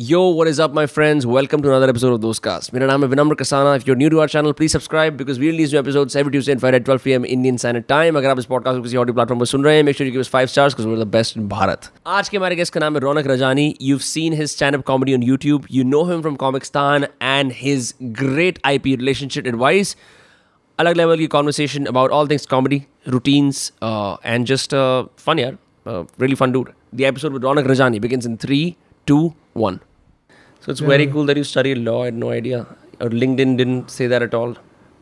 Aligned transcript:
Yo, 0.00 0.28
what 0.28 0.46
is 0.46 0.60
up, 0.60 0.72
my 0.72 0.86
friends? 0.86 1.26
Welcome 1.26 1.60
to 1.60 1.70
another 1.70 1.88
episode 1.88 2.12
of 2.12 2.20
Dostcast. 2.20 2.72
My 2.72 2.78
name 2.78 3.02
is 3.02 3.10
Vinamra 3.10 3.34
Kasana. 3.34 3.74
If 3.74 3.84
you're 3.84 3.96
new 3.96 4.08
to 4.08 4.20
our 4.20 4.28
channel, 4.28 4.54
please 4.54 4.70
subscribe 4.70 5.16
because 5.16 5.40
we 5.40 5.48
release 5.48 5.72
new 5.72 5.78
episodes 5.80 6.14
every 6.14 6.30
Tuesday 6.30 6.52
and 6.52 6.60
Friday 6.60 6.76
at 6.76 6.84
12 6.84 7.02
p.m. 7.02 7.24
Indian 7.24 7.58
Standard 7.58 7.88
Time. 7.88 8.14
If 8.14 8.22
you 8.22 8.34
this 8.36 8.46
podcast 8.46 8.76
on 8.76 8.96
audio 8.96 9.12
platform, 9.12 9.40
make 9.84 9.96
sure 9.96 10.06
you 10.06 10.12
give 10.12 10.20
us 10.20 10.28
five 10.28 10.50
stars 10.50 10.72
because 10.72 10.86
we're 10.86 10.94
the 10.94 11.04
best 11.04 11.34
in 11.34 11.48
Bharat. 11.48 11.90
Today, 12.30 12.54
guest's 12.54 12.76
name 12.76 12.94
is 12.94 13.02
Ronak 13.02 13.24
Rajani. 13.24 13.76
You've 13.80 14.04
seen 14.04 14.34
his 14.34 14.52
stand-up 14.52 14.84
comedy 14.84 15.14
on 15.14 15.20
YouTube. 15.20 15.66
You 15.68 15.82
know 15.82 16.04
him 16.04 16.22
from 16.22 16.38
Comicstaan 16.38 17.08
and 17.20 17.50
his 17.50 17.92
great 18.12 18.60
IP 18.64 18.84
relationship 18.84 19.46
advice. 19.46 19.96
Alag 20.78 20.94
level 20.94 21.18
your 21.18 21.28
conversation 21.28 21.88
about 21.88 22.12
all 22.12 22.24
things 22.26 22.46
comedy, 22.46 22.86
routines, 23.06 23.72
uh, 23.82 24.16
and 24.22 24.46
just 24.46 24.72
uh, 24.72 25.06
fun, 25.16 25.38
yeah. 25.38 25.54
Uh, 25.84 26.04
really 26.18 26.36
fun 26.36 26.52
dude. 26.52 26.72
The 26.92 27.04
episode 27.04 27.32
with 27.32 27.42
Ronak 27.42 27.66
Rajani 27.66 28.00
begins 28.00 28.26
in 28.26 28.38
three, 28.38 28.76
two, 29.04 29.34
one. 29.54 29.80
So 30.68 30.72
it's 30.72 30.80
yeah. 30.82 30.88
very 30.88 31.06
cool 31.06 31.24
that 31.24 31.38
you 31.38 31.44
study 31.44 31.74
law. 31.74 32.02
I 32.02 32.06
had 32.06 32.14
no 32.14 32.30
idea. 32.30 32.66
Or 33.00 33.08
LinkedIn 33.08 33.56
didn't 33.56 33.90
say 33.90 34.06
that 34.06 34.22
at 34.22 34.34
all. 34.34 34.54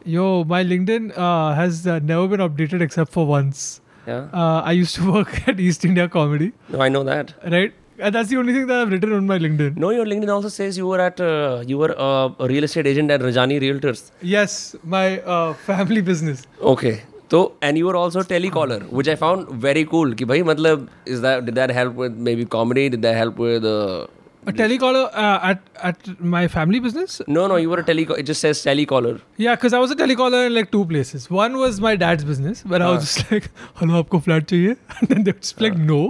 Yo, 0.04 0.44
my 0.44 0.62
LinkedIn 0.62 1.12
uh, 1.18 1.54
has 1.54 1.88
uh, 1.88 1.98
never 1.98 2.28
been 2.28 2.38
updated 2.38 2.82
except 2.82 3.10
for 3.10 3.26
once. 3.26 3.80
Yeah. 4.06 4.28
Uh, 4.32 4.62
I 4.64 4.70
used 4.70 4.94
to 4.94 5.10
work 5.14 5.48
at 5.48 5.58
East 5.58 5.84
India 5.84 6.08
Comedy. 6.08 6.52
No, 6.68 6.80
I 6.80 6.88
know 6.88 7.02
that. 7.02 7.34
Right. 7.44 7.74
And 7.98 8.14
that's 8.14 8.28
the 8.28 8.36
only 8.36 8.52
thing 8.52 8.68
that 8.68 8.78
I've 8.82 8.92
written 8.92 9.12
on 9.12 9.26
my 9.26 9.40
LinkedIn. 9.40 9.76
No, 9.76 9.90
your 9.90 10.06
LinkedIn 10.06 10.28
also 10.28 10.48
says 10.48 10.78
you 10.78 10.86
were 10.86 11.00
at 11.00 11.20
uh, 11.20 11.64
you 11.66 11.78
were 11.78 11.92
uh, 11.98 12.30
a 12.38 12.46
real 12.46 12.62
estate 12.62 12.86
agent 12.86 13.10
at 13.10 13.20
Rajani 13.20 13.60
Realtors. 13.60 14.12
Yes, 14.22 14.76
my 14.84 15.20
uh, 15.22 15.54
family 15.54 16.00
business. 16.00 16.46
Okay. 16.60 17.02
So 17.28 17.56
and 17.60 17.76
you 17.76 17.86
were 17.86 17.96
also 17.96 18.20
a 18.20 18.24
telecaller, 18.24 18.88
which 18.90 19.08
I 19.08 19.16
found 19.16 19.48
very 19.48 19.84
cool. 19.84 20.14
Ki 20.14 20.22
bhai, 20.26 20.42
matlab, 20.42 20.86
is 21.06 21.22
that 21.22 21.44
did 21.44 21.56
that 21.56 21.70
help 21.70 21.94
with 21.94 22.14
maybe 22.14 22.44
comedy? 22.44 22.88
Did 22.88 23.02
that 23.02 23.16
help 23.16 23.36
with 23.36 23.64
uh, 23.64 24.06
A 24.47 24.51
telecaller 24.51 25.03
uh, 25.13 25.39
at 25.49 25.59
at 25.89 26.07
my 26.19 26.47
family 26.47 26.79
business. 26.79 27.21
No, 27.27 27.45
no, 27.47 27.57
you 27.57 27.69
were 27.69 27.79
a 27.79 27.83
tele. 27.83 28.05
It 28.17 28.23
just 28.29 28.41
says 28.41 28.63
telecaller. 28.63 29.21
Yeah, 29.37 29.55
because 29.55 29.73
I 29.73 29.81
was 29.83 29.91
a 29.91 29.95
telecaller 29.95 30.47
in 30.47 30.55
like 30.55 30.71
two 30.71 30.83
places. 30.85 31.29
One 31.29 31.57
was 31.57 31.79
my 31.79 31.95
dad's 31.95 32.23
business, 32.23 32.63
where 32.65 32.81
I 32.81 32.89
was 32.89 33.03
just 33.03 33.31
like, 33.31 33.49
"Hello, 33.81 34.01
आपको 34.03 34.23
flat 34.29 34.47
चाहिए?" 34.53 34.77
And 34.97 35.13
then 35.13 35.23
they 35.27 35.35
would 35.35 35.43
just 35.43 35.59
be 35.59 35.65
like, 35.69 35.77
"No." 35.91 36.01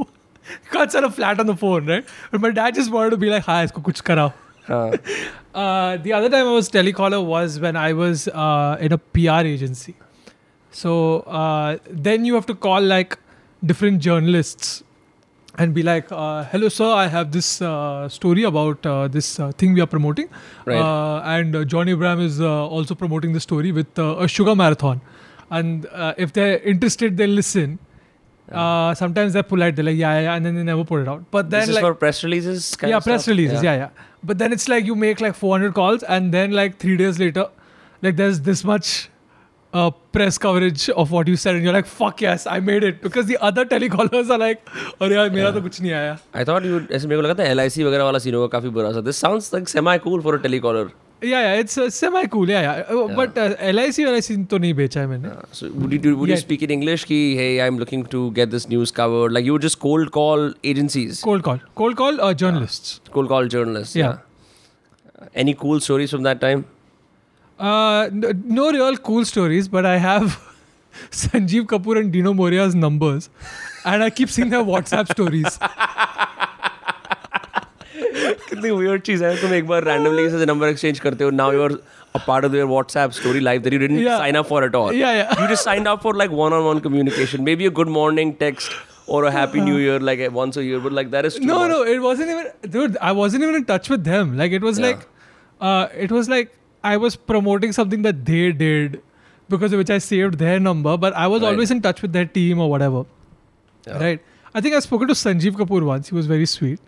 You 0.51 0.71
can't 0.75 0.95
sell 0.97 1.05
a 1.05 1.11
flat 1.17 1.41
on 1.43 1.51
the 1.51 1.55
phone, 1.63 1.91
right? 1.93 2.15
But 2.31 2.41
my 2.45 2.51
dad 2.61 2.79
just 2.79 2.95
wanted 2.95 3.17
to 3.17 3.19
be 3.25 3.33
like, 3.33 3.49
"Hi, 3.49 3.59
इसको 3.65 3.83
कुछ 3.89 4.01
कराओ." 4.11 4.31
हाँ. 4.69 4.99
Uh, 5.53 5.97
the 5.97 6.13
other 6.13 6.29
time 6.29 6.47
I 6.47 6.51
was 6.51 6.69
telecaller 6.69 7.19
was 7.25 7.59
when 7.59 7.75
I 7.75 7.91
was 7.91 8.27
uh, 8.29 8.77
in 8.79 8.93
a 8.93 8.97
PR 8.97 9.41
agency. 9.55 9.95
So 10.71 10.93
uh, 11.41 11.77
then 11.89 12.23
you 12.23 12.35
have 12.35 12.45
to 12.45 12.55
call 12.55 12.81
like 12.81 13.17
different 13.65 13.99
journalists 13.99 14.83
and 15.58 15.74
be 15.74 15.82
like, 15.82 16.10
uh, 16.12 16.44
"Hello, 16.44 16.68
sir, 16.68 16.88
I 17.02 17.06
have 17.06 17.32
this 17.32 17.50
uh, 17.62 18.08
story 18.08 18.42
about 18.44 18.84
uh, 18.86 19.08
this 19.08 19.38
uh, 19.40 19.52
thing 19.52 19.74
we 19.74 19.80
are 19.80 19.86
promoting, 19.94 20.28
Right. 20.64 20.78
uh, 20.78 21.22
and 21.36 21.56
uh, 21.56 21.64
John 21.64 21.88
Abraham 21.88 22.20
is 22.20 22.40
uh, 22.40 22.66
also 22.78 22.94
promoting 22.94 23.32
the 23.32 23.40
story 23.40 23.72
with 23.72 23.98
uh, 23.98 24.16
a 24.18 24.28
sugar 24.28 24.54
marathon, 24.54 25.00
and 25.50 25.86
uh, 25.92 26.14
if 26.16 26.32
they're 26.32 26.58
interested, 26.60 27.16
they'll 27.16 27.38
listen." 27.42 27.78
Uh, 28.52 28.94
sometimes 28.94 29.32
they're 29.32 29.42
polite, 29.42 29.74
they're 29.74 29.84
like, 29.84 29.96
yeah, 29.96 30.10
yeah, 30.14 30.20
yeah, 30.26 30.34
and 30.36 30.46
then 30.46 30.54
they 30.54 30.62
never 30.62 30.84
put 30.84 31.00
it 31.02 31.08
out. 31.08 31.22
But 31.32 31.50
then, 31.50 31.62
this 31.62 31.70
is 31.70 31.74
like, 31.74 31.82
for 31.82 31.94
press 31.94 32.22
releases. 32.22 32.76
Kind 32.76 32.92
yeah 32.92 33.00
press 33.00 33.26
releases 33.26 33.60
yeah. 33.60 33.74
yeah 33.74 33.88
but 34.22 34.38
then 34.38 34.52
it's 34.52 34.68
like 34.68 34.86
you 34.86 34.94
make 34.94 35.20
like 35.20 35.34
400 35.34 35.74
calls 35.74 36.04
and 36.04 36.32
then 36.32 36.52
like 36.52 36.78
three 36.78 36.96
days 36.96 37.18
later 37.18 37.48
like 38.02 38.14
there's 38.14 38.40
this 38.42 38.62
much 38.62 39.10
uh, 39.73 39.89
press 40.15 40.37
coverage 40.45 40.85
of 41.01 41.11
what 41.17 41.29
you 41.31 41.35
said 41.41 41.55
and 41.57 41.63
you're 41.67 41.75
like 41.75 41.89
fuck 41.97 42.21
yes 42.23 42.45
i 42.55 42.59
made 42.69 42.83
it 42.87 42.97
because 43.03 43.27
the 43.27 43.37
other 43.49 43.63
telecallers 43.75 44.29
are 44.37 44.39
like 44.45 44.73
अरे 45.01 45.15
यार 45.15 45.29
मेरा 45.35 45.51
तो 45.51 45.61
कुछ 45.67 45.81
नहीं 45.81 45.91
आया 45.99 46.17
I 46.41 46.43
thought 46.49 46.65
you 46.69 46.73
would 46.79 46.91
ऐसे 46.97 47.07
मेरे 47.07 47.21
को 47.21 47.27
लगा 47.27 47.33
था 47.43 47.53
LIC 47.53 47.77
वगैरह 47.87 48.03
वाला 48.03 48.19
सीन 48.25 48.35
होगा 48.35 48.47
काफी 48.57 48.69
बुरा 48.79 48.91
सा 48.97 49.01
this 49.11 49.21
sounds 49.21 49.53
like 49.53 49.69
semi 49.69 49.97
cool 50.09 50.21
for 50.21 50.37
a 50.39 50.41
telecaller 50.47 50.89
yeah 51.29 51.41
yeah 51.45 51.59
it's 51.61 51.75
uh, 51.81 51.85
semi 51.95 52.21
cool 52.33 52.51
yeah 52.51 52.61
yeah, 52.65 52.77
Uh, 52.99 53.01
but 53.17 53.35
uh, 53.41 53.43
LIC 53.77 53.97
LIC 54.13 54.29
तो 54.51 54.57
नहीं 54.63 54.73
बेचा 54.79 55.01
है 55.01 55.07
मैंने 55.07 55.33
so 55.59 55.67
would 55.81 55.91
you 55.95 55.99
do, 56.05 56.13
would 56.21 56.31
you 56.31 56.35
Yeah. 56.35 56.41
speak 56.43 56.63
in 56.67 56.71
English 56.75 57.03
ki 57.11 57.19
hey 57.39 57.49
I'm 57.65 57.77
looking 57.81 58.05
to 58.15 58.21
get 58.39 58.51
this 58.55 58.65
news 58.71 58.93
covered 58.99 59.35
like 59.37 59.49
you 59.49 59.57
would 59.57 59.65
just 59.67 59.79
cold 59.83 60.11
call 60.17 60.45
agencies 60.71 61.21
cold 61.27 61.43
call 61.49 61.59
cold 61.83 61.97
call 62.01 62.19
uh, 62.27 62.31
journalists 62.43 62.95
cold 63.17 63.31
call 63.35 63.51
journalists 63.55 63.99
Yeah. 64.01 64.17
Uh, 65.21 65.27
any 65.45 65.53
cool 65.63 65.83
stories 65.89 66.15
from 66.17 66.25
that 66.29 66.41
time 66.47 66.65
Uh, 67.58 68.08
no, 68.12 68.70
real 68.70 68.96
cool 68.96 69.24
stories, 69.24 69.68
but 69.68 69.86
I 69.86 69.96
have 69.96 70.40
Sanjeev 71.10 71.66
Kapoor 71.66 71.98
and 71.98 72.12
Dino 72.12 72.34
Morea's 72.34 72.74
numbers, 72.74 73.30
and 73.84 74.02
I 74.02 74.10
keep 74.10 74.28
seeing 74.30 74.50
their 74.50 74.64
WhatsApp 74.64 75.10
stories. 75.12 75.58
कितनी 78.48 78.70
weird 78.70 79.02
चीज 79.02 79.22
है 79.22 79.34
तुम 79.40 79.52
एक 79.54 79.66
बार 79.66 79.84
randomly 79.84 80.22
किसी 80.24 80.38
से 80.38 80.46
number 80.46 80.68
exchange 80.68 80.98
करते 81.00 81.24
हो 81.24 81.30
now 81.30 81.52
you 81.52 81.62
are 81.62 81.72
a 82.14 82.18
part 82.26 82.44
of 82.44 82.54
your 82.54 82.66
WhatsApp 82.66 83.10
story 83.12 83.40
life 83.40 83.62
that 83.62 83.72
you 83.72 83.78
didn't 83.78 84.06
sign 84.08 84.34
up 84.36 84.46
for 84.48 84.64
at 84.64 84.74
all 84.74 84.94
you 84.94 85.46
just 85.48 85.64
signed 85.64 85.88
up 85.88 86.02
for 86.02 86.16
like 86.16 86.30
one 86.30 86.52
on 86.52 86.62
one 86.64 86.78
communication 86.86 87.42
maybe 87.56 87.66
a 87.66 87.70
good 87.80 87.88
morning 87.98 88.32
text 88.40 88.72
or 89.14 89.18
a 89.26 89.30
happy 89.34 89.60
new 89.64 89.74
year 89.80 89.98
like 90.06 90.20
once 90.36 90.56
a 90.60 90.62
year 90.68 90.78
but 90.84 90.94
like 90.98 91.10
that 91.10 91.26
is 91.28 91.34
no 91.50 91.56
no 91.72 91.74
it 91.90 92.00
wasn't 92.04 92.30
even 92.32 92.70
dude 92.76 92.96
i 93.08 93.10
wasn't 93.18 93.44
even 93.48 93.58
in 93.58 93.66
touch 93.68 93.90
with 93.92 94.02
them. 94.08 94.32
Like 94.40 94.56
it 94.58 94.64
was 94.68 94.80
like 94.84 95.04
uh, 95.60 95.86
it 96.06 96.14
was 96.16 96.30
like 96.32 96.55
i 96.92 96.96
was 97.04 97.16
promoting 97.32 97.72
something 97.76 98.02
that 98.06 98.24
they 98.30 98.40
did 98.62 98.96
because 99.54 99.72
of 99.76 99.82
which 99.82 99.90
i 99.96 99.98
saved 100.06 100.38
their 100.44 100.58
number 100.68 100.96
but 101.06 101.18
i 101.24 101.26
was 101.34 101.42
Right. 101.42 101.48
always 101.52 101.70
in 101.76 101.80
touch 101.86 102.02
with 102.06 102.12
their 102.18 102.26
team 102.38 102.60
or 102.66 102.68
whatever. 102.76 103.04
Yeah. 103.88 103.98
right? 104.02 104.22
I 104.58 104.60
think 104.66 104.74
I 104.76 104.78
spoke 104.84 105.02
to 105.08 105.14
sanjeev 105.18 105.56
kapoor 105.58 105.84
once. 105.88 106.08
He 106.12 106.14
was 106.18 106.26
very 106.30 106.46
sweet. 106.52 106.80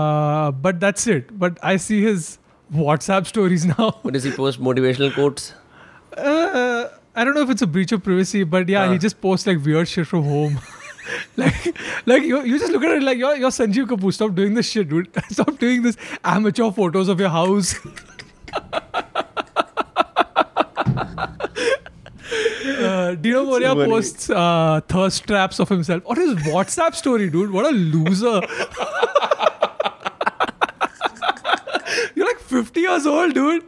Uh, 0.00 0.50
but 0.64 0.80
that's 0.80 1.06
it. 1.14 1.30
But 1.44 1.60
i 1.70 1.76
see 1.84 2.00
his 2.06 2.26
whatsapp 2.80 3.28
stories 3.30 3.64
now. 3.72 3.86
What 4.02 4.14
does 4.16 4.24
he 4.28 4.32
post 4.38 4.60
motivational 4.68 5.14
quotes? 5.18 5.46
Uh, 6.16 6.88
i 7.14 7.24
don't 7.28 7.34
know 7.38 7.44
if 7.48 7.52
it's 7.54 7.62
a 7.68 7.70
breach 7.76 7.92
of 7.96 8.02
privacy 8.08 8.42
but 8.56 8.68
yeah 8.74 8.88
he 8.90 8.96
Uh. 9.00 9.04
just 9.06 9.20
posts 9.28 9.46
like 9.52 9.64
weird 9.70 9.88
shit 9.96 10.06
from 10.14 10.24
home. 10.34 10.58
Like 11.40 11.66
like 12.10 12.22
you, 12.28 12.38
you 12.50 12.58
just 12.60 12.72
look 12.76 12.84
at 12.90 12.92
it 13.00 13.02
like 13.08 13.18
you're, 13.24 13.34
you're 13.40 13.50
Sanjeev 13.56 13.86
Kapoor. 13.90 14.12
Stop 14.16 14.32
doing 14.38 14.54
this 14.60 14.68
shit 14.76 14.88
dude. 14.92 15.08
Stop 15.34 15.52
doing 15.64 15.82
this 15.84 15.96
amateur 16.36 16.70
photos 16.78 17.08
of 17.14 17.20
your 17.24 17.28
house 17.34 17.68
uh, 22.86 23.14
Dino 23.14 23.44
Morea 23.44 23.74
posts 23.74 24.30
uh, 24.30 24.80
thirst 24.88 25.26
traps 25.26 25.58
of 25.60 25.68
himself 25.68 26.04
What 26.04 26.18
is 26.18 26.38
his 26.38 26.52
WhatsApp 26.52 26.94
story, 26.94 27.30
dude. 27.30 27.50
What 27.50 27.66
a 27.66 27.70
loser! 27.70 28.40
You're 32.14 32.26
like 32.26 32.40
50 32.40 32.80
years 32.80 33.06
old, 33.06 33.34
dude. 33.34 33.64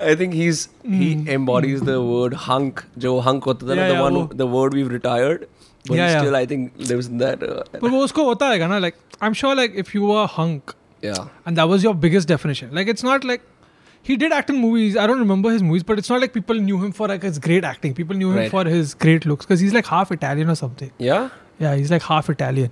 I 0.00 0.14
think 0.16 0.34
he's 0.34 0.68
he 0.82 1.14
hmm. 1.14 1.28
embodies 1.28 1.80
the 1.82 2.02
word 2.02 2.34
hunk. 2.34 2.84
Joe 2.98 3.20
hunk 3.20 3.44
होता 3.44 3.66
the 3.66 3.76
ना 3.76 3.88
the 3.88 4.02
one 4.02 4.36
the 4.36 4.46
word 4.46 4.74
we've 4.74 4.90
retired. 4.90 5.48
But 5.86 5.96
yeah, 5.96 6.20
still, 6.20 6.36
I 6.36 6.46
think 6.46 6.72
lives 6.76 7.06
in 7.06 7.18
that. 7.18 7.42
Uh, 7.42 7.64
but 7.72 7.90
वो 7.90 8.04
उसको 8.06 8.24
होता 8.34 8.80
like 8.80 8.96
I'm 9.20 9.34
sure 9.34 9.54
like 9.54 9.74
if 9.74 9.94
you 9.94 10.02
were 10.02 10.26
hunk. 10.26 10.74
Yeah. 11.02 11.28
And 11.46 11.56
that 11.56 11.68
was 11.68 11.82
your 11.82 11.94
biggest 11.94 12.28
definition. 12.28 12.74
Like 12.74 12.88
it's 12.88 13.02
not 13.02 13.24
like 13.24 13.42
he 14.03 14.15
did 14.23 14.31
act 14.31 14.49
in 14.49 14.57
movies. 14.61 14.95
I 14.95 15.07
don't 15.07 15.19
remember 15.19 15.51
his 15.51 15.63
movies, 15.63 15.83
but 15.83 15.97
it's 15.99 16.09
not 16.09 16.21
like 16.21 16.33
people 16.33 16.55
knew 16.55 16.77
him 16.83 16.91
for 16.91 17.07
like 17.07 17.23
his 17.23 17.39
great 17.39 17.63
acting. 17.63 17.93
People 17.93 18.15
knew 18.15 18.31
him 18.31 18.37
Right. 18.37 18.51
for 18.51 18.63
his 18.65 18.93
great 19.05 19.25
looks 19.25 19.45
because 19.45 19.59
he's 19.59 19.73
like 19.73 19.85
half 19.93 20.11
Italian 20.11 20.49
or 20.49 20.55
something. 20.55 20.91
Yeah. 20.97 21.29
Yeah, 21.59 21.75
he's 21.75 21.89
like 21.95 22.03
half 22.03 22.29
Italian. 22.29 22.69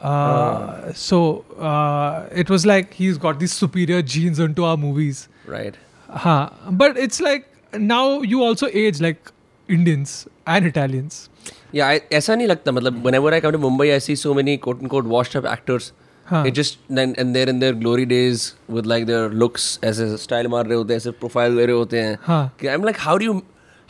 Uh, 0.00 0.92
So 0.92 1.44
uh, 1.58 2.26
it 2.32 2.50
was 2.50 2.66
like 2.66 2.92
he's 2.94 3.18
got 3.18 3.38
these 3.38 3.52
superior 3.52 4.02
genes 4.02 4.38
into 4.38 4.64
our 4.64 4.76
movies. 4.76 5.28
Right. 5.46 5.76
Huh. 6.08 6.50
But 6.70 6.96
it's 6.96 7.20
like 7.20 7.48
now 7.78 8.20
you 8.20 8.42
also 8.42 8.68
age 8.72 9.00
like 9.00 9.30
Indians 9.68 10.26
and 10.46 10.66
Italians. 10.66 11.28
Yeah, 11.72 11.88
I, 11.88 12.00
ऐसा 12.12 12.34
नहीं 12.36 12.46
लगता 12.48 12.72
मतलब 12.72 13.02
whenever 13.02 13.32
I 13.32 13.40
come 13.40 13.52
to 13.52 13.58
Mumbai 13.58 13.94
I 13.94 13.98
see 13.98 14.14
so 14.22 14.34
many 14.34 14.56
quote 14.58 14.80
unquote 14.82 15.04
washed 15.06 15.36
up 15.36 15.46
actors. 15.46 15.92
Huh. 16.29 16.43
It 16.47 16.55
just 16.55 16.77
then 16.89 17.13
and 17.23 17.35
they're 17.35 17.49
in 17.49 17.59
their 17.59 17.73
glory 17.81 18.05
days 18.05 18.41
with 18.77 18.89
like 18.91 19.05
their 19.09 19.29
looks 19.43 19.67
ऐसे 19.83 20.07
style 20.23 20.47
मार 20.53 20.65
रहे 20.65 20.77
होते 20.77 20.93
हैं 20.93 20.97
ऐसे 20.97 21.11
profile 21.21 21.55
ले 21.57 21.65
रहे 21.65 21.75
होते 21.75 22.01
हैं. 22.01 22.17
हाँ. 22.21 22.51
कि 22.59 22.67
I'm 22.73 22.85
like 22.89 22.97
how 23.05 23.17
do 23.17 23.29
you 23.29 23.35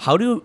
how 0.06 0.16
do 0.18 0.30
you 0.30 0.36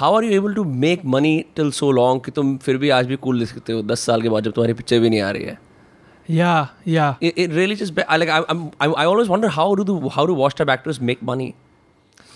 how 0.00 0.14
are 0.14 0.22
you 0.26 0.32
able 0.40 0.54
to 0.54 0.64
make 0.84 1.04
money 1.16 1.34
till 1.56 1.72
so 1.80 1.90
long 1.98 2.20
कि 2.24 2.30
तुम 2.38 2.56
फिर 2.66 2.76
भी 2.84 2.90
आज 2.98 3.06
भी 3.06 3.16
cool 3.26 3.38
दिखते 3.38 3.72
हो 3.72 3.82
दस 3.82 4.00
साल 4.10 4.22
के 4.22 4.28
बाद 4.28 4.44
जब 4.44 4.52
तुम्हारी 4.52 4.74
पिक्चर 4.82 5.00
भी 5.00 5.10
नहीं 5.10 5.20
आ 5.20 5.30
रही 5.30 5.44
है. 5.44 5.58
Yeah, 6.26 6.68
yeah. 6.84 7.16
It, 7.20 7.34
it 7.36 7.50
really 7.50 7.74
just 7.76 7.98
I 8.08 8.16
like 8.16 8.30
I, 8.30 8.42
I'm, 8.48 8.60
I'm 8.80 8.94
I 8.96 9.04
always 9.04 9.28
wonder 9.28 9.48
how 9.48 9.74
do 9.74 9.84
the 9.84 9.96
how 10.08 10.26
do 10.26 10.34
washed 10.34 10.60
up 10.60 10.70
actors 10.74 11.00
make 11.10 11.22
money? 11.30 11.54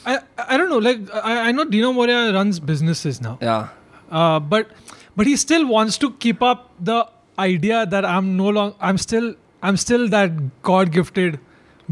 I 0.05 0.19
I 0.47 0.59
don't 0.59 0.69
know. 0.69 0.81
Like 0.89 0.99
I, 1.15 1.37
I 1.49 1.53
know 1.53 1.65
Dino 1.65 1.93
Moria 1.93 2.33
runs 2.33 2.59
businesses 2.73 3.21
now. 3.29 3.39
Yeah. 3.41 3.69
uh, 4.11 4.41
but 4.41 4.69
but 5.17 5.27
he 5.27 5.37
still 5.37 5.67
wants 5.67 5.97
to 5.99 6.11
keep 6.27 6.43
up 6.43 6.71
the 6.91 6.99
idea 7.40 7.86
that 7.86 8.06
I'm 8.06 8.38
no 8.38 8.50
longer 8.50 8.76
I'm 8.80 8.98
still 8.98 9.36
I'm 9.62 9.78
still 9.78 10.08
that 10.10 10.62
God 10.62 10.92
gifted 10.92 11.40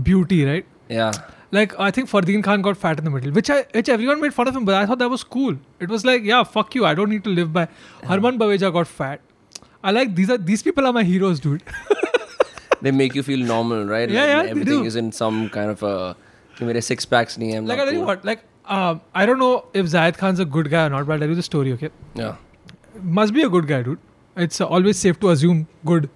beauty, 0.03 0.45
right? 0.45 0.65
Yeah. 0.89 1.11
Like 1.51 1.77
I 1.79 1.91
think 1.91 2.09
Fardeen 2.09 2.43
Khan 2.43 2.61
got 2.61 2.77
fat 2.77 2.97
in 2.97 3.03
the 3.05 3.09
middle, 3.11 3.31
which 3.31 3.49
I 3.49 3.65
which 3.73 3.89
everyone 3.89 4.21
made 4.21 4.33
fun 4.33 4.47
of 4.47 4.55
him, 4.55 4.65
but 4.65 4.75
I 4.75 4.85
thought 4.85 4.99
that 4.99 5.09
was 5.09 5.23
cool. 5.23 5.57
It 5.79 5.89
was 5.89 6.05
like, 6.05 6.23
yeah, 6.23 6.43
fuck 6.43 6.75
you, 6.75 6.85
I 6.85 6.93
don't 6.93 7.09
need 7.09 7.23
to 7.25 7.29
live 7.29 7.51
by. 7.51 7.67
Harman 8.05 8.38
Baweja 8.39 8.71
got 8.71 8.88
fat. 8.88 9.19
I 9.83 9.91
like 9.91 10.15
these 10.15 10.29
are 10.29 10.38
these 10.38 10.63
people 10.63 10.85
are 10.85 10.93
my 10.93 11.03
heroes, 11.03 11.39
dude. 11.39 11.63
they 12.81 12.91
make 12.91 13.15
you 13.15 13.23
feel 13.23 13.39
normal, 13.39 13.85
right? 13.85 14.09
Yeah, 14.09 14.21
like 14.21 14.29
yeah, 14.29 14.43
they 14.43 14.49
Everything 14.51 14.81
do. 14.81 14.85
is 14.85 14.95
in 14.95 15.11
some 15.11 15.49
kind 15.49 15.69
of 15.69 15.83
a. 15.83 16.15
कि 16.59 16.65
मेरे 16.65 16.81
six 16.83 17.05
packs 17.05 17.38
नहीं 17.38 17.51
है. 17.51 17.57
I'm 17.57 17.65
like 17.65 17.77
not 17.77 17.83
I 17.83 17.85
tell 17.85 17.93
you 17.93 17.99
cool. 17.99 18.07
what, 18.07 18.25
like 18.25 18.43
um, 18.65 19.01
I 19.15 19.25
don't 19.25 19.39
know 19.39 19.65
if 19.73 19.85
Zayed 19.88 20.17
Khan's 20.17 20.39
a 20.39 20.45
good 20.45 20.69
guy 20.69 20.85
or 20.85 20.89
not, 20.89 21.07
but 21.07 21.13
I'll 21.13 21.19
tell 21.19 21.29
you 21.29 21.35
the 21.35 21.43
story. 21.43 21.71
Okay, 21.73 21.89
Yeah. 24.36 24.50
must 24.52 24.74
be 24.76 24.84
a 24.84 24.84
good 24.84 24.96
guy, 24.96 24.96
dude. 24.96 24.96
It's 24.96 24.96
always 24.96 24.98
safe 24.98 25.18
to 25.20 25.30
assume 25.30 25.66
good. 25.84 26.08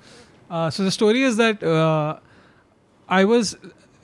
Uh, 0.50 0.70
so 0.70 0.84
the 0.84 0.90
story 0.90 1.22
is 1.22 1.36
that 1.36 1.62
uh, 1.62 2.18
I 3.08 3.24
was 3.24 3.56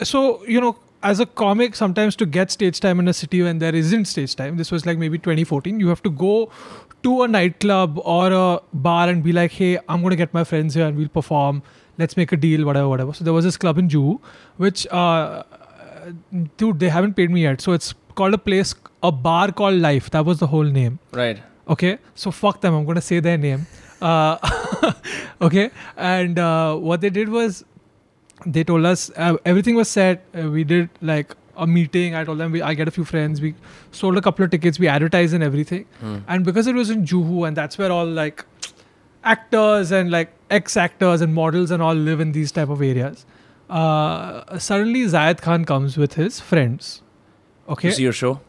so 0.02 0.44
you 0.46 0.60
know 0.60 0.76
as 1.02 1.20
a 1.20 1.26
comic 1.26 1.74
sometimes 1.76 2.16
to 2.16 2.26
get 2.26 2.50
stage 2.50 2.80
time 2.80 2.98
in 3.00 3.08
a 3.08 3.12
city 3.12 3.42
when 3.42 3.58
there 3.58 3.74
isn't 3.74 4.04
stage 4.06 4.34
time. 4.36 4.56
This 4.56 4.70
was 4.72 4.86
like 4.86 4.98
maybe 4.98 5.18
2014. 5.18 5.80
You 5.80 5.88
have 5.88 6.02
to 6.02 6.10
go 6.10 6.50
to 7.02 7.22
a 7.22 7.28
nightclub 7.28 8.00
or 8.04 8.32
a 8.32 8.60
bar 8.72 9.08
and 9.08 9.22
be 9.22 9.32
like, 9.32 9.52
hey, 9.52 9.78
I'm 9.88 10.00
going 10.00 10.10
to 10.10 10.16
get 10.16 10.34
my 10.34 10.44
friends 10.44 10.74
here 10.74 10.86
and 10.86 10.96
we'll 10.96 11.08
perform. 11.08 11.62
Let's 11.98 12.16
make 12.16 12.32
a 12.32 12.36
deal, 12.36 12.66
whatever, 12.66 12.88
whatever. 12.88 13.12
So 13.14 13.24
there 13.24 13.32
was 13.32 13.44
this 13.44 13.56
club 13.56 13.78
in 13.78 13.88
Juhu, 13.88 14.20
which, 14.56 14.86
uh, 14.88 15.44
dude, 16.56 16.80
they 16.80 16.88
haven't 16.88 17.14
paid 17.14 17.30
me 17.30 17.42
yet. 17.42 17.60
So 17.60 17.72
it's 17.72 17.94
called 18.14 18.34
a 18.34 18.38
place, 18.38 18.74
a 19.02 19.12
bar 19.12 19.52
called 19.52 19.74
Life. 19.76 20.10
That 20.10 20.24
was 20.24 20.38
the 20.40 20.48
whole 20.48 20.64
name. 20.64 20.98
Right. 21.12 21.42
Okay, 21.68 21.98
so 22.14 22.30
fuck 22.30 22.60
them. 22.60 22.74
I'm 22.74 22.84
going 22.84 22.96
to 22.96 23.00
say 23.00 23.20
their 23.20 23.38
name. 23.38 23.66
Uh, 24.00 24.92
okay, 25.40 25.70
and 25.96 26.38
uh, 26.38 26.74
what 26.76 27.00
they 27.00 27.10
did 27.10 27.28
was 27.28 27.64
they 28.44 28.62
told 28.64 28.84
us 28.84 29.10
uh, 29.16 29.36
everything 29.44 29.74
was 29.74 29.88
set. 29.88 30.24
Uh, 30.38 30.50
we 30.50 30.64
did 30.64 30.88
like 31.00 31.34
a 31.56 31.66
meeting. 31.66 32.14
I 32.14 32.24
told 32.24 32.38
them 32.38 32.52
we, 32.52 32.60
I 32.62 32.74
get 32.74 32.88
a 32.88 32.90
few 32.90 33.04
friends. 33.04 33.40
We 33.40 33.54
sold 33.92 34.18
a 34.18 34.20
couple 34.20 34.44
of 34.44 34.50
tickets. 34.50 34.78
We 34.78 34.88
advertised 34.88 35.32
and 35.34 35.42
everything. 35.42 35.86
Hmm. 36.00 36.18
And 36.28 36.44
because 36.44 36.66
it 36.66 36.74
was 36.74 36.90
in 36.90 37.04
Juhu, 37.06 37.46
and 37.48 37.56
that's 37.56 37.78
where 37.78 37.90
all 37.90 38.06
like 38.06 38.44
actors 39.24 39.90
and 39.92 40.10
like 40.10 40.32
ex 40.50 40.76
actors 40.76 41.20
and 41.20 41.34
models 41.34 41.70
and 41.70 41.82
all 41.82 41.94
live 41.94 42.20
in 42.20 42.32
these 42.32 42.52
type 42.52 42.68
of 42.68 42.82
areas. 42.82 43.24
Uh, 43.68 44.58
suddenly, 44.58 45.00
Zayed 45.04 45.40
Khan 45.40 45.64
comes 45.64 45.96
with 45.96 46.14
his 46.14 46.38
friends. 46.40 47.02
Okay, 47.68 47.88
To 47.90 47.94
see 47.94 48.02
your 48.04 48.12
show. 48.12 48.40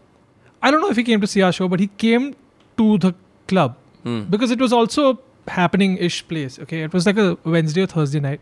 I 0.61 0.69
don't 0.69 0.81
know 0.81 0.89
if 0.89 0.97
he 0.97 1.03
came 1.03 1.21
to 1.21 1.27
see 1.27 1.41
our 1.41 1.51
show, 1.51 1.67
but 1.67 1.79
he 1.79 1.87
came 1.87 2.35
to 2.77 2.97
the 2.99 3.15
club 3.47 3.77
Hmm. 4.03 4.23
because 4.29 4.51
it 4.51 4.59
was 4.59 4.71
also 4.71 5.19
a 5.47 5.51
happening-ish 5.51 6.27
place. 6.27 6.59
Okay, 6.59 6.83
it 6.83 6.93
was 6.93 7.05
like 7.05 7.17
a 7.17 7.37
Wednesday 7.43 7.81
or 7.81 7.87
Thursday 7.87 8.19
night. 8.19 8.41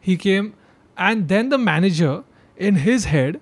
He 0.00 0.16
came, 0.16 0.54
and 0.96 1.28
then 1.28 1.48
the 1.48 1.58
manager, 1.58 2.24
in 2.56 2.76
his 2.76 3.06
head, 3.06 3.40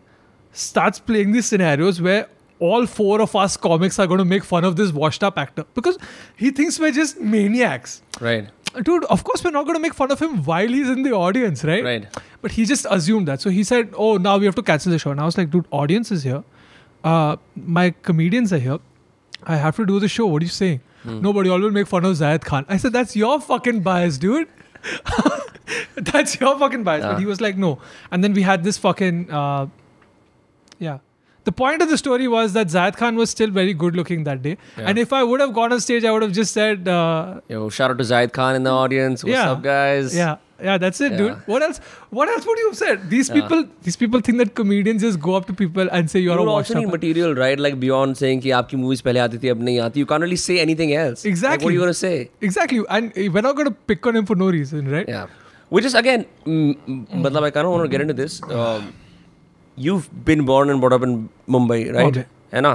starts 0.53 0.99
playing 0.99 1.33
these 1.33 1.47
scenarios 1.47 2.01
where 2.01 2.29
all 2.59 2.87
four 2.87 3.21
of 3.21 3.35
us 3.35 3.57
comics 3.57 3.99
are 3.99 4.07
going 4.07 4.19
to 4.19 4.25
make 4.25 4.45
fun 4.45 4.65
of 4.65 4.77
this 4.77 4.93
washed-up 4.93 5.37
actor 5.37 5.65
because 5.75 5.99
he 6.37 6.51
thinks 6.51 6.79
we're 6.79 6.93
just 6.93 7.21
maniacs. 7.21 8.03
Right. 8.21 8.49
Dude, 8.83 9.05
of 9.07 9.25
course 9.25 9.43
we're 9.45 9.51
not 9.51 9.65
going 9.65 9.75
to 9.75 9.81
make 9.81 9.93
fun 9.93 10.11
of 10.13 10.21
him 10.21 10.45
while 10.45 10.69
he's 10.69 10.89
in 10.89 11.03
the 11.03 11.13
audience, 11.13 11.65
right? 11.65 11.85
Right. 11.85 12.07
But 12.41 12.53
he 12.53 12.65
just 12.65 12.87
assumed 12.89 13.29
that. 13.29 13.41
So 13.41 13.51
he 13.51 13.65
said, 13.65 13.93
"Oh, 13.97 14.17
now 14.17 14.39
we 14.39 14.47
have 14.47 14.55
to 14.55 14.63
cancel 14.63 14.93
the 14.93 14.99
show." 14.99 15.11
And 15.11 15.21
I 15.21 15.25
was 15.25 15.37
like, 15.37 15.51
"Dude, 15.51 15.67
audience 15.71 16.11
is 16.11 16.23
here. 16.23 16.43
Uh, 17.05 17.37
my 17.57 17.91
comedians 18.03 18.53
are 18.53 18.59
here. 18.59 18.79
I 19.45 19.57
have 19.57 19.77
to 19.77 19.85
do 19.85 20.01
the 20.01 20.09
show. 20.09 20.27
What 20.27 20.43
are 20.43 20.45
you 20.45 20.51
saying? 20.51 20.81
Nobody 21.05 21.51
all 21.51 21.61
will 21.61 21.71
make 21.71 21.87
fun 21.87 22.05
of 22.05 22.17
Zayed 22.17 22.45
Khan." 22.45 22.65
I 22.69 22.77
said, 22.77 22.93
"That's 22.93 23.15
your 23.17 23.41
fucking 23.41 23.81
bias, 23.81 24.19
dude. 24.19 24.49
That's 25.97 26.41
your 26.41 26.59
fucking 26.59 26.85
bias." 26.85 27.03
Yeah. 27.05 27.13
But 27.13 27.21
he 27.21 27.27
was 27.27 27.41
like, 27.41 27.57
"No." 27.57 27.79
And 28.11 28.23
then 28.25 28.33
we 28.33 28.43
had 28.43 28.65
this 28.65 28.79
fucking, 28.79 29.31
uh, 29.31 29.67
yeah. 30.79 30.99
The 31.45 31.51
point 31.53 31.83
of 31.83 31.89
the 31.89 31.99
story 31.99 32.29
was 32.29 32.53
that 32.53 32.69
Zayed 32.69 32.97
Khan 32.97 33.17
was 33.17 33.31
still 33.31 33.51
very 33.51 33.75
good 33.75 33.97
looking 33.97 34.23
that 34.25 34.43
day. 34.43 34.57
Yeah. 34.79 34.85
And 34.89 34.99
if 34.99 35.13
I 35.13 35.25
would 35.25 35.41
have 35.41 35.53
gone 35.53 35.73
on 35.73 35.81
stage, 35.81 36.05
I 36.05 36.13
would 36.13 36.23
have 36.23 36.31
just 36.33 36.53
said, 36.53 36.87
uh, 36.87 37.41
Yo, 37.49 37.69
shout 37.69 37.91
out 37.91 37.99
to 37.99 38.05
Zayed 38.05 38.33
Khan 38.33 38.55
in 38.55 38.63
the 38.63 38.71
audience. 38.71 39.25
What's 39.25 39.33
Yeah. 39.35 39.51
up, 39.53 39.63
guys? 39.63 40.15
Yeah, 40.17 40.37
yeah 40.63 40.79
that's 40.79 41.01
it 41.01 41.13
yeah. 41.13 41.19
dude 41.19 41.33
what 41.47 41.63
else? 41.63 41.79
What 42.11 42.29
else 42.29 42.47
would 42.47 42.59
you 42.59 42.69
have 42.69 42.77
said? 42.77 43.11
These 43.11 43.29
yeah. 43.29 43.35
people 43.35 43.65
these 43.83 43.97
people 43.97 44.21
think 44.21 44.39
that 44.39 44.55
comedians 44.55 45.03
just 45.03 45.21
go 45.21 45.35
up 45.35 45.47
to 45.47 45.53
people 45.53 45.89
and 45.91 46.11
say 46.11 46.21
you're 46.21 46.39
you 46.39 46.49
a 46.49 46.53
washed 46.53 46.75
up 46.75 46.85
material 46.95 47.35
right? 47.35 47.59
Like 47.59 47.79
beyond 47.81 48.19
saying 48.19 48.43
ki 48.47 48.51
aapki 48.59 48.79
movies 48.85 49.03
pehle 49.09 49.21
aati 49.25 49.41
thi 49.45 49.53
ab 49.55 49.65
nahi 49.69 49.77
aati 49.87 50.03
you 50.03 50.09
can't 50.13 50.27
really 50.29 50.41
say 50.45 50.59
anything 50.67 50.95
else. 51.03 51.25
Exactly 51.33 51.53
like, 51.53 51.65
what 51.65 51.71
are 51.71 51.77
you 51.79 51.83
going 51.85 51.95
to 51.97 52.01
say? 52.03 52.31
Exactly. 52.51 52.83
And 52.99 53.13
we're 53.17 53.47
not 53.49 53.57
going 53.61 53.71
to 53.73 53.77
pick 53.93 54.07
on 54.13 54.21
him 54.21 54.31
for 54.33 54.39
no 54.45 54.51
reason 54.59 54.91
right? 54.97 55.13
Yeah. 55.17 55.27
Which 55.77 55.91
is 55.91 55.99
again 56.05 56.27
mm, 56.45 56.77
mm 56.87 57.27
matlab 57.27 57.51
I 57.51 57.53
kind 57.59 57.67
of 57.67 57.77
want 57.77 57.85
to 57.91 57.93
get 57.97 58.07
into 58.07 58.19
this. 58.23 58.41
Mm-hmm. 58.41 58.65
Um, 58.67 58.95
you've 59.89 60.09
been 60.31 60.47
born 60.55 60.71
and 60.71 60.81
brought 60.87 60.99
up 61.01 61.07
in 61.11 61.29
Mumbai 61.59 61.83
right? 61.99 62.07
Okay. 62.07 62.27
And 62.53 62.73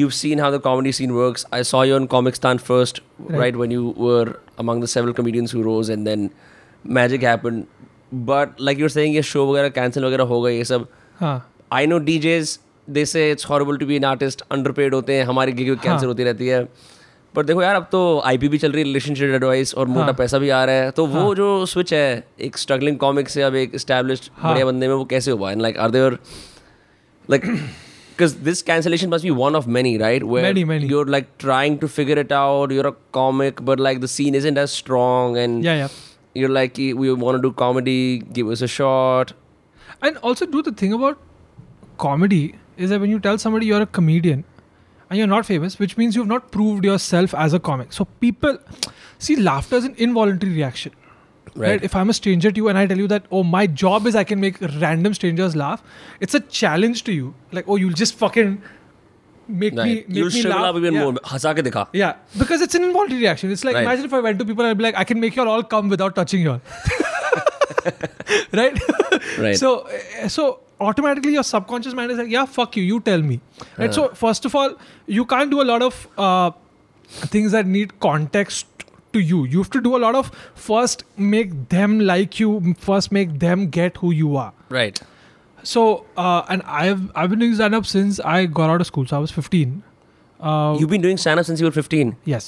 you've 0.00 0.14
seen 0.14 0.38
how 0.38 0.50
the 0.50 0.60
comedy 0.60 0.92
scene 0.92 1.14
works. 1.14 1.44
I 1.52 1.62
saw 1.62 1.82
you 1.82 1.94
on 1.94 2.08
Comicstaan 2.08 2.60
first, 2.60 3.00
right. 3.18 3.38
right. 3.38 3.56
when 3.56 3.70
you 3.70 3.90
were 3.90 4.38
among 4.58 4.80
the 4.80 4.88
several 4.88 5.14
comedians 5.14 5.50
who 5.50 5.62
rose 5.62 5.88
and 5.88 6.06
then 6.06 6.30
magic 6.84 7.24
happen 7.24 7.62
but 8.14 8.60
like 8.60 8.80
you're 8.80 8.90
saying 8.90 9.20
show 9.22 9.46
वगैरह 9.52 9.68
cancel 9.68 10.04
वगैरह 10.04 10.24
हो 10.24 10.40
गए 10.42 10.56
ये 10.56 10.64
सब। 10.64 10.88
I 11.72 11.86
know 11.86 11.98
DJs 12.18 12.58
they 12.88 13.04
say 13.04 13.30
it's 13.30 13.46
horrible 13.50 13.76
to 13.76 13.86
be 13.86 13.96
an 13.96 14.04
artist 14.04 14.42
underpaid 14.72 14.94
होते 14.94 15.14
हैं 15.14 15.24
हमारी 15.24 15.52
gig 15.52 15.70
cancel 15.70 15.90
हाँ। 15.90 16.06
होती 16.06 16.24
रहती 16.24 16.46
है। 16.46 16.62
पर 17.34 17.44
देखो 17.44 17.62
यार 17.62 17.76
अब 17.76 17.86
तो 17.92 18.00
आई 18.24 18.38
पी 18.38 18.48
भी 18.48 18.58
चल 18.58 18.72
रही 18.72 18.80
है 18.80 18.84
रिलेशनशिप 18.84 19.34
एडवाइस 19.34 19.74
और 19.74 19.86
मोटा 19.86 20.04
हाँ. 20.04 20.14
पैसा 20.14 20.38
भी 20.38 20.48
आ 20.48 20.64
रहा 20.64 20.74
है 20.74 20.90
तो 20.90 21.06
हाँ. 21.06 21.22
वो 21.22 21.34
जो 21.34 21.66
स्विच 21.66 21.92
है 21.94 22.24
एक 22.40 22.56
स्ट्रगलिंग 22.58 22.96
कॉमिक 22.98 23.28
से 23.28 23.42
अब 23.42 23.54
एक 23.54 23.76
स्टैब्लिश 23.76 24.30
हाँ. 24.36 24.54
बंदे 24.64 24.88
में 24.88 24.94
वो 24.94 25.04
कैसे 25.04 25.30
हुआ? 25.30 25.50
And 25.50 25.62
like 25.62 25.78
are 25.78 25.90
there 25.90 26.18
like 27.28 27.46
because 27.46 28.36
this 28.44 28.62
cancellation 28.62 29.08
must 29.08 29.24
be 29.24 29.30
one 29.30 29.56
of 29.56 29.68
many 29.68 29.96
right 29.98 30.22
way 30.22 30.50
you 30.78 31.00
are 31.00 31.08
like 31.08 31.26
trying 31.38 31.78
to 31.78 31.86
figure 31.86 32.18
it 32.18 32.32
out 32.32 32.72
you're 32.72 32.86
a 32.86 32.92
comic 33.12 33.62
but 33.62 33.80
like 33.80 34.00
the 34.00 34.06
scene 34.06 34.34
is 34.34 34.46
in 34.48 34.58
as 34.58 34.68
strong 34.68 35.38
and 35.38 35.64
you're 36.36 36.54
like 36.56 36.76
we 36.78 37.12
want 37.24 37.36
to 37.36 37.42
do 37.48 37.52
comedy 37.64 38.18
give 38.38 38.48
us 38.56 38.62
a 38.62 38.68
shot 38.68 39.34
And 40.06 40.16
also, 40.18 40.46
do 40.46 40.62
the 40.62 40.72
thing 40.72 40.92
about 40.92 41.18
comedy 41.98 42.54
is 42.76 42.90
that 42.90 43.00
when 43.00 43.10
you 43.10 43.18
tell 43.26 43.38
somebody 43.38 43.66
you're 43.66 43.82
a 43.82 43.86
comedian 43.86 44.44
and 45.08 45.18
you're 45.18 45.26
not 45.26 45.46
famous, 45.46 45.78
which 45.78 45.96
means 45.96 46.16
you've 46.16 46.26
not 46.26 46.50
proved 46.50 46.84
yourself 46.84 47.34
as 47.34 47.54
a 47.54 47.60
comic. 47.60 47.92
So 47.92 48.04
people 48.20 48.58
see 49.18 49.36
laughter 49.36 49.76
is 49.76 49.84
an 49.84 49.94
involuntary 49.96 50.52
reaction. 50.52 50.92
right? 51.56 51.82
If 51.82 51.94
I'm 51.96 52.10
a 52.10 52.14
stranger 52.14 52.50
to 52.52 52.56
you 52.62 52.68
and 52.68 52.76
I 52.78 52.86
tell 52.86 52.98
you 52.98 53.06
that, 53.08 53.24
oh, 53.30 53.42
my 53.42 53.66
job 53.66 54.06
is 54.06 54.14
I 54.14 54.24
can 54.24 54.40
make 54.40 54.60
random 54.60 55.14
strangers 55.14 55.56
laugh, 55.56 55.82
it's 56.20 56.34
a 56.34 56.40
challenge 56.40 57.04
to 57.04 57.12
you. 57.12 57.34
Like, 57.52 57.66
oh, 57.68 57.76
you'll 57.76 57.94
just 57.94 58.14
fucking 58.14 58.60
make 59.48 59.74
me 59.74 59.84
make 59.84 60.06
you'll 60.08 60.26
me 60.26 60.40
shrivel 60.42 60.60
laugh. 60.60 60.74
up 60.74 60.76
even 60.82 60.94
yeah. 60.94 61.04
more 61.04 61.12
हंसा 61.32 61.52
के 61.54 61.62
दिखा 61.62 61.86
Yeah, 62.00 62.12
because 62.42 62.62
it's 62.66 62.74
an 62.74 62.84
involuntary 62.84 63.20
reaction. 63.20 63.50
It's 63.56 63.64
like 63.64 63.74
Right. 63.76 63.84
imagine 63.88 64.04
if 64.10 64.14
I 64.14 64.20
went 64.28 64.38
to 64.40 64.44
people 64.44 64.64
and 64.64 64.70
I'd 64.70 64.78
be 64.78 64.84
like, 64.88 64.96
I 65.04 65.04
can 65.04 65.20
make 65.20 65.36
you 65.40 65.48
all 65.54 65.62
come 65.74 65.88
without 65.96 66.14
touching 66.20 66.40
you 66.46 66.52
all. 66.52 66.60
right? 68.52 68.78
Right. 69.38 69.56
So, 69.56 69.72
uh, 70.22 70.28
so 70.28 70.60
automatically 70.80 71.32
your 71.32 71.42
subconscious 71.42 71.94
mind 71.94 72.10
is 72.10 72.18
like, 72.18 72.28
yeah, 72.28 72.44
fuck 72.44 72.76
you, 72.76 72.82
you 72.82 73.00
tell 73.00 73.22
me. 73.22 73.40
Right. 73.78 73.90
Uh. 73.90 73.92
So 73.92 74.08
first 74.08 74.44
of 74.44 74.54
all, 74.54 74.74
you 75.06 75.24
can't 75.24 75.50
do 75.50 75.60
a 75.62 75.68
lot 75.72 75.82
of 75.82 76.06
uh, 76.18 76.50
things 77.34 77.52
that 77.52 77.66
need 77.66 77.98
context 78.00 78.66
to 79.12 79.20
you. 79.20 79.44
You 79.44 79.58
have 79.58 79.70
to 79.70 79.80
do 79.80 79.96
a 79.96 80.00
lot 80.06 80.14
of 80.14 80.30
first 80.54 81.04
make 81.16 81.52
them 81.68 82.00
like 82.00 82.40
you, 82.40 82.74
first 82.78 83.12
make 83.12 83.38
them 83.38 83.68
get 83.70 83.96
who 83.98 84.10
you 84.22 84.36
are. 84.36 84.52
right 84.70 85.00
So, 85.65 86.05
uh, 86.17 86.41
and 86.49 86.63
I've 86.81 87.01
I've 87.15 87.29
been 87.29 87.39
doing 87.45 87.55
stand 87.55 87.75
up 87.79 87.85
since 87.85 88.19
I 88.19 88.45
got 88.59 88.69
out 88.75 88.81
of 88.81 88.87
school. 88.87 89.05
So 89.05 89.17
I 89.17 89.19
was 89.25 89.31
15. 89.31 89.73
Uh, 90.51 90.75
you've 90.79 90.89
been 90.93 91.01
doing 91.01 91.17
stand 91.23 91.39
up 91.39 91.45
since 91.45 91.59
you 91.59 91.67
were 91.67 91.71
15 91.71 92.15
yes. 92.25 92.45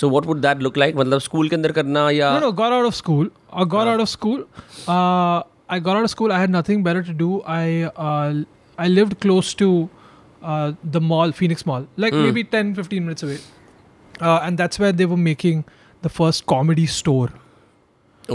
so 0.00 0.08
what 0.12 0.26
would 0.30 0.42
that 0.42 0.60
look 0.66 0.76
like 0.82 0.94
मतलब 0.96 1.20
school 1.20 1.48
के 1.48 1.56
अंदर 1.56 1.72
करना 1.78 2.02
या 2.16 2.28
No, 2.34 2.42
no, 2.44 2.50
got 2.60 2.72
out 2.76 2.86
of 2.90 2.94
school. 2.98 3.26
I 3.62 3.64
got 3.72 3.88
Uh. 3.88 3.94
out 3.94 4.02
of 4.04 4.08
school. 4.12 4.44
Uh, 4.92 5.42
I 5.76 5.78
got 5.88 5.96
out 6.00 6.06
of 6.08 6.12
school. 6.12 6.32
I 6.36 6.38
had 6.42 6.54
nothing 6.54 6.84
better 6.86 7.02
to 7.08 7.16
do. 7.24 7.30
I 7.56 7.64
uh, 8.10 8.30
I 8.84 8.88
lived 8.92 9.18
close 9.26 9.50
to 9.64 9.68
uh, 10.52 10.72
the 10.96 11.02
mall, 11.08 11.34
Phoenix 11.40 11.66
Mall, 11.72 11.88
like 12.04 12.16
Mm. 12.20 12.24
maybe 12.28 12.44
10, 12.54 12.70
15 12.78 13.04
minutes 13.10 13.26
away. 13.28 13.38
Uh, 14.20 14.38
and 14.46 14.62
that's 14.64 14.78
where 14.84 14.92
they 15.02 15.08
were 15.14 15.20
making 15.26 15.64
the 16.06 16.14
first 16.20 16.46
comedy 16.54 16.86
store. 17.00 17.28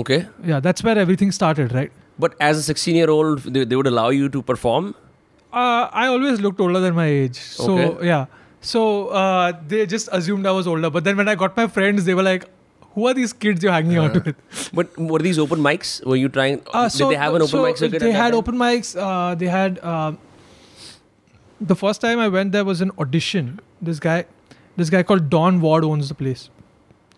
okay 0.04 0.20
Yeah, 0.52 0.60
that's 0.68 0.84
where 0.90 0.98
everything 1.06 1.32
started, 1.40 1.74
right? 1.80 1.92
But 2.25 2.35
as 2.49 2.59
a 2.59 2.63
16 2.67 2.97
year 3.01 3.11
old 3.17 3.43
they, 3.57 3.65
they 3.73 3.77
would 3.81 3.91
allow 3.95 4.09
you 4.23 4.29
to 4.37 4.43
perform 4.53 4.93
Uh, 5.61 5.87
I 6.03 6.03
always 6.11 6.39
looked 6.45 6.61
older 6.65 6.81
than 6.83 6.95
my 6.99 7.05
age. 7.15 7.39
So, 7.55 7.65
Okay. 7.79 8.07
yeah. 8.11 8.21
So 8.69 8.83
uh, 9.23 9.49
they 9.73 9.81
just 9.95 10.09
assumed 10.19 10.47
I 10.51 10.53
was 10.59 10.69
older. 10.75 10.91
But 10.95 11.05
then 11.09 11.19
when 11.21 11.29
I 11.33 11.35
got 11.43 11.59
my 11.61 11.67
friends, 11.75 12.07
they 12.07 12.15
were 12.21 12.25
like, 12.29 12.47
who 12.95 13.05
are 13.11 13.13
these 13.19 13.35
kids 13.45 13.67
you're 13.67 13.75
hanging 13.75 13.99
out 14.05 14.17
Uh. 14.21 14.23
with? 14.29 14.39
But 14.81 14.97
were 15.11 15.19
these 15.27 15.41
open 15.45 15.61
mics? 15.67 15.91
Were 16.13 16.19
you 16.23 16.31
trying? 16.39 16.63
Uh, 16.81 16.85
did 16.95 17.11
they 17.13 17.19
have 17.25 17.37
an 17.41 17.45
open 17.49 17.53
so 17.57 17.65
mic 17.67 17.83
circuit? 17.83 18.05
They 18.07 18.15
had 18.21 18.31
time? 18.31 18.39
open 18.41 18.57
mics. 18.65 18.95
Uh, 19.09 19.35
they 19.43 19.51
had. 19.57 19.79
Uh, 19.93 20.13
the 21.73 21.77
first 21.83 22.01
time 22.07 22.19
I 22.19 22.29
went 22.39 22.53
there 22.59 22.65
was 22.65 22.81
an 22.89 22.93
audition. 23.07 23.53
This 23.91 24.01
guy, 24.09 24.19
this 24.83 24.91
guy 24.97 25.03
called 25.13 25.29
Don 25.37 25.61
Ward 25.67 25.85
owns 25.93 26.09
the 26.15 26.19
place. 26.25 26.49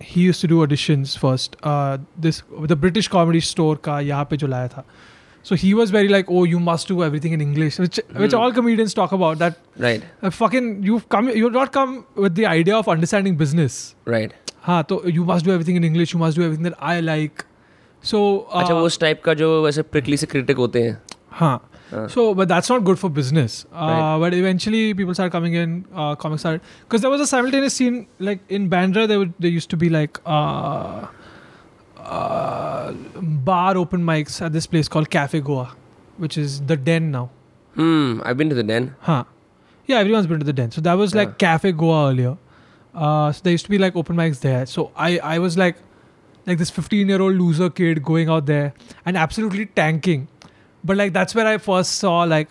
He 0.01 0.21
used 0.23 0.41
to 0.41 0.49
do 0.49 0.61
auditions 0.67 1.17
first. 1.19 1.57
Uh, 1.63 1.99
this 2.19 2.43
the 2.73 2.77
British 2.77 3.09
Comedy 3.09 3.41
Store 3.41 3.77
का 3.85 4.01
यहाँ 4.01 4.25
पे 4.31 4.37
जो 4.37 4.47
लाया 4.47 4.69
था. 4.69 4.85
So 5.49 5.55
he 5.63 5.75
was 5.79 5.91
very 5.91 6.09
like, 6.09 6.31
oh, 6.31 6.45
you 6.45 6.59
must 6.59 6.89
do 6.89 7.03
everything 7.05 7.33
in 7.33 7.41
English, 7.41 7.79
which 7.79 7.99
mm. 8.03 8.21
which 8.21 8.33
Hmm. 8.33 8.41
all 8.41 8.53
comedians 8.59 8.95
talk 9.01 9.13
about. 9.17 9.39
That 9.43 9.59
Right, 9.85 10.05
uh, 10.23 10.31
fucking 10.31 10.71
you've 10.91 11.09
come, 11.15 11.29
you've 11.41 11.53
not 11.57 11.73
come 11.73 11.93
with 12.27 12.35
the 12.41 12.47
idea 12.53 12.77
of 12.77 12.89
understanding 12.97 13.37
business. 13.43 13.77
right. 14.17 14.33
हाँ 14.67 14.83
तो 14.91 15.01
you 15.15 15.25
must 15.31 15.45
do 15.45 15.53
everything 15.55 15.77
in 15.77 15.85
English. 15.85 16.15
You 16.15 16.21
must 16.21 16.39
do 16.41 16.45
everything 16.45 16.69
that 16.71 16.79
I 16.93 17.01
like. 17.09 17.45
So 18.03 18.21
uh, 18.39 18.63
अच्छा 18.63 18.75
वो 18.75 18.87
उस 18.87 18.99
type 19.01 19.23
का 19.25 19.35
जो 19.43 19.51
वैसे 19.65 19.83
prickly 19.97 20.19
से 20.19 20.27
critic 20.35 20.57
होते 20.65 20.83
हैं 20.83 20.97
Huh. 21.41 21.59
Uh. 21.93 22.09
So, 22.09 22.35
but 22.35 22.49
that's 22.49 22.69
not 22.69 22.85
good 22.85 22.99
for 22.99 23.09
business. 23.11 23.67
Uh, 23.73 23.77
Right. 23.87 24.19
But 24.21 24.35
eventually, 24.35 24.95
people 24.95 25.15
started 25.15 25.31
coming 25.33 25.55
in. 25.55 25.85
Uh, 25.95 26.15
comics 26.17 26.43
started 26.43 26.61
because 26.83 27.03
there 27.03 27.11
was 27.11 27.21
a 27.21 27.27
simultaneous 27.27 27.75
scene 27.75 28.07
like 28.19 28.41
in 28.49 28.71
Bandra. 28.71 29.07
There 29.07 29.19
would 29.19 29.35
there 29.39 29.51
used 29.51 29.71
to 29.71 29.77
be 29.77 29.91
like 29.91 30.19
uh, 30.27 31.07
uh, 31.99 32.93
bar 32.93 33.77
open 33.77 34.03
mics 34.05 34.41
at 34.43 34.53
this 34.53 34.67
place 34.67 34.89
called 34.89 35.11
Cafe 35.11 35.41
Goa, 35.41 35.75
which 36.17 36.37
is 36.39 36.61
the 36.63 36.77
Den 36.77 37.11
now. 37.11 37.31
Hmm, 37.75 38.21
I've 38.25 38.37
been 38.37 38.49
to 38.51 38.55
the 38.55 38.63
den. 38.63 38.95
Huh. 39.01 39.25
Yeah, 39.87 39.99
everyone's 39.99 40.27
been 40.27 40.39
to 40.39 40.45
the 40.45 40.53
Den. 40.53 40.71
So 40.71 40.81
that 40.83 40.95
was 40.95 41.15
like 41.15 41.29
Yeah. 41.29 41.35
Cafe 41.47 41.73
Goa 41.73 42.11
earlier. 42.11 42.37
Uh, 42.95 43.33
so 43.33 43.41
there 43.43 43.51
used 43.53 43.65
to 43.65 43.71
be 43.71 43.79
like 43.79 43.97
open 43.97 44.17
mics 44.17 44.41
there. 44.41 44.65
So 44.67 44.91
I 44.97 45.19
I 45.19 45.39
was 45.39 45.59
like 45.59 45.77
like 46.47 46.59
this 46.59 46.71
15 46.71 47.09
year 47.09 47.21
old 47.21 47.35
loser 47.35 47.69
kid 47.71 48.03
going 48.03 48.29
out 48.29 48.47
there 48.47 48.73
and 49.05 49.17
absolutely 49.17 49.67
tanking 49.67 50.29
But 50.84 50.98
like 50.98 51.14
that's 51.14 51.36
where 51.36 51.48
I 51.48 51.58
first 51.58 51.96
saw 52.04 52.24
like 52.24 52.50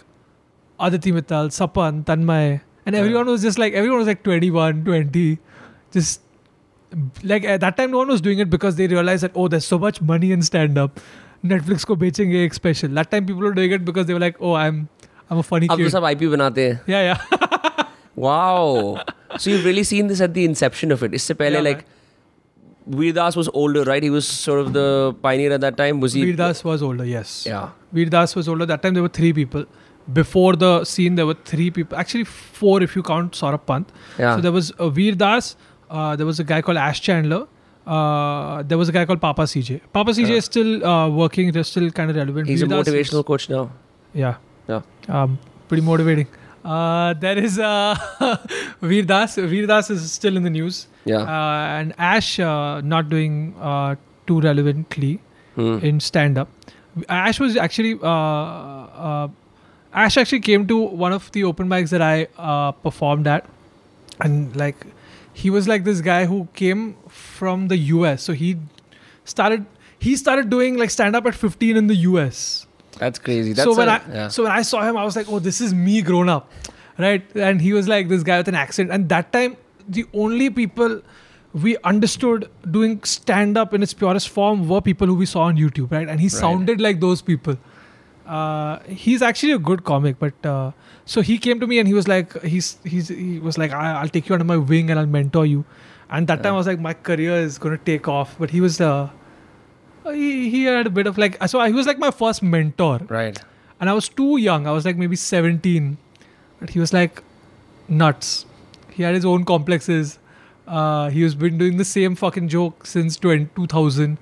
Aditi 0.80 1.12
Mittal, 1.12 1.48
Sapan, 1.58 2.04
Tanmay, 2.04 2.60
and 2.86 2.94
Yeah. 2.94 3.00
everyone 3.02 3.26
was 3.26 3.42
just 3.42 3.58
like 3.58 3.72
everyone 3.74 3.98
was 3.98 4.06
like 4.06 4.22
21, 4.22 4.84
20, 4.84 5.38
just 5.92 6.20
like 7.22 7.44
at 7.44 7.60
that 7.62 7.76
time 7.78 7.90
no 7.90 7.98
one 7.98 8.08
was 8.08 8.20
doing 8.20 8.38
it 8.38 8.50
because 8.50 8.76
they 8.76 8.86
realized 8.86 9.22
that 9.22 9.32
oh 9.34 9.48
there's 9.48 9.64
so 9.64 9.78
much 9.78 10.00
money 10.12 10.32
in 10.32 10.42
stand 10.50 10.78
up. 10.84 11.00
Netflix 11.50 11.84
को 11.84 11.96
बेचेंगे 11.96 12.44
एक 12.44 12.54
special. 12.54 12.88
That 13.00 13.10
time 13.10 13.26
people 13.26 13.42
were 13.48 13.54
doing 13.54 13.72
it 13.78 13.84
because 13.84 14.06
they 14.06 14.14
were 14.14 14.20
like 14.26 14.40
oh 14.40 14.54
I'm 14.54 14.88
I'm 15.30 15.38
a 15.38 15.42
funny 15.50 15.68
अब 15.68 15.76
तो 15.78 15.84
kid. 15.84 15.92
सब 15.96 16.10
IP 16.10 16.30
बनाते 16.36 16.68
हैं. 16.68 16.80
Yeah, 16.88 17.02
yeah. 17.08 17.84
Wow. 18.16 19.00
so 19.38 19.50
you've 19.50 19.64
really 19.64 19.84
seen 19.84 20.08
this 20.08 20.20
at 20.20 20.34
the 20.34 20.44
inception 20.44 20.90
of 20.92 21.02
it. 21.08 21.12
इससे 21.14 21.34
पहले 21.42 21.58
Yeah, 21.58 21.68
like 21.68 21.84
Vir 22.87 23.13
Das 23.13 23.35
was 23.35 23.49
older, 23.53 23.83
right? 23.85 24.03
He 24.03 24.09
was 24.09 24.27
sort 24.27 24.59
of 24.59 24.73
the 24.73 25.15
pioneer 25.21 25.51
at 25.53 25.61
that 25.61 25.77
time. 25.77 25.99
Was 26.01 26.13
he? 26.13 26.25
Vir 26.25 26.35
Das 26.35 26.63
was 26.65 26.81
older, 26.81 27.05
yes. 27.05 27.45
Yeah. 27.45 27.69
Vir 27.93 28.05
Das 28.09 28.35
was 28.35 28.47
older. 28.49 28.65
That 28.65 28.81
time 28.83 28.93
there 28.93 29.03
were 29.03 29.09
three 29.09 29.31
people. 29.33 29.65
Before 30.11 30.55
the 30.55 30.83
scene, 30.83 31.15
there 31.15 31.25
were 31.25 31.37
three 31.45 31.71
people. 31.71 31.97
Actually, 31.97 32.25
four 32.25 32.81
if 32.83 32.95
you 32.95 33.03
count 33.03 33.31
Saurabh 33.33 33.65
Pant. 33.65 33.89
Yeah. 34.19 34.35
So 34.35 34.41
there 34.41 34.51
was 34.51 34.71
uh, 34.79 34.89
Vir 34.89 35.15
Das. 35.15 35.55
Uh, 35.89 36.15
there 36.17 36.25
was 36.25 36.39
a 36.39 36.43
guy 36.43 36.61
called 36.61 36.77
Ash 36.77 36.99
Chandler. 37.01 37.47
Uh, 37.85 38.63
there 38.63 38.77
was 38.77 38.89
a 38.89 38.91
guy 38.91 39.05
called 39.05 39.21
Papa 39.21 39.43
CJ. 39.43 39.79
Papa 39.93 40.11
CJ 40.11 40.29
Yeah. 40.29 40.35
is 40.35 40.45
still 40.45 40.85
uh, 40.85 41.09
working. 41.09 41.51
They're 41.51 41.63
still 41.63 41.89
kind 41.91 42.09
of 42.09 42.15
relevant. 42.17 42.47
He's 42.47 42.61
a 42.61 42.65
Vir 42.65 42.75
Das 42.77 42.87
is- 42.87 42.93
motivational 42.93 43.25
coach 43.25 43.49
now. 43.49 43.71
yeah. 44.13 44.35
Yeah. 44.67 44.81
Um, 45.09 45.39
pretty 45.67 45.83
motivating. 45.83 46.27
Uh, 46.63 47.13
there 47.13 47.37
is 47.37 47.59
uh, 47.59 47.95
Vir 48.81 49.03
Das. 49.03 49.35
Veerdas 49.35 49.89
is 49.91 50.11
still 50.11 50.37
in 50.37 50.43
the 50.43 50.49
news. 50.49 50.87
Yeah. 51.05 51.17
Uh, 51.21 51.79
and 51.79 51.93
Ash 51.97 52.39
uh, 52.39 52.81
not 52.81 53.09
doing 53.09 53.55
uh, 53.59 53.95
too 54.27 54.39
relevantly 54.41 55.19
Hmm. 55.55 55.77
in 55.83 55.99
stand 55.99 56.37
up. 56.39 56.49
Ash 57.09 57.39
was 57.39 57.55
actually 57.57 57.99
uh, 58.01 58.07
uh, 58.07 59.27
Ash 59.93 60.17
actually 60.17 60.39
came 60.39 60.65
to 60.67 60.77
one 60.77 61.13
of 61.13 61.31
the 61.33 61.43
open 61.43 61.67
mics 61.67 61.89
that 61.91 62.01
I 62.01 62.27
uh, 62.39 62.71
performed 62.71 63.27
at, 63.27 63.45
and 64.19 64.55
like 64.55 64.87
he 65.33 65.51
was 65.51 65.67
like 65.67 65.83
this 65.83 66.01
guy 66.01 66.25
who 66.25 66.47
came 66.55 66.95
from 67.07 67.67
the 67.67 67.77
US. 67.91 68.23
So 68.23 68.33
he 68.33 68.57
started 69.25 69.65
he 69.99 70.15
started 70.15 70.49
doing 70.49 70.77
like 70.77 70.89
stand 70.89 71.15
up 71.15 71.27
at 71.27 71.35
15 71.35 71.77
in 71.77 71.85
the 71.87 71.95
US. 72.07 72.65
That's 72.97 73.19
crazy. 73.19 73.53
That's 73.53 73.63
so 73.63 73.75
when 73.75 73.87
a- 73.87 73.91
I 73.91 74.01
yeah. 74.13 74.27
so 74.27 74.43
when 74.43 74.51
I 74.51 74.61
saw 74.61 74.87
him, 74.87 74.97
I 74.97 75.03
was 75.03 75.15
like, 75.15 75.27
oh, 75.29 75.39
this 75.39 75.61
is 75.61 75.73
me 75.73 76.01
grown 76.01 76.29
up, 76.29 76.51
right? 76.97 77.23
And 77.35 77.61
he 77.61 77.73
was 77.73 77.87
like 77.87 78.07
this 78.09 78.23
guy 78.23 78.37
with 78.37 78.47
an 78.47 78.55
accent. 78.55 78.91
And 78.91 79.09
that 79.09 79.31
time, 79.33 79.57
the 79.87 80.05
only 80.13 80.49
people 80.49 81.01
we 81.53 81.77
understood 81.83 82.49
doing 82.69 83.03
stand 83.03 83.57
up 83.57 83.73
in 83.73 83.83
its 83.83 83.93
purest 83.93 84.29
form 84.29 84.67
were 84.67 84.81
people 84.81 85.07
who 85.07 85.15
we 85.15 85.25
saw 85.25 85.41
on 85.41 85.57
YouTube, 85.57 85.91
right? 85.91 86.07
And 86.07 86.19
he 86.19 86.29
sounded 86.29 86.81
like 86.81 86.99
those 86.99 87.21
people. 87.21 87.57
Uh, 88.25 88.79
he's 88.87 89.21
actually 89.21 89.51
a 89.51 89.59
good 89.59 89.83
comic, 89.83 90.17
but 90.17 90.45
uh, 90.45 90.71
so 91.05 91.21
he 91.21 91.37
came 91.37 91.59
to 91.59 91.67
me 91.67 91.79
and 91.79 91.87
he 91.87 91.93
was 91.93 92.07
like, 92.07 92.41
he's 92.41 92.77
he's 92.83 93.09
he 93.09 93.39
was 93.39 93.57
like, 93.57 93.71
I, 93.71 93.93
I'll 94.01 94.07
take 94.09 94.29
you 94.29 94.33
under 94.33 94.45
my 94.45 94.57
wing 94.57 94.89
and 94.89 94.99
I'll 94.99 95.05
mentor 95.05 95.45
you. 95.45 95.65
And 96.09 96.27
that 96.27 96.41
time 96.43 96.53
I 96.53 96.57
was 96.57 96.67
like, 96.67 96.79
my 96.79 96.93
career 96.93 97.33
is 97.33 97.57
gonna 97.57 97.77
take 97.77 98.07
off. 98.07 98.35
But 98.39 98.49
he 98.51 98.61
was 98.61 98.79
uh, 98.79 99.09
he, 100.11 100.49
he 100.49 100.63
had 100.65 100.87
a 100.87 100.89
bit 100.89 101.07
of 101.07 101.17
like 101.17 101.41
so 101.47 101.63
he 101.63 101.73
was 101.73 101.87
like 101.87 101.99
my 101.99 102.11
first 102.11 102.43
mentor 102.43 102.99
right. 103.07 103.39
and 103.79 103.89
I 103.89 103.93
was 103.93 104.09
too 104.09 104.37
young. 104.37 104.67
I 104.67 104.71
was 104.71 104.85
like 104.85 104.97
maybe 104.97 105.15
17. 105.15 105.97
But 106.59 106.69
he 106.69 106.79
was 106.79 106.93
like 106.93 107.21
nuts. 107.87 108.45
He 108.91 109.03
had 109.03 109.15
his 109.15 109.25
own 109.25 109.43
complexes. 109.43 110.19
Uh, 110.65 111.09
he 111.09 111.23
was 111.23 111.35
been 111.35 111.57
doing 111.57 111.77
the 111.77 111.85
same 111.85 112.15
fucking 112.15 112.47
joke 112.47 112.85
since 112.85 113.17
20, 113.17 113.49
2000. 113.55 114.17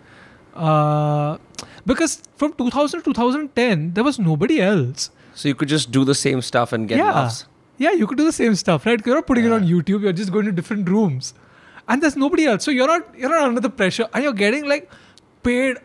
Uh, 0.56 1.38
because 1.86 2.24
from 2.36 2.54
2000 2.54 3.02
to 3.02 3.04
2010, 3.04 3.94
there 3.94 4.04
was 4.04 4.18
nobody 4.18 4.62
else. 4.62 5.12
So 5.36 5.48
you 5.48 5.56
could 5.56 5.70
just 5.70 5.92
do 5.92 6.04
the 6.04 6.16
same 6.16 6.42
stuff 6.42 6.74
and 6.74 6.88
get 6.88 6.98
yeah. 6.98 7.12
laughs. 7.12 7.46
Yeah, 7.78 7.92
you 7.92 8.06
could 8.08 8.18
do 8.18 8.26
the 8.26 8.32
same 8.32 8.56
stuff, 8.56 8.86
right? 8.86 9.04
You're 9.06 9.16
not 9.16 9.28
putting 9.28 9.46
it 9.46 9.52
on 9.52 9.64
YouTube. 9.64 10.02
You're 10.02 10.14
just 10.14 10.32
going 10.32 10.46
to 10.46 10.52
different 10.52 10.88
rooms, 10.88 11.34
and 11.88 12.02
there's 12.02 12.16
nobody 12.16 12.46
else. 12.46 12.64
So 12.64 12.70
you're 12.70 12.86
not 12.86 13.18
you're 13.18 13.30
not 13.30 13.42
under 13.42 13.62
the 13.62 13.70
pressure, 13.70 14.08
and 14.14 14.24
you're 14.24 14.34
getting 14.34 14.68
like 14.68 14.92
paid 15.43 15.77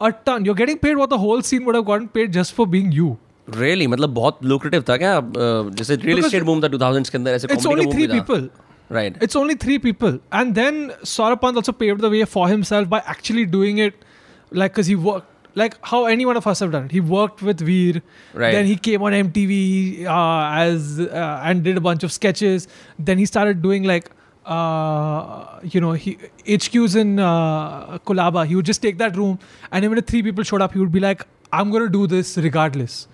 a 0.00 0.12
ton. 0.12 0.44
You're 0.44 0.54
getting 0.54 0.78
paid 0.78 0.96
what 0.96 1.10
the 1.10 1.18
whole 1.18 1.42
scene 1.42 1.64
would 1.64 1.74
have 1.74 1.84
gotten 1.84 2.08
paid 2.08 2.32
just 2.32 2.52
for 2.52 2.66
being 2.66 2.92
you. 2.92 3.16
Really? 3.62 3.86
मतलब 3.86 4.14
बहुत 4.14 4.40
lucrative 4.52 4.84
था 4.88 4.96
क्या? 5.02 5.16
Uh, 5.18 5.70
जैसे 5.80 5.96
real 6.04 6.16
Because 6.16 6.32
estate 6.32 6.46
boom 6.48 6.62
था 6.62 6.70
2000s 6.70 7.08
के 7.08 7.18
अंदर 7.18 7.34
ऐसे 7.34 7.48
It's 7.48 7.66
comedy 7.66 7.70
only 7.72 7.84
का 7.84 7.90
boom 7.90 7.96
three 7.98 8.06
भी 8.06 8.12
था. 8.12 8.24
people. 8.24 8.48
Right. 8.96 9.16
It's 9.26 9.36
only 9.36 9.54
three 9.62 9.78
people. 9.84 10.18
And 10.40 10.54
then 10.54 10.76
Saurabh 11.12 11.40
Pant 11.44 11.56
also 11.56 11.72
paved 11.72 12.00
the 12.00 12.10
way 12.10 12.24
for 12.24 12.48
himself 12.48 12.88
by 12.88 13.00
actually 13.14 13.46
doing 13.54 13.78
it 13.78 14.04
like 14.50 14.72
because 14.74 14.86
he 14.86 14.94
worked 15.06 15.32
like 15.60 15.74
how 15.90 16.04
any 16.04 16.26
one 16.26 16.36
of 16.36 16.46
us 16.46 16.60
have 16.60 16.70
done 16.72 16.84
it. 16.84 16.92
He 16.92 17.00
worked 17.00 17.42
with 17.42 17.60
Veer. 17.70 18.02
Right. 18.34 18.52
Then 18.52 18.66
he 18.66 18.76
came 18.76 19.02
on 19.02 19.12
MTV 19.12 20.04
uh, 20.04 20.50
as 20.64 21.00
uh, 21.00 21.40
and 21.42 21.64
did 21.64 21.76
a 21.76 21.80
bunch 21.80 22.04
of 22.04 22.12
sketches. 22.12 22.68
Then 22.98 23.18
he 23.18 23.26
started 23.26 23.62
doing 23.62 23.84
like 23.84 24.10
uh, 24.45 25.59
you 25.63 25.79
know, 25.81 25.91
he, 25.91 26.17
HQ's 26.47 26.95
in 26.95 27.19
uh, 27.19 27.99
Colaba. 27.99 28.45
He 28.45 28.55
would 28.55 28.65
just 28.65 28.81
take 28.81 28.97
that 28.97 29.15
room, 29.15 29.39
and 29.71 29.85
even 29.85 29.97
if 29.97 30.05
three 30.05 30.23
people 30.23 30.43
showed 30.43 30.61
up, 30.61 30.73
he 30.73 30.79
would 30.79 30.91
be 30.91 30.99
like, 30.99 31.25
"I'm 31.51 31.71
gonna 31.71 31.89
do 31.89 32.07
this 32.07 32.37
regardless." 32.37 33.07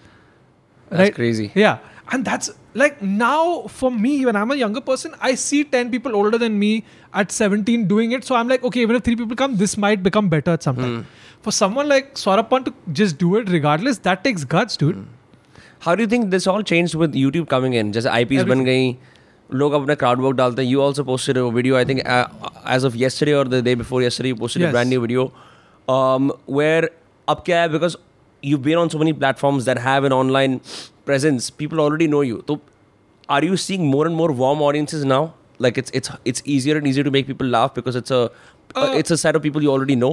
That's 0.89 0.99
right? 0.99 1.15
crazy. 1.15 1.51
Yeah, 1.53 1.79
and 2.11 2.23
that's 2.23 2.49
like 2.73 3.01
now 3.01 3.63
for 3.67 3.91
me 3.91 4.25
when 4.25 4.35
I'm 4.35 4.51
a 4.51 4.55
younger 4.55 4.79
person, 4.79 5.15
I 5.19 5.35
see 5.35 5.63
ten 5.63 5.91
people 5.91 6.15
older 6.15 6.37
than 6.37 6.57
me 6.57 6.85
at 7.13 7.31
17 7.31 7.87
doing 7.87 8.11
it, 8.11 8.23
so 8.23 8.35
I'm 8.35 8.47
like, 8.47 8.63
okay, 8.63 8.81
even 8.81 8.95
if 8.95 9.03
three 9.03 9.15
people 9.15 9.35
come, 9.35 9.57
this 9.57 9.77
might 9.77 10.03
become 10.03 10.29
better 10.29 10.51
at 10.51 10.63
some 10.63 10.75
time. 10.75 10.97
Mm. 11.01 11.05
For 11.41 11.51
someone 11.51 11.89
like 11.89 12.15
Saurabh 12.15 12.49
Pant 12.49 12.65
to 12.65 12.73
just 12.91 13.17
do 13.17 13.35
it 13.37 13.49
regardless, 13.49 13.97
that 13.99 14.23
takes 14.23 14.43
guts, 14.43 14.77
dude. 14.77 14.97
Mm. 14.97 15.05
How 15.79 15.95
do 15.95 16.03
you 16.03 16.07
think 16.07 16.31
this 16.31 16.47
all 16.47 16.63
changed 16.63 16.95
with 16.95 17.13
YouTube 17.13 17.49
coming 17.49 17.73
in? 17.73 17.93
Just 17.93 18.07
IPs 18.07 18.43
ban 18.43 18.65
gayi. 18.65 18.97
लोग 19.60 19.72
अपने 19.72 19.94
crowd 20.02 20.20
work 20.24 20.36
डालते 20.36 20.62
हैं. 20.62 20.68
You 20.72 20.82
also 20.82 21.04
posted 21.08 21.38
a 21.40 21.50
video, 21.56 21.76
I 21.80 21.84
think, 21.90 22.02
uh, 22.14 22.26
as 22.76 22.86
of 22.88 22.96
yesterday 23.02 23.34
or 23.40 23.44
the 23.54 23.60
day 23.68 23.74
before 23.82 24.00
yesterday, 24.02 24.32
you 24.34 24.38
posted 24.42 24.62
a 24.62 24.66
Yes. 24.66 24.74
brand 24.76 24.94
new 24.94 25.00
video 25.06 25.26
um, 25.96 26.30
where 26.58 26.88
अब 27.28 27.42
क्या 27.46 27.60
है 27.60 27.68
because 27.72 27.96
you've 28.50 28.62
been 28.68 28.78
on 28.84 28.92
so 28.94 29.00
many 29.02 29.12
platforms 29.24 29.68
that 29.70 29.80
have 29.88 30.06
an 30.10 30.14
online 30.20 30.56
presence, 31.10 31.50
people 31.62 31.82
already 31.86 32.08
know 32.14 32.22
you. 32.28 32.38
So 32.48 32.60
are 33.28 33.42
you 33.50 33.56
seeing 33.66 33.86
more 33.96 34.06
and 34.06 34.16
more 34.22 34.30
warm 34.44 34.64
audiences 34.70 35.04
now? 35.12 35.20
Like 35.66 35.78
it's 35.82 35.94
it's 36.00 36.10
it's 36.32 36.42
easier 36.56 36.76
and 36.82 36.86
easier 36.92 37.04
to 37.10 37.14
make 37.18 37.26
people 37.34 37.52
laugh 37.56 37.74
because 37.80 38.00
it's 38.02 38.16
a 38.20 38.22
uh, 38.24 38.82
Uh, 38.82 38.98
it's 38.98 39.12
a 39.14 39.16
set 39.20 39.36
of 39.38 39.42
people 39.44 39.64
you 39.64 39.70
already 39.70 39.94
know. 40.02 40.10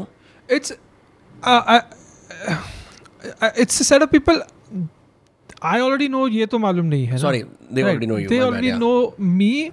It's, 0.55 0.71
uh, 1.51 1.61
I, 1.73 1.75
uh, 2.47 3.51
it's 3.63 3.79
a 3.79 3.85
set 3.89 4.01
of 4.05 4.11
people. 4.15 4.41
I 5.63 5.79
already 5.81 6.07
know 6.07 6.25
ये 6.29 6.45
तो 6.51 6.59
मालूम 6.59 6.85
नहीं 6.85 7.05
है 7.05 7.11
ना? 7.11 7.17
Sorry, 7.21 7.43
they 7.43 7.83
Right. 7.83 7.89
already 7.93 8.07
know 8.11 8.17
you. 8.23 8.27
They 8.29 8.39
my 8.39 8.45
bad, 8.45 8.53
already 8.53 8.67
yeah. 8.67 8.77
know 8.77 9.13
me. 9.39 9.71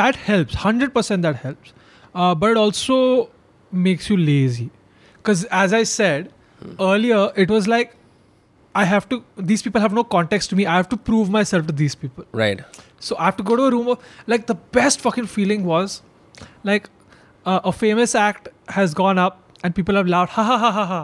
That 0.00 0.16
helps. 0.28 0.54
Hundred 0.66 0.94
percent 0.94 1.22
that 1.28 1.36
helps. 1.44 1.74
Uh, 2.14 2.34
but 2.34 2.50
it 2.50 2.56
also 2.56 2.98
makes 3.88 4.08
you 4.10 4.16
lazy. 4.16 4.70
Because 5.18 5.44
as 5.64 5.74
I 5.80 5.82
said 5.92 6.32
Hmm. 6.60 6.74
earlier, 6.88 7.22
it 7.44 7.50
was 7.56 7.66
like 7.74 7.94
I 8.74 8.84
have 8.92 9.08
to. 9.10 9.16
These 9.50 9.62
people 9.66 9.80
have 9.86 9.94
no 9.98 10.02
context 10.14 10.50
to 10.52 10.56
me. 10.60 10.64
I 10.74 10.76
have 10.80 10.88
to 10.94 10.96
prove 11.10 11.30
myself 11.36 11.66
to 11.72 11.74
these 11.82 11.94
people. 12.04 12.24
Right. 12.40 12.62
So 13.08 13.16
I 13.18 13.26
have 13.28 13.36
to 13.42 13.46
go 13.50 13.56
to 13.60 13.66
a 13.66 13.70
room 13.74 13.88
of 13.94 14.08
like 14.34 14.46
the 14.50 14.56
best 14.78 15.00
fucking 15.06 15.26
feeling 15.34 15.64
was 15.70 15.98
like 16.70 16.88
uh, 17.44 17.60
a 17.72 17.72
famous 17.82 18.14
act 18.22 18.48
has 18.78 18.94
gone 19.02 19.18
up 19.26 19.38
and 19.62 19.74
people 19.80 20.00
have 20.00 20.10
laughed 20.14 20.32
ha 20.38 20.44
ha 20.50 20.56
ha 20.64 20.70
ha 20.78 20.84
ha 20.92 21.00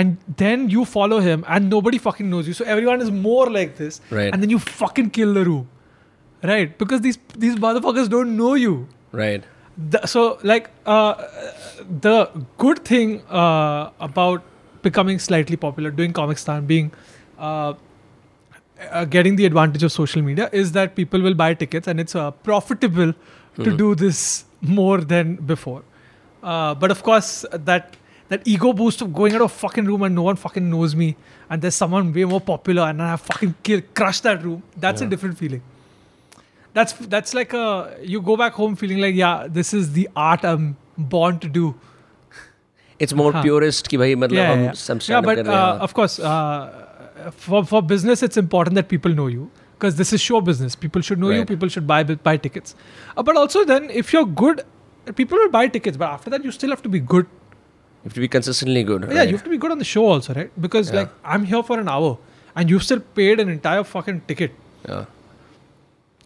and 0.00 0.16
then 0.42 0.64
you 0.74 0.84
follow 0.92 1.18
him 1.26 1.44
and 1.56 1.70
nobody 1.74 1.98
fucking 2.06 2.28
knows 2.34 2.48
you 2.50 2.54
so 2.60 2.64
everyone 2.76 3.00
is 3.04 3.10
more 3.26 3.44
like 3.58 3.76
this 3.82 4.00
Right. 4.18 4.32
and 4.32 4.42
then 4.46 4.50
you 4.54 4.58
fucking 4.78 5.10
kill 5.18 5.32
the 5.38 5.44
room 5.50 5.68
right 6.52 6.76
because 6.82 7.00
these 7.06 7.18
these 7.44 7.56
motherfuckers 7.66 8.10
don't 8.16 8.36
know 8.40 8.54
you 8.64 8.74
Right. 9.20 9.44
the, 9.94 10.00
so 10.14 10.24
like 10.52 10.68
uh, 10.96 11.14
the 12.08 12.16
good 12.66 12.84
thing 12.90 13.16
uh, 13.42 13.90
about 14.10 14.42
becoming 14.88 15.18
slightly 15.28 15.56
popular 15.66 15.90
doing 16.02 16.12
comic 16.20 16.38
stan 16.44 16.66
being 16.74 16.90
uh, 17.38 17.72
uh, 18.90 19.04
getting 19.16 19.36
the 19.36 19.46
advantage 19.46 19.82
of 19.82 19.92
social 19.92 20.22
media 20.22 20.48
is 20.52 20.72
that 20.72 20.94
people 20.94 21.20
will 21.20 21.34
buy 21.34 21.52
tickets 21.54 21.88
and 21.88 22.00
it's 22.06 22.14
uh, 22.14 22.30
profitable 22.50 23.12
to 23.64 23.70
Mhm. 23.70 23.76
do 23.82 23.94
this 24.06 24.22
more 24.80 24.98
than 25.12 25.36
before 25.52 25.82
uh, 26.42 26.74
but 26.84 26.90
of 26.96 27.02
course 27.10 27.30
that 27.70 27.96
that 28.28 28.42
ego 28.44 28.72
boost 28.72 29.02
of 29.02 29.12
going 29.14 29.34
out 29.34 29.42
of 29.42 29.52
fucking 29.52 29.84
room 29.84 30.02
and 30.02 30.14
no 30.14 30.22
one 30.22 30.36
fucking 30.36 30.68
knows 30.68 30.94
me 30.96 31.16
and 31.48 31.62
there's 31.62 31.74
someone 31.74 32.12
way 32.12 32.24
more 32.24 32.40
popular 32.40 32.82
and 32.82 33.02
I 33.02 33.16
fucking 33.16 33.54
kill 33.62 33.82
crush 33.94 34.20
that 34.20 34.42
room. 34.42 34.62
That's 34.76 35.00
yeah. 35.00 35.06
a 35.06 35.10
different 35.10 35.38
feeling. 35.38 35.62
That's 36.72 36.92
that's 36.92 37.34
like 37.34 37.52
a 37.52 37.96
you 38.02 38.20
go 38.20 38.36
back 38.36 38.52
home 38.52 38.76
feeling 38.76 38.98
like 38.98 39.14
yeah 39.14 39.46
this 39.48 39.72
is 39.72 39.92
the 39.92 40.08
art 40.14 40.44
I'm 40.44 40.76
born 40.98 41.38
to 41.40 41.48
do. 41.48 41.74
It's 42.98 43.12
more 43.12 43.32
huh. 43.32 43.42
purist 43.42 43.88
ki 43.88 43.96
bhai 44.02 44.14
matlab 44.14 44.32
yeah, 44.32 44.54
yeah, 44.54 44.72
yeah. 44.88 44.98
yeah 45.14 45.20
but 45.20 45.46
uh, 45.46 45.78
of 45.86 45.94
course 45.94 46.18
uh, 46.18 47.30
for 47.30 47.64
for 47.64 47.82
business 47.82 48.22
it's 48.22 48.36
important 48.36 48.74
that 48.74 48.88
people 48.88 49.14
know 49.20 49.26
you 49.26 49.50
because 49.78 49.96
this 49.96 50.12
is 50.12 50.20
show 50.20 50.40
business. 50.40 50.74
People 50.74 51.02
should 51.02 51.18
know 51.18 51.28
right. 51.28 51.38
you. 51.38 51.44
People 51.44 51.68
should 51.68 51.86
buy 51.86 52.02
buy 52.02 52.36
tickets. 52.36 52.74
Uh, 53.16 53.22
but 53.22 53.36
also 53.36 53.64
then 53.64 53.90
if 53.90 54.12
you're 54.12 54.26
good 54.26 54.64
people 55.14 55.38
will 55.38 55.50
buy 55.50 55.68
tickets 55.68 55.96
but 55.96 56.08
after 56.08 56.30
that 56.30 56.44
you 56.44 56.50
still 56.50 56.70
have 56.70 56.82
to 56.82 56.88
be 56.88 56.98
good 56.98 57.26
have 58.06 58.14
to 58.14 58.20
be 58.20 58.28
consistently 58.28 58.82
good. 58.82 59.04
Right? 59.04 59.16
Yeah, 59.16 59.22
you 59.22 59.32
have 59.32 59.44
to 59.44 59.50
be 59.50 59.58
good 59.58 59.70
on 59.70 59.78
the 59.78 59.84
show 59.84 60.06
also, 60.06 60.34
right? 60.34 60.50
Because 60.60 60.90
yeah. 60.90 61.00
like 61.00 61.10
I'm 61.24 61.44
here 61.44 61.62
for 61.62 61.78
an 61.80 61.88
hour, 61.88 62.18
and 62.54 62.70
you've 62.70 62.82
still 62.82 63.00
paid 63.20 63.40
an 63.40 63.48
entire 63.48 63.84
fucking 63.84 64.22
ticket. 64.28 64.52
Yeah. 64.88 65.06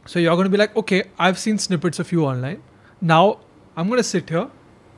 So 0.07 0.19
you're 0.19 0.35
going 0.35 0.45
to 0.45 0.51
be 0.51 0.57
like, 0.57 0.77
okay, 0.77 1.05
I've 1.19 1.39
seen 1.39 1.59
snippets 1.59 1.99
of 1.99 2.11
you 2.13 2.25
online. 2.25 2.63
Now 3.01 3.39
I'm 3.77 3.89
going 3.89 3.99
to 3.99 4.11
sit 4.13 4.29
here. 4.29 4.49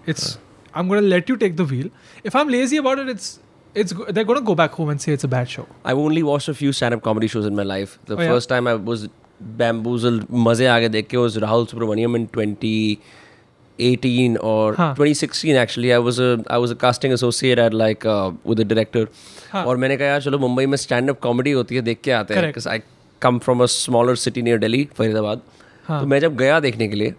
It's. 0.07 0.39
I'm 0.75 0.89
going 0.89 1.03
to 1.03 1.07
let 1.07 1.29
you 1.29 1.37
take 1.37 1.57
the 1.57 1.65
wheel. 1.65 1.91
If 2.25 2.35
I'm 2.35 2.49
lazy 2.49 2.79
about 2.79 2.99
it, 2.99 3.09
it's 3.09 3.39
it's 3.75 3.93
they're 4.09 4.25
going 4.25 4.39
to 4.39 4.45
go 4.45 4.55
back 4.55 4.73
home 4.73 4.89
and 4.89 5.01
say 5.01 5.13
it's 5.13 5.25
a 5.25 5.29
bad 5.29 5.49
show. 5.49 5.67
I've 5.85 5.99
only 5.99 6.23
watched 6.23 6.49
a 6.49 6.55
few 6.55 6.73
stand-up 6.73 7.03
comedy 7.03 7.29
shows 7.29 7.47
in 7.47 7.55
my 7.55 7.63
life. 7.63 7.99
The 8.07 8.15
oh, 8.15 8.19
first 8.19 8.51
yeah? 8.51 8.57
time 8.57 8.67
I 8.67 8.75
was 8.75 9.09
bamboozled, 9.41 10.31
maze 10.31 10.61
aage 10.61 10.89
dekhe 10.97 11.21
was 11.21 11.37
Rahul 11.37 11.69
Subramanian 11.69 12.17
in 12.17 12.29
20. 12.29 13.01
2018 13.79 14.37
or 14.39 14.75
हाँ. 14.77 14.95
2016 14.97 15.57
actually. 15.57 15.93
I 15.93 15.99
was 15.99 16.19
a 16.19 16.45
I 16.51 16.59
was 16.59 16.71
a 16.71 16.77
casting 16.77 17.13
associate 17.13 17.59
at 17.59 17.75
like 17.75 18.05
uh, 18.05 18.33
with 18.45 18.59
the 18.59 18.65
director. 18.65 19.07
हाँ. 19.53 19.65
और 19.65 19.77
मैंने 19.77 19.97
कहा 19.97 20.09
यार 20.09 20.23
चलो 20.23 20.39
मुंबई 20.39 20.67
में 20.67 20.77
stand-up 20.79 21.21
comedy 21.27 21.55
होती 21.55 21.77
है 21.77 21.83
देख 21.83 22.01
के 22.05 22.11
आते 22.11 22.35
हैं 22.35 22.53
I 22.55 22.81
come 23.21 23.41
from 23.41 23.61
a 23.61 23.69
smaller 23.69 24.17
city 24.17 24.43
near 24.43 24.59
Delhi, 24.59 24.85
Faridabad. 24.99 25.41
हाँ. 25.89 26.01
तो 26.01 26.07
मैं 26.07 26.21
जब 26.21 26.37
गया 26.37 26.61
देखने 26.61 26.89
के 26.89 26.97
लिए 26.97 27.15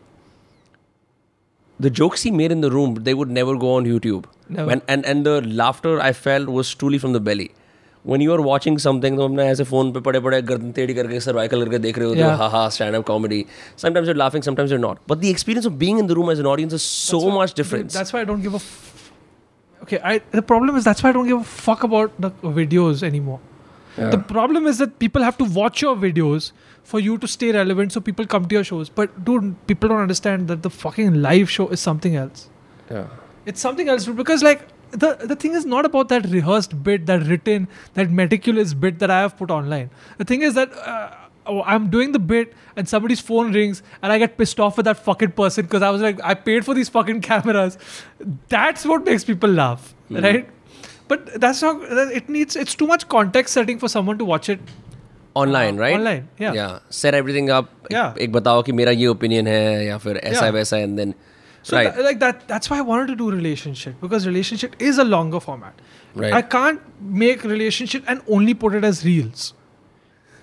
the 1.79 1.89
jokes 1.89 2.24
he 2.24 2.31
made 2.31 2.51
in 2.51 2.62
the 2.62 2.72
room 2.72 2.95
they 3.03 3.13
would 3.13 3.29
never 3.29 3.55
go 3.55 3.74
on 3.75 3.86
YouTube. 3.86 4.25
Never. 4.50 4.67
When, 4.67 4.81
and 4.88 5.05
and 5.05 5.25
the 5.25 5.41
laughter 5.41 6.00
I 6.00 6.13
felt 6.13 6.50
was 6.50 6.74
truly 6.74 6.98
from 6.98 7.13
the 7.13 7.19
belly. 7.19 7.51
When 8.10 8.22
you 8.25 8.32
are 8.34 8.42
watching 8.46 8.76
something 8.82 9.16
तो 9.16 9.25
अपने 9.28 9.46
ऐसे 9.50 9.64
phone 9.70 9.90
पे 9.92 10.00
पड़े 10.08 10.20
पड़े 10.26 10.40
गर्दन 10.50 10.70
टेढ़ी 10.72 10.94
करके 10.94 11.18
cervical 11.20 11.64
करके 11.64 11.78
देख 11.87 11.98
रहे 11.98 12.08
होते 12.08 12.20
हो 12.22 12.28
Yeah. 12.28 12.37
हा 12.40 12.48
हा 12.58 12.68
stand 12.76 12.94
up 12.96 13.04
comedy 13.06 13.44
sometimes 13.84 14.08
you're 14.10 14.20
laughing 14.20 14.44
sometimes 14.48 14.75
you're 14.75 14.84
not 14.84 15.00
but 15.12 15.20
the 15.25 15.32
experience 15.37 15.68
of 15.70 15.78
being 15.82 15.98
in 16.02 16.08
the 16.12 16.16
room 16.18 16.30
as 16.34 16.42
an 16.44 16.48
audience 16.52 16.76
is 16.78 16.87
so 16.92 17.18
That's 17.18 17.26
why- 17.26 17.34
much 17.40 17.50
dude, 17.54 17.60
different 17.62 17.96
that's 17.98 18.14
why 18.16 18.22
I 18.22 18.28
don't 18.30 18.46
give 18.46 18.54
a. 18.60 18.62
F- 18.62 19.10
okay, 19.82 20.00
I 20.12 20.14
the 20.38 20.44
problem 20.52 20.80
is 20.82 20.88
that's 20.90 21.04
why 21.06 21.10
I 21.10 21.16
don't 21.18 21.30
give 21.32 21.42
a 21.46 21.50
fuck 21.66 21.84
about 21.90 22.16
the 22.26 22.32
videos 22.62 23.02
anymore. 23.12 23.38
The 24.14 24.18
problem 24.32 24.66
is 24.70 24.80
that 24.80 24.90
people 25.02 25.25
have 25.26 25.37
to 25.38 25.46
watch 25.54 25.80
your 25.84 25.92
videos 26.02 26.44
for 26.90 27.00
you 27.04 27.14
to 27.22 27.30
stay 27.30 27.46
relevant, 27.56 27.94
so 27.96 28.02
people 28.08 28.28
come 28.34 28.44
to 28.52 28.54
your 28.56 28.66
shows. 28.68 28.90
But 29.00 29.16
dude, 29.28 29.48
people 29.70 29.92
don't 29.92 30.02
understand 30.08 30.52
that 30.54 30.60
the 30.66 30.70
fucking 30.82 31.16
live 31.25 31.50
show 31.54 31.66
is 31.76 31.87
something 31.90 32.14
else. 32.25 32.44
yeah. 32.96 33.08
It's 33.52 33.64
something 33.66 33.88
else 33.94 34.06
dude, 34.10 34.16
because 34.20 34.44
like 34.48 34.62
the 34.92 35.14
the 35.30 35.37
thing 35.37 35.52
is 35.60 35.64
not 35.66 35.84
about 35.84 36.08
that 36.08 36.26
rehearsed 36.34 36.82
bit, 36.82 37.06
that 37.06 37.22
written, 37.26 37.68
that 37.94 38.10
meticulous 38.10 38.75
bit 38.75 38.98
that 39.00 39.10
I 39.10 39.20
have 39.20 39.37
put 39.37 39.50
online. 39.50 39.90
The 40.18 40.25
thing 40.25 40.42
is 40.42 40.54
that 40.54 40.72
uh, 40.76 41.10
oh, 41.46 41.62
I'm 41.62 41.88
doing 41.90 42.12
the 42.12 42.18
bit 42.18 42.54
and 42.76 42.88
somebody's 42.88 43.20
phone 43.20 43.52
rings 43.52 43.82
and 44.02 44.12
I 44.12 44.18
get 44.18 44.37
pissed 44.38 44.58
off 44.60 44.76
with 44.78 44.87
that 44.87 45.02
fucking 45.04 45.32
person 45.32 45.64
because 45.66 45.82
I 45.82 45.90
was 45.90 46.00
like, 46.02 46.20
I 46.22 46.34
paid 46.34 46.64
for 46.64 46.75
these 46.75 46.88
fucking 46.88 47.20
cameras. 47.20 47.76
That's 48.48 48.84
what 48.87 49.04
makes 49.04 49.25
people 49.25 49.50
laugh, 49.50 49.94
right? 50.10 50.48
But 51.08 51.40
that's 51.40 51.62
not. 51.62 51.80
that- 52.00 52.12
It 52.12 52.28
needs. 52.28 52.56
It's 52.56 52.75
too 52.75 52.87
much 52.87 53.08
context 53.08 53.54
setting 53.54 53.78
for 53.78 53.88
someone 53.88 54.18
to 54.18 54.25
watch 54.34 54.48
it. 54.56 54.60
online 55.38 55.76
right 55.80 55.94
Online, 55.96 56.22
yeah. 56.42 56.54
yeah 56.59 56.78
set 57.00 57.14
everything 57.16 57.50
up 57.57 57.66
Yeah. 57.94 58.14
एक 58.20 58.33
बताओ 58.37 58.62
कि 58.68 58.72
मेरा 58.78 58.92
ये 59.00 59.09
opinion 59.11 59.46
है 59.46 59.87
या 59.87 59.98
फिर 60.04 60.16
ऐसा 60.16 60.46
Yeah. 60.46 60.54
वैसा 60.54 60.76
and 60.87 60.98
then 61.00 61.12
so 61.63 61.78
right 61.78 61.95
tha- 61.95 62.04
like 62.04 62.19
that. 62.19 62.47
That's 62.47 62.69
why 62.69 62.78
I 62.78 62.82
wanted 62.82 63.08
to 63.08 63.15
do 63.15 63.32
relationship 63.32 63.99
because 64.02 64.28
relationship 64.28 64.76
is 64.80 64.97
a 64.97 65.04
longer 65.04 65.39
format. 65.39 65.82
Right. 66.13 66.34
I 66.34 66.41
can't 66.41 66.82
make 67.02 67.43
relationship 67.43 68.04
and 68.08 68.21
only 68.28 68.54
put 68.54 68.76
it 68.76 68.84
as 68.84 69.06
reels. 69.06 69.54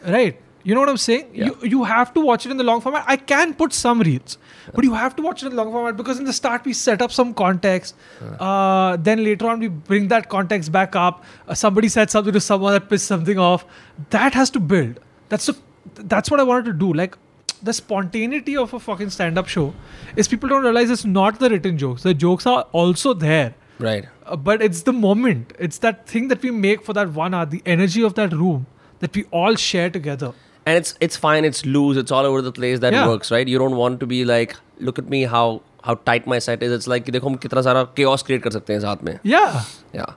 Right. 0.06 0.40
You 0.62 0.74
know 0.74 0.80
what 0.80 0.90
I'm 0.90 0.98
saying? 0.98 1.28
Yeah. 1.32 1.46
You 1.46 1.68
you 1.74 1.84
have 1.84 2.12
to 2.14 2.20
watch 2.20 2.44
it 2.46 2.50
in 2.54 2.58
the 2.58 2.64
long 2.64 2.80
format. 2.86 3.04
I 3.06 3.16
can 3.16 3.54
put 3.60 3.72
some 3.72 4.00
reels, 4.08 4.36
but 4.74 4.84
you 4.84 4.92
have 4.94 5.14
to 5.16 5.22
watch 5.26 5.42
it 5.42 5.46
in 5.46 5.54
the 5.56 5.60
long 5.62 5.70
format 5.76 5.96
because 6.00 6.18
in 6.18 6.26
the 6.30 6.34
start 6.38 6.66
we 6.70 6.74
set 6.80 7.00
up 7.06 7.14
some 7.18 7.32
context. 7.34 7.94
Uh, 8.38 8.96
then 9.08 9.24
later 9.28 9.48
on 9.52 9.60
we 9.60 9.68
bring 9.68 10.08
that 10.08 10.28
context 10.28 10.70
back 10.72 10.94
up. 11.04 11.24
Uh, 11.48 11.54
somebody 11.54 11.88
said 11.88 12.10
something 12.10 12.32
to 12.34 12.40
someone 12.48 12.74
that 12.78 12.90
pissed 12.90 13.06
something 13.06 13.38
off. 13.38 13.64
That 14.10 14.34
has 14.34 14.50
to 14.58 14.60
build. 14.60 15.00
That's 15.30 15.46
the, 15.46 15.56
that's 15.94 16.30
what 16.30 16.40
I 16.40 16.42
wanted 16.42 16.66
to 16.66 16.72
do. 16.84 16.92
Like 16.92 17.16
the 17.63 17.73
spontaneity 17.73 18.55
of 18.63 18.73
a 18.73 18.79
fucking 18.79 19.09
stand-up 19.09 19.47
show 19.47 19.73
is 20.15 20.27
people 20.27 20.49
don't 20.49 20.63
realize 20.63 20.89
it's 20.95 21.05
not 21.05 21.39
the 21.39 21.49
written 21.49 21.77
jokes. 21.77 22.03
The 22.03 22.13
jokes 22.13 22.45
are 22.55 22.63
also 22.81 23.13
there. 23.27 23.53
right 23.85 24.05
Uh, 24.33 24.35
but 24.47 24.61
it's 24.65 24.81
the 24.87 24.93
moment. 24.97 25.49
It's 25.65 25.79
that 25.85 25.97
thing 26.11 26.27
that 26.33 26.41
we 26.47 26.51
make 26.65 26.83
for 26.89 26.93
that 26.97 27.09
one 27.21 27.33
hour, 27.39 27.45
the 27.53 27.61
energy 27.73 28.03
of 28.09 28.13
that 28.19 28.35
room 28.41 28.61
that 28.99 29.17
we 29.19 29.23
all 29.41 29.55
share 29.69 29.89
together. 29.99 30.33
and 30.71 30.79
it's 30.81 30.93
it's 31.05 31.17
fine 31.23 31.45
it's 31.47 31.59
loose 31.73 31.97
it's 32.01 32.13
all 32.19 32.27
over 32.27 32.37
the 32.45 32.51
place 32.59 32.79
that 32.85 32.95
Yeah. 32.97 33.09
works 33.09 33.31
right 33.33 33.49
you 33.53 33.57
don't 33.63 33.75
want 33.79 33.99
to 34.03 34.07
be 34.11 34.19
like 34.29 34.55
look 34.87 35.01
at 35.01 35.11
me 35.15 35.19
how 35.33 35.41
how 35.89 35.93
tight 36.09 36.29
my 36.33 36.39
set 36.45 36.63
is 36.67 36.71
it's 36.77 36.87
like 36.93 37.03
कि 37.09 37.11
देखो 37.15 37.27
हम 37.29 37.35
कितना 37.43 37.61
सारा 37.67 37.83
chaos 37.99 38.23
create 38.29 38.41
कर 38.45 38.53
सकते 38.55 38.73
हैं 38.73 38.79
साथ 38.85 39.03
में 39.09 39.11
Yeah. 39.33 39.59
Yeah. 39.97 40.15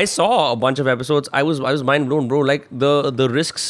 I 0.00 0.02
saw 0.16 0.28
a 0.50 0.56
bunch 0.64 0.82
of 0.84 0.90
episodes. 0.94 1.30
I 1.40 1.42
was 1.50 1.62
I 1.70 1.72
was 1.78 1.84
mind 1.92 2.10
blown, 2.10 2.28
bro. 2.34 2.40
Like 2.50 2.66
the 2.84 2.92
the 3.22 3.28
risks 3.36 3.68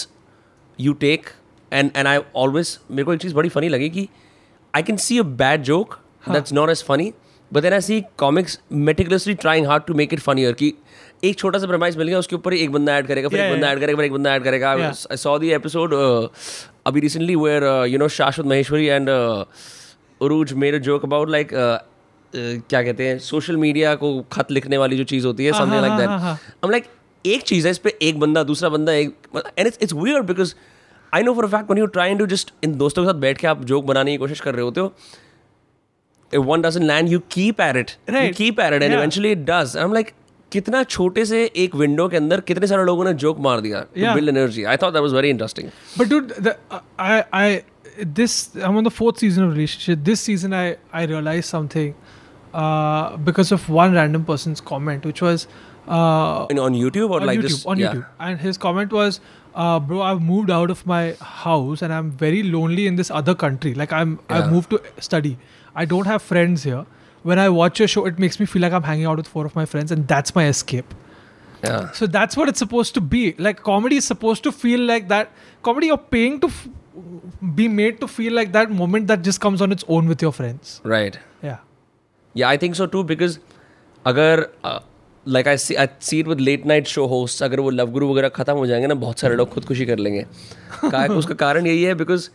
you 0.88 0.95
take 1.05 1.31
and 1.74 1.92
and 1.96 2.08
I 2.08 2.20
always 2.36 2.80
मेरे 2.92 3.04
को 3.04 3.14
एक 3.14 3.22
चीज़ 3.22 3.36
बड़ी 3.36 3.50
फनी 3.50 3.70
लगी 3.70 3.90
कि 3.90 4.10
I 4.76 4.84
can 4.84 4.98
see 4.98 5.20
a 5.20 5.24
bad 5.24 5.62
joke 5.62 6.00
that's 6.30 6.54
not 6.54 6.70
as 6.70 6.84
funny 6.84 7.14
but 7.54 7.62
then 7.62 7.74
I 7.74 7.82
see 7.82 8.04
comics 8.18 8.60
meticulously 8.72 9.34
trying 9.34 9.68
hard 9.68 9.84
to 9.84 9.94
make 9.94 10.14
it 10.14 10.20
funnier 10.20 10.54
कि 10.54 10.74
एक 11.24 11.38
छोटा 11.38 11.60
सा 11.60 11.68
प्रमाइज 11.68 11.98
मिल 11.98 12.08
गया 12.08 12.20
उसके 12.20 12.36
ऊपर 12.36 12.54
एक 12.54 12.72
बंदा 12.72 12.98
ऐड 12.98 13.08
करेगा 13.08 13.30
फिर 13.30 13.40
एक 13.40 13.54
बंदा 13.54 13.72
ऐड 13.72 13.80
करेगा 13.80 13.96
फिर 13.96 14.06
एक 14.06 14.12
बंदा 14.12 14.36
ऐड 14.36 14.44
करेगा। 14.44 14.72
आई 14.72 15.18
सॉ 15.18 15.38
दी 15.40 15.52
एपिसोड 15.52 15.94
अभी 16.88 17.00
recently 17.00 17.36
where 17.36 17.86
you 17.86 17.98
know 17.98 18.08
Shashwat 18.08 18.46
Maheshwari 18.46 18.86
and 18.86 19.10
उरूज 20.22 20.54
मेरे 20.54 20.80
जोक 20.80 21.04
अबाउट 21.04 21.30
लाइक 21.30 21.50
क्या 22.36 22.84
कहते 22.84 23.08
हैं 23.08 23.20
सोशल 23.20 23.58
मीडिया 23.58 23.96
को 23.96 24.22
खत 24.32 24.52
लिखने 24.52 24.78
वाली 24.78 24.98
जो 24.98 25.04
चीज़ 25.04 25.28
होती 25.28 25.46
है 25.46 25.52
समथिंग 25.52 25.82
लाइक 25.82 25.94
दैट 25.94 26.10
हम 26.64 26.70
लाइक 26.70 26.86
एक 27.26 27.42
चीज़ 27.42 27.68
है 27.68 27.72
इस 27.72 27.78
पर 27.78 27.90
एक 27.90 28.20
बंदा 28.20 28.44
दूसरा 28.44 28.70
बंदा 28.70 28.94
एक 28.94 29.16
and 29.36 29.68
it's 29.68 29.80
it's 29.82 29.94
weird 29.94 30.22
because 30.22 30.56
I 31.13 31.23
know 31.23 31.34
for 31.34 31.47
fact 31.47 31.71
when 31.71 31.78
you 31.78 31.86
try 31.97 32.15
to 32.15 32.26
just 32.28 32.54
in 32.63 32.78
दोस्तों 32.78 33.04
के 33.04 33.12
साथ 33.12 33.19
बैठ 33.19 33.38
के 33.38 33.47
आप 33.47 33.63
जोक 33.65 33.86
बनाने 33.86 34.12
की 34.12 34.17
कोशिश 34.17 34.39
कर 34.39 34.56
रहे 34.56 34.63
होते 34.63 34.80
हो 34.80 36.41
when 36.43 36.62
does 36.62 36.78
in 36.78 36.84
land 36.84 37.10
you 37.10 37.19
keep 37.30 37.62
at 37.62 37.80
it. 37.80 37.95
Right. 38.10 38.41
And 38.73 38.84
eventually 38.84 39.32
it 39.32 39.38
does 39.39 39.76
and 39.76 39.76
yeah. 39.76 39.86
eventually 39.86 40.21
कितना 40.52 40.82
छोटे 40.84 41.26
से 41.26 41.43
एक 41.58 41.76
विंडो 41.76 42.08
के 42.08 42.17
अंदर 42.17 42.41
कितने 42.47 42.67
सारे 42.67 42.84
लोगों 42.86 43.06
ने 43.06 43.13
जोक 43.21 43.39
मार 43.41 43.62
दिया 43.62 43.80
build 43.97 44.30
energy 44.30 44.63
I 44.63 44.78
thought 44.78 44.93
that 44.93 45.02
was 45.02 45.13
very 45.13 45.30
interesting 45.30 45.69
but 45.99 46.10
dude 46.10 46.34
I 46.99 47.21
I 47.34 47.60
this 48.19 48.36
I 48.58 48.63
am 48.63 48.78
on 48.78 48.84
the 48.84 48.89
fourth 48.97 49.17
season 49.17 49.45
of 49.45 49.54
relationship 49.54 49.99
this 50.10 50.19
season 50.21 50.54
I 50.54 50.73
I 50.93 51.06
realise 51.06 51.45
something 51.45 51.93
because 53.26 53.54
of 53.54 53.71
one 53.71 53.95
random 53.95 54.23
person's 54.23 54.60
comment 54.67 55.06
which 55.06 55.23
was 55.23 55.47
person's 55.83 55.99
comment, 55.99 56.19
which 56.19 56.23
was 56.23 56.41
uh, 56.41 56.47
In- 56.51 56.59
on 56.59 56.75
youtube 56.75 57.11
or 57.11 57.21
on 57.21 57.27
like 57.27 57.38
YouTube, 57.38 57.49
just 57.49 57.67
on 57.67 57.79
yeah. 57.79 57.95
YouTube, 57.95 58.07
and 58.21 58.41
his 58.41 58.59
comment 58.59 58.93
was, 58.93 59.21
uh, 59.55 59.81
"Bro, 59.81 60.03
I've 60.03 60.23
moved 60.23 60.51
out 60.51 60.71
of 60.71 60.87
my 60.87 61.17
house 61.21 61.83
and 61.83 61.93
I'm 61.93 62.11
very 62.11 62.43
lonely 62.43 62.87
in 62.87 62.97
this 62.97 63.11
other 63.11 63.35
country. 63.35 63.75
Like 63.75 63.93
I'm 63.93 64.19
Yeah. 64.31 64.38
I've 64.38 64.53
moved 64.53 64.71
to 64.71 64.83
study. 65.01 65.38
I 65.75 65.85
don't 65.85 66.07
have 66.07 66.23
friends 66.23 66.62
here. 66.64 66.87
When 67.23 67.38
I 67.38 67.49
watch 67.49 67.81
a 67.81 67.87
show, 67.87 68.07
it 68.07 68.19
makes 68.19 68.41
me 68.41 68.47
feel 68.47 68.62
like 68.62 68.73
I'm 68.73 68.83
hanging 68.83 69.07
out 69.07 69.17
with 69.17 69.27
four 69.27 69.47
of 69.47 69.57
my 69.57 69.67
friends, 69.67 69.91
and 69.93 70.09
that's 70.09 70.35
my 70.35 70.47
escape." 70.47 70.95
yeah 71.64 71.91
So 71.93 72.07
that's 72.07 72.37
what 72.37 72.49
it's 72.51 72.59
supposed 72.59 72.95
to 72.95 73.01
be. 73.01 73.35
Like 73.38 73.62
comedy 73.62 73.97
is 73.97 74.05
supposed 74.05 74.43
to 74.45 74.53
feel 74.53 74.81
like 74.91 75.09
that. 75.09 75.33
Comedy 75.62 75.88
you're 75.88 76.05
paying 76.17 76.41
to 76.41 76.47
f- 76.47 76.69
be 77.55 77.67
made 77.69 78.01
to 78.01 78.09
feel 78.09 78.33
like 78.33 78.53
that 78.53 78.71
moment 78.71 79.09
that 79.09 79.23
just 79.23 79.41
comes 79.41 79.61
on 79.61 79.73
its 79.73 79.85
own 79.88 80.07
with 80.09 80.23
your 80.23 80.33
friends. 80.33 80.81
right 80.85 81.19
Yeah. 81.43 81.59
Yeah, 82.35 82.49
I 82.49 82.57
think 82.57 82.77
so 82.77 82.87
too 82.87 83.03
because 83.05 83.38
अगर 84.07 84.47
uh, 85.30 85.36
I 85.36 85.44
I 85.44 85.60
see 85.60 85.78
I 85.78 85.88
see 86.10 86.24
it 86.24 86.28
with 86.28 86.42
late 86.42 86.66
night 86.68 86.88
show 86.98 87.44
अगर 87.44 87.60
वो 87.60 87.70
love 87.70 87.92
गुरु 87.92 88.12
वगैरह 88.12 88.30
खत्म 88.30 88.54
हो 88.54 88.68
जाएँगे 88.68 88.88
ना 88.88 88.94
बहुत 88.94 89.20
सारे 89.20 89.36
लोग 89.36 89.50
खुदकुशी 89.50 89.86
कर 89.86 89.98
लेंगे। 89.98 90.26
उसका 91.14 91.34
कारण 91.34 91.68
यही 91.68 91.84
है 91.84 91.96
because 91.96 92.30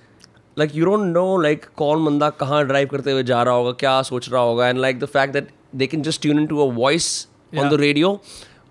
like 0.59 0.77
you 0.77 0.85
don't 0.85 1.01
know 1.01 1.41
like 1.41 1.67
कौन 1.77 2.05
बंदा 2.05 2.31
कहाँ 2.31 2.67
ड्राइव 2.67 2.89
करते 2.89 3.13
हुए 3.13 3.23
जा 3.23 3.43
रहा 3.43 3.55
होगा 3.55 3.73
क्या 3.73 4.03
सोच 4.03 4.33
रहा 4.33 4.43
होगा 4.43 4.69
and 4.69 4.79
like 4.79 4.99
the 4.99 5.05
fact 5.05 5.33
that 5.33 5.49
they 5.75 5.87
can 5.87 6.03
just 6.03 6.23
tune 6.23 6.41
in 6.41 6.47
to 6.47 6.69
a 6.69 6.73
voice 6.73 7.29
on 7.59 7.69
the 7.69 7.75
radio 7.75 8.21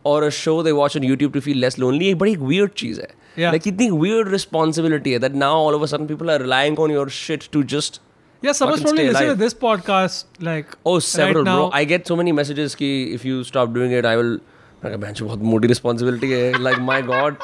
और 0.05 0.23
a 0.23 0.29
show 0.29 0.63
they 0.63 0.71
watch 0.71 0.97
on 0.97 1.03
YouTube 1.03 1.33
to 1.33 1.39
feel 1.39 1.57
less 1.57 1.79
lonely 1.79 2.09
एक 2.09 2.17
बड़ी 2.17 2.35
वियर्ड 2.35 2.71
चीज़ 2.71 3.01
है. 3.01 3.07
लाइक 3.39 3.61
कितनी 3.61 3.89
वियर्ड 3.89 4.27
रिस्पॉन्सिबिलिटी 4.27 5.11
है 5.11 5.19
that 5.19 5.33
now 5.33 5.53
all 5.53 5.75
over 5.75 5.87
sudden 5.87 6.07
people 6.07 6.29
are 6.29 6.41
relying 6.41 6.79
on 6.79 6.91
your 6.91 7.09
shit 7.09 7.43
to 7.51 7.63
just 7.63 8.01
Yeah, 8.41 8.51
someone's 8.51 8.83
probably 8.83 9.07
listen 9.09 9.27
to 9.29 9.35
this 9.35 9.53
podcast. 9.53 10.25
Like, 10.47 10.75
oh, 10.85 10.99
several, 10.99 11.43
right 11.43 11.51
now. 11.51 11.55
bro. 11.57 11.69
I 11.73 11.83
get 11.85 12.07
so 12.07 12.15
many 12.15 12.33
messages. 12.39 12.75
Ki 12.81 12.89
if 13.13 13.25
you 13.25 13.43
stop 13.43 13.73
doing 13.77 13.95
it, 13.99 14.05
I 14.05 14.15
will. 14.21 14.37
मैं 14.83 14.91
कहा 14.91 14.97
बहन 15.01 15.13
बहुत 15.25 15.39
मोटी 15.51 15.67
responsibility 15.67 16.31
है 16.31 16.61
like 16.63 16.77
my 16.89 17.01
god 17.01 17.37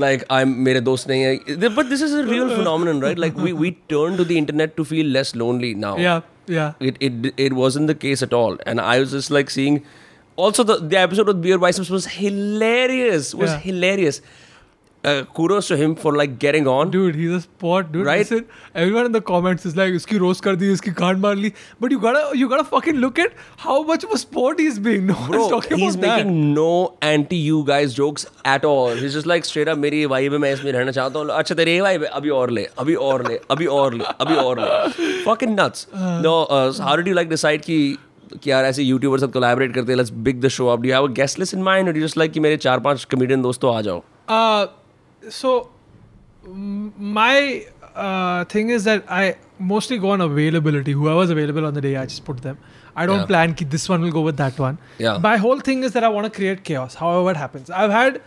like 0.00 0.24
I 0.32 0.44
मेरे 0.68 0.80
दोस्त 0.86 1.08
नहीं 1.08 1.22
है 1.22 1.68
but 1.74 1.86
this 1.86 2.02
is 2.02 2.14
a 2.16 2.20
real 2.28 2.48
phenomenon 2.56 3.02
right 3.02 3.18
like 3.18 3.34
we 3.44 3.52
we 3.58 3.70
turn 3.90 4.16
to 4.16 4.24
the 4.24 4.30
internet 4.40 4.74
to 4.76 4.84
feel 4.84 5.10
less 5.16 5.34
lonely 5.36 5.74
now 5.84 5.98
Yeah. 5.98 6.22
या 6.50 6.72
it 6.88 7.02
it 7.08 7.28
it 7.40 7.52
wasn't 7.52 7.90
the 7.90 7.96
case 8.06 8.22
at 8.22 8.34
all 8.34 8.58
and 8.66 8.80
I 8.80 8.98
was 8.98 9.14
just 9.16 9.32
like 9.32 9.50
seeing 9.50 9.78
also 10.44 10.64
the, 10.68 10.74
the 10.88 10.96
episode 11.02 11.28
with 11.32 11.38
beer 11.44 11.56
biceps 11.60 11.90
was 11.92 12.06
hilarious 12.14 13.28
was 13.42 13.52
yeah. 13.52 13.60
hilarious 13.66 14.18
Uh, 15.05 15.23
kudos 15.37 15.67
to 15.69 15.75
him 15.77 15.93
for 16.01 16.11
like 16.15 16.33
getting 16.41 16.67
on. 16.71 16.89
Dude, 16.95 17.15
he's 17.19 17.31
a 17.35 17.37
sport, 17.43 17.87
dude. 17.93 18.05
Right? 18.07 18.19
Listen, 18.19 18.43
everyone 18.81 19.07
in 19.07 19.13
the 19.15 19.21
comments 19.29 19.63
is 19.69 19.77
like, 19.79 19.95
"Iski 19.99 20.19
roast 20.23 20.43
kar 20.47 20.51
di, 20.63 20.67
iski 20.73 20.91
khaan 20.99 21.23
maar 21.23 21.31
li." 21.45 21.49
But 21.85 21.95
you 21.95 22.01
gotta, 22.03 22.21
you 22.41 22.49
gotta 22.51 22.65
fucking 22.73 22.99
look 23.05 23.21
at 23.23 23.39
how 23.63 23.77
much 23.87 24.03
of 24.09 24.11
a 24.17 24.19
sport 24.23 24.61
he's 24.63 24.77
being. 24.87 25.07
No 25.07 25.15
Bro, 25.23 25.39
one's 25.39 25.53
talking 25.55 25.81
he's 25.83 25.97
about 26.01 26.19
making 26.19 26.35
that. 26.35 26.59
no 26.59 26.67
anti 27.07 27.39
you 27.47 27.63
guys 27.71 27.95
jokes 28.01 28.27
at 28.53 28.67
all. 28.73 28.93
He's 29.01 29.17
just 29.17 29.29
like 29.31 29.49
straight 29.51 29.71
up 29.73 29.81
मेरी 29.85 30.01
ये 30.01 30.11
vibe 30.13 30.31
है 30.33 30.41
मैं 30.45 30.53
इसमें 30.53 30.71
रहना 30.71 30.91
चाहता 30.99 31.19
हूँ 31.19 31.29
अच्छा 31.39 31.55
तेरी 31.61 31.73
ये 31.75 31.81
vibe 31.87 32.03
है 32.03 32.11
अभी 32.19 32.29
और 32.41 32.51
ले 32.59 32.67
अभी 32.85 32.95
और 33.07 33.27
ले 33.29 33.39
अभी 33.57 33.65
और 33.79 33.93
ले 33.93 34.13
अभी 34.27 34.35
और 34.43 34.59
ले 34.59 35.23
fucking 35.29 35.55
nuts 35.61 35.87
no 36.27 36.35
uh, 36.43 36.67
so 36.71 36.83
how 36.89 36.95
did 37.01 37.09
you 37.13 37.15
like 37.21 37.33
decide 37.33 37.65
कि 37.69 37.79
कि 38.43 38.51
यार 38.51 38.65
ऐसे 38.65 38.83
यूट्यूबर 38.83 39.19
साथ 39.19 39.33
कोलैबोरेट 39.39 39.73
करते 39.75 39.91
हैं 39.91 39.97
let's 39.97 40.11
big 40.27 40.41
the 40.41 40.47
show 40.57 40.67
up 40.73 40.81
do 40.81 40.89
you 40.89 40.93
have 40.95 41.07
a 41.07 41.11
guest 41.23 41.39
list 41.39 41.53
in 41.53 41.63
mind 41.63 41.87
और 41.89 41.99
जस्ट 42.01 42.17
लाइक 42.17 42.31
कि 42.31 42.39
मेरे 42.47 42.57
चार 42.67 42.79
पांच 42.89 43.03
कॉमेडियन 43.15 43.41
दोस्तों 43.41 43.75
आ 43.77 43.81
जाओ 43.89 44.03
Uh, 44.33 44.67
so 45.28 45.70
my 46.46 47.66
uh, 47.94 48.44
thing 48.44 48.70
is 48.70 48.84
that 48.84 49.04
I 49.10 49.36
mostly 49.58 49.98
go 49.98 50.10
on 50.10 50.20
availability. 50.20 50.92
Whoever's 50.92 51.30
available 51.30 51.66
on 51.66 51.74
the 51.74 51.80
day, 51.80 51.96
I 51.96 52.04
just 52.06 52.24
put 52.24 52.42
them. 52.42 52.58
I 52.94 53.04
don't 53.06 53.20
Yeah. 53.20 53.26
plan 53.26 53.54
ki 53.54 53.64
this 53.64 53.88
one 53.88 54.00
will 54.02 54.12
go 54.12 54.20
with 54.20 54.36
that 54.38 54.58
one. 54.58 54.78
Yeah. 54.98 55.18
My 55.18 55.36
whole 55.36 55.60
thing 55.60 55.82
is 55.82 55.92
that 55.92 56.04
I 56.04 56.08
want 56.08 56.24
to 56.24 56.30
create 56.38 56.64
chaos. 56.64 56.94
However 56.94 57.30
it 57.32 57.36
happens, 57.36 57.70
I've 57.70 57.90
had 57.90 58.20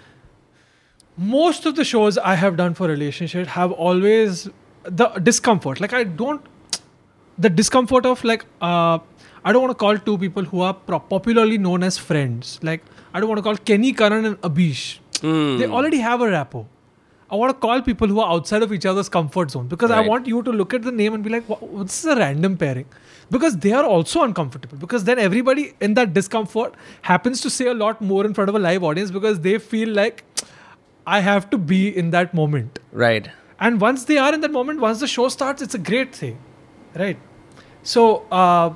most 1.18 1.66
of 1.66 1.76
the 1.76 1.84
shows 1.84 2.18
I 2.18 2.36
have 2.36 2.56
done 2.58 2.74
for 2.74 2.88
relationship 2.88 3.48
have 3.48 3.72
always 3.72 4.50
the 4.84 5.08
discomfort. 5.30 5.80
Like 5.82 5.94
I 5.94 6.04
don't 6.04 6.42
the 7.38 7.50
discomfort 7.50 8.06
of 8.06 8.24
like 8.24 8.46
uh, 8.62 9.00
I 9.44 9.54
don't 9.54 9.62
want 9.62 9.72
to 9.72 9.82
call 9.86 9.98
two 9.98 10.18
people 10.18 10.44
who 10.44 10.62
are 10.62 10.74
pro- 10.74 11.00
popularly 11.00 11.58
known 11.58 11.84
as 11.84 11.98
friends. 11.98 12.60
Like 12.62 12.84
I 13.14 13.20
don't 13.20 13.30
want 13.30 13.40
to 13.40 13.44
call 13.44 13.56
Kenny 13.58 13.94
Karan 13.94 14.26
and 14.26 14.42
Abish. 14.42 15.00
They 15.22 15.68
already 15.68 15.98
have 15.98 16.22
a 16.22 16.30
rapport. 16.30 16.66
I 17.32 17.36
want 17.36 17.52
to 17.54 17.60
call 17.66 17.82
people 17.82 18.08
who 18.08 18.20
are 18.20 18.32
outside 18.36 18.64
of 18.64 18.72
each 18.74 18.86
other's 18.92 19.10
comfort 19.10 19.52
zone 19.52 19.68
because 19.68 19.92
I 19.92 20.00
want 20.12 20.28
you 20.28 20.42
to 20.44 20.52
look 20.52 20.74
at 20.74 20.82
the 20.82 20.92
name 20.92 21.14
and 21.18 21.24
be 21.24 21.30
like, 21.36 21.48
"Wha- 21.50 21.84
"This 21.84 22.00
is 22.04 22.06
a 22.14 22.16
random 22.20 22.56
pairing," 22.64 22.86
because 23.36 23.58
they 23.66 23.74
are 23.80 23.84
also 23.98 24.24
uncomfortable. 24.24 24.78
Because 24.86 25.04
then 25.10 25.20
everybody 25.26 25.66
in 25.88 25.94
that 26.00 26.14
discomfort 26.16 26.74
happens 27.12 27.42
to 27.42 27.52
say 27.58 27.68
a 27.68 27.76
lot 27.84 28.02
more 28.14 28.26
in 28.30 28.34
front 28.40 28.50
of 28.54 28.56
a 28.56 28.64
live 28.68 28.84
audience 28.92 29.12
because 29.20 29.42
they 29.48 29.58
feel 29.74 29.94
like 30.02 30.24
I 31.06 31.20
have 31.30 31.50
to 31.52 31.58
be 31.74 31.82
in 32.04 32.10
that 32.18 32.34
moment. 32.42 32.80
right 33.06 33.30
And 33.68 33.82
once 33.84 34.04
they 34.10 34.18
are 34.24 34.34
in 34.36 34.42
that 34.44 34.52
moment, 34.56 34.80
once 34.82 35.00
the 35.04 35.08
show 35.14 35.24
starts, 35.36 35.62
it's 35.64 35.76
a 35.78 35.84
great 35.88 36.14
thing, 36.18 36.36
right? 37.02 37.18
So 37.94 38.04
uh, 38.42 38.68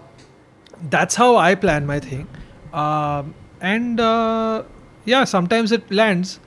that's 0.96 1.16
how 1.16 1.30
I 1.38 1.56
plan 1.56 1.86
my 1.92 2.00
thing, 2.00 2.28
um, 2.74 3.34
and 3.62 4.00
uh, 4.00 4.64
yeah, 5.06 5.24
sometimes 5.24 5.72
it 5.72 5.90
lands. 5.92 6.40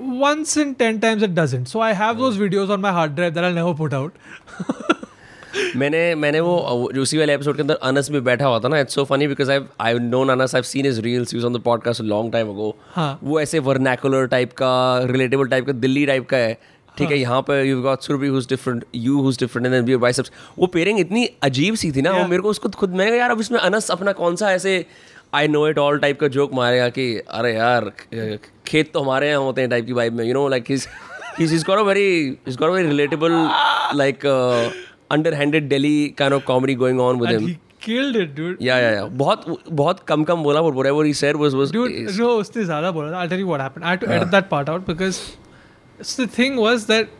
Once 0.00 0.56
in 0.56 0.74
ten 0.74 1.00
times 1.00 1.22
it 1.22 1.34
doesn't. 1.34 1.66
So 1.66 1.80
I 1.80 1.92
have 1.92 2.18
those 2.18 2.38
videos 2.38 2.70
on 2.70 2.80
my 2.80 2.92
hard 2.92 3.14
drive 3.14 3.34
that 3.34 3.44
I'll 3.44 3.52
never 3.52 3.74
put 3.74 3.92
out. 3.92 4.12
मैंने 5.76 6.14
मैंने 6.14 6.40
वो 6.40 6.56
उसी 7.02 7.18
वाले 7.18 7.34
episode 7.34 7.56
के 7.56 7.62
अंदर 7.62 7.74
अनस 7.74 8.10
भी 8.10 8.20
बैठा 8.20 8.46
हुआ 8.46 8.58
था 8.60 8.68
ना 8.68 8.78
it's 8.80 8.94
so 8.94 9.04
funny 9.04 9.26
because 9.26 9.50
I 9.50 9.60
I 9.80 9.94
known 9.94 10.28
Anas 10.28 10.54
I 10.54 10.62
seen 10.62 10.86
his 10.86 10.98
reels 11.00 11.34
use 11.34 11.46
on 11.46 11.52
the 11.52 11.60
podcast 11.60 12.00
long 12.00 12.32
time 12.32 12.48
ago 12.48 12.76
हाँ। 12.94 13.18
वो 13.24 13.40
ऐसे 13.40 13.58
वर्नैकुलर 13.58 14.26
टाइप 14.26 14.52
का 14.52 15.00
रिलेटेबल 15.04 15.46
टाइप 15.46 15.66
का 15.66 15.72
दिल्ली 15.72 16.06
टाइप 16.06 16.28
का 16.28 16.36
है 16.36 16.58
ठीक 16.98 17.10
है 17.10 17.18
यहाँ 17.18 17.42
पे 17.42 17.62
you 17.62 17.82
got 17.82 18.00
Surbhi 18.00 18.26
who's 18.26 18.48
different 18.48 18.84
you 18.94 19.20
who's 19.20 19.38
different 19.38 19.66
and 19.66 19.86
then 19.86 19.98
biceps 19.98 20.32
वो 20.58 20.66
पेयरिंग 20.66 21.00
इतनी 21.00 21.28
अजीब 21.42 21.74
सी 21.74 21.92
थी 21.92 22.02
ना 22.02 22.12
वो. 22.12 22.26
मेरे 22.26 22.42
को 22.42 22.48
उसको 22.48 22.68
खुद 22.68 22.98
कहा 22.98 23.06
यार 23.06 23.30
अब 23.30 23.40
इसमें 23.40 23.58
अनस 23.58 23.90
अपना 23.90 24.12
कौन 24.12 24.36
सा 24.36 24.52
ऐसे 24.52 24.84
I 25.34 25.48
know 25.48 25.66
it 25.68 25.78
all 25.78 25.98
type 25.98 26.20
का 26.20 26.28
जोक 26.36 26.52
मारेगा 26.54 26.88
कि 26.98 27.06
अरे 27.38 27.54
यार 27.54 27.90
खेत 28.66 28.92
तो 28.92 29.00
हमारे 29.00 29.28
यहाँ 29.28 29.42
होते 29.42 29.60
हैं 29.60 29.70
टाइप 29.70 29.86
की 29.86 29.92
वाइब 29.98 30.14
में 30.16 30.24
you 30.24 30.34
know 30.34 30.48
like 30.56 30.70
his 30.70 30.86
he's 31.40 31.62
got 31.66 31.78
a 31.80 31.82
very 31.88 32.06
he's 32.46 32.56
got 32.62 32.70
a 32.70 32.72
very 32.76 32.86
relatable 32.92 33.34
like 33.98 34.24
uh, 34.30 34.70
underhanded 35.16 35.68
Delhi 35.72 35.92
kind 36.20 36.34
of 36.38 36.42
comedy 36.48 36.74
going 36.80 36.98
on 37.04 37.20
with 37.22 37.30
And 37.30 37.40
him. 37.40 37.46
he 37.50 37.54
killed 37.84 38.16
it, 38.22 38.34
dude. 38.40 38.58
Yeah, 38.66 38.80
yeah, 38.84 38.96
yeah. 38.96 39.06
बहुत 39.22 39.46
बहुत 39.80 40.00
कम 40.08 40.24
कम 40.30 40.42
बोला 40.48 40.60
but 40.66 40.76
whatever 40.80 41.04
he 41.10 41.12
said 41.20 41.38
was 41.44 41.56
was 41.60 41.72
Dude, 41.76 41.94
is- 42.00 42.18
no, 42.22 42.28
उसने 42.40 42.64
ज़्यादा 42.64 42.90
बोला 42.98 43.22
I'll 43.22 43.32
tell 43.34 43.42
you 43.44 43.48
what 43.52 43.64
happened. 43.66 43.86
I 43.90 43.94
had 43.94 44.02
to 44.04 44.10
edit 44.16 44.34
that 44.36 44.50
part 44.50 44.72
out 44.74 44.84
because 44.90 45.22
it's 45.98 46.14
the 46.22 46.26
thing 46.36 46.60
was 46.64 46.84
that 46.92 47.16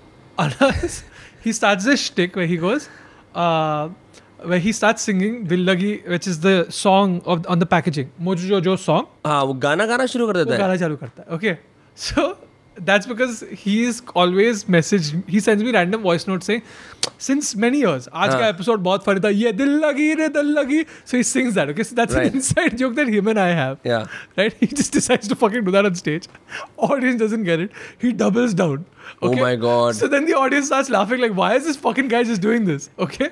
Anas, 0.46 0.98
he 1.46 1.56
starts 1.60 1.88
this 1.92 2.04
shtick 2.10 2.36
where 2.40 2.50
he 2.54 2.58
goes, 2.66 2.88
uh, 3.46 3.88
where 4.44 4.58
he 4.58 4.72
starts 4.72 5.02
singing 5.02 5.44
Dil 5.44 5.60
Lagi, 5.60 6.06
which 6.08 6.26
is 6.26 6.40
the 6.40 6.66
song 6.70 7.22
of 7.24 7.46
on 7.48 7.58
the 7.58 7.66
packaging. 7.66 8.12
Mojo 8.22 8.48
Jojo 8.52 8.78
song. 8.78 9.06
हाँ 9.26 9.42
वो 9.44 9.54
गाना 9.64 9.86
गाना 9.86 10.06
शुरू 10.06 10.26
कर 10.26 10.44
देता 10.44 10.54
है 10.54 10.58
गाना 10.60 10.76
चालू 10.76 10.96
करता 10.96 11.22
है. 11.22 11.36
Okay, 11.38 11.58
so 11.94 12.36
that's 12.88 13.06
because 13.06 13.44
he 13.62 13.82
is 13.84 14.00
always 14.14 14.68
message. 14.68 15.12
He 15.28 15.40
sends 15.40 15.62
me 15.62 15.72
random 15.72 16.02
voice 16.02 16.26
notes 16.26 16.46
saying, 16.46 16.62
since 17.18 17.54
many 17.64 17.80
years, 17.80 18.08
आज 18.08 18.30
का 18.34 18.38
हाँ. 18.40 18.52
episode 18.54 18.80
बहुत 18.82 19.04
funny 19.04 19.20
था. 19.20 19.28
ये 19.28 19.52
दिल 19.52 19.68
लगी 19.84 20.12
रे 20.20 20.28
दिल 20.38 20.54
लगी. 20.58 20.84
So 21.04 21.18
he 21.18 21.22
sings 21.22 21.54
that. 21.54 21.68
Okay, 21.74 21.82
so 21.82 21.94
that's 21.94 22.14
Right. 22.14 22.30
an 22.30 22.40
inside 22.40 22.78
joke 22.78 22.94
that 22.94 23.08
him 23.08 23.28
and 23.28 23.38
I 23.38 23.48
have. 23.60 23.78
Yeah. 23.84 24.06
Right? 24.36 24.56
He 24.60 24.66
just 24.66 24.92
decides 24.92 25.28
to 25.28 25.36
fucking 25.36 25.64
do 25.64 25.70
that 25.72 25.84
on 25.84 25.94
stage. 25.94 26.28
Audience 26.76 27.20
doesn't 27.20 27.44
get 27.44 27.60
it. 27.60 27.72
He 27.98 28.12
doubles 28.12 28.54
down. 28.54 28.86
Okay? 29.22 29.40
Oh 29.40 29.42
my 29.42 29.56
God. 29.56 29.96
So 29.96 30.08
then 30.08 30.24
the 30.24 30.34
audience 30.34 30.66
starts 30.66 30.88
laughing 30.88 31.20
like, 31.20 31.36
why 31.36 31.54
is 31.56 31.64
this 31.64 31.76
fucking 31.76 32.08
guy 32.08 32.22
just 32.24 32.40
doing 32.40 32.64
this? 32.64 32.90
Okay? 32.98 33.30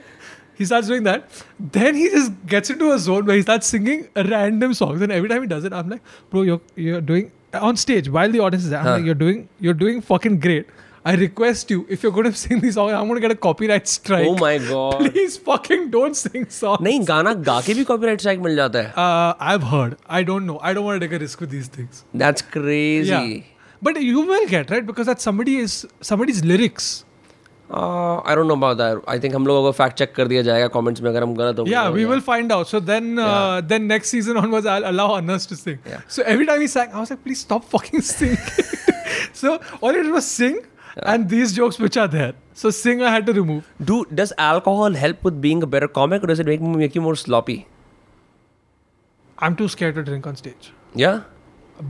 He 0.58 0.65
starts 0.65 0.88
doing 0.88 1.04
that. 1.04 1.30
Then 1.78 1.96
he 1.96 2.10
just 2.10 2.32
gets 2.46 2.69
into 2.69 2.91
a 2.91 3.00
zone 3.00 3.26
where 3.26 3.36
he 3.36 3.41
starts 3.41 3.67
singing 3.67 4.08
random 4.15 4.74
songs. 4.80 5.02
And 5.02 5.12
every 5.12 5.30
time 5.30 5.41
he 5.41 5.48
does 5.48 5.63
it, 5.65 5.74
I'm 5.74 5.89
like, 5.89 6.02
bro, 6.30 6.43
you're 6.50 6.62
you're 6.76 7.02
doing 7.02 7.32
on 7.69 7.78
stage 7.84 8.10
while 8.17 8.32
the 8.36 8.39
audience 8.48 8.65
is 8.65 8.69
there. 8.76 8.80
I'm 8.80 8.86
Huh. 8.86 8.96
like, 8.98 9.06
you're 9.12 9.22
doing 9.26 9.39
you're 9.67 9.80
doing 9.86 10.02
fucking 10.10 10.39
great. 10.48 10.67
I 11.12 11.13
request 11.22 11.72
you, 11.74 11.86
if 11.93 12.04
you're 12.04 12.13
going 12.17 12.28
to 12.32 12.38
sing 12.41 12.60
these 12.65 12.76
songs, 12.76 12.93
I'm 12.98 13.08
going 13.10 13.15
to 13.19 13.24
get 13.24 13.32
a 13.32 13.39
copyright 13.46 13.89
strike. 13.93 14.26
Oh 14.28 14.36
my 14.43 14.52
god. 14.67 15.00
Please 15.00 15.34
fucking 15.48 15.89
don't 15.96 16.15
sing 16.19 16.46
songs. 16.58 16.80
नहीं 16.88 17.02
गाना 17.08 17.34
गा 17.50 17.60
के 17.65 17.74
भी 17.80 17.84
copyright 17.89 18.22
strike 18.26 18.39
मिल 18.46 18.56
जाता 18.62 18.84
है 18.86 18.93
Uh, 19.06 19.34
I've 19.54 19.65
heard. 19.72 19.96
I 20.19 20.22
don't 20.30 20.46
know. 20.52 20.60
I 20.69 20.74
don't 20.78 20.86
want 20.89 21.02
to 21.02 21.08
take 21.08 21.15
a 21.17 21.22
risk 21.24 21.41
with 21.46 21.50
these 21.58 21.67
things. 21.80 22.04
That's 22.24 22.46
crazy. 22.54 23.12
Yeah. 23.15 23.28
But 23.89 24.00
you 24.10 24.22
will 24.32 24.48
get 24.54 24.72
right 24.76 24.86
because 24.91 25.12
that 25.13 25.26
somebody 25.28 25.58
is 25.65 25.76
somebody's 26.12 26.41
lyrics. 26.54 26.88
I 27.70 28.35
don't 28.35 28.46
know 28.46 28.54
about 28.54 28.76
that 28.76 29.00
I 29.09 29.20
think 29.20 29.35
हम 29.35 29.46
लोगों 29.46 29.62
को 29.62 29.72
fact 29.78 29.96
check 29.98 30.14
कर 30.14 30.28
दिया 30.28 30.42
जाएगा 30.42 30.68
comments 30.70 31.02
में 31.02 31.11
अगर 31.11 31.22
हम 31.22 31.35
गलत 31.35 31.59
हो 31.59 31.64
या 31.68 31.88
we 31.90 32.04
will 32.04 32.20
find 32.22 32.52
out 32.52 32.66
so 32.66 32.81
then 32.83 33.16
then 33.68 33.83
next 33.85 34.11
season 34.11 34.37
onwards 34.37 34.66
I 34.66 34.74
will 34.74 34.88
allow 34.88 35.16
others 35.16 35.48
to 35.48 35.57
sing 35.57 35.92
so 36.09 36.22
every 36.24 36.44
time 36.44 36.61
he 36.61 36.68
sang 36.68 36.87
I 36.87 36.98
was 36.98 37.11
like 37.11 37.22
please 37.22 37.38
stop 37.38 37.64
fucking 37.76 38.02
sing 38.02 38.37
so 39.35 39.59
all 39.83 39.96
it 39.96 40.07
was 40.07 40.22
sing 40.22 40.57
and 40.98 41.26
these 41.28 41.54
jokes 41.54 41.81
which 41.81 41.98
are 41.98 42.09
there 42.09 42.35
so 42.57 42.70
sing 42.72 43.02
I 43.02 43.12
had 43.12 43.26
to 43.26 43.33
remove 43.33 43.62
do 43.87 44.04
does 44.12 44.31
alcohol 44.40 44.96
help 44.96 45.26
with 45.26 45.35
being 45.40 45.62
a 45.62 45.66
better 45.68 45.87
comic 45.94 46.22
और 46.22 46.33
does 46.33 46.40
it 46.40 46.46
make 46.46 46.61
me 46.61 46.76
make 46.76 46.96
you 46.96 47.02
more 47.02 47.16
sloppy 47.16 47.64
I 49.38 49.48
am 49.48 49.54
to 49.54 49.68
scared 49.68 49.96
to 49.96 50.02
drink 50.02 50.26
on 50.26 50.35
stage 50.35 50.70
या 50.96 51.16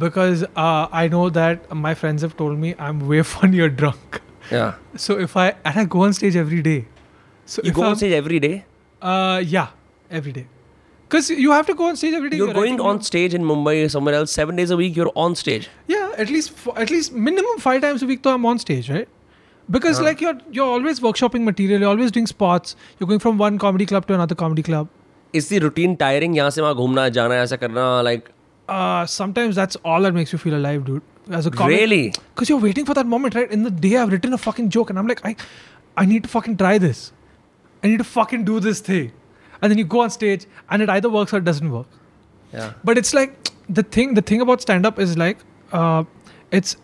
because 0.00 0.44
I 0.56 1.08
know 1.08 1.28
that 1.32 1.72
my 1.74 1.94
friends 1.94 2.22
have 2.22 2.32
told 2.38 2.58
me 2.58 2.74
I 2.80 2.88
am 2.88 3.02
way 3.08 3.22
funnier 3.34 3.68
drunk 3.70 4.20
Yeah. 4.51 4.73
So 4.95 5.17
if 5.19 5.35
I 5.37 5.55
and 5.65 5.79
I 5.79 5.85
go 5.85 6.03
on 6.03 6.13
stage 6.13 6.35
every 6.35 6.61
day. 6.61 6.85
So 7.45 7.61
You 7.63 7.69
if 7.69 7.75
go 7.75 7.83
I'm, 7.83 7.89
on 7.89 7.95
stage 8.01 8.13
every 8.13 8.39
day. 8.39 8.65
Uh, 9.01 9.41
yeah, 9.45 9.67
every 10.09 10.31
day. 10.31 10.47
Because 11.07 11.29
you 11.29 11.51
have 11.51 11.67
to 11.67 11.73
go 11.79 11.87
on 11.87 11.95
stage 11.95 12.13
every 12.19 12.29
day. 12.29 12.37
You're 12.37 12.47
going 12.53 12.57
writing 12.77 12.79
on 12.91 13.01
stage 13.01 13.33
in 13.39 13.43
Mumbai 13.43 13.85
or 13.85 13.89
somewhere 13.89 14.15
else 14.15 14.31
seven 14.31 14.55
days 14.55 14.71
a 14.71 14.77
week. 14.77 14.95
You're 14.95 15.11
on 15.15 15.35
stage. 15.35 15.69
Yeah, 15.87 16.11
at 16.17 16.29
least 16.29 16.53
f- 16.61 16.77
at 16.85 16.89
least 16.89 17.13
minimum 17.13 17.59
five 17.65 17.81
times 17.81 18.01
a 18.01 18.07
week. 18.07 18.23
Though 18.23 18.33
I'm 18.33 18.45
on 18.53 18.59
stage, 18.63 18.89
right? 18.89 19.07
Because 19.77 19.99
Huh. 19.99 20.05
like 20.05 20.21
you're 20.21 20.37
you're 20.59 20.71
always 20.77 20.99
workshopping 21.07 21.43
material. 21.49 21.79
You're 21.85 21.89
always 21.95 22.11
doing 22.19 22.27
spots. 22.31 22.75
You're 22.99 23.07
going 23.13 23.19
from 23.25 23.37
one 23.43 23.59
comedy 23.65 23.85
club 23.93 24.07
to 24.11 24.15
another 24.19 24.35
comedy 24.43 24.63
club. 24.69 24.89
Is 25.41 25.49
the 25.49 25.59
routine 25.67 25.95
tiring? 26.05 26.33
यहाँ 26.39 26.49
से 26.57 26.61
वहाँ 26.61 26.75
घूमना 26.85 27.07
जाना 27.19 27.35
ऐसा 27.43 27.55
करना 27.65 27.85
like 28.09 28.31
Uh, 28.73 29.05
sometimes 29.13 29.57
that's 29.59 29.77
all 29.91 30.05
that 30.07 30.13
makes 30.17 30.31
you 30.33 30.37
feel 30.41 30.53
alive, 30.57 30.83
dude. 30.89 31.01
As 31.31 31.45
a 31.45 31.51
comic, 31.51 31.77
really? 31.79 32.13
because 32.35 32.49
you're 32.49 32.59
waiting 32.59 32.85
for 32.85 32.93
that 32.93 33.05
moment, 33.05 33.35
right? 33.35 33.49
In 33.49 33.63
the 33.63 33.71
day, 33.71 33.95
I've 33.97 34.11
written 34.11 34.33
a 34.33 34.37
fucking 34.37 34.69
joke, 34.69 34.89
and 34.89 34.99
I'm 34.99 35.07
like, 35.07 35.25
I, 35.25 35.35
I 35.95 36.05
need 36.05 36.23
to 36.23 36.29
fucking 36.29 36.57
try 36.57 36.77
this. 36.77 37.13
I 37.83 37.87
need 37.87 37.99
to 37.99 38.03
fucking 38.03 38.43
do 38.43 38.59
this 38.59 38.81
thing, 38.81 39.11
and 39.61 39.71
then 39.71 39.77
you 39.77 39.85
go 39.85 40.01
on 40.01 40.09
stage, 40.09 40.45
and 40.69 40.81
it 40.81 40.89
either 40.89 41.09
works 41.09 41.33
or 41.33 41.37
it 41.37 41.45
doesn't 41.45 41.71
work. 41.71 41.87
Yeah. 42.51 42.73
But 42.83 42.97
it's 42.97 43.13
like 43.13 43.51
the 43.69 43.83
thing. 43.83 44.15
The 44.15 44.21
thing 44.21 44.41
about 44.41 44.61
stand 44.61 44.85
up 44.85 44.99
is 44.99 45.17
like, 45.17 45.37
uh, 45.71 46.03
it's 46.51 46.75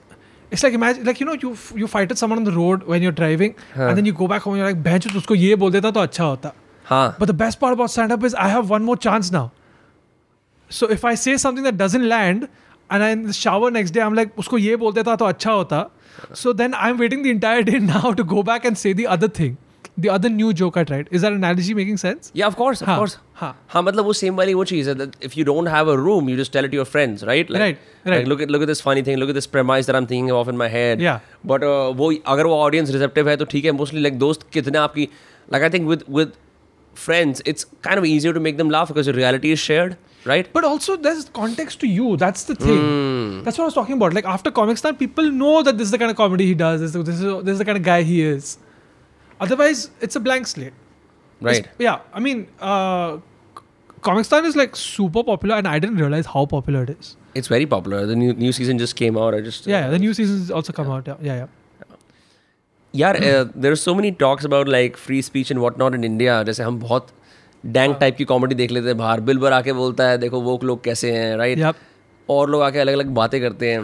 it's 0.51 0.63
like 0.63 0.73
imagine 0.73 1.03
like 1.03 1.19
you 1.19 1.25
know 1.25 1.33
you 1.33 1.51
f- 1.53 1.73
you 1.75 1.87
fight 1.87 2.09
with 2.09 2.17
someone 2.17 2.39
on 2.39 2.45
the 2.45 2.51
road 2.51 2.83
when 2.83 3.03
you're 3.03 3.11
driving 3.11 3.53
हाँ. 3.75 3.89
and 3.89 3.97
then 3.97 4.05
you 4.05 4.13
go 4.13 4.27
back 4.27 4.41
home 4.41 4.53
and 4.53 4.59
you're 4.61 4.69
like 4.69 4.81
bench 4.81 5.05
उसको 5.15 5.35
ये 5.35 5.55
बोल 5.63 5.71
देता 5.71 5.91
तो 5.91 5.99
अच्छा 5.99 6.23
होता 6.23 6.51
हाँ 6.89 7.17
But 7.19 7.27
the 7.27 7.35
best 7.41 7.59
part 7.59 7.73
about 7.73 7.91
stand 7.91 8.11
up 8.11 8.23
is 8.23 8.33
I 8.33 8.47
have 8.47 8.69
one 8.69 8.83
more 8.83 8.97
chance 8.97 9.31
now. 9.31 9.51
So 10.69 10.89
if 10.89 11.05
I 11.05 11.13
say 11.15 11.37
something 11.37 11.63
that 11.63 11.77
doesn't 11.77 12.07
land 12.07 12.47
and 12.92 13.02
I 13.02 13.32
shower 13.32 13.72
next 13.72 13.94
day 13.94 14.00
I 14.00 14.14
like 14.14 14.38
उसको 14.38 14.58
ये 14.58 14.76
बोलते 14.76 15.02
था 15.02 15.16
तो 15.16 15.24
अच्छा 15.24 15.52
होता. 15.52 15.90
So 16.34 16.52
then 16.52 16.74
I 16.74 16.90
am 16.90 16.96
waiting 16.96 17.22
the 17.24 17.26
entire 17.26 17.62
day 17.64 17.78
now 17.80 18.12
to 18.12 18.24
go 18.24 18.42
back 18.42 18.66
and 18.66 18.76
say 18.76 18.94
the 18.94 19.04
other 19.08 19.28
thing 19.38 19.56
the 20.00 20.08
other 20.10 20.28
new 20.28 20.52
joke 20.52 20.78
I 20.78 20.84
tried 20.84 21.08
is 21.12 21.22
that 21.22 21.32
analogy 21.32 21.74
making 21.74 21.98
sense 21.98 22.32
या 22.36 22.46
of 22.46 22.54
course 22.54 22.82
of 22.82 22.96
course 22.98 23.18
हाँ 23.36 23.56
हाँ 23.68 23.82
मतलब 23.82 24.04
वो 24.04 24.12
same 24.12 24.36
वाली 24.36 24.54
वो 24.54 24.64
चीज़ 24.64 24.88
है 24.88 24.94
that 24.94 25.24
if 25.24 25.38
you 25.38 25.44
don't 25.44 25.68
have 25.68 25.90
a 25.92 25.94
room 25.96 26.30
you 26.30 26.36
just 26.36 26.52
tell 26.52 26.64
it 26.64 26.74
your 26.74 26.84
friends 26.84 27.24
right 27.24 27.52
right 27.52 27.78
like 28.06 28.26
look 28.28 28.40
at 28.40 28.50
look 28.50 28.62
at 28.62 28.68
this 28.68 28.82
funny 28.82 29.02
thing 29.02 29.18
look 29.18 29.28
at 29.28 29.34
this 29.34 29.46
premise 29.56 29.86
that 29.86 29.96
I 29.96 30.02
am 30.02 30.06
thinking 30.10 30.36
of 30.36 30.48
in 30.50 30.56
my 30.56 30.68
head 30.68 31.08
but 31.46 31.64
वो 31.96 32.12
अगर 32.26 32.46
वो 32.46 32.56
audience 32.56 32.90
receptive 32.90 33.28
है 33.28 33.36
तो 33.36 33.44
ठीक 33.50 33.64
है 33.64 33.72
mostly 33.82 34.00
like 34.00 34.18
दोस्त 34.18 34.46
कितने 34.52 34.78
आपकी 34.78 35.08
like 35.52 35.62
I 35.62 35.78
think 35.78 35.88
with 35.88 36.04
with 36.10 36.32
friends 36.96 37.40
it's 37.50 37.64
kind 37.82 38.00
of 38.00 38.04
easier 38.06 38.32
to 38.34 38.40
make 38.42 38.58
them 38.58 38.68
laugh 38.72 38.90
because 38.90 39.06
the 39.06 39.12
reality 39.14 39.50
is 39.52 39.62
shared. 39.62 39.94
right? 40.24 40.52
But 40.52 40.64
also 40.64 40.96
there's 40.96 41.24
context 41.38 41.80
to 41.80 41.86
you. 41.86 42.16
That's 42.16 42.44
the 42.44 42.54
thing. 42.54 42.78
Mm. 42.78 43.44
That's 43.44 43.58
what 43.58 43.64
I 43.64 43.66
was 43.66 43.74
talking 43.74 43.94
about. 43.94 44.14
Like 44.14 44.24
after 44.24 44.50
Comicstaan, 44.50 44.98
people 44.98 45.30
know 45.30 45.62
that 45.62 45.78
this 45.78 45.86
is 45.86 45.90
the 45.90 45.98
kind 45.98 46.10
of 46.10 46.16
comedy 46.16 46.46
he 46.46 46.54
does. 46.54 46.80
This, 46.80 46.92
this, 46.92 47.20
is, 47.20 47.44
this 47.44 47.52
is 47.52 47.58
the 47.58 47.64
kind 47.64 47.78
of 47.78 47.82
guy 47.82 48.02
he 48.02 48.22
is. 48.22 48.58
Otherwise, 49.40 49.90
it's 50.00 50.16
a 50.16 50.20
blank 50.20 50.46
slate. 50.46 50.72
Right. 51.40 51.58
It's, 51.58 51.68
yeah. 51.78 52.00
I 52.12 52.20
mean, 52.20 52.46
uh, 52.60 53.18
Comicstaan 54.00 54.44
is 54.44 54.56
like 54.56 54.76
super 54.76 55.22
popular, 55.24 55.56
and 55.56 55.66
I 55.66 55.78
didn't 55.78 55.96
realize 55.96 56.26
how 56.26 56.46
popular 56.46 56.84
it 56.84 56.90
is. 56.90 57.16
It's 57.34 57.48
very 57.48 57.66
popular. 57.66 58.06
The 58.06 58.16
new 58.16 58.32
new 58.32 58.52
season 58.52 58.78
just 58.78 58.96
came 58.96 59.18
out. 59.18 59.34
I 59.34 59.40
just 59.40 59.66
uh, 59.66 59.70
yeah, 59.70 59.88
the 59.88 59.98
new 59.98 60.14
season's 60.14 60.50
also 60.50 60.72
come 60.72 60.88
yeah. 60.88 60.94
out. 60.94 61.06
Yeah, 61.08 61.14
yeah. 61.22 61.36
yeah. 61.36 61.46
यार 62.96 63.16
there 63.56 63.70
are 63.70 63.74
so 63.74 63.94
many 63.94 64.10
talks 64.10 64.44
about 64.46 64.68
like 64.68 64.96
free 64.96 65.20
speech 65.22 65.50
and 65.50 65.60
what 65.60 65.78
not 65.78 65.94
in 65.94 66.04
India 66.04 66.42
जैसे 66.42 66.62
हम 66.62 66.78
बहुत 66.80 67.06
dang 67.64 67.94
type 67.94 68.16
की 68.16 68.24
comedy 68.24 68.54
देख 68.54 68.70
लेते 68.70 68.86
हैं 68.86 68.96
बाहर। 68.98 69.20
Bill 69.20 69.38
बर 69.38 69.52
आके 69.52 69.72
बोलता 69.72 70.08
है 70.08 70.18
देखो 70.18 70.40
वो 70.40 70.58
लोग 70.64 70.82
कैसे 70.84 71.12
हैं 71.12 71.36
राइट 71.36 71.74
और 72.28 72.50
लोग 72.50 72.62
आके 72.62 72.78
अलग 72.78 72.92
अलग 72.92 73.08
बातें 73.14 73.40
करते 73.40 73.72
हैं। 73.72 73.82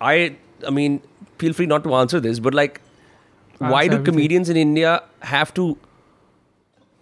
I 0.00 0.22
I 0.22 0.70
mean 0.72 0.98
feel 1.40 1.52
free 1.52 1.66
not 1.66 1.84
to 1.84 1.92
answer 1.92 2.20
this 2.20 2.38
but 2.38 2.54
like 2.54 2.78
why 3.60 3.88
do 3.88 4.04
comedians 4.04 4.50
in 4.50 4.56
India 4.56 5.00
have 5.24 5.46
to 5.54 5.72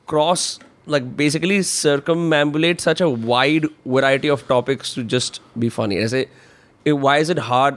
cross 0.08 0.60
like 0.88 1.04
basically 1.16 1.62
circumambulate 2.30 2.80
such 2.80 3.02
a 3.02 3.06
wide 3.26 3.68
variety 3.86 4.28
of 4.28 4.44
topics 4.48 4.94
to 4.94 5.02
just 5.16 5.42
be 5.58 5.68
funny 5.68 5.96
ऐसे 5.96 6.26
why 6.86 7.20
is 7.20 7.32
it 7.32 7.38
hard 7.42 7.76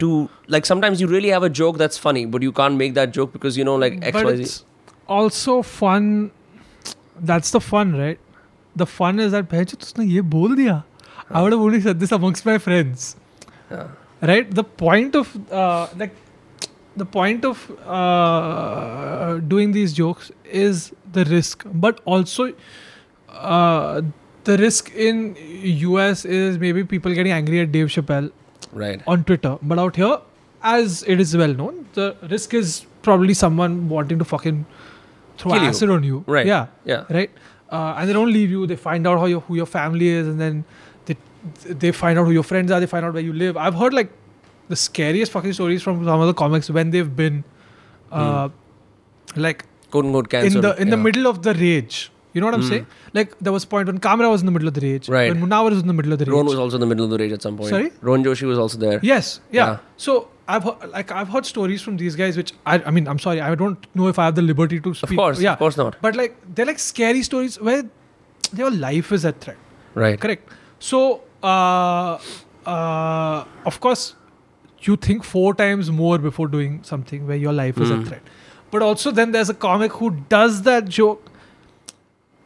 to 0.00 0.28
like 0.50 0.66
sometimes 0.66 1.00
you 1.00 1.08
really 1.08 1.28
have 1.28 1.44
a 1.44 1.48
joke 1.60 1.78
that's 1.78 2.00
funny 2.00 2.24
but 2.26 2.42
you 2.42 2.52
can't 2.52 2.72
make 2.72 2.94
that 2.94 3.10
joke 3.10 3.32
because 3.32 3.58
you 3.58 3.64
know 3.64 3.78
like 3.78 4.02
expires 4.04 4.62
also 5.10 5.60
fun 5.62 6.30
That's 7.31 7.51
the 7.51 7.59
fun, 7.61 7.95
right? 7.97 8.19
The 8.75 8.85
fun 8.85 9.19
is 9.19 9.31
that 9.31 9.49
"भैंचोद, 9.51 9.81
उसने 9.83 10.05
ये 10.11 10.21
बोल 10.35 10.55
दिया. 10.55 10.83
I 11.29 11.41
would 11.41 11.53
have 11.53 11.61
only 11.61 11.81
said 11.81 11.99
this 11.99 12.11
amongst 12.11 12.45
my 12.45 12.57
friends. 12.67 13.15
Yeah. 13.71 13.87
right 14.29 14.49
the 14.57 14.63
point 14.79 15.15
of 15.17 15.29
uh, 15.59 15.87
like 15.99 16.11
the 17.01 17.05
point 17.13 17.45
of 17.49 17.61
uh, 17.99 19.37
doing 19.53 19.71
these 19.77 19.93
jokes 19.99 20.31
is 20.63 20.81
the 21.17 21.23
risk 21.29 21.63
but 21.85 22.01
also 22.05 22.45
uh, 23.29 24.01
the 24.49 24.57
risk 24.57 24.91
in 25.07 25.21
us 26.03 26.25
is 26.25 26.59
maybe 26.65 26.83
people 26.83 27.13
getting 27.19 27.31
angry 27.39 27.61
at 27.61 27.71
dave 27.77 27.87
chappelle 27.95 28.29
Right. 28.81 29.01
on 29.13 29.23
twitter 29.31 29.53
but 29.71 29.79
out 29.85 29.95
here 29.95 30.17
as 30.75 31.03
it 31.15 31.19
is 31.25 31.35
well 31.43 31.53
known 31.61 31.79
the 31.99 32.05
risk 32.35 32.53
is 32.61 32.75
probably 33.09 33.33
someone 33.33 33.79
wanting 33.95 34.19
to 34.19 34.29
fucking 34.33 34.61
throw 35.38 35.52
Kill 35.52 35.62
you. 35.62 35.68
acid 35.68 35.90
on 35.90 36.02
you 36.02 36.24
Right. 36.26 36.46
yeah 36.46 36.66
Yeah. 36.84 37.04
right? 37.10 37.30
Uh, 37.70 37.94
and 37.98 38.08
they 38.08 38.12
don't 38.12 38.32
leave 38.32 38.50
you. 38.50 38.66
They 38.66 38.76
find 38.76 39.06
out 39.06 39.18
how 39.18 39.26
your 39.26 39.40
who 39.40 39.56
your 39.56 39.66
family 39.66 40.08
is, 40.08 40.26
and 40.28 40.40
then 40.40 40.64
they 41.06 41.16
they 41.84 41.92
find 41.92 42.18
out 42.18 42.24
who 42.26 42.32
your 42.32 42.44
friends 42.52 42.70
are. 42.70 42.80
They 42.80 42.86
find 42.86 43.04
out 43.04 43.12
where 43.14 43.22
you 43.28 43.32
live. 43.32 43.56
I've 43.56 43.74
heard 43.74 43.92
like 44.00 44.10
the 44.68 44.76
scariest 44.76 45.32
fucking 45.32 45.52
stories 45.52 45.82
from 45.82 46.04
some 46.04 46.20
of 46.20 46.26
the 46.28 46.34
comics 46.34 46.70
when 46.70 46.90
they've 46.90 47.14
been, 47.22 47.42
uh, 48.12 48.48
like 49.36 49.64
Quote 49.90 50.04
unquote 50.04 50.28
cancer. 50.28 50.58
in 50.58 50.62
the 50.62 50.74
in 50.82 50.90
the 50.90 50.96
yeah. 50.96 51.02
middle 51.02 51.26
of 51.26 51.42
the 51.42 51.54
rage. 51.54 52.10
You 52.32 52.40
know 52.40 52.46
what 52.48 52.54
I'm 52.54 52.62
Hmm. 52.62 52.68
saying? 52.68 52.86
Like 53.14 53.36
there 53.40 53.52
was 53.52 53.64
a 53.64 53.66
point 53.66 53.86
when 53.90 53.98
Kamra 54.06 54.28
was 54.30 54.42
in 54.42 54.46
the 54.46 54.52
middle 54.52 54.68
of 54.68 54.74
the 54.74 54.80
rage. 54.86 55.08
Right. 55.08 55.32
When 55.32 55.40
Munawar 55.42 55.70
was 55.70 55.80
in 55.80 55.86
the 55.86 55.94
middle 56.00 56.12
of 56.12 56.18
the 56.18 56.26
rage. 56.26 56.34
Ron 56.38 56.46
was 56.46 56.58
also 56.64 56.76
in 56.76 56.80
the 56.86 56.86
middle 56.94 57.04
of 57.06 57.10
the 57.10 57.18
rage 57.18 57.32
at 57.32 57.40
some 57.42 57.56
point. 57.56 57.70
Sorry? 57.70 57.90
Ron 58.02 58.22
Joshi 58.24 58.46
was 58.46 58.58
also 58.58 58.76
there. 58.78 59.00
Yes. 59.02 59.40
Yeah. 59.50 59.66
Yeah. 59.66 59.78
So 59.96 60.28
I've 60.48 60.64
heard, 60.64 60.90
like 60.90 61.10
I've 61.12 61.28
heard 61.28 61.46
stories 61.46 61.82
from 61.82 61.96
these 61.96 62.16
guys, 62.16 62.36
which 62.36 62.52
I 62.64 62.74
I 62.90 62.90
mean 62.96 63.08
I'm 63.08 63.18
sorry 63.18 63.40
I 63.40 63.54
don't 63.54 63.86
know 64.00 64.08
if 64.08 64.18
I 64.18 64.26
have 64.26 64.34
the 64.36 64.42
liberty 64.42 64.80
to 64.80 64.94
speak. 64.94 65.10
Of 65.10 65.16
course. 65.22 65.40
Yeah. 65.40 65.52
Of 65.54 65.58
course 65.58 65.76
not. 65.76 65.96
But 66.00 66.16
like 66.16 66.36
they're 66.54 66.66
like 66.66 66.78
scary 66.78 67.22
stories 67.22 67.60
where 67.60 67.82
your 68.62 68.70
life 68.70 69.10
is 69.18 69.24
at 69.24 69.40
threat. 69.40 69.56
Right. 69.94 70.20
Correct. 70.20 70.52
So, 70.78 71.22
uh, 71.42 72.18
uh, 72.66 73.44
of 73.64 73.80
course, 73.80 74.14
you 74.82 74.96
think 74.96 75.24
four 75.24 75.54
times 75.54 75.90
more 75.90 76.18
before 76.18 76.46
doing 76.48 76.80
something 76.82 77.26
where 77.26 77.36
your 77.44 77.52
life 77.52 77.78
is 77.86 77.88
Hmm. 77.88 78.00
a 78.02 78.04
threat. 78.04 78.22
But 78.70 78.82
also, 78.82 79.10
then 79.10 79.32
there's 79.32 79.48
a 79.48 79.54
comic 79.54 79.92
who 80.02 80.10
does 80.36 80.62
that 80.62 80.88
joke 80.88 81.30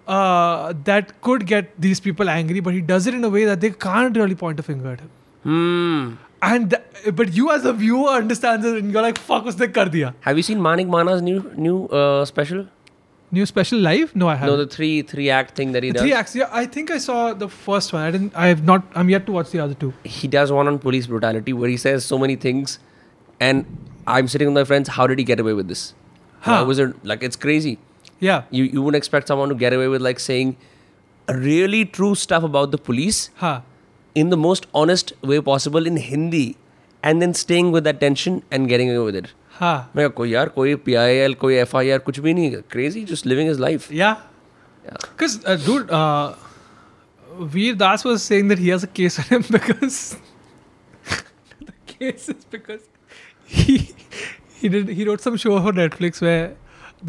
uh, 0.07 0.73
that 0.85 1.21
could 1.23 1.47
get 1.47 1.71
these 1.81 2.01
people 2.01 2.29
angry, 2.29 2.61
but 2.61 2.75
he 2.75 2.81
does 2.81 3.07
it 3.07 3.15
in 3.15 3.25
a 3.25 3.29
way 3.29 3.45
that 3.45 3.61
they 3.61 3.71
can't 3.71 4.17
really 4.17 4.35
point 4.35 4.59
a 4.59 4.63
finger 4.63 4.93
at 4.93 5.01
him. 5.01 5.11
Hmm. 5.43 6.15
And 6.43 6.71
th- 6.71 7.15
but 7.15 7.33
you 7.35 7.51
as 7.51 7.65
a 7.65 7.73
viewer 7.73 8.09
understands 8.09 8.65
it, 8.65 8.77
and 8.77 8.93
you're 8.93 9.03
like, 9.03 9.19
"Fuck, 9.19 9.45
was 9.45 9.57
the 9.57 9.69
kardia. 9.69 10.15
Have 10.21 10.37
you 10.39 10.43
seen 10.43 10.61
Manik 10.61 10.87
Mahna's 10.87 11.21
new 11.23 11.53
new 11.57 11.87
uh, 11.87 12.25
special? 12.25 12.67
New 13.33 13.45
special 13.47 13.79
live? 13.79 14.15
No, 14.17 14.29
I 14.29 14.35
haven't. 14.37 14.55
No, 14.55 14.65
the 14.65 14.67
three 14.67 15.03
three 15.03 15.29
act 15.31 15.55
thing 15.55 15.73
that 15.73 15.83
he 15.83 15.93
does. 15.93 16.03
Three 16.03 16.15
acts. 16.15 16.35
Yeah, 16.35 16.49
I 16.51 16.65
think 16.67 16.91
I 16.91 16.99
saw 16.99 17.35
the 17.35 17.49
first 17.49 17.93
one. 17.93 18.03
I 18.03 18.11
didn't. 18.11 18.35
I 18.35 18.47
have 18.47 18.65
not. 18.65 18.87
I'm 18.95 19.11
yet 19.11 19.27
to 19.27 19.33
watch 19.33 19.51
the 19.51 19.61
other 19.61 19.75
two. 19.75 19.93
He 20.05 20.29
does 20.29 20.51
one 20.51 20.67
on 20.67 20.79
police 20.79 21.07
brutality 21.07 21.53
where 21.53 21.69
he 21.69 21.77
says 21.77 22.05
so 22.05 22.19
many 22.19 22.37
things, 22.37 22.79
and 23.39 23.65
I'm 24.07 24.27
sitting 24.27 24.49
with 24.49 24.55
my 24.55 24.65
friends. 24.65 24.89
How 24.89 25.07
did 25.07 25.19
he 25.19 25.25
get 25.25 25.41
away 25.41 25.53
with 25.53 25.69
this? 25.69 25.95
Huh. 26.41 26.65
Was 26.67 26.79
it 26.79 27.05
like 27.05 27.23
it's 27.23 27.37
crazy? 27.37 27.79
Yeah. 28.19 28.45
You 28.51 28.65
you 28.65 28.83
wouldn't 28.83 28.97
expect 29.05 29.29
someone 29.29 29.51
to 29.51 29.55
get 29.55 29.75
away 29.75 29.89
with 29.89 30.01
like 30.01 30.19
saying 30.19 30.57
really 31.29 31.85
true 31.85 32.15
stuff 32.15 32.43
about 32.43 32.71
the 32.71 32.79
police. 32.79 33.29
Huh 33.37 33.61
in 34.22 34.30
the 34.36 34.38
most 34.46 34.68
honest 34.82 35.14
way 35.32 35.40
possible 35.50 35.86
in 35.94 35.98
hindi 36.10 36.46
and 37.10 37.22
then 37.26 37.34
staying 37.40 37.72
with 37.78 37.84
that 37.90 38.00
tension 38.04 38.38
and 38.52 38.70
getting 38.76 38.92
away 38.96 39.06
with 39.12 39.16
it 39.24 39.34
Huh. 39.58 39.76
मैं 39.96 40.04
कहा, 40.08 40.16
कोई 40.16 40.30
यार 40.34 40.50
कोई 40.56 40.74
P 40.86 40.94
I 41.02 41.16
L 41.26 41.34
कोई 41.42 41.56
F 41.56 41.76
I 41.82 41.90
R 41.90 42.00
कुछ 42.08 42.20
भी 42.24 42.34
नहीं 42.34 42.52
crazy 42.72 43.04
just 43.12 43.26
living 43.26 43.50
is 43.52 43.60
life 43.60 43.92
Yeah. 44.00 44.16
Yeah. 44.88 44.98
Because, 45.04 45.36
uh, 45.52 45.56
dude, 45.68 45.92
uh, 46.00 46.34
Veer 47.54 47.76
Das 47.84 48.04
was 48.08 48.26
saying 48.32 48.50
that 48.54 48.60
he 48.64 48.68
has 48.74 48.84
a 48.88 48.90
case 49.00 49.16
on 49.24 49.26
him 49.30 49.46
because 49.56 49.96
the 51.70 51.74
case 51.94 52.28
is 52.34 52.44
because 52.58 52.84
he 53.62 53.78
he 54.60 54.70
did 54.76 54.92
he 55.00 55.08
wrote 55.10 55.26
some 55.28 55.40
show 55.46 55.56
for 55.68 55.74
Netflix 55.80 56.22
where 56.28 56.46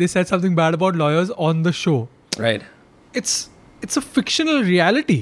they 0.02 0.08
said 0.14 0.30
something 0.32 0.56
bad 0.62 0.78
about 0.80 0.96
lawyers 1.02 1.30
on 1.50 1.62
the 1.68 1.74
show. 1.82 1.96
Right 2.38 2.62
It's 3.22 3.36
it's 3.86 4.00
a 4.02 4.04
fictional 4.16 4.62
reality, 4.70 5.18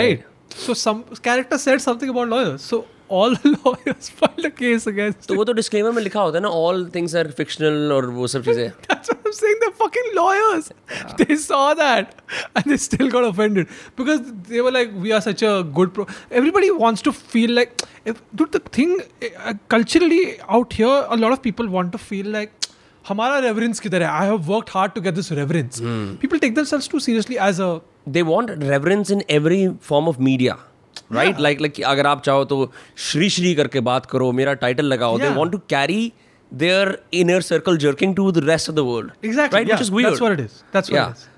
right? 0.00 0.26
So 0.50 0.74
some 0.74 1.02
character 1.22 1.58
said 1.58 1.80
something 1.80 2.08
about 2.08 2.28
lawyers. 2.28 2.62
So 2.62 2.86
all 3.08 3.34
the 3.34 3.58
lawyers 3.64 4.08
filed 4.08 4.44
a 4.44 4.50
case 4.50 4.86
against. 4.86 5.28
तो 5.28 5.34
वो 5.34 5.44
तो 5.44 5.52
disclaimer 5.52 5.90
में 5.92 6.02
लिखा 6.02 6.20
होता 6.20 6.38
है 6.38 6.42
ना 6.42 6.48
all 6.48 6.90
things 6.94 7.14
are 7.16 7.30
fictional 7.30 7.92
और 7.92 8.06
वो 8.06 8.26
सब 8.26 8.42
चीजें 8.44 8.70
That's 8.88 9.08
what 9.12 9.26
I'm 9.26 9.32
saying. 9.32 9.56
They're 9.60 9.70
fucking 9.70 10.08
lawyers. 10.14 10.70
They 11.18 11.36
saw 11.36 11.74
that 11.74 12.14
and 12.56 12.64
they 12.64 12.76
still 12.76 13.10
got 13.10 13.24
offended 13.24 13.68
because 13.96 14.20
they 14.50 14.60
were 14.60 14.72
like, 14.72 14.90
"We 15.06 15.12
are 15.12 15.20
such 15.20 15.42
a 15.42 15.62
good 15.62 15.94
pro." 15.94 16.06
Everybody 16.30 16.70
wants 16.70 17.02
to 17.02 17.12
feel 17.12 17.50
like, 17.50 17.82
if, 18.04 18.22
dude. 18.34 18.52
The 18.52 18.60
thing 18.60 19.00
uh, 19.00 19.54
culturally 19.68 20.40
out 20.48 20.72
here, 20.72 21.04
a 21.08 21.16
lot 21.16 21.32
of 21.32 21.42
people 21.42 21.68
want 21.68 21.92
to 21.92 21.98
feel 21.98 22.26
like. 22.26 22.50
हमारा 23.08 23.40
reverence 23.40 23.80
किधर 23.80 24.02
है? 24.02 24.08
I 24.10 24.24
have 24.24 24.48
worked 24.48 24.68
hard 24.68 24.94
to 24.94 25.00
get 25.00 25.14
this 25.14 25.30
reverence. 25.32 25.80
People 26.22 26.38
take 26.38 26.54
themselves 26.54 26.88
too 26.88 27.00
seriously 27.00 27.38
as 27.38 27.60
a 27.60 27.68
they 27.68 27.89
they 28.09 28.21
want 28.21 28.49
reverence 28.51 29.11
in 29.11 29.21
every 29.29 29.69
form 29.69 30.07
of 30.07 30.19
media 30.19 30.57
right 31.11 31.39
like 31.39 31.61
like 31.61 31.81
अगर 31.81 32.07
आप 32.07 32.21
चाहो 32.21 32.45
तो 32.45 32.71
श्री 32.97 33.29
श्री 33.29 33.55
करके 33.55 33.79
बात 33.79 34.05
करो 34.05 34.31
मेरा 34.31 34.53
टाइटल 34.53 34.85
लगाओ 34.85 35.19
they 35.19 35.29
want 35.29 35.51
to 35.51 35.57
carry 35.57 36.13
their 36.53 37.03
inner 37.13 37.41
circle 37.41 37.77
jerking 37.77 38.15
to 38.15 38.31
the 38.31 38.37
rest 38.37 38.69
of 38.69 38.75
the 38.75 38.79
world 38.79 39.11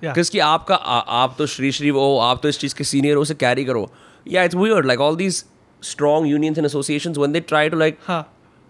Exactly. 0.03 0.39
आपका 0.41 0.75
आप 0.75 1.35
तो 1.37 1.45
श्री 1.45 1.71
श्री 1.71 1.89
हो 1.89 2.17
आप 2.17 2.39
तो 2.43 2.49
इस 2.49 2.59
चीज़ 2.59 2.75
के 2.75 2.83
सीनियर 2.83 3.15
हो 3.15 3.21
उसे 3.21 3.33
कैरी। 3.33 3.65
करो 3.65 3.91
या 4.27 4.43
it's 4.43 4.55
weird 4.55 4.85
like 4.85 4.99
all 4.99 5.15
these 5.15 5.45
strong 5.83 6.27
unions 6.27 6.57
and 6.57 6.65
association 6.65 7.11
one 7.11 7.31
they 7.31 7.39
try 7.39 7.69
to 7.69 7.77
like 7.77 7.97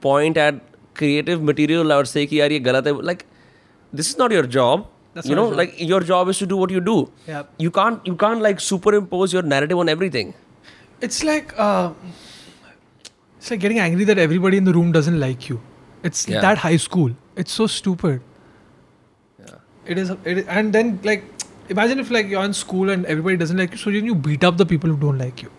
point 0.02 0.38
at 0.38 0.62
creative 0.96 1.44
material 1.44 1.94
और 1.94 2.06
से 2.06 2.26
कि 2.26 2.42
यार 2.42 2.52
ये 2.52 2.60
गलत 2.60 2.88
है 2.88 3.06
like 3.06 3.24
this 3.96 4.10
is 4.10 4.16
not 4.20 4.32
your 4.32 4.46
job 4.46 4.93
That's 5.16 5.28
you 5.32 5.36
know 5.40 5.48
job. 5.50 5.58
like 5.58 5.74
your 5.94 6.00
job 6.12 6.30
is 6.34 6.38
to 6.40 6.46
do 6.52 6.58
what 6.58 6.72
you 6.76 6.80
do 6.82 6.96
Yeah. 7.28 7.44
you 7.66 7.72
can't 7.80 8.08
you 8.12 8.16
can't 8.24 8.42
like 8.46 8.60
superimpose 8.68 9.34
your 9.38 9.44
narrative 9.56 9.78
on 9.86 9.90
everything 9.96 10.34
It's 11.06 11.18
like 11.28 11.50
uh, 11.64 11.92
it's 13.38 13.52
like 13.52 13.60
getting 13.64 13.80
angry 13.86 14.06
that 14.10 14.18
everybody 14.26 14.58
in 14.62 14.64
the 14.70 14.74
room 14.76 14.92
doesn't 14.98 15.20
like 15.24 15.48
you. 15.50 15.58
It's 16.10 16.22
Yeah. 16.34 16.42
that 16.46 16.62
high 16.66 16.78
school. 16.84 17.12
It's 17.44 17.52
so 17.62 17.68
stupid. 17.74 18.22
Yeah. 19.40 19.56
It 19.96 19.98
is, 20.04 20.12
it 20.34 20.38
is 20.44 20.46
and 20.60 20.78
then 20.78 20.94
like 21.10 21.26
imagine 21.76 22.00
if 22.06 22.10
like 22.18 22.28
you're 22.36 22.46
in 22.52 22.54
school 22.62 22.90
and 22.96 23.06
everybody 23.16 23.38
doesn't 23.44 23.58
like 23.64 23.72
you 23.78 23.82
so 23.84 23.92
then 23.98 24.06
you 24.12 24.16
beat 24.30 24.44
up 24.52 24.58
the 24.64 24.66
people 24.74 24.90
who 24.96 24.98
don't 25.04 25.18
like 25.26 25.44
you 25.48 25.52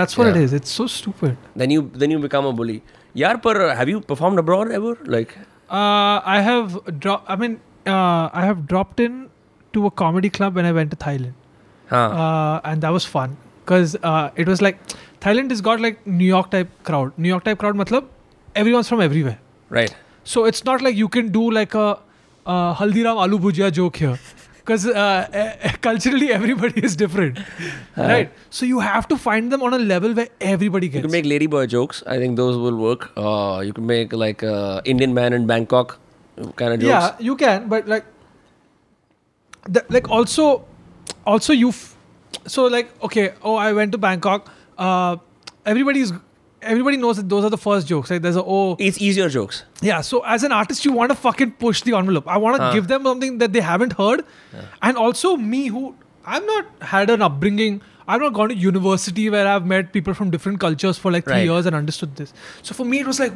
that's 0.00 0.18
what 0.18 0.26
it 0.32 0.36
Yeah. 0.36 0.42
is 0.48 0.52
it's 0.60 0.70
so 0.82 0.86
stupid 0.98 1.36
Then 1.62 1.70
you 1.76 1.88
then 2.04 2.10
you 2.16 2.18
become 2.28 2.46
a 2.52 2.52
bully. 2.62 2.82
Yeah, 3.22 3.36
but 3.46 3.56
have 3.80 3.88
you 3.94 4.00
performed 4.00 4.38
abroad 4.42 4.70
ever? 4.80 4.92
Like, 5.14 5.36
uh, 5.70 6.18
i 6.36 6.40
have 6.52 6.76
dropped 7.06 7.30
i 7.34 7.36
mean 7.42 7.56
uh, 7.86 8.30
i 8.32 8.44
have 8.44 8.66
dropped 8.66 9.00
in 9.00 9.28
to 9.72 9.86
a 9.86 9.90
comedy 9.90 10.30
club 10.30 10.54
when 10.54 10.64
i 10.64 10.72
went 10.72 10.90
to 10.90 10.96
thailand 10.96 11.34
huh? 11.88 11.96
uh, 11.96 12.60
and 12.64 12.82
that 12.82 12.92
was 12.92 13.04
fun 13.04 13.36
because 13.64 13.96
uh, 14.02 14.30
it 14.36 14.46
was 14.46 14.62
like 14.62 14.78
thailand 15.20 15.50
has 15.50 15.60
got 15.60 15.80
like 15.80 16.06
new 16.06 16.30
york 16.36 16.50
type 16.50 16.70
crowd 16.84 17.12
new 17.16 17.28
york 17.28 17.44
type 17.44 17.58
crowd 17.58 17.76
matlab 17.82 18.08
everyone's 18.54 18.88
from 18.88 19.00
everywhere 19.00 19.38
right. 19.70 19.94
So 20.24 20.44
it's 20.44 20.64
not 20.64 20.82
like 20.82 20.96
you 20.96 21.08
can 21.08 21.32
do 21.32 21.50
like 21.50 21.74
a 21.74 21.98
uh, 22.46 22.74
Haldiram 22.74 23.16
aloo 23.26 23.38
bhujia 23.40 23.72
joke 23.72 23.96
here. 23.96 24.18
Because 24.58 24.86
uh, 24.86 25.26
eh, 25.32 25.72
culturally 25.80 26.30
everybody 26.32 26.84
is 26.84 26.94
different, 26.94 27.40
right? 27.96 28.30
So 28.50 28.64
you 28.64 28.78
have 28.78 29.08
to 29.08 29.16
find 29.16 29.50
them 29.50 29.60
on 29.60 29.74
a 29.74 29.78
level 29.78 30.14
where 30.14 30.28
everybody 30.40 30.86
gets. 30.88 31.02
You 31.02 31.08
can 31.08 31.10
make 31.10 31.24
ladyboy 31.24 31.66
jokes. 31.66 32.04
I 32.06 32.18
think 32.18 32.36
those 32.36 32.56
will 32.56 32.76
work. 32.76 33.10
Uh, 33.16 33.62
you 33.66 33.72
can 33.72 33.86
make 33.86 34.12
like 34.12 34.44
uh, 34.44 34.80
Indian 34.84 35.14
man 35.14 35.32
in 35.32 35.48
Bangkok 35.48 35.98
kind 36.56 36.74
of 36.74 36.80
jokes. 36.80 36.88
yeah, 36.88 37.16
you 37.18 37.36
can, 37.36 37.68
but 37.68 37.86
like, 37.88 38.04
the, 39.68 39.84
like 39.90 40.08
also, 40.10 40.64
also 41.26 41.52
you, 41.52 41.68
f- 41.70 41.96
so 42.46 42.66
like 42.66 42.90
okay, 43.02 43.32
oh 43.42 43.54
I 43.56 43.72
went 43.72 43.92
to 43.92 43.98
Bangkok. 43.98 44.50
Uh, 44.78 45.16
everybody's 45.66 46.12
everybody 46.62 46.96
knows 46.96 47.16
that 47.16 47.28
those 47.28 47.44
are 47.44 47.50
the 47.50 47.58
first 47.58 47.86
jokes. 47.86 48.10
Like 48.10 48.22
there's 48.22 48.36
a 48.36 48.42
oh 48.44 48.76
It's 48.78 49.00
easier 49.00 49.28
jokes. 49.28 49.64
Yeah, 49.80 50.00
so 50.00 50.20
as 50.24 50.42
an 50.42 50.52
artist, 50.52 50.84
you 50.84 50.92
want 50.92 51.10
to 51.10 51.16
fucking 51.16 51.52
push 51.52 51.82
the 51.82 51.94
envelope. 51.96 52.26
I 52.26 52.36
want 52.38 52.56
to 52.56 52.62
Huh. 52.62 52.72
give 52.72 52.88
them 52.88 53.02
something 53.04 53.38
that 53.38 53.52
they 53.52 53.60
haven't 53.60 53.94
heard. 53.94 54.24
And 54.80 54.96
also, 54.96 55.36
me, 55.36 55.66
who 55.68 55.94
I've 56.24 56.44
not 56.46 56.66
had 56.80 57.10
an 57.10 57.20
upbringing, 57.22 57.80
I've 58.08 58.20
not 58.20 58.32
gone 58.32 58.48
to 58.48 58.54
university 58.54 59.28
where 59.30 59.46
I've 59.46 59.66
met 59.66 59.92
people 59.92 60.14
from 60.14 60.30
different 60.30 60.60
cultures 60.60 60.98
for 60.98 61.10
like 61.12 61.24
three 61.24 61.34
Right. 61.34 61.44
years 61.44 61.66
and 61.66 61.74
understood 61.76 62.16
this. 62.16 62.32
So 62.62 62.74
for 62.74 62.84
me, 62.84 63.00
it 63.00 63.06
was 63.06 63.18
like, 63.20 63.32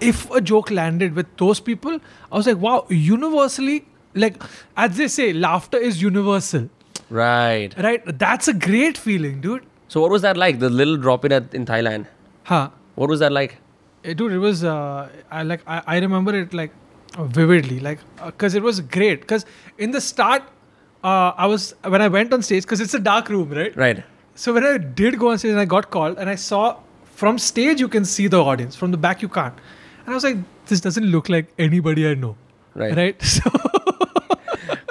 if 0.00 0.30
a 0.30 0.40
joke 0.40 0.70
landed 0.70 1.14
with 1.14 1.26
those 1.36 1.60
people, 1.60 1.98
I 2.32 2.36
was 2.36 2.46
like, 2.46 2.58
wow, 2.58 2.86
universally, 2.88 3.84
like, 4.14 4.42
as 4.76 4.96
they 4.96 5.08
say, 5.08 5.32
laughter 5.32 5.78
is 5.78 6.00
universal, 6.02 6.68
Right. 7.08 7.74
right? 7.78 8.02
That's 8.18 8.48
a 8.48 8.54
great 8.54 8.96
feeling, 8.98 9.40
dude. 9.40 9.64
So 9.88 10.00
what 10.00 10.10
was 10.10 10.22
that 10.22 10.36
like? 10.36 10.58
The 10.60 10.70
little 10.70 10.96
drop 10.96 11.24
in 11.24 11.32
at 11.32 11.54
in 11.54 11.66
Thailand. 11.66 12.06
Huh. 12.44 12.70
What 12.94 13.08
was 13.10 13.20
that 13.20 13.32
like? 13.32 13.58
Eh, 14.04 14.14
dude 14.14 14.32
it 14.32 14.38
was 14.38 14.60
uh, 14.64 15.08
i 15.30 15.42
like 15.42 15.60
I, 15.66 15.82
I 15.94 15.98
remember 15.98 16.34
it 16.36 16.54
like 16.54 16.70
uh, 17.18 17.24
vividly 17.24 17.80
like 17.80 17.98
because 18.28 18.54
it 18.60 18.62
was 18.62 18.78
great 18.94 19.20
because 19.24 19.44
in 19.76 19.90
the 19.96 20.00
start 20.00 20.42
uh, 21.04 21.32
i 21.46 21.48
was 21.54 21.66
when 21.94 22.00
i 22.04 22.06
went 22.14 22.32
on 22.36 22.40
stage 22.46 22.62
because 22.62 22.80
it's 22.84 22.94
a 22.94 23.02
dark 23.08 23.28
room 23.34 23.50
right 23.58 23.76
Right. 23.82 24.00
so 24.44 24.54
when 24.54 24.64
i 24.70 24.78
did 24.78 25.18
go 25.24 25.28
on 25.32 25.36
stage 25.42 25.50
and 25.50 25.60
i 25.64 25.66
got 25.74 25.90
called 25.96 26.16
and 26.16 26.30
i 26.34 26.36
saw 26.46 26.62
from 27.22 27.36
stage 27.48 27.78
you 27.86 27.88
can 27.96 28.06
see 28.14 28.26
the 28.36 28.42
audience 28.52 28.74
from 28.84 28.90
the 28.96 29.02
back 29.06 29.20
you 29.26 29.28
can't 29.36 29.60
and 29.99 30.09
i 30.09 30.13
was 30.17 30.23
like 30.29 30.41
this 30.71 30.81
doesn't 30.87 31.07
look 31.17 31.29
like 31.37 31.53
anybody 31.69 32.07
i 32.09 32.15
know 32.25 32.35
Right. 32.79 32.95
right 32.99 33.21
so 33.35 33.51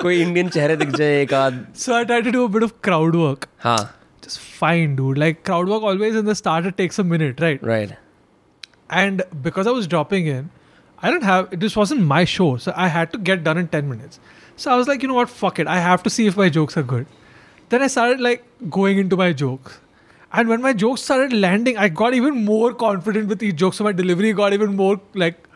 कोई 0.03 0.21
Indian 0.23 0.49
चेहरे 0.55 0.77
दिख 0.77 0.89
जाए 1.01 1.21
एक 1.23 1.33
आध 1.35 1.59
so 1.83 1.93
i 1.99 2.01
tried 2.11 2.27
to 2.29 2.33
do 2.37 2.45
a 2.47 2.49
bit 2.55 2.65
of 2.67 2.73
crowd 2.89 3.15
work 3.21 3.45
हाँ 3.67 3.79
just 4.27 4.41
fine 4.61 4.97
dude 5.01 5.21
like 5.25 5.43
crowd 5.49 5.71
work 5.75 5.87
always 5.91 6.19
in 6.21 6.29
the 6.31 6.35
start 6.41 6.69
it 6.71 6.77
takes 6.83 7.01
a 7.03 7.05
minute 7.13 7.43
right 7.47 7.65
right 7.71 7.95
and 9.03 9.23
because 9.45 9.67
I 9.67 9.73
was 9.77 9.87
dropping 9.93 10.27
in, 10.31 10.49
I 11.03 11.11
didn't 11.11 11.25
have 11.29 11.47
this 11.63 11.75
wasn't 11.81 12.03
my 12.09 12.19
show, 12.33 12.49
so 12.65 12.73
I 12.77 12.89
had 12.97 13.13
to 13.15 13.19
get 13.29 13.43
done 13.47 13.59
in 13.63 13.69
ten 13.75 13.89
minutes. 13.93 14.21
So 14.65 14.71
I 14.73 14.77
was 14.81 14.91
like, 14.91 15.03
you 15.07 15.09
know 15.13 15.17
what, 15.19 15.31
fuck 15.39 15.59
it, 15.65 15.71
I 15.75 15.79
have 15.85 16.03
to 16.09 16.11
see 16.17 16.27
if 16.33 16.37
my 16.43 16.49
jokes 16.57 16.77
are 16.77 16.85
good. 16.91 17.07
Then 17.75 17.83
I 17.87 17.89
started 17.95 18.21
like 18.27 18.45
going 18.77 19.01
into 19.05 19.17
my 19.23 19.29
jokes, 19.45 19.79
and 20.34 20.48
when 20.48 20.62
my 20.62 20.74
jokes 20.74 21.02
started 21.02 21.34
landing, 21.34 21.78
I 21.78 21.90
got 21.90 22.14
even 22.14 22.44
more 22.46 22.74
confident 22.74 23.28
with 23.30 23.42
each 23.44 23.56
joke. 23.56 23.74
So 23.74 23.84
my 23.84 23.92
delivery 23.92 24.34
got 24.34 24.54
even 24.54 24.76
more 24.76 25.00
like 25.16 25.48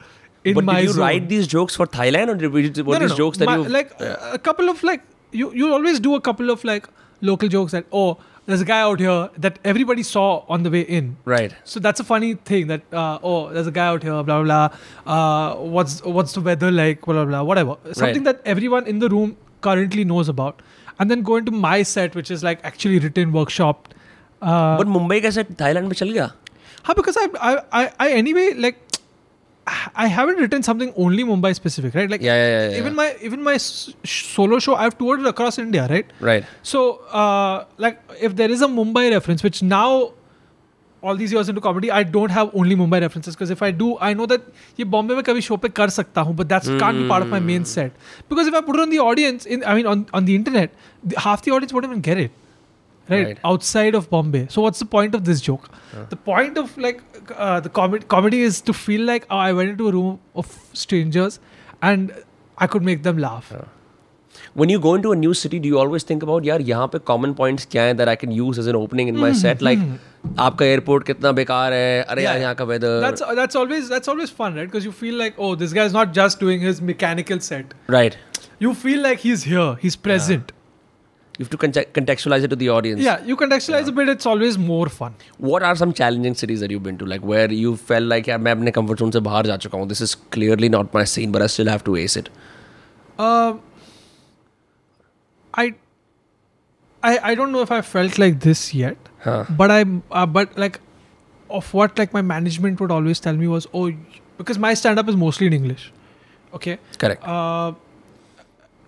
in 0.44 0.56
my 0.56 0.60
but 0.62 0.66
my 0.66 0.76
did 0.80 0.84
you 0.84 0.94
zone. 0.94 1.02
write 1.02 1.30
these 1.30 1.48
jokes 1.48 1.76
for 1.76 1.86
Thailand 1.88 2.30
or 2.30 2.36
did, 2.36 2.52
were 2.52 2.62
No, 2.62 2.94
no, 2.94 3.00
these 3.00 3.10
no. 3.12 3.16
jokes 3.16 3.38
that 3.38 3.50
you 3.50 3.64
like 3.70 3.92
a 4.00 4.40
couple 4.40 4.70
of 4.70 4.84
like 4.84 5.02
you 5.32 5.52
you 5.54 5.72
always 5.74 6.00
do 6.00 6.16
a 6.16 6.22
couple 6.22 6.50
of 6.50 6.64
like 6.64 6.88
local 7.22 7.48
jokes 7.48 7.72
that 7.72 7.86
oh 7.92 8.18
there's 8.46 8.60
a 8.60 8.66
guy 8.66 8.82
out 8.82 9.00
here 9.00 9.30
that 9.38 9.58
everybody 9.64 10.04
saw 10.04 10.44
on 10.50 10.64
the 10.64 10.70
way 10.70 10.82
in. 10.82 11.16
right 11.24 11.56
So 11.64 11.80
that's 11.80 12.02
a 12.02 12.04
funny 12.04 12.34
thing 12.34 12.68
that 12.68 12.82
uh, 12.92 13.20
oh 13.24 13.50
there's 13.54 13.68
a 13.68 13.72
guy 13.72 13.88
out 13.88 14.04
here 14.04 14.12
blah 14.12 14.24
blah 14.24 14.44
blah 14.44 14.70
uh, 15.16 15.56
what's 15.78 16.04
what's 16.04 16.34
the 16.34 16.42
weather 16.42 16.72
like 16.72 17.02
blah 17.02 17.14
blah 17.14 17.26
blah 17.26 17.44
whatever 17.44 17.78
something 17.94 18.24
that 18.24 18.42
everyone 18.44 18.86
in 18.88 19.00
the 19.00 19.10
room 19.10 19.38
currently 19.62 20.04
knows 20.04 20.28
about 20.28 20.62
and 21.00 21.10
then 21.10 21.22
go 21.22 21.38
into 21.38 21.52
my 21.52 21.84
set 21.84 22.16
which 22.16 22.30
is 22.30 22.44
like 22.44 22.60
actually 22.66 23.00
written 23.00 23.32
workshopped 23.32 23.96
uh, 24.43 24.77
but 24.83 24.93
Mumbai 24.99 25.21
कैसे 25.23 25.45
Thailand 25.63 25.89
में 25.89 25.95
चल 26.03 26.11
गया 26.19 26.31
huh, 26.89 26.95
because 26.95 27.17
I, 27.17 27.29
I 27.49 27.55
I 27.81 27.89
I 28.07 28.13
anyway 28.19 28.53
like 28.67 28.85
I 30.03 30.07
haven't 30.07 30.39
written 30.43 30.63
something 30.67 30.93
only 30.97 31.25
Mumbai 31.31 31.55
specific 31.57 31.95
right 31.95 32.09
like 32.13 32.23
yeah 32.27 32.37
yeah 32.43 32.53
yeah, 32.53 32.69
yeah. 32.71 32.79
even 32.83 32.95
my 33.01 33.09
even 33.31 33.43
my 33.49 33.55
s- 33.55 33.91
solo 34.13 34.59
show 34.67 34.77
I've 34.85 34.97
toured 35.01 35.21
it 35.25 35.27
across 35.31 35.59
India 35.59 35.87
right 35.91 36.15
right 36.29 36.47
so, 36.63 36.85
uh, 37.23 37.65
like, 37.77 37.99
if 38.29 38.37
there 38.37 38.51
is 38.51 38.63
a 38.63 38.69
Mumbai 38.79 39.11
reference, 39.11 39.43
which 39.43 39.63
now, 39.63 40.13
all 41.03 41.15
these 41.17 41.33
years 41.33 41.51
into 41.51 41.61
comedy, 41.61 41.91
I 41.91 42.03
don't 42.03 42.31
have 42.31 42.51
only 42.55 42.75
Mumbai 42.77 43.01
references 43.03 43.37
because 43.37 43.51
if 43.51 43.61
I 43.63 43.71
do, 43.83 43.91
I 44.01 44.15
know 44.15 44.25
that 44.33 44.49
ये 44.79 44.89
Bombay 44.95 45.15
में 45.17 45.23
कभी 45.25 45.43
show 45.51 45.59
पे 45.59 45.69
कर 45.69 45.89
सकता 45.99 46.21
हूँ, 46.29 46.35
but 46.41 46.49
that's 46.49 46.69
can't 46.83 47.03
be 47.03 47.07
part 47.13 47.23
of 47.29 47.31
my 47.37 47.41
main 47.53 47.65
set. 47.75 47.93
Because 48.31 48.49
if 48.49 48.55
I 48.55 48.63
put 48.63 48.77
it 48.77 48.83
on 48.87 48.91
the 48.97 48.99
audience, 49.11 49.45
in 49.47 49.63
I 49.65 49.75
mean 49.75 49.87
on 49.87 50.07
on 50.15 50.25
the 50.25 50.35
internet, 50.35 50.71
the, 51.05 51.21
half 51.27 51.43
the 51.43 51.51
audience 51.59 51.73
won't 51.79 51.85
even 51.91 52.01
get 52.01 52.19
it. 52.27 52.33
Right? 53.11 53.27
Right. 53.27 53.39
outside 53.51 53.95
of 53.95 54.09
Bombay. 54.11 54.47
So 54.55 54.63
what's 54.63 54.79
the 54.81 54.87
point 54.95 55.15
of 55.15 55.25
this 55.25 55.41
joke? 55.41 55.69
The 56.11 56.17
point 56.17 56.59
of 56.63 56.77
like 56.87 56.99
uh, 57.35 57.61
the 57.67 57.71
comedy 57.79 58.05
comedy 58.15 58.41
is 58.49 58.61
to 58.71 58.75
feel 58.81 59.07
like 59.11 59.27
oh, 59.31 59.39
I 59.45 59.53
went 59.59 59.71
into 59.71 59.89
a 59.89 59.93
room 59.93 60.21
of 60.43 60.51
strangers 60.75 61.39
and 61.81 62.13
I 62.59 62.67
could 62.75 62.83
make 62.93 63.03
them 63.11 63.19
laugh. 63.27 63.53
when 64.61 64.71
you 64.73 64.79
go 64.85 64.91
into 64.97 65.13
a 65.13 65.17
new 65.21 65.33
city 65.39 65.59
do 65.63 65.69
you 65.71 65.79
always 65.81 66.05
think 66.09 66.25
about 66.27 66.45
यार 66.49 66.61
यहाँ 66.69 66.87
पे 66.93 66.99
common 67.11 67.33
points 67.39 67.65
क्या 67.71 67.83
हैं 67.83 67.97
that 68.01 68.11
I 68.13 68.15
can 68.23 68.35
use 68.41 68.59
as 68.63 68.69
an 68.73 68.77
opening 68.81 69.09
in 69.13 69.17
my 69.23 69.31
set 69.41 69.65
like 69.69 69.81
आपका 70.45 70.67
airport 70.75 71.07
कितना 71.07 71.33
बेकार 71.39 71.73
है 71.73 72.03
अरे 72.03 72.25
यार 72.25 72.35
Yeah. 72.35 72.43
यहाँ 72.43 72.55
का 72.61 72.67
weather 72.71 72.93
that's 73.07 73.25
that's 73.41 73.59
always 73.63 73.89
that's 73.95 74.13
always 74.15 74.35
fun 74.43 74.61
right 74.61 74.71
because 74.71 74.89
you 74.91 74.93
feel 75.01 75.19
like 75.23 75.41
oh 75.47 75.51
this 75.65 75.75
guy's 75.81 75.97
not 75.99 76.15
just 76.21 76.45
doing 76.45 76.65
his 76.69 76.81
mechanical 76.93 77.43
set 77.49 77.75
right 77.97 78.19
you 78.67 78.75
feel 78.85 79.03
like 79.09 79.27
he's 79.29 79.45
here 79.55 79.69
he's 79.87 79.99
present 80.09 80.52
you 81.41 81.45
have 81.45 81.51
to 81.51 81.59
conte- 81.63 81.89
contextualize 81.97 82.45
it 82.47 82.53
to 82.53 82.57
the 82.61 82.69
audience 82.77 83.01
yeah 83.09 83.21
you 83.31 83.37
contextualize 83.43 83.89
a 83.91 83.93
bit 83.99 84.09
it's 84.13 84.27
always 84.31 84.57
more 84.63 84.89
fun 84.95 85.15
what 85.51 85.63
are 85.69 85.75
some 85.83 85.93
challenging 86.01 86.35
cities 86.41 86.65
that 86.65 86.73
you've 86.75 86.83
been 86.87 86.99
to 87.03 87.07
like 87.13 87.27
where 87.33 87.53
you 87.59 87.75
felt 87.91 88.09
like 88.13 88.29
यार 88.29 88.39
मैं 88.47 88.53
अपने 88.53 88.73
comfort 88.79 89.03
zone 89.05 89.13
से 89.17 89.21
बाहर 89.29 89.47
जा 89.53 89.57
चुका 89.67 89.79
हूँ 89.79 89.89
this 89.93 90.01
is 90.09 90.15
clearly 90.37 90.71
not 90.77 90.97
my 90.99 91.05
scene 91.15 91.37
but 91.37 91.45
I 91.47 91.49
still 91.57 91.71
have 91.75 91.85
to 91.91 91.97
ace 92.05 92.17
it 92.23 92.31
Um, 93.27 93.55
I, 95.61 95.65
I 97.03 97.13
I 97.31 97.35
don't 97.41 97.53
know 97.57 97.63
if 97.69 97.73
I 97.77 97.81
felt 97.95 98.19
like 98.25 98.37
this 98.49 98.61
yet 98.81 99.09
huh. 99.25 99.39
but 99.63 99.73
I 99.77 99.81
uh, 100.21 100.27
but 100.37 100.59
like 100.65 100.79
of 101.59 101.73
what 101.79 101.99
like 102.03 102.15
my 102.19 102.23
management 102.35 102.81
would 102.85 102.95
always 102.99 103.23
tell 103.27 103.41
me 103.43 103.49
was 103.55 103.67
oh 103.81 103.85
because 104.43 104.61
my 104.67 104.73
stand 104.83 105.03
up 105.03 105.09
is 105.15 105.19
mostly 105.25 105.49
in 105.53 105.57
English 105.59 105.87
okay 106.61 106.77
correct 107.05 107.29
Uh, 107.37 107.73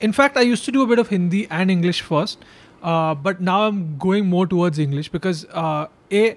in 0.00 0.12
fact, 0.12 0.36
I 0.36 0.42
used 0.42 0.64
to 0.64 0.72
do 0.72 0.82
a 0.82 0.86
bit 0.86 0.98
of 0.98 1.08
Hindi 1.08 1.46
and 1.50 1.70
English 1.70 2.00
first, 2.00 2.44
uh, 2.82 3.14
but 3.14 3.40
now 3.40 3.62
I'm 3.66 3.96
going 3.98 4.26
more 4.26 4.46
towards 4.46 4.78
English 4.78 5.10
because 5.10 5.46
uh, 5.52 5.86
a 6.10 6.36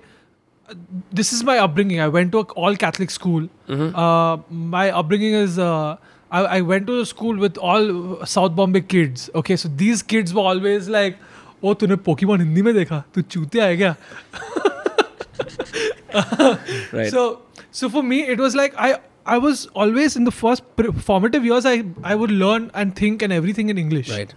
this 1.12 1.34
is 1.34 1.44
my 1.44 1.58
upbringing. 1.58 2.00
I 2.00 2.08
went 2.08 2.32
to 2.34 2.40
a 2.40 2.44
all 2.64 2.76
Catholic 2.76 3.12
school. 3.12 3.48
Uh, 3.70 4.38
my 4.50 4.90
upbringing 4.92 5.34
is 5.34 5.60
uh, 5.60 5.98
I, 6.32 6.42
I 6.58 6.62
went 6.62 6.88
to 6.88 7.00
a 7.00 7.06
school 7.06 7.38
with 7.38 7.58
all 7.58 8.26
South 8.26 8.56
Bombay 8.56 8.82
kids. 8.82 9.30
Okay, 9.36 9.56
so 9.56 9.70
these 9.70 10.02
kids 10.02 10.34
were 10.34 10.42
always 10.42 10.90
like, 10.90 11.18
"Oh, 11.62 11.74
तूने 11.76 11.96
Pokemon 12.10 12.42
Hindi 12.42 12.62
में 12.62 12.74
देखा? 12.74 13.04
तू 13.16 13.22
चूतिया 13.22 13.66
है 13.66 13.78
क्या?" 13.78 13.96
right 16.94 17.12
So, 17.12 17.42
so 17.72 17.90
for 17.90 18.04
me, 18.04 18.22
it 18.36 18.40
was 18.40 18.56
like 18.56 18.74
I 18.78 19.00
I 19.28 19.38
was 19.38 19.68
always 19.74 20.16
in 20.16 20.26
the 20.26 20.32
first 20.32 20.64
pr- 20.76 20.92
formative 20.92 21.46
years. 21.46 21.66
I 21.66 21.86
I 22.04 22.16
would 22.16 22.32
learn 22.32 22.72
and 22.74 22.96
think 22.96 23.22
and 23.22 23.34
everything 23.34 23.70
in 23.70 23.78
English. 23.78 24.10
right 24.10 24.34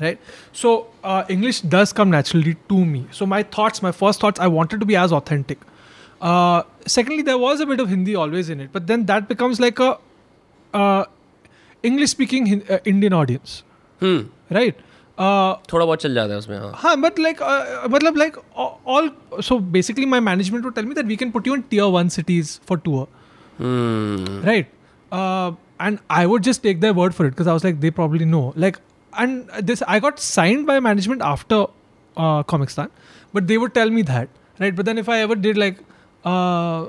Right. 0.00 0.18
So 0.52 0.88
uh, 1.04 1.24
English 1.28 1.60
does 1.60 1.92
come 1.92 2.10
naturally 2.10 2.56
to 2.68 2.84
me. 2.84 3.06
So 3.12 3.26
my 3.26 3.44
thoughts, 3.44 3.80
my 3.82 3.92
first 3.92 4.20
thoughts, 4.20 4.40
I 4.40 4.48
wanted 4.48 4.80
to 4.80 4.86
be 4.86 4.96
as 4.96 5.12
authentic. 5.12 5.60
Uh, 6.20 6.62
secondly, 6.86 7.22
there 7.22 7.38
was 7.38 7.60
a 7.60 7.66
bit 7.66 7.78
of 7.78 7.88
Hindi 7.88 8.16
always 8.16 8.48
in 8.48 8.60
it, 8.60 8.72
but 8.72 8.88
then 8.88 9.04
that 9.06 9.28
becomes 9.28 9.60
like 9.60 9.78
a 9.78 9.98
uh, 10.74 11.04
English-speaking 11.82 12.46
Hin- 12.46 12.64
uh, 12.68 12.78
Indian 12.84 13.12
audience, 13.12 13.62
hmm 14.00 14.22
right? 14.50 14.74
Uh, 15.16 15.54
थोड़ा 15.72 15.84
बहुत 15.84 16.00
चल 16.02 16.14
जाता 16.14 16.32
है 16.32 16.38
उसमें 16.38 16.58
हाँ 16.58 16.72
Huh, 16.82 16.96
but 16.96 17.18
like, 17.18 17.40
uh, 17.40 17.88
but 17.88 18.02
like 18.02 18.36
a- 18.56 18.70
all. 18.84 19.10
So 19.40 19.60
basically, 19.60 20.06
my 20.06 20.20
management 20.20 20.64
would 20.64 20.74
tell 20.74 20.84
me 20.84 20.94
that 20.94 21.06
we 21.06 21.16
can 21.16 21.30
put 21.30 21.46
you 21.46 21.54
in 21.54 21.62
tier 21.62 21.88
one 21.88 22.10
cities 22.10 22.60
hmm 23.59 24.41
right? 24.49 24.67
Uh, 25.11 25.51
and 25.79 25.99
I 26.09 26.25
would 26.25 26.43
just 26.43 26.61
take 26.63 26.81
their 26.81 26.93
word 26.93 27.15
for 27.15 27.25
it 27.25 27.31
because 27.31 27.47
I 27.47 27.53
was 27.53 27.63
like, 27.63 27.79
they 27.79 27.91
probably 27.91 28.25
know. 28.25 28.53
Like, 28.55 28.79
and 29.17 29.49
this 29.71 29.83
I 29.87 29.99
got 29.99 30.19
signed 30.19 30.67
by 30.67 30.79
management 30.79 31.21
after 31.21 31.65
uh, 32.17 32.43
Comicstaan, 32.43 32.89
but 33.33 33.47
they 33.47 33.57
would 33.57 33.73
tell 33.73 33.89
me 33.89 34.01
that 34.13 34.29
right. 34.59 34.75
But 34.75 34.85
then 34.85 34.97
if 34.97 35.09
I 35.09 35.19
ever 35.19 35.35
did 35.35 35.57
like 35.57 35.79
uh, 36.25 36.87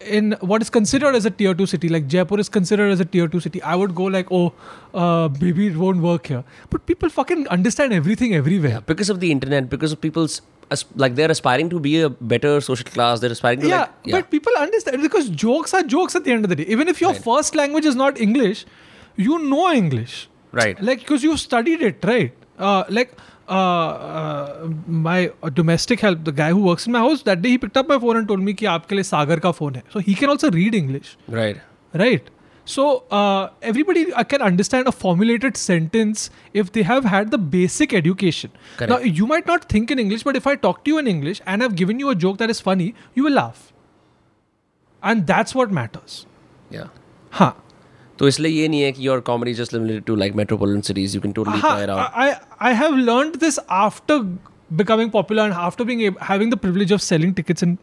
in 0.00 0.32
what 0.40 0.62
is 0.62 0.70
considered 0.70 1.14
as 1.14 1.24
a 1.24 1.30
tier 1.30 1.54
two 1.54 1.66
city, 1.66 1.88
like 1.88 2.06
Jaipur 2.06 2.38
is 2.38 2.48
considered 2.48 2.90
as 2.90 3.00
a 3.00 3.04
tier 3.04 3.28
two 3.28 3.40
city, 3.40 3.62
I 3.62 3.74
would 3.74 3.94
go 3.94 4.04
like, 4.04 4.30
oh, 4.30 4.52
uh, 4.94 5.28
maybe 5.40 5.66
it 5.68 5.76
won't 5.76 6.00
work 6.00 6.26
here. 6.26 6.44
But 6.70 6.86
people 6.86 7.08
fucking 7.08 7.46
understand 7.48 7.92
everything 7.92 8.34
everywhere. 8.34 8.80
because 8.80 9.10
of 9.10 9.20
the 9.20 9.30
internet, 9.30 9.70
because 9.70 9.92
of 9.92 10.00
people's 10.00 10.42
like 10.95 11.15
they're 11.15 11.31
aspiring 11.31 11.69
to 11.69 11.79
be 11.79 12.01
a 12.01 12.09
better 12.09 12.59
social 12.61 12.89
class. 12.95 13.19
They're 13.21 13.31
aspiring 13.31 13.61
to 13.61 13.67
yeah, 13.67 13.79
like 13.81 13.91
yeah, 14.05 14.15
but 14.19 14.31
people 14.31 14.53
understand 14.63 15.01
because 15.01 15.29
jokes 15.29 15.73
are 15.73 15.83
jokes 15.83 16.15
at 16.15 16.23
the 16.25 16.31
end 16.31 16.43
of 16.43 16.49
the 16.49 16.57
day. 16.61 16.65
Even 16.77 16.87
if 16.95 16.99
your 17.01 17.11
Right. 17.13 17.23
first 17.29 17.55
language 17.55 17.85
is 17.85 17.95
not 17.95 18.19
English, 18.19 18.65
you 19.27 19.39
know 19.53 19.71
English. 19.83 20.17
right. 20.57 20.77
like 20.87 20.99
because 20.99 21.23
you 21.25 21.33
studied 21.39 21.81
it 21.87 22.05
right 22.09 22.31
uh, 22.67 22.83
like 22.97 23.09
uh, 23.55 23.87
uh, 24.19 24.69
my 25.07 25.15
uh, 25.47 25.49
domestic 25.57 26.03
help 26.05 26.23
the 26.29 26.33
guy 26.37 26.47
who 26.51 26.61
works 26.67 26.85
in 26.89 26.93
my 26.95 27.01
house 27.05 27.23
that 27.29 27.41
day 27.45 27.51
he 27.55 27.57
picked 27.63 27.79
up 27.81 27.89
my 27.93 27.97
phone 28.05 28.19
and 28.19 28.29
told 28.31 28.43
me 28.47 28.53
कि 28.61 28.65
आपके 28.75 28.95
लिए 28.95 29.03
सागर 29.09 29.39
का 29.45 29.51
phone 29.57 29.75
है 29.79 29.83
so 29.95 30.03
he 30.07 30.15
can 30.21 30.33
also 30.35 30.51
read 30.57 30.77
English 30.79 31.11
right. 31.37 31.59
right 32.03 32.31
so 32.65 32.85
uh, 33.11 33.49
everybody 33.61 34.01
uh, 34.13 34.23
can 34.23 34.41
understand 34.41 34.87
a 34.87 34.91
formulated 34.91 35.55
sentence 35.57 36.29
if 36.53 36.71
they 36.77 36.83
have 36.83 37.05
had 37.05 37.31
the 37.31 37.37
basic 37.37 37.93
education 37.93 38.51
Correct. 38.77 38.89
now 38.91 38.97
you 39.19 39.27
might 39.27 39.47
not 39.47 39.69
think 39.75 39.89
in 39.91 39.99
English 39.99 40.23
but 40.23 40.35
if 40.35 40.47
I 40.47 40.55
talk 40.55 40.83
to 40.85 40.91
you 40.91 40.97
in 40.97 41.07
English 41.07 41.41
and 41.45 41.63
I've 41.63 41.75
given 41.75 41.99
you 41.99 42.09
a 42.09 42.15
joke 42.25 42.37
that 42.43 42.49
is 42.49 42.59
funny 42.59 42.89
you 43.13 43.23
will 43.29 43.37
laugh 43.43 43.71
and 45.03 45.25
that's 45.27 45.55
what 45.61 45.71
matters 45.79 46.25
Yeah. 46.75 46.87
huh 47.39 47.53
तो 48.19 48.27
इसलिए 48.27 48.51
ये 48.61 48.67
नहीं 48.67 48.81
है 48.81 48.91
कि 48.91 49.03
your 49.07 49.21
comedy 49.21 49.51
is 49.55 49.57
just 49.61 49.73
limited 49.73 50.05
to 50.05 50.15
like 50.21 50.37
metropolitan 50.37 50.83
cities. 50.85 51.15
You 51.15 51.21
can 51.25 51.33
totally 51.39 51.59
Aha, 51.59 51.73
try 51.73 51.83
it 51.83 51.89
out. 51.95 52.15
I 52.23 52.69
I 52.69 52.71
have 52.79 52.95
learned 53.09 53.35
this 53.43 53.59
after 53.79 54.15
becoming 54.81 55.11
popular 55.15 55.43
and 55.49 55.53
after 55.65 55.85
being 55.89 56.01
able, 56.07 56.23
having 56.29 56.49
the 56.53 56.57
privilege 56.63 56.93
of 56.97 57.03
selling 57.09 57.35
tickets 57.39 57.65
in 57.67 57.77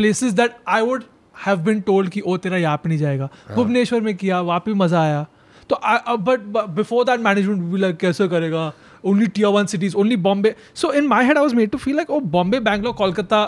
places 0.00 0.34
that 0.40 0.58
I 0.66 0.82
would 0.90 1.06
have 1.45 1.57
been 1.65 1.81
told 1.81 2.09
कि 2.09 2.21
ओ 2.21 2.37
तेरा 2.37 2.57
यहाँ 2.57 2.77
पे 2.77 2.89
नहीं 2.89 2.99
जाएगा। 2.99 3.29
भुवनेश्वर 3.55 4.01
में 4.01 4.15
किया 4.15 4.41
वहाँ 4.41 4.59
पे 4.65 4.73
मज़ा 4.75 5.01
आया। 5.01 5.25
तो 5.69 5.79
बट 6.17 6.39
बिफोर 6.71 7.03
दैट 7.05 7.19
मैनेजमेंट 7.19 7.61
भी 7.63 7.79
लाइक 7.79 7.97
कैसे 7.97 8.27
करेगा? 8.27 8.71
Only 9.03 9.27
tier 9.27 9.47
one 9.47 9.65
cities 9.65 9.95
only 9.97 10.15
Bombay 10.17 10.53
so 10.75 10.91
in 10.93 11.07
my 11.07 11.25
head 11.25 11.37
I 11.37 11.43
was 11.43 11.55
made 11.55 11.69
to 11.69 11.77
feel 11.77 11.95
like 11.95 12.09
oh 12.09 12.19
Bombay 12.35 12.59
Bangalore 12.59 12.93
Kolkata 12.93 13.39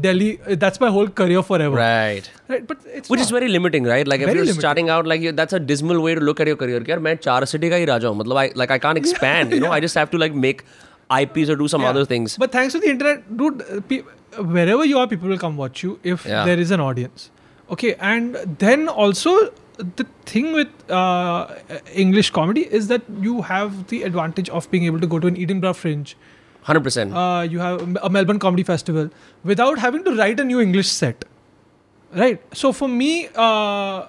Delhi 0.00 0.30
that's 0.48 0.82
my 0.82 0.90
whole 0.90 1.08
career 1.16 1.40
forever 1.62 1.78
right 1.78 2.24
right 2.50 2.62
but 2.70 2.76
it's 2.96 3.10
which 3.10 3.22
is 3.22 3.32
very 3.34 3.46
limiting 3.48 3.86
right 3.86 4.08
like 4.08 4.22
if 4.22 4.36
you 4.36 4.44
starting 4.52 4.90
out 4.90 5.06
like 5.06 5.30
that's 5.36 5.54
a 5.54 5.58
dismal 5.70 5.96
way 6.04 6.14
to 6.14 6.20
look 6.20 6.40
at 6.40 6.48
your 6.48 6.56
career 6.56 6.86
यार 6.90 6.98
मैं 6.98 7.14
चार 7.22 7.44
city 7.44 7.70
का 7.70 7.76
ही 7.76 7.84
राजा 7.84 8.08
हूँ। 8.08 8.18
मतलब 8.18 8.36
I 8.36 8.50
like 8.58 8.72
I 8.72 8.78
can't 8.78 8.96
expand 8.96 9.54
you 9.54 9.60
know 9.60 9.70
I 9.72 9.80
just 9.80 9.98
have 9.98 10.08
to 10.12 10.18
like 10.18 10.32
make 10.44 10.62
IPs 11.10 11.48
or 11.50 11.56
do 11.56 11.68
some 11.68 11.82
Yeah. 11.82 11.90
other 11.90 12.04
things. 12.04 12.36
But 12.36 12.52
thanks 12.52 12.72
to 12.74 12.80
the 12.80 12.88
internet, 12.90 13.36
dude, 13.36 13.62
uh, 13.62 13.80
pe- 13.88 14.02
wherever 14.38 14.84
you 14.84 14.98
are, 14.98 15.06
people 15.06 15.28
will 15.28 15.38
come 15.38 15.56
watch 15.56 15.82
you 15.82 15.98
if 16.02 16.24
Yeah. 16.26 16.44
there 16.44 16.58
is 16.58 16.70
an 16.70 16.80
audience. 16.80 17.30
Okay, 17.70 17.94
and 18.00 18.36
then 18.58 18.88
also 18.88 19.34
the 19.78 20.06
thing 20.26 20.52
with 20.52 20.68
uh, 20.90 21.46
English 21.92 22.30
comedy 22.30 22.62
is 22.80 22.88
that 22.88 23.02
you 23.20 23.42
have 23.42 23.86
the 23.88 24.02
advantage 24.02 24.48
of 24.50 24.70
being 24.70 24.84
able 24.84 25.00
to 25.00 25.06
go 25.06 25.18
to 25.18 25.26
an 25.26 25.36
Edinburgh 25.36 25.74
Fringe. 25.74 26.16
Hundred 26.62 26.84
percent. 26.84 27.12
Uh, 27.14 27.46
you 27.54 27.58
have 27.58 27.82
a 28.02 28.08
Melbourne 28.08 28.38
Comedy 28.38 28.62
Festival 28.62 29.10
without 29.44 29.78
having 29.78 30.04
to 30.04 30.14
write 30.16 30.38
a 30.40 30.44
new 30.44 30.60
English 30.60 30.88
set. 30.88 31.24
Right. 32.14 32.40
So 32.54 32.72
for 32.72 32.88
me, 32.88 33.28
uh, 33.34 34.06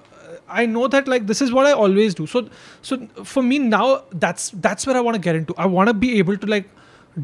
I 0.48 0.64
know 0.66 0.86
that 0.88 1.08
like 1.08 1.26
this 1.26 1.42
is 1.42 1.52
what 1.52 1.66
I 1.66 1.72
always 1.72 2.14
do. 2.14 2.26
So 2.26 2.48
so 2.82 2.98
for 3.24 3.42
me 3.42 3.58
now, 3.58 4.02
that's 4.12 4.50
that's 4.68 4.86
where 4.86 4.96
I 4.96 5.00
want 5.00 5.16
to 5.16 5.20
get 5.20 5.34
into. 5.36 5.54
I 5.58 5.66
want 5.66 5.88
to 5.88 5.94
be 5.94 6.18
able 6.18 6.36
to 6.36 6.46
like 6.46 6.68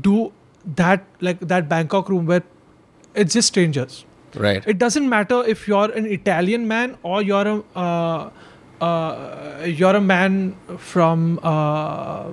do 0.00 0.32
that 0.76 1.04
like 1.20 1.40
that 1.40 1.68
Bangkok 1.68 2.08
room 2.08 2.26
where 2.26 2.42
it's 3.14 3.34
just 3.34 3.48
strangers. 3.48 4.04
Right. 4.34 4.66
It 4.66 4.78
doesn't 4.78 5.08
matter 5.08 5.44
if 5.44 5.68
you're 5.68 5.90
an 5.90 6.06
Italian 6.06 6.66
man 6.66 6.96
or 7.02 7.22
you're 7.22 7.46
a 7.46 7.62
uh, 7.76 8.30
uh, 8.80 9.64
you're 9.64 9.96
a 9.96 10.00
man 10.00 10.56
from 10.78 11.38
uh, 11.42 12.30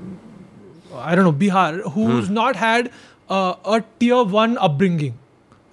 I 0.95 1.15
don't 1.15 1.25
know 1.25 1.33
Bihar 1.33 1.91
who's 1.91 2.29
not 2.29 2.55
had 2.55 2.91
uh, 3.29 3.55
a 3.65 3.83
tier 3.99 4.23
one 4.23 4.57
upbringing, 4.57 5.17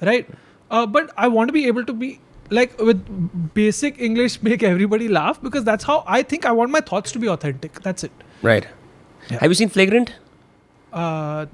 right? 0.03 0.29
Uh, 0.71 0.87
but 0.87 1.13
I 1.17 1.29
want 1.29 1.49
to 1.49 1.53
be 1.53 1.67
able 1.69 1.85
to 1.85 1.93
be 1.93 2.21
like 2.51 2.79
with 2.81 3.55
basic 3.55 4.01
English 4.01 4.43
make 4.51 4.63
everybody 4.63 5.09
laugh 5.09 5.41
because 5.41 5.65
that's 5.65 5.85
how 5.85 6.03
I 6.07 6.23
think 6.23 6.45
I 6.45 6.53
want 6.53 6.71
my 6.71 6.81
thoughts 6.81 7.13
to 7.13 7.19
be 7.19 7.29
authentic. 7.29 7.81
That's 7.83 8.05
it. 8.05 8.13
Right. 8.43 8.67
Yeah. 9.31 9.39
Have 9.41 9.51
you 9.51 9.55
seen 9.55 9.69
Flagrant? 9.69 10.13
Uh, 10.97 11.47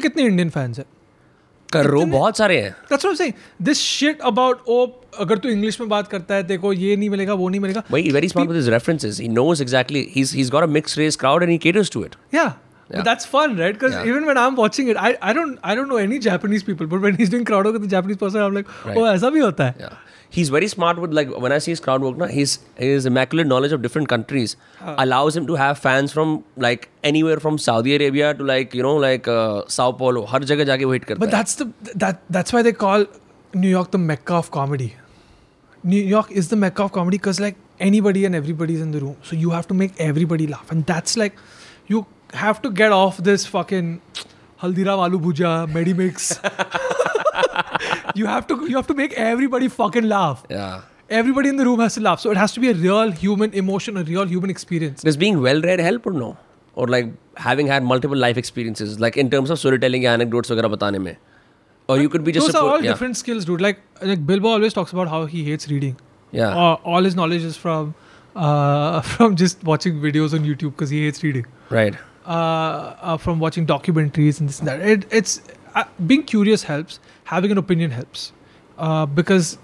कितने 0.00 0.22
Indian 0.22 0.50
fans 0.50 0.78
सारे 2.36 2.60
हैं। 2.60 2.74
ओ 4.68 4.86
oh, 4.86 4.90
अगर 5.18 5.38
तू 5.38 5.48
English 5.48 5.80
में 5.80 5.88
बात 5.88 6.08
करता 6.08 6.34
है 6.34 6.42
देखो 6.42 6.72
ये 6.72 6.96
नहीं 6.96 7.10
मिलेगा 7.10 7.34
वो 7.34 7.48
नहीं 7.48 7.60
मिलेगा। 7.60 7.82
That's 12.90 13.26
fun, 13.26 13.56
right? 13.56 13.72
Because 13.72 13.94
even 14.06 14.26
when 14.26 14.38
I'm 14.38 14.56
watching 14.56 14.88
it, 14.88 14.96
I, 14.96 15.16
I 15.20 15.32
don't 15.32 15.58
I 15.62 15.74
don't 15.74 15.88
know 15.88 15.96
any 15.96 16.18
Japanese 16.18 16.62
people, 16.62 16.86
but 16.86 17.00
when 17.00 17.16
he's 17.16 17.28
doing 17.28 17.44
crowd 17.44 17.64
work 17.64 17.74
with 17.74 17.82
the 17.82 17.88
Japanese 17.88 18.16
person, 18.16 18.40
I'm 18.40 18.54
like, 18.54 18.68
right. 18.84 18.96
oh, 18.96 19.02
aisa 19.02 19.30
bhi 19.34 19.40
hota 19.40 19.64
hai. 19.64 19.74
Yeah. 19.78 19.96
He's 20.30 20.50
very 20.50 20.68
smart 20.68 20.98
with 20.98 21.12
like 21.18 21.30
when 21.44 21.52
I 21.52 21.58
see 21.58 21.72
his 21.72 21.80
crowd 21.80 22.02
work, 22.02 22.16
Now 22.16 22.26
his 22.26 22.58
his 22.76 23.06
immaculate 23.06 23.46
knowledge 23.46 23.72
of 23.72 23.82
different 23.82 24.08
countries 24.08 24.56
uh, 24.80 24.94
allows 24.98 25.36
him 25.36 25.46
to 25.46 25.54
have 25.54 25.78
fans 25.78 26.12
from 26.12 26.44
like 26.56 26.88
anywhere 27.12 27.38
from 27.40 27.56
Saudi 27.66 27.94
Arabia 27.94 28.34
to 28.34 28.44
like 28.44 28.74
you 28.74 28.82
know 28.82 28.96
like 28.96 29.28
uh, 29.28 29.62
Sao 29.68 29.90
Paulo, 29.92 30.26
har 30.26 30.40
jagah 30.40 30.68
jaake 30.72 30.84
wo 30.90 30.98
hit 30.98 31.06
karta 31.06 31.20
But 31.20 31.30
that's 31.30 31.54
the 31.62 31.70
that 32.06 32.20
that's 32.38 32.52
why 32.52 32.62
they 32.68 32.72
call 32.72 33.06
New 33.54 33.72
York 33.76 33.90
the 33.96 34.02
mecca 34.10 34.34
of 34.34 34.50
comedy. 34.50 34.90
New 35.94 36.04
York 36.12 36.30
is 36.42 36.48
the 36.48 36.56
mecca 36.56 36.84
of 36.84 36.92
comedy 36.92 37.16
because 37.16 37.40
like 37.40 37.56
anybody 37.80 38.24
and 38.30 38.34
everybody's 38.34 38.80
in 38.80 38.92
the 38.92 39.00
room, 39.00 39.16
so 39.22 39.36
you 39.36 39.50
have 39.50 39.66
to 39.68 39.74
make 39.74 39.98
everybody 40.10 40.46
laugh, 40.46 40.70
and 40.70 40.84
that's 40.84 41.16
like 41.16 41.42
you 41.86 42.06
have 42.34 42.60
to 42.62 42.70
get 42.70 42.92
off 42.92 43.18
this 43.18 43.46
fucking 43.46 44.00
Haldiram 44.60 44.98
Aloo 45.08 45.20
Bhujia, 45.20 45.70
Medimix. 45.72 46.38
you 48.14 48.26
have 48.26 48.46
to 48.46 48.66
you 48.68 48.76
have 48.76 48.86
to 48.86 48.94
make 48.94 49.12
everybody 49.14 49.68
fucking 49.68 50.04
laugh. 50.04 50.44
Yeah. 50.50 50.82
Everybody 51.10 51.48
in 51.48 51.56
the 51.56 51.64
room 51.64 51.80
has 51.80 51.94
to 51.94 52.00
laugh. 52.00 52.20
So 52.20 52.30
it 52.30 52.36
has 52.36 52.52
to 52.52 52.60
be 52.60 52.68
a 52.70 52.74
real 52.74 53.10
human 53.10 53.54
emotion, 53.54 53.96
a 53.96 54.02
real 54.04 54.26
human 54.26 54.50
experience. 54.50 55.02
Does 55.02 55.16
being 55.16 55.40
well 55.40 55.62
read 55.62 55.80
help 55.80 56.06
or 56.06 56.12
no? 56.12 56.36
Or 56.74 56.86
like 56.86 57.12
having 57.36 57.66
had 57.66 57.82
multiple 57.82 58.16
life 58.16 58.36
experiences, 58.36 59.00
like 59.00 59.16
in 59.16 59.30
terms 59.30 59.50
of 59.50 59.58
storytelling 59.58 60.06
anecdotes 60.06 60.50
वगैरह 60.50 60.76
बताने 60.76 61.16
Or 61.88 61.96
but 61.96 62.02
you 62.02 62.08
could 62.10 62.24
be 62.24 62.32
just. 62.32 62.46
Those 62.46 62.52
support, 62.52 62.70
are 62.70 62.74
all 62.74 62.84
yeah. 62.84 62.90
different 62.90 63.16
skills, 63.16 63.44
dude. 63.46 63.62
Like 63.62 63.80
like 64.02 64.26
Bilbo 64.26 64.48
always 64.48 64.74
talks 64.74 64.92
about 64.92 65.08
how 65.08 65.24
he 65.24 65.44
hates 65.44 65.68
reading. 65.68 65.96
Yeah. 66.32 66.48
Uh, 66.48 66.74
all 66.84 67.02
his 67.02 67.16
knowledge 67.16 67.42
is 67.42 67.56
from 67.56 67.94
uh, 68.36 69.00
from 69.12 69.36
just 69.36 69.64
watching 69.64 70.00
videos 70.00 70.34
on 70.34 70.44
YouTube 70.44 70.76
because 70.76 70.90
he 70.90 71.04
hates 71.04 71.22
reading. 71.22 71.46
Right. 71.70 71.94
Uh, 72.28 72.94
uh, 73.00 73.16
from 73.16 73.38
watching 73.40 73.66
documentaries 73.66 74.38
and 74.38 74.50
this 74.50 74.58
and 74.58 74.68
that. 74.68 74.80
It, 74.80 75.04
it's 75.10 75.40
uh, 75.74 75.84
being 76.06 76.24
curious 76.24 76.62
helps. 76.62 77.00
Having 77.24 77.52
an 77.52 77.58
opinion 77.58 77.90
helps 77.90 78.32
uh, 78.76 79.06
because 79.06 79.56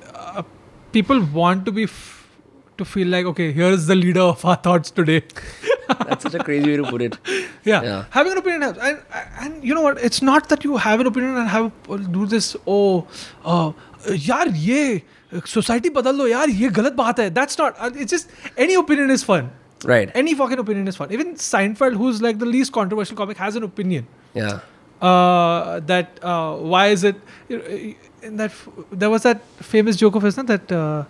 people 0.93 1.21
want 1.41 1.67
to 1.67 1.73
be 1.73 1.83
f- 1.83 2.31
to 2.79 2.87
feel 2.87 3.09
like 3.09 3.27
okay, 3.27 3.53
here 3.53 3.69
is 3.79 3.87
the 3.87 3.95
leader 3.95 4.23
of 4.23 4.45
our 4.47 4.57
thoughts 4.57 4.91
today. 4.91 5.23
That's 6.07 6.23
such 6.23 6.35
a 6.35 6.43
crazy 6.43 6.71
way 6.71 6.79
to 6.79 6.85
put 6.85 7.03
it. 7.03 7.19
Yeah. 7.65 7.83
yeah. 7.83 8.05
Having 8.11 8.33
an 8.33 8.39
opinion 8.39 8.63
helps. 8.63 8.79
And, 8.79 9.03
and 9.41 9.65
you 9.65 9.75
know 9.75 9.83
what? 9.83 9.99
It's 9.99 10.23
not 10.23 10.49
that 10.51 10.65
you 10.65 10.79
have 10.79 11.01
an 11.01 11.07
opinion 11.07 11.37
and 11.37 11.49
have 11.49 11.71
do 12.13 12.25
this, 12.27 12.57
oh, 12.67 13.07
uh, 13.45 13.73
ye, 14.07 15.03
society 15.45 15.91
badal 15.91 16.17
lo, 16.17 16.25
Yar, 16.27 16.49
ye 16.49 16.69
galat 16.69 16.97
baat 16.97 17.23
hai. 17.25 17.29
That's 17.29 17.57
not, 17.59 17.77
it's 17.97 18.11
just, 18.11 18.31
any 18.57 18.75
opinion 18.75 19.11
is 19.11 19.23
fun. 19.23 19.51
Right. 19.86 20.10
Any 20.22 20.34
fucking 20.36 20.60
opinion 20.60 20.88
is 20.92 20.98
fun. 21.02 21.12
Even 21.18 21.36
Seinfeld, 21.36 21.96
who's 22.04 22.22
like 22.22 22.40
the 22.40 22.46
least 22.46 22.74
controversial 22.78 23.16
comic, 23.20 23.38
has 23.38 23.56
an 23.56 23.64
opinion. 23.64 24.08
Yeah. 24.34 24.60
Uh, 25.02 25.80
that 25.92 26.20
uh, 26.22 26.56
why 26.74 26.88
is 26.88 27.04
it? 27.04 27.16
In 27.50 28.36
that 28.42 28.52
f- 28.52 28.68
there 28.92 29.10
was 29.10 29.24
that 29.24 29.42
famous 29.74 29.96
joke 29.96 30.16
of 30.16 30.24
his, 30.24 30.36
not 30.42 30.48
that 30.48 30.72
uh, 30.72 31.06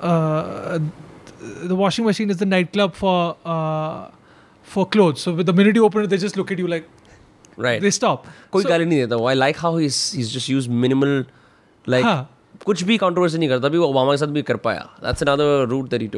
uh, 0.00 0.78
the 1.72 1.74
washing 1.74 2.04
machine 2.04 2.30
is 2.30 2.36
the 2.36 2.46
nightclub 2.46 2.94
for 2.94 3.36
uh, 3.44 4.08
for 4.62 4.86
clothes. 4.86 5.20
So 5.20 5.32
with 5.34 5.46
the 5.46 5.52
minute 5.52 5.74
you 5.74 5.84
open 5.84 6.04
it, 6.04 6.10
they 6.10 6.16
just 6.18 6.36
look 6.36 6.52
at 6.52 6.58
you 6.58 6.68
like 6.68 6.88
Right. 7.56 7.82
they 7.82 7.90
stop. 7.90 8.26
कोई 8.52 8.62
So- 8.62 8.68
गाली 8.68 8.84
नहीं 8.84 8.98
देता 8.98 9.16
वो 9.16 9.26
I 9.28 9.34
like 9.34 9.56
how 9.60 9.78
he's 9.80 9.96
he's 10.18 10.30
just 10.34 10.48
used 10.52 10.70
minimal 10.84 11.10
like 11.94 12.04
हाँ. 12.04 12.28
कुछ 12.66 12.82
भी 12.90 12.96
controversy 12.98 13.38
नहीं 13.38 13.48
करता 13.48 13.66
अभी 13.68 13.78
वो 13.78 13.86
ओबामा 13.88 14.12
के 14.12 14.16
साथ 14.18 14.32
भी 14.38 14.42
कर 14.50 14.56
पाया 14.66 14.88
that's 15.02 15.22
another 15.22 15.66
root 15.68 15.88
that 15.90 16.02
he 16.02 16.08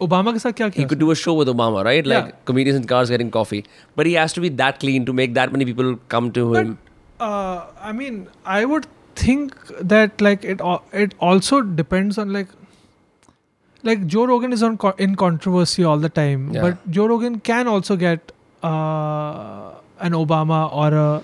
Obama 0.00 0.32
ke 0.34 0.54
kya? 0.56 0.74
He 0.74 0.84
could 0.84 0.98
do 0.98 1.10
a 1.10 1.14
show 1.14 1.34
with 1.34 1.48
Obama, 1.48 1.84
right? 1.84 2.06
Like 2.06 2.26
yeah. 2.26 2.32
comedians 2.44 2.76
in 2.76 2.86
cars 2.86 3.10
getting 3.10 3.30
coffee. 3.30 3.64
But 3.96 4.06
he 4.06 4.14
has 4.14 4.32
to 4.34 4.40
be 4.40 4.48
that 4.60 4.80
clean 4.80 5.04
to 5.06 5.12
make 5.12 5.34
that 5.34 5.52
many 5.52 5.64
people 5.64 5.96
come 6.08 6.30
to 6.32 6.52
but, 6.52 6.66
him. 6.66 6.78
Uh, 7.20 7.66
I 7.80 7.92
mean, 7.92 8.28
I 8.44 8.64
would 8.64 8.86
think 9.16 9.54
that 9.80 10.20
like 10.20 10.44
it 10.44 10.60
it 10.92 11.14
also 11.18 11.62
depends 11.62 12.18
on 12.18 12.32
like 12.32 12.48
like 13.82 14.06
Joe 14.06 14.26
Rogan 14.26 14.52
is 14.52 14.62
on 14.62 14.78
co- 14.78 14.94
in 14.98 15.16
controversy 15.16 15.84
all 15.84 15.98
the 15.98 16.08
time, 16.08 16.52
yeah. 16.52 16.62
but 16.62 16.90
Joe 16.90 17.06
Rogan 17.06 17.40
can 17.40 17.66
also 17.66 17.96
get 17.96 18.32
uh, 18.62 19.72
an 20.00 20.12
Obama 20.12 20.72
or 20.72 20.94
a 20.94 21.22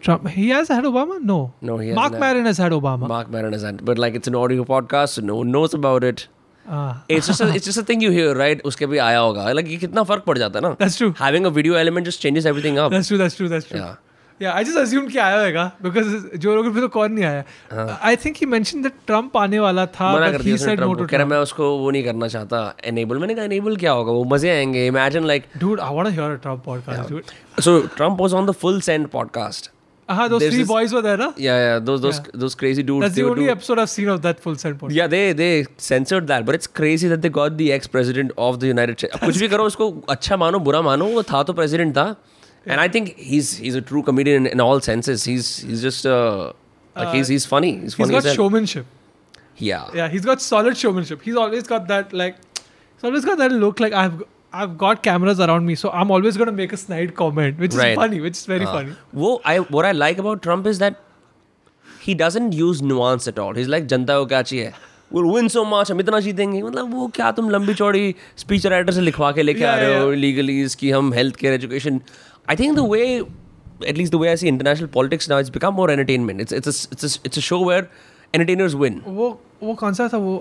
Trump. 0.00 0.28
He 0.28 0.50
has 0.50 0.68
had 0.68 0.84
Obama? 0.84 1.20
No. 1.20 1.52
No, 1.60 1.78
he 1.78 1.92
Mark 1.92 2.12
Maron 2.12 2.44
has 2.44 2.58
had 2.58 2.72
Obama. 2.72 3.08
Mark 3.08 3.30
Maron 3.30 3.52
has 3.52 3.62
had, 3.62 3.84
but 3.84 3.98
like 3.98 4.14
it's 4.14 4.28
an 4.28 4.34
audio 4.34 4.64
podcast, 4.64 5.10
so 5.10 5.22
no 5.22 5.36
one 5.36 5.50
knows 5.50 5.74
about 5.74 6.04
it. 6.04 6.28
Ah, 6.68 7.04
It's 7.08 7.26
just 7.26 7.40
a, 7.40 7.48
it's 7.56 7.66
just 7.66 7.78
a 7.78 7.82
thing 7.82 8.00
you 8.00 8.10
hear, 8.10 8.34
right? 8.34 8.62
उसके 8.64 8.86
भी 8.86 8.98
आया 8.98 9.18
होगा. 9.18 9.52
Like 9.52 9.68
ये 9.68 9.76
कितना 9.76 10.02
फ़र्क 10.02 10.24
पड़ 10.24 10.38
जाता 10.38 10.58
है 10.58 10.68
ना? 10.68 10.76
that's 10.78 10.96
true. 11.02 11.12
Having 11.20 11.46
a 11.46 11.50
video 11.50 11.74
element 11.74 12.06
just 12.06 12.22
changes 12.26 12.46
everything 12.46 12.78
up. 12.78 12.90
That's 12.90 13.08
true. 13.08 13.18
That's 13.18 13.36
true. 13.36 13.48
That's 13.48 13.68
true. 13.68 13.80
Yeah. 13.80 13.94
Yeah, 14.42 14.52
I 14.52 14.64
just 14.64 14.78
assumed 14.78 15.10
कि 15.12 15.18
आया 15.18 15.44
होगा 15.44 15.72
because 15.82 16.08
Joe 16.44 16.54
Rogan 16.56 16.74
पे 16.74 16.80
तो 16.80 16.88
कौन 16.88 17.12
नहीं 17.12 17.24
आया. 17.24 17.44
I 18.02 18.16
think 18.16 18.40
he 18.42 18.48
mentioned 18.54 18.86
that 18.86 18.96
Trump 19.10 19.36
आने 19.36 19.58
वाला 19.60 19.84
था, 19.86 20.04
हाँ। 20.04 20.14
मना 20.14 20.30
कर 20.32 20.42
दिया 20.42 20.54
उसने 20.54 20.76
to 20.76 20.96
को 20.96 21.06
कह 21.06 21.16
रहा 21.16 21.26
मैं 21.26 21.38
उसको 21.38 21.78
वो 21.78 21.90
नहीं 21.90 22.04
करना 22.04 22.28
चाहता 22.28 22.74
enable 22.90 23.20
मैंने 23.20 23.34
कहा 23.34 23.44
enable 23.44 23.78
क्या 23.80 23.92
होगा 23.92 24.12
वो 24.12 24.24
मज़े 24.24 24.50
आएँगे 24.50 24.90
imagine 24.90 25.28
like 25.32 25.46
Dude, 25.58 25.78
I 25.78 25.90
want 25.90 26.08
to 26.08 26.14
hear 26.18 26.32
a 26.32 26.40
Trump 26.46 26.64
podcast, 26.64 27.02
yeah. 27.02 27.08
dude. 27.08 27.32
so 27.60 27.86
Trump 27.86 28.18
was 28.18 28.34
on 28.34 28.46
the 28.46 28.54
full 28.64 28.80
send 28.80 29.10
podcast 29.12 29.68
Uh-huh, 30.11 30.27
those 30.29 30.39
There's 30.41 30.53
three 30.53 30.61
this- 30.63 30.67
boys 30.67 30.93
were 30.97 31.01
there, 31.05 31.17
na? 31.21 31.25
yeah 31.37 31.57
yeah 31.63 31.79
those 31.87 31.99
those 32.05 32.17
Yeah. 32.19 32.29
those 32.43 32.55
crazy 32.61 32.81
dudes 32.85 33.01
That's 33.03 33.15
they 33.15 33.21
the 33.21 33.27
would 33.29 33.37
only 33.37 33.45
do- 33.49 33.51
episode 33.55 33.77
I've 33.81 33.89
seen 33.91 34.07
of 34.13 34.21
that 34.23 34.39
full 34.45 34.55
send 34.61 34.79
podcast. 34.79 34.95
yeah 34.99 35.07
they 35.11 35.33
they 35.41 35.49
censored 35.89 36.25
that 36.31 36.45
but 36.47 36.55
it's 36.59 36.69
crazy 36.79 37.07
that 37.11 37.21
they 37.25 37.29
got 37.35 37.57
the 37.59 37.67
ex 37.75 37.91
president 37.97 38.31
of 38.47 38.57
the 38.63 38.71
United 38.71 38.97
States 39.03 39.19
कुछ 39.25 39.37
भी 39.43 39.49
करो 39.55 39.65
उसको 39.71 39.89
अच्छा 40.15 40.37
मानो 40.45 40.59
बुरा 40.69 40.81
मानो 40.89 41.09
वो 41.17 41.23
था 41.33 41.43
तो 41.49 41.55
president 41.59 41.95
था 41.99 42.07
and 42.65 42.81
I 42.85 42.87
think 42.95 43.11
he's 43.33 43.51
he's 43.67 43.77
a 43.81 43.83
true 43.91 44.01
comedian 44.09 44.41
in, 44.47 44.51
in 44.57 44.65
all 44.67 44.81
senses 44.87 45.27
he's 45.33 45.51
he's 45.69 45.85
just 45.89 46.09
uh 46.15 46.51
like 47.03 47.13
he's 47.19 47.31
he's 47.35 47.45
funny 47.53 47.71
he's 47.75 47.83
He's 47.83 47.99
funny 48.01 48.17
got 48.17 48.25
as 48.25 48.31
hell. 48.31 48.39
showmanship. 48.41 48.89
yeah 49.69 49.85
Yeah, 50.01 50.09
he's 50.17 50.25
got 50.31 50.41
solid 50.47 50.75
showmanship. 50.81 51.21
He's 51.29 51.35
always 51.45 51.69
got 51.75 51.87
that 51.93 52.13
like, 52.23 52.37
he's 52.65 53.07
always 53.11 53.25
got 53.31 53.37
that 53.45 53.51
look 53.63 53.79
like 53.85 53.93
I've 53.93 54.19
I've 54.53 54.77
got 54.81 55.01
cameras 55.05 55.39
around 55.45 55.65
me, 55.69 55.75
so 55.79 55.89
I'm 56.01 56.11
always 56.17 56.37
gonna 56.41 56.53
make 56.59 56.71
a 56.73 56.77
snide 56.83 57.11
comment, 57.17 57.59
which 57.63 57.73
is 57.75 57.79
Right. 57.81 57.97
funny, 57.99 58.19
which 58.27 58.37
is 58.39 58.45
very 58.51 58.67
Uh, 58.69 58.75
funny. 58.77 58.95
वो 59.23 59.33
I 59.53 59.57
what 59.77 59.87
I 59.89 59.91
like 59.97 60.21
about 60.25 60.41
Trump 60.47 60.69
is 60.71 60.79
that 60.83 61.01
he 62.05 62.15
doesn't 62.21 62.55
use 62.59 62.81
nuance 62.91 63.27
at 63.33 63.41
all. 63.43 63.59
He's 63.61 63.69
like 63.75 63.87
जनता 63.95 64.17
को 64.19 64.25
क्या 64.35 64.41
चाहिए 64.51 64.71
We'll 65.15 65.27
win 65.35 65.47
so 65.51 65.61
much, 65.73 65.91
हम 65.91 65.99
इतना 65.99 66.19
जीतेंगे 66.25 66.61
मतलब 66.63 66.93
वो 66.93 67.07
क्या 67.15 67.31
तुम 67.37 67.49
लंबी 67.49 67.73
चौड़ी 67.73 68.13
स्पीच 68.37 68.65
राइटर 68.73 68.91
से 68.93 69.01
लिखवा 69.01 69.31
के 69.37 69.43
लेके 69.43 69.63
आ 69.63 69.71
Yeah, 69.75 69.81
रहे 69.83 69.97
हो 69.99 70.07
yeah. 70.09 70.17
लीगलीज 70.21 70.75
की 70.81 70.91
हम 70.91 71.13
health 71.13 71.35
care 71.35 71.53
education 71.53 71.99
I 72.49 72.55
think 72.55 72.75
the 72.75 72.87
way 72.91 73.05
at 73.89 73.97
least 73.99 74.11
the 74.13 74.19
way 74.21 74.29
I 74.29 74.35
see 74.39 74.47
international 74.51 74.89
politics 74.93 75.27
now, 75.31 75.35
it's 75.41 75.51
become 75.57 75.75
more 75.79 75.89
entertainment. 75.91 76.41
It's 76.45 76.55
it's 76.55 76.71
a 76.71 76.95
it's 76.95 77.05
a, 77.09 77.11
it's 77.29 77.39
a 77.41 77.43
show 77.49 77.59
where 77.67 77.83
entertainers 78.39 78.73
win. 78.81 78.97
वो 79.19 79.27
वो 79.63 79.73
कौन 79.81 79.93
सा 79.99 80.07
था 80.13 80.17
वो 80.25 80.33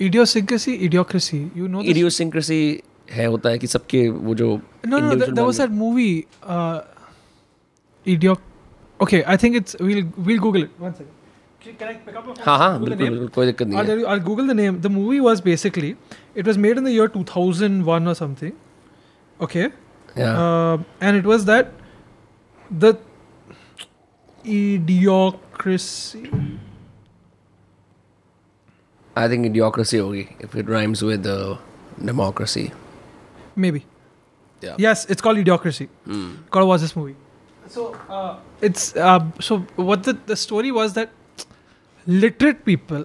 idiosyncrasy 0.00 0.74
idiocracy 0.88 1.40
you 1.54 1.68
know 1.68 1.82
idiosyncrasy 1.82 2.62
है 3.10 3.26
होता 3.26 3.48
है 3.50 3.58
कि 3.58 3.66
सबके 3.66 4.08
वो 4.08 4.34
जो 4.34 4.48
no 4.86 4.98
no 4.98 5.14
there 5.14 5.32
was 5.42 5.60
that 5.60 5.70
movie 5.70 6.10
Idiocracy 8.06 8.40
okay 9.02 9.20
I 9.22 9.36
think 9.36 9.56
it's 9.56 9.76
we 9.82 10.02
will 10.18 10.38
Google 10.38 10.60
it 10.60 11.80
one 14.28 14.56
name 14.56 14.76
the 14.76 14.86
movie 14.86 15.20
basically 15.44 15.94
it 16.36 16.46
was 16.46 16.56
made 16.56 16.78
in 16.78 16.84
the 16.84 16.88
year 16.88 17.08
2001 17.16 18.06
और 18.06 18.14
something 18.14 18.52
okay? 19.40 19.70
Yeah. 20.16 20.40
uh, 20.40 20.78
and 21.00 21.16
it 21.16 21.24
was 21.24 21.44
that 21.44 21.72
the 22.70 22.98
I 29.16 29.28
think 29.28 29.46
idiocracy 29.46 29.98
होगी 30.00 30.26
if 30.40 30.54
it 30.54 30.68
rhymes 30.68 31.02
with 31.02 31.26
uh, 31.26 31.56
democracy. 32.10 32.72
Maybe. 33.56 33.84
Yeah. 34.62 34.76
Yes, 34.78 35.06
it's 35.06 35.22
called 35.22 35.38
Idiocracy. 35.38 35.88
Hmm. 36.04 36.28
Gotta 36.50 36.66
watch 36.66 36.80
this 36.80 36.94
movie. 36.96 37.16
So 37.68 37.96
uh, 38.08 38.36
it's 38.60 38.94
uh, 38.96 39.20
so 39.40 39.58
what 39.76 40.04
the 40.04 40.14
the 40.26 40.36
story 40.36 40.70
was 40.70 40.92
that 40.94 41.10
literate 42.06 42.64
people 42.64 43.04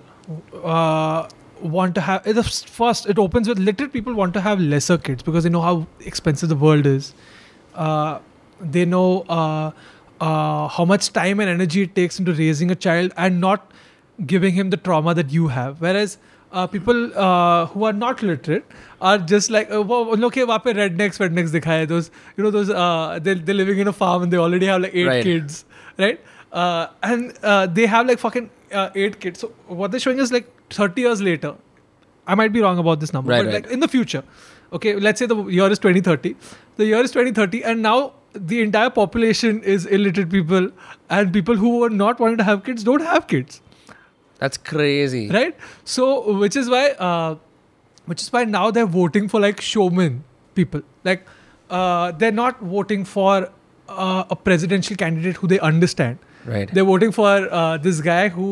uh, 0.64 1.28
want 1.62 1.95
to 1.95 2.01
have 2.01 2.28
is- 2.28 2.64
first 2.64 3.08
it 3.14 3.20
opens 3.26 3.47
with 3.47 3.60
literate 3.60 3.93
people 3.93 4.14
want 4.14 4.34
to 4.34 4.41
have 4.41 4.60
lesser 4.60 4.97
kids 4.97 5.24
because 5.24 5.43
they 5.43 5.49
know 5.49 5.62
how 5.62 5.76
expensive 6.01 6.49
the 6.49 6.56
world 6.56 6.86
is. 6.86 7.14
Uh, 7.74 8.20
they 8.78 8.86
know 8.86 9.22
uh, 9.30 9.72
uh, 10.22 10.68
how 10.68 10.86
much 10.86 11.12
time 11.14 11.39
and 11.39 11.49
energy 11.49 11.82
it 11.84 11.95
takes 11.95 12.20
into 12.20 12.34
raising 12.34 12.72
a 12.72 12.76
child 12.76 13.14
and 13.18 13.41
not 13.41 13.72
giving 14.26 14.55
him 14.55 14.70
the 14.70 14.76
trauma 14.76 15.14
that 15.14 15.31
you 15.31 15.49
have. 15.49 15.81
Whereas 15.81 16.18
uh, 16.53 16.66
people 16.66 17.03
uh, 17.16 17.66
who 17.66 17.85
are 17.85 17.93
not 17.93 18.22
literate 18.22 18.64
are 19.01 19.18
just 19.18 19.51
like 19.51 19.70
uh, 19.70 19.83
वो 19.93 20.01
उन 20.14 20.20
लोग 20.20 20.33
के 20.33 20.45
वहाँ 20.51 20.62
पे 20.64 20.74
rednecks 20.78 21.20
rednecks 21.24 21.53
दिखाए 21.57 21.87
those 21.95 22.11
you 22.37 22.45
know 22.45 22.51
those 22.59 22.70
uh, 22.70 23.18
they 23.22 23.35
they're 23.35 23.55
living 23.62 23.78
in 23.78 23.89
a 23.89 23.93
farm 24.03 24.22
and 24.26 24.33
they 24.33 24.37
already 24.47 24.66
have 24.72 24.81
like 24.87 24.95
eight 25.03 25.07
Right. 25.11 25.22
kids 25.31 25.64
right 25.99 26.20
uh, 26.53 26.87
and 27.11 27.33
uh, 27.43 27.66
they 27.78 27.87
have 27.95 28.07
like 28.12 28.18
fucking 28.24 28.51
uh, 28.72 28.89
eight 28.95 29.20
kids 29.20 29.41
so 29.47 29.53
what 29.83 29.93
they're 29.93 30.05
showing 30.07 30.18
is 30.26 30.33
like 30.39 30.51
30 30.70 31.01
years 31.07 31.22
later 31.31 31.55
I 32.26 32.35
might 32.35 32.53
be 32.53 32.61
wrong 32.66 32.78
about 32.78 33.01
this 33.01 33.12
number 33.12 33.31
Right, 33.33 33.45
but 33.45 33.53
right. 33.55 33.62
like 33.62 33.72
in 33.78 33.81
the 33.87 33.89
future 33.97 34.24
okay 34.78 34.95
let's 35.09 35.18
say 35.20 35.26
the 35.26 35.39
year 35.61 35.70
is 35.70 35.78
2030 35.78 36.35
the 36.83 36.87
year 36.91 37.01
is 37.09 37.12
2030 37.12 37.62
and 37.64 37.83
now 37.91 37.97
the 38.53 38.61
entire 38.66 38.91
population 38.99 39.62
is 39.62 39.87
illiterate 39.87 40.31
people 40.31 40.68
and 41.09 41.33
people 41.33 41.55
who 41.64 41.72
are 41.85 41.91
not 42.03 42.20
wanting 42.20 42.39
to 42.39 42.45
have 42.53 42.62
kids 42.64 42.85
don't 42.91 43.03
have 43.14 43.26
kids 43.33 43.61
That's 44.40 44.58
crazy. 44.58 45.30
right 45.30 45.56
so 45.96 46.06
which 46.44 46.56
is 46.62 46.70
why 46.70 46.84
uh, 47.10 47.36
which 48.14 48.22
is 48.22 48.32
why 48.34 48.44
now 48.46 48.64
they're 48.78 48.92
voting 48.96 49.28
for 49.34 49.40
like 49.44 49.62
showman 49.62 50.24
people 50.60 50.82
like 51.10 51.24
uh, 51.70 52.12
they're 52.24 52.32
not 52.40 52.60
voting 52.62 53.06
for 53.06 53.50
uh, 53.90 54.24
a 54.30 54.36
presidential 54.36 54.96
candidate 55.06 55.38
who 55.44 55.48
they 55.48 55.60
understand 55.60 56.20
Right. 56.46 56.72
they're 56.78 56.84
voting 56.90 57.12
for 57.12 57.30
uh, 57.60 57.78
this 57.78 58.02
guy 58.02 58.30
who 58.30 58.50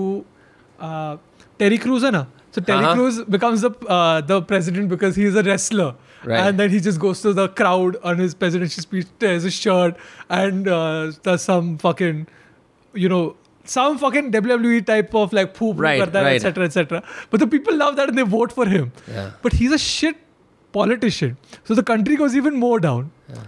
uh, 0.80 1.18
Terry 1.60 1.78
Crews 1.78 2.04
ना 2.16 2.24
so 2.56 2.62
Terry 2.62 2.84
Uh-huh. 2.86 2.94
Crews 2.96 3.20
becomes 3.36 3.62
the 3.68 3.72
uh, 3.98 4.22
the 4.32 4.42
president 4.54 4.90
because 4.96 5.16
he's 5.24 5.36
a 5.36 5.44
wrestler 5.50 5.92
Right. 6.32 6.40
and 6.48 6.60
then 6.64 6.70
he 6.74 6.80
just 6.80 7.00
goes 7.04 7.22
to 7.28 7.34
the 7.38 7.46
crowd 7.62 7.96
on 8.12 8.18
his 8.24 8.34
presidential 8.42 8.82
speech 8.88 9.08
tears 9.24 9.44
his 9.50 9.54
shirt 9.54 9.98
and 10.42 10.68
uh, 10.80 11.12
does 11.30 11.42
some 11.52 11.72
fucking 11.86 12.22
you 13.06 13.10
know 13.14 13.24
some 13.64 13.98
fucking 13.98 14.32
WWE 14.32 14.86
type 14.86 15.14
of 15.16 15.34
like 15.34 15.54
poop, 15.54 15.80
right, 15.80 16.02
etc., 16.02 16.66
etc. 16.66 17.00
Right. 17.00 17.10
Et 17.10 17.28
but 17.30 17.40
the 17.40 17.48
people 17.48 17.76
love 17.76 17.96
that 17.96 18.10
and 18.10 18.18
they 18.18 18.24
vote 18.24 18.52
for 18.52 18.66
him. 18.66 18.92
Yeah. 19.08 19.32
But 19.42 19.54
he's 19.54 19.72
a 19.72 19.78
shit 19.78 20.18
politician. 20.72 21.38
So 21.64 21.74
the 21.74 21.84
country 21.84 22.16
goes 22.16 22.36
even 22.36 22.56
more 22.56 22.80
down. 22.80 23.12
Yeah. 23.30 23.44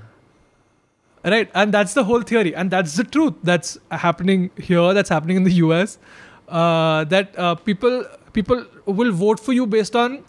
Right? 1.23 1.49
And 1.55 1.73
that's 1.73 1.95
the 1.95 2.03
whole 2.03 2.21
theory. 2.21 2.55
And 2.55 2.69
that's 2.69 2.95
the 2.95 3.03
truth 3.03 3.33
that's 3.43 3.77
happening 3.91 4.51
here, 4.57 4.93
that's 4.93 5.09
happening 5.09 5.37
in 5.37 5.43
the 5.43 5.53
US. 5.53 5.97
Uh, 6.47 7.03
that 7.05 7.37
uh, 7.39 7.55
people 7.55 8.05
people 8.33 8.65
will 8.85 9.11
vote 9.11 9.39
for 9.39 9.53
you 9.53 9.65
based 9.65 9.95
on 9.95 10.23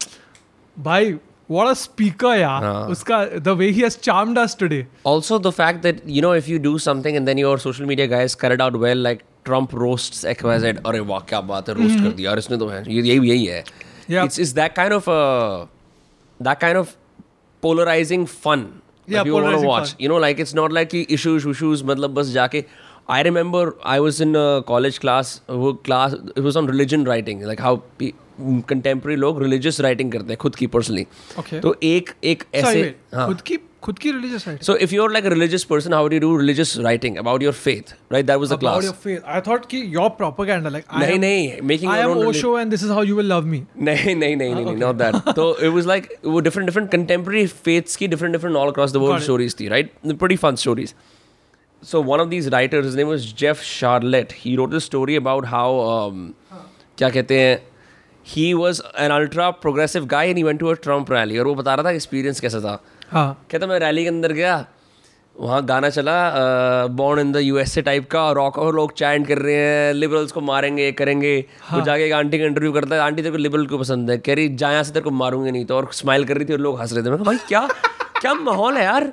by 0.77 1.19
what 1.49 1.71
a 1.71 1.77
speaker, 1.77 2.35
yeah. 2.35 2.59
Uh, 2.59 3.39
the 3.39 3.55
way 3.55 3.71
he 3.73 3.83
has 3.83 3.97
charmed 3.97 4.37
us 4.37 4.55
today. 4.55 4.87
Also, 5.05 5.39
the 5.39 5.53
fact 5.53 5.83
that, 5.83 6.07
you 6.09 6.21
know, 6.21 6.33
if 6.33 6.49
you 6.49 6.59
do 6.59 6.79
something 6.79 7.17
and 7.17 7.29
then 7.29 7.39
your 7.39 7.59
social 7.59 7.87
media 7.87 8.09
guys 8.09 8.35
carried 8.35 8.61
out 8.61 8.77
well, 8.77 8.97
like 8.97 9.23
Trump 9.47 9.75
roast 9.75 10.25
एक्वाजेड 10.27 10.81
अरे 10.87 11.01
वाह 11.09 11.21
क्या 11.29 11.41
बात 11.51 11.69
है 11.69 11.75
roast 11.75 11.95
कर 11.95 12.01
हम्म। 12.01 12.13
दिया 12.13 12.31
और 12.31 12.39
इसने 12.39 12.57
तो 12.59 12.69
है 12.69 12.83
ये 12.89 13.03
यही 13.03 13.29
यही 13.29 13.45
है। 13.47 13.65
It's 14.25 14.41
is 14.41 14.55
that 14.55 14.75
kind 14.75 14.93
of 14.93 15.11
that 16.41 16.59
kind 16.59 16.79
of 16.79 16.95
polarising 17.63 18.27
fun 18.27 18.67
watch 19.09 19.97
you 20.01 20.09
know 20.09 20.19
like 20.19 20.41
it's 20.41 20.55
not 20.55 20.73
like 20.73 20.95
issues 20.95 21.47
issues 21.49 21.83
मतलब 21.87 22.15
बस 22.15 22.31
जाके 22.31 22.65
I 23.11 23.23
remember 23.23 23.73
I 23.87 23.99
was 23.99 24.23
in 24.23 24.33
college 24.69 24.99
class 24.99 25.41
वो 25.51 25.73
class 25.85 26.15
it 26.15 26.39
was 26.39 26.59
on 26.59 26.69
religion 26.69 27.07
writing 27.07 27.43
like 27.43 27.61
how 27.61 27.77
contemporary 28.41 29.21
लोग 29.21 29.43
religious 29.43 29.81
writing 29.81 30.13
करते 30.13 30.29
हैं 30.29 30.37
खुद 30.37 30.55
की 30.57 30.67
personally 30.67 31.07
तो 31.61 31.75
एक 31.83 32.11
एक 32.25 32.45
ऐसे 32.55 32.95
हाँ. 33.15 33.27
खुद 33.27 33.41
की 33.41 33.59
खुद 33.83 33.99
की 33.99 34.11
religious 34.13 34.47
writing 34.49 34.65
so 34.67 34.77
if 34.77 34.95
you 34.95 35.03
are 35.03 35.11
like 35.13 35.27
religious 35.27 35.65
person 35.65 35.93
how 35.93 36.09
do 36.09 36.19
do 36.19 36.37
religious 36.37 36.77
writing 36.79 37.17
about 37.17 37.43
your 37.43 37.53
faith 37.53 37.95
right 38.13 38.27
that 38.27 38.37
was 38.37 38.53
the 38.53 38.59
class 38.59 38.75
about 38.75 38.85
your 38.85 38.95
faith 38.95 39.29
I 39.35 39.41
thought 39.41 39.67
कि 39.67 39.83
योर 39.95 40.09
प्रोपेगेंडा 40.19 40.69
लाइक 40.69 40.85
नहीं 40.99 41.19
नहीं 41.19 41.61
making 41.63 41.93
your 41.95 42.17
own 42.17 42.27
Osho 42.27 42.59
and 42.59 42.71
this 42.71 42.85
is 42.85 42.91
how 42.91 43.03
you 43.03 43.17
will 43.17 43.33
love 43.33 43.47
me 43.47 43.63
नहीं 43.79 44.17
नहीं 44.17 44.37
नहीं 44.37 44.55
नहीं 44.55 44.77
not 44.77 44.97
that 44.97 45.35
तो 45.37 45.51
it 45.61 45.73
was 45.73 45.87
like 45.87 46.09
वो 46.25 46.41
different 46.41 46.69
different 46.69 46.91
contemporary 46.91 47.47
faiths 47.47 47.97
की 47.97 48.09
different 48.09 48.33
different 48.33 48.57
all 48.57 48.71
across 48.71 48.93
the 48.93 48.97
world 48.97 49.23
stories 49.23 49.61
थी 49.61 49.69
right 49.69 49.93
pretty 50.07 50.37
fun 50.37 50.57
stories 50.57 50.95
so 51.83 52.03
one 52.03 52.21
of 52.21 52.29
these 52.29 52.49
writers 52.49 52.95
name 52.95 53.09
was 53.09 53.33
Jeff 53.39 53.63
Sharlet 53.63 54.33
he 54.37 54.57
wrote 54.57 54.71
wrote 54.71 54.83
story 54.83 55.17
about 55.17 55.47
how 55.47 56.11
क्या 56.99 57.11
कहते 57.11 57.41
हैं? 57.41 57.76
He 58.27 58.53
was 58.55 58.81
an 58.99 59.11
ultra 59.11 59.53
progressive 59.61 60.07
guy 60.07 60.33
and 60.33 60.39
he 60.39 60.47
went 60.47 60.61
to 60.63 60.71
a 60.71 60.79
Trump 60.87 61.13
rally. 61.15 61.39
और 61.39 61.47
वो 61.47 61.55
बता 61.55 61.75
रहा 61.75 61.85
था 61.85 61.91
experience 61.91 62.41
कैसा 62.41 62.61
था। 62.61 62.81
हाँ। 63.11 63.47
कहता 63.51 63.67
मैं 63.67 63.79
रैली 63.81 64.03
के 64.03 64.09
अंदर 64.09 64.33
गया 64.33 64.65
वहाँ 65.37 65.65
गाना 65.67 65.89
चला 65.91 66.13
born 66.97 67.21
in 67.21 67.33
the 67.33 67.37
U 67.37 67.59
S 67.59 67.77
A 67.79 67.83
type 67.83 68.09
का 68.11 68.31
रॉक 68.33 68.59
और 68.59 68.75
लोग 68.75 68.93
चैंट 68.99 69.27
कर 69.29 69.39
रहे 69.39 69.55
हैं 69.55 69.93
लिबरल्स 69.95 70.33
को 70.33 70.41
मारेंगे 70.41 70.91
करेंगे 70.93 71.35
वो 71.73 71.81
जाके 71.81 72.05
एक 72.05 72.13
आंटी 72.13 72.39
का 72.39 72.45
इंटरव्यू 72.45 72.73
करता 72.73 72.95
है 72.95 73.01
आंटी 73.03 73.23
तेरे 73.23 73.33
को 73.33 73.39
लिबरल 73.39 73.67
को 73.67 73.79
पसंद 73.79 74.11
है? 74.11 74.17
कह 74.19 74.35
रही 74.35 74.49
जा 74.57 74.71
यहाँ 74.71 74.83
से 74.83 74.93
तेरे 74.93 75.05
को 75.05 75.11
मारूँगे 75.11 75.51
नहीं 75.51 75.65
तो। 75.65 75.77
और 75.77 75.89
स्माइल 75.93 76.25
कर 76.25 76.37
रही 76.37 76.45
थी 76.45 76.53
और 76.53 76.61
लोग 76.61 76.81
हंस 76.81 76.93
रहे 76.93 77.05
थे। 77.05 77.11
मैं 77.11 77.23
भाई 77.25 77.37
क्या 77.49 77.67
क्या 78.21 78.35
माहौल 78.35 78.77
है 78.77 78.85
यार? 78.85 79.13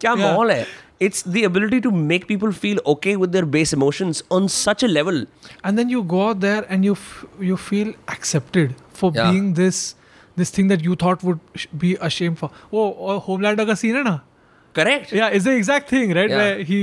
क्या 0.00 0.14
माहौल 0.16 0.50
है? 0.50 0.66
it's 0.99 1.23
the 1.35 1.43
ability 1.43 1.79
to 1.85 1.91
make 1.91 2.27
people 2.27 2.51
feel 2.63 2.79
okay 2.93 3.15
with 3.23 3.31
their 3.37 3.45
base 3.55 3.73
emotions 3.77 4.21
on 4.39 4.47
such 4.57 4.83
a 4.83 4.87
level 4.87 5.17
and 5.63 5.77
then 5.81 5.89
you 5.95 6.03
go 6.13 6.21
out 6.29 6.39
there 6.45 6.65
and 6.75 6.85
you 6.89 6.93
f- 6.99 7.25
you 7.51 7.57
feel 7.69 7.93
accepted 8.17 8.75
for 9.01 9.11
Yeah. 9.15 9.31
being 9.31 9.49
this 9.61 9.81
this 10.43 10.49
thing 10.59 10.69
that 10.73 10.85
you 10.89 10.95
thought 11.01 11.21
would 11.23 11.39
sh- 11.63 11.67
be 11.81 11.89
ashamed 12.11 12.37
for. 12.39 12.49
Oh, 12.71 12.85
oh 13.09 13.19
Homelander 13.27 13.65
का 13.71 13.75
scene 13.81 13.95
है 13.95 14.03
ना? 14.07 14.15
correct 14.77 15.11
Yeah, 15.17 15.29
it's 15.39 15.45
the 15.49 15.55
exact 15.63 15.89
thing, 15.95 16.13
right? 16.19 16.29
Yeah. 16.29 16.37
Where 16.43 16.63
he 16.71 16.79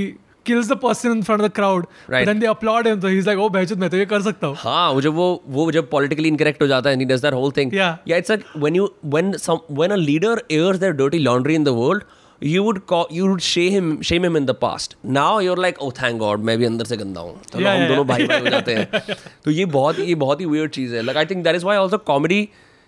kills 0.49 0.67
the 0.71 0.75
person 0.85 1.11
in 1.17 1.21
front 1.27 1.41
of 1.43 1.45
the 1.47 1.51
crowd, 1.57 1.85
Right. 2.13 2.21
but 2.21 2.25
then 2.29 2.39
they 2.43 2.47
applaud 2.53 2.87
him. 2.91 2.97
So 3.03 3.11
he's 3.17 3.27
like, 3.31 3.37
"Oh, 3.43 3.49
behjud 3.57 3.77
मैं 3.83 3.89
तो 3.89 3.97
ये 3.97 4.05
कर 4.13 4.21
सकता 4.29 4.47
हूँ." 4.47 4.55
हाँ 4.63 4.87
वो 4.93 5.01
जब 5.07 5.13
वो 5.19 5.27
वो 5.57 5.67
जब 5.75 5.89
politically 5.93 6.31
incorrect 6.33 6.61
हो 6.61 6.67
जाता 6.71 6.89
है 6.89 6.95
and 6.97 7.03
he 7.05 7.07
does 7.11 7.21
that 7.27 7.37
whole 7.41 7.53
thing 7.59 7.71
Yeah. 7.77 7.93
yeah 8.11 8.23
it's 8.23 8.33
like 8.33 8.43
when 8.65 8.79
you 8.79 8.87
when 9.17 9.31
some 9.45 9.61
when 9.81 9.95
a 9.97 9.99
leader 10.09 10.33
airs 10.57 10.79
their 10.85 10.97
dirty 11.03 11.21
laundry 11.27 11.55
in 11.61 11.67
the 11.69 11.73
world 11.81 12.03
you 12.40 12.62
would 12.64 12.76
call 12.86 13.06
you 13.10 13.26
would 13.28 13.42
shame 13.44 13.72
him 13.76 13.86
shame 14.08 14.24
him 14.26 14.36
in 14.40 14.44
the 14.48 14.54
past 14.64 14.92
now 15.18 15.30
you're 15.44 15.60
like 15.64 15.80
oh 15.86 15.90
thank 16.00 16.20
god 16.20 16.44
मैं 16.50 16.56
भी 16.58 16.64
अंदर 16.64 16.84
से 16.92 16.96
गंदा 16.96 17.20
हूँ 17.20 17.34
तो 17.52 17.58
Yeah, 17.60 17.72
हम 17.74 17.80
yeah, 17.80 17.88
दोनों. 17.88 18.06
भाई 18.06 18.26
भाई 18.26 18.40
हो 18.40 18.48
जाते 18.56 18.74
हैं 18.74 19.02
तो 19.44 19.50
ये 19.50 19.64
बहुत 19.76 19.98
ये 19.98 20.14
बहुत 20.24 20.40
ही 20.40 20.46
weird 20.54 20.70
चीज़ 20.78 20.94
है 20.96 21.02
like 21.08 21.16
I 21.16 21.28
think 21.32 21.44
that 21.48 21.58
is 21.60 21.64
why 21.70 21.76
also 21.84 21.98
comedy 22.12 22.40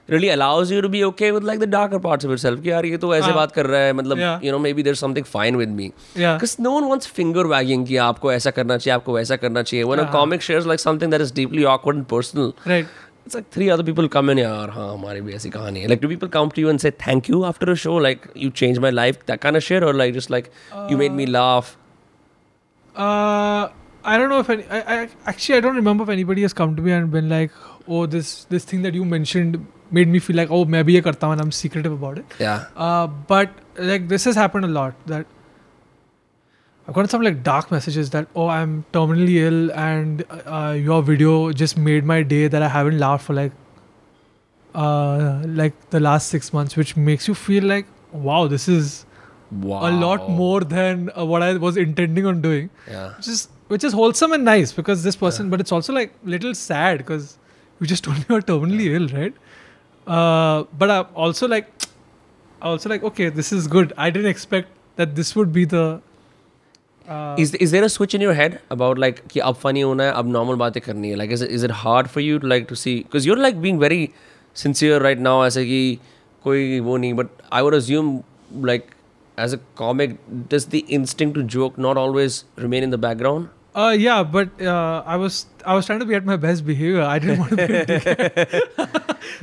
really 0.09 0.30
allows 0.34 0.70
you 0.74 0.78
to 0.84 0.88
be 0.92 1.01
okay 1.09 1.32
with 1.34 1.44
like 1.48 1.59
the 1.64 1.70
darker 1.72 1.98
parts 2.07 2.28
of 2.28 2.30
yourself 2.34 2.61
कि 2.62 2.70
यार 2.70 2.86
ये 2.86 2.96
तो 3.07 3.14
ऐसे 3.14 3.26
हाँ. 3.26 3.34
बात 3.34 3.53
कर 3.59 3.66
रहा 3.66 3.80
है 3.80 3.92
मतलब 3.92 4.22
you 4.46 4.55
know 4.55 4.62
maybe 4.68 4.84
there's 4.86 5.03
something 5.07 5.28
fine 5.34 5.59
with 5.64 5.74
me 5.80 5.90
because 6.14 6.57
no 6.68 6.72
one 6.78 6.88
wants 6.92 7.12
finger 7.18 7.44
wagging 7.53 7.86
कि 7.88 7.96
आपको 8.07 8.32
ऐसा 8.32 8.51
करना 8.61 8.76
चाहिए 8.78 8.94
आपको 8.94 9.12
वैसा 9.14 9.36
करना 9.44 9.62
चाहिए 9.62 9.84
when 9.92 10.01
a 10.01 10.09
हाँ. 10.09 10.12
comic 10.16 10.46
shares 10.48 10.66
like 10.72 10.86
something 10.86 11.14
that 11.16 11.26
is 11.26 11.34
deeply 11.40 11.68
awkward 11.74 12.01
and 12.03 12.09
personal 12.16 12.53
Right. 12.74 12.98
it's 13.31 13.37
like 13.37 13.51
three 13.51 13.70
other 13.70 13.85
people 13.89 14.09
come 14.09 14.28
in 14.31 14.39
here. 14.39 14.68
ha 14.76 14.87
like 14.95 16.01
do 16.05 16.09
people 16.12 16.28
come 16.37 16.51
to 16.55 16.61
you 16.61 16.68
and 16.68 16.81
say 16.85 16.91
thank 17.03 17.28
you 17.33 17.45
after 17.51 17.70
a 17.70 17.76
show? 17.76 17.95
Like 18.07 18.28
you 18.45 18.51
changed 18.51 18.81
my 18.81 18.91
life 18.91 19.24
that 19.26 19.41
kind 19.41 19.57
of 19.57 19.62
shit 19.62 19.85
or 19.91 19.93
like 19.95 20.14
just 20.14 20.31
like 20.31 20.51
uh, 20.72 20.87
you 20.91 20.97
made 21.03 21.12
me 21.20 21.26
laugh? 21.26 21.76
Uh 22.97 23.68
I 24.03 24.16
don't 24.18 24.31
know 24.31 24.41
if 24.41 24.51
any, 24.51 24.64
I, 24.64 24.78
I 24.95 25.09
actually 25.26 25.59
I 25.59 25.61
don't 25.61 25.76
remember 25.76 26.05
if 26.05 26.09
anybody 26.09 26.43
has 26.43 26.55
come 26.61 26.74
to 26.76 26.83
me 26.83 26.93
and 26.93 27.11
been 27.11 27.28
like 27.28 27.53
oh 27.87 28.07
this 28.07 28.45
this 28.55 28.64
thing 28.64 28.83
that 28.83 28.95
you 29.01 29.05
mentioned 29.05 29.66
made 29.99 30.09
me 30.09 30.18
feel 30.28 30.37
like 30.37 30.51
oh 30.51 30.64
maybe 30.64 31.01
I'm 31.01 31.53
secretive 31.53 31.93
about 31.93 32.18
it. 32.18 32.24
Yeah. 32.39 32.64
Uh 32.76 33.07
but 33.35 33.51
like 33.93 34.09
this 34.09 34.24
has 34.24 34.35
happened 34.35 34.64
a 34.64 34.74
lot 34.81 34.95
that 35.07 35.26
I've 36.89 36.95
gotten 36.95 37.09
some 37.09 37.22
like 37.22 37.43
dark 37.43 37.70
messages 37.70 38.11
that 38.11 38.26
oh 38.35 38.49
I'm 38.49 38.85
terminally 38.93 39.37
ill 39.37 39.72
and 39.72 40.24
uh, 40.31 40.76
your 40.76 41.03
video 41.03 41.53
just 41.53 41.76
made 41.78 42.05
my 42.05 42.22
day 42.22 42.49
that 42.49 42.62
I 42.62 42.68
haven't 42.68 42.99
laughed 42.99 43.26
for 43.26 43.35
like 43.35 43.53
uh, 44.74 45.43
like 45.47 45.91
the 45.91 46.01
last 46.01 46.28
six 46.28 46.53
months, 46.53 46.76
which 46.76 46.97
makes 46.97 47.28
you 47.28 47.35
feel 47.35 47.64
like 47.64 47.87
wow 48.12 48.47
this 48.47 48.68
is 48.68 49.07
wow 49.53 49.89
a 49.89 49.91
lot 49.91 50.28
more 50.31 50.61
than 50.61 51.11
uh, 51.16 51.24
what 51.24 51.43
I 51.43 51.55
was 51.57 51.76
intending 51.76 52.26
on 52.26 52.41
doing, 52.41 52.70
yeah 52.89 53.14
which 53.16 53.28
is 53.28 53.49
which 53.68 53.85
is 53.85 53.93
wholesome 53.93 54.33
and 54.33 54.45
nice 54.45 54.72
because 54.72 55.05
this 55.05 55.14
person, 55.16 55.49
but 55.51 55.61
it's 55.61 55.70
also 55.70 55.93
like 55.93 56.12
little 56.24 56.55
sad 56.55 56.99
because 56.99 57.39
you 57.81 57.87
just 57.87 58.05
told 58.09 58.18
me 58.18 58.24
you're 58.28 58.43
terminally 58.43 58.95
ill, 58.95 59.09
right? 59.16 59.35
Uh, 60.07 60.64
but 60.76 60.91
I'm 60.91 61.07
also 61.14 61.47
like, 61.47 61.68
I 62.62 62.68
also 62.68 62.89
like 62.89 63.05
okay, 63.05 63.28
this 63.28 63.53
is 63.53 63.66
good. 63.68 63.93
I 63.97 64.11
didn't 64.11 64.31
expect 64.31 64.68
that 64.97 65.14
this 65.14 65.37
would 65.37 65.53
be 65.53 65.64
the. 65.64 66.01
Uh, 67.11 67.34
is 67.42 67.52
is 67.66 67.72
there 67.74 67.82
a 67.84 67.88
switch 67.92 68.14
in 68.16 68.22
your 68.24 68.34
head 68.38 68.61
about 68.74 68.98
like 69.04 69.16
कि 69.28 69.40
अब 69.50 69.56
funny 69.62 69.82
होना 69.84 70.04
है 70.04 70.12
अब 70.18 70.32
normal 70.32 70.58
बातें 70.58 70.80
करनी 70.82 71.11
है 71.11 71.16
like 71.16 71.32
is 71.36 71.42
it, 71.42 71.50
is 71.58 71.64
it 71.68 71.72
hard 71.82 72.11
for 72.11 72.22
you 72.26 72.38
to 72.38 72.50
like 72.52 72.68
to 72.68 72.76
see 72.82 72.94
because 73.02 73.26
you're 73.28 73.42
like 73.44 73.61
being 73.64 73.80
very 73.84 74.00
sincere 74.64 75.00
right 75.06 75.24
now 75.28 75.36
ऐसे 75.44 75.64
कि 75.66 75.98
कोई 76.44 76.80
वो 76.88 76.96
नहीं 76.96 77.14
but 77.20 77.42
I 77.50 77.62
would 77.62 77.74
assume 77.74 78.12
like 78.70 78.92
as 79.46 79.56
a 79.56 79.61
comic 79.80 80.18
does 80.54 80.66
the 80.76 80.84
instinct 80.98 81.40
to 81.40 81.42
joke 81.56 81.82
not 81.88 82.02
always 82.04 82.44
remain 82.66 82.86
in 82.88 82.94
the 82.96 83.02
background 83.08 83.48
uh, 83.74 83.94
yeah, 83.96 84.22
but 84.24 84.61
uh, 84.61 85.02
I 85.06 85.16
was 85.16 85.46
I 85.64 85.74
was 85.74 85.86
trying 85.86 86.00
to 86.00 86.06
be 86.06 86.14
at 86.14 86.24
my 86.24 86.36
best 86.36 86.66
behavior. 86.66 87.02
I 87.02 87.18
didn't 87.20 87.38
want 87.38 87.50
to 87.50 87.56
be. 87.56 87.74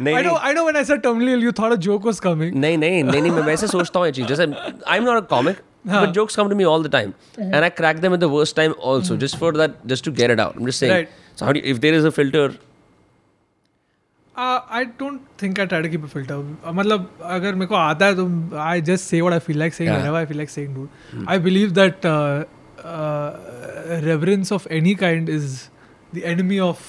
नहीं 0.03 0.15
I 0.15 0.21
know 0.21 0.35
I 0.35 0.51
know 0.53 0.65
when 0.65 0.75
I 0.75 0.83
said 0.83 1.01
terminally 1.03 1.39
you 1.41 1.53
thought 1.53 1.71
a 1.71 1.77
joke 1.77 2.03
was 2.03 2.19
coming. 2.19 2.51
नहीं 2.63 2.77
नहीं 2.77 3.03
नहीं 3.03 3.21
नहीं 3.21 3.31
मैं 3.31 3.43
वैसे 3.43 3.67
सोचता 3.67 3.99
हूँ 3.99 4.07
ये 4.07 4.11
चीज़ 4.13 4.27
जैसे 4.27 4.43
आई 4.87 4.97
एम 4.97 5.03
नॉट 5.03 5.23
अ 5.23 5.27
हाँ. 5.85 6.03
but 6.05 6.13
jokes 6.19 6.35
come 6.35 6.49
to 6.49 6.55
me 6.61 6.65
all 6.73 6.81
the 6.85 6.89
time 6.97 7.13
and 7.37 7.65
i 7.65 7.69
crack 7.81 7.99
them 8.05 8.13
at 8.13 8.19
the 8.19 8.29
worst 8.35 8.55
time 8.55 8.73
also 8.91 9.17
just 9.25 9.37
for 9.43 9.51
that 9.59 9.75
just 9.93 10.03
to 10.07 10.11
get 10.21 10.33
it 10.35 10.39
out 10.45 10.55
i'm 10.61 10.65
just 10.71 10.79
saying 10.85 10.93
Right. 10.93 11.09
so 11.35 11.45
how 11.45 11.53
do 11.53 11.59
you, 11.59 11.65
if 11.75 11.81
there 11.87 11.93
is 12.03 12.05
a 12.05 12.11
filter 12.21 12.47
Uh, 14.35 14.61
I 14.69 14.83
don't 14.97 15.21
think 15.41 15.59
I 15.61 15.65
try 15.65 15.81
to 15.81 15.89
keep 15.89 16.03
a 16.03 16.07
filter. 16.07 16.35
Uh, 16.63 16.71
मतलब 16.79 17.07
अगर 17.35 17.55
मेरे 17.55 17.67
को 17.67 17.75
आता 17.75 18.05
है 18.05 18.15
तो 18.15 18.25
I 18.63 18.81
just 18.89 19.07
say 19.13 19.21
what 19.27 19.33
I 19.33 19.39
feel 19.45 19.57
like 19.61 19.73
saying 19.77 19.89
Yeah. 19.89 19.97
whenever 19.97 20.17
I 20.17 20.25
feel 20.31 20.37
like 20.41 20.51
saying, 20.55 20.75
dude. 20.75 21.23
I 21.35 21.37
believe 21.45 21.73
that 21.77 22.05
uh, 22.05 22.43
uh, 22.83 23.99
reverence 24.03 24.51
of 24.57 24.67
any 24.79 24.93
kind 25.03 25.27
is 25.37 25.55
the 26.13 26.23
enemy 26.33 26.59
of 26.67 26.83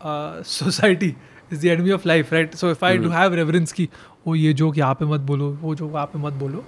uh, 0.00 0.42
society. 0.44 1.16
Is 1.50 1.58
the 1.66 1.70
enemy 1.72 1.90
of 1.90 2.06
life, 2.06 2.30
right? 2.38 2.54
So 2.62 2.70
if 2.76 2.82
I 2.82 2.96
do 3.06 3.10
have 3.16 3.34
reverence 3.40 3.72
की 3.80 3.88
ओ 4.26 4.34
ये 4.34 4.52
joke 4.62 4.78
यहाँ 4.78 4.94
पे 5.00 5.04
मत 5.14 5.26
बोलो 5.32 5.50
वो 5.62 5.74
joke 5.74 5.90
वहाँ 5.92 6.06
पे 6.14 6.18
मत 6.18 6.32
बोलो 6.44 6.64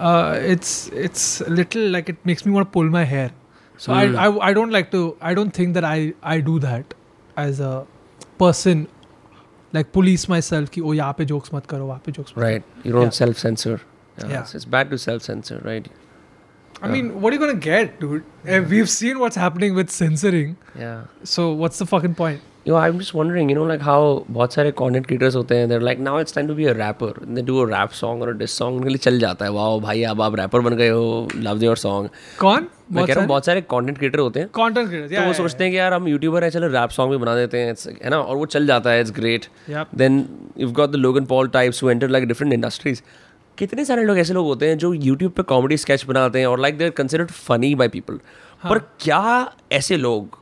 uh, 0.00 0.38
it's 0.54 0.88
it's 1.06 1.40
little 1.60 1.88
like 1.96 2.08
it 2.14 2.16
makes 2.30 2.44
me 2.46 2.52
want 2.52 2.66
to 2.68 2.72
pull 2.78 2.88
my 2.98 3.04
hair. 3.04 3.30
So 3.84 3.92
I, 3.92 4.04
I 4.26 4.48
I 4.50 4.52
don't 4.58 4.70
like 4.78 4.90
to 4.92 5.00
I 5.20 5.34
don't 5.34 5.50
think 5.60 5.74
that 5.78 5.84
I 5.84 6.14
I 6.22 6.40
do 6.50 6.58
that 6.66 6.94
as 7.44 7.60
a 7.60 7.72
person 8.42 8.86
like 9.78 9.92
police 9.96 10.24
myself 10.32 10.70
कि 10.74 10.80
ओ 10.80 10.92
यहाँ 10.94 11.14
पे 11.18 11.26
jokes 11.32 11.54
मत 11.54 11.66
करो 11.72 11.86
वहाँ 11.86 12.00
पे 12.06 12.12
jokes 12.18 12.36
मत 12.36 12.42
right 12.44 12.62
you 12.88 12.92
don't 12.96 13.10
Yeah. 13.10 13.16
self 13.20 13.38
censor 13.44 13.74
yeah, 13.76 14.28
Yeah. 14.30 14.40
It's, 14.40 14.54
it's 14.60 14.68
bad 14.76 14.90
to 14.94 14.98
self 15.06 15.22
censor 15.30 15.60
right 15.70 15.88
I 16.86 16.88
mean, 16.92 17.06
what 17.22 17.32
are 17.32 17.36
you 17.36 17.40
gonna 17.42 17.60
get, 17.66 17.92
dude? 18.00 18.24
Eh, 18.44 18.58
We've 18.70 18.88
seen 18.94 19.18
what's 19.20 19.38
happening 19.42 19.76
with 19.76 19.92
censoring. 19.98 20.50
yeah 20.80 21.04
So 21.34 21.46
what's 21.60 21.78
the 21.82 21.86
fucking 21.92 22.16
point? 22.18 22.42
You 22.67 22.75
I 22.75 22.89
am 22.89 22.99
just 22.99 23.15
wondering 23.15 23.51
you 23.51 23.57
know 23.57 23.65
like 23.67 23.81
how 23.81 24.19
बहुत 24.29 24.53
सारे 24.53 24.71
content 24.71 25.05
creators 25.05 25.35
होते 25.35 25.55
हैं 25.55 25.79
like 25.79 25.99
now 25.99 26.19
it's 26.19 26.35
time 26.35 26.47
to 26.47 26.53
be 26.53 26.65
a 26.65 26.73
rapper 26.73 27.25
they 27.25 27.41
do 27.41 27.57
a 27.59 27.65
rap 27.69 27.89
song 27.89 28.21
और 28.21 28.33
diss 28.37 28.57
song 28.57 28.77
उनके 28.77 28.89
लिए 28.89 28.97
चल 28.97 29.19
जाता 29.19 29.45
है। 29.45 29.51
वाओ 29.51 29.79
भाई 29.79 30.03
अब 30.03 30.21
आप 30.21 30.35
रैपर 30.35 30.59
बन 30.59 30.75
गए 30.75 30.89
हो 30.89 31.27
लव 31.35 31.59
दर 31.59 31.75
सॉन्ग 31.75 32.09
कौन? 32.39 32.67
मैं 32.91 33.05
कह 33.05 33.13
रहा 33.13 33.25
बहुत 33.25 33.45
सारे 33.45 33.61
कंटेंट 33.61 33.97
क्रिएटर 33.97 34.19
होते 34.19 34.39
हैं। 34.39 34.47
कंटेंट 34.47 34.87
क्रिएटर 34.89 35.15
तो 35.15 35.27
वो 35.27 35.33
सोचते 35.33 35.63
हैं 35.63 35.71
कि 35.73 35.79
यार 35.79 35.93
हम 35.93 36.07
यूट्यूबर 36.07 36.43
है 36.43 36.49
चलो 36.49 36.67
रैप 36.67 36.89
सॉन्ग 36.89 37.11
भी 37.11 37.17
बना 37.17 37.35
देते 37.35 37.57
हैं 37.57 37.75
है 38.03 38.09
ना? 38.09 38.19
और 38.19 38.35
वो 38.35 38.45
चल 38.45 38.67
जाता 38.67 38.89
है 38.89 39.01
it's 39.01 39.11
great 39.11 39.45
then 39.95 40.25
you 40.57 40.71
got 40.71 40.91
the 40.91 40.95
Logan 40.95 41.25
Paul 41.25 41.47
types 41.47 41.83
who 41.83 41.89
enter 41.89 42.09
like 42.09 42.27
different 42.27 42.53
industries 42.53 43.01
कितने 43.57 43.85
सारे 43.85 44.03
लोग 44.03 44.17
ऐसे 44.17 44.33
लोग 44.33 44.45
होते 44.45 44.67
हैं 44.67 44.77
जो 44.77 44.93
यूट्यूब 44.93 45.31
पर 45.31 45.43
कॉमेडी 45.43 45.77
स्केच 45.77 46.05
बनाते 46.05 46.39
हैं 46.39 46.47
और 46.47 46.59
like 46.59 46.77
they 46.77 46.89
considered 46.89 47.31
funny 47.31 47.73
by 47.75 47.87
people 47.87 48.19
पर 48.69 48.79
क्या 48.79 49.51
ऐसे 49.71 49.97
लोग 49.97 50.39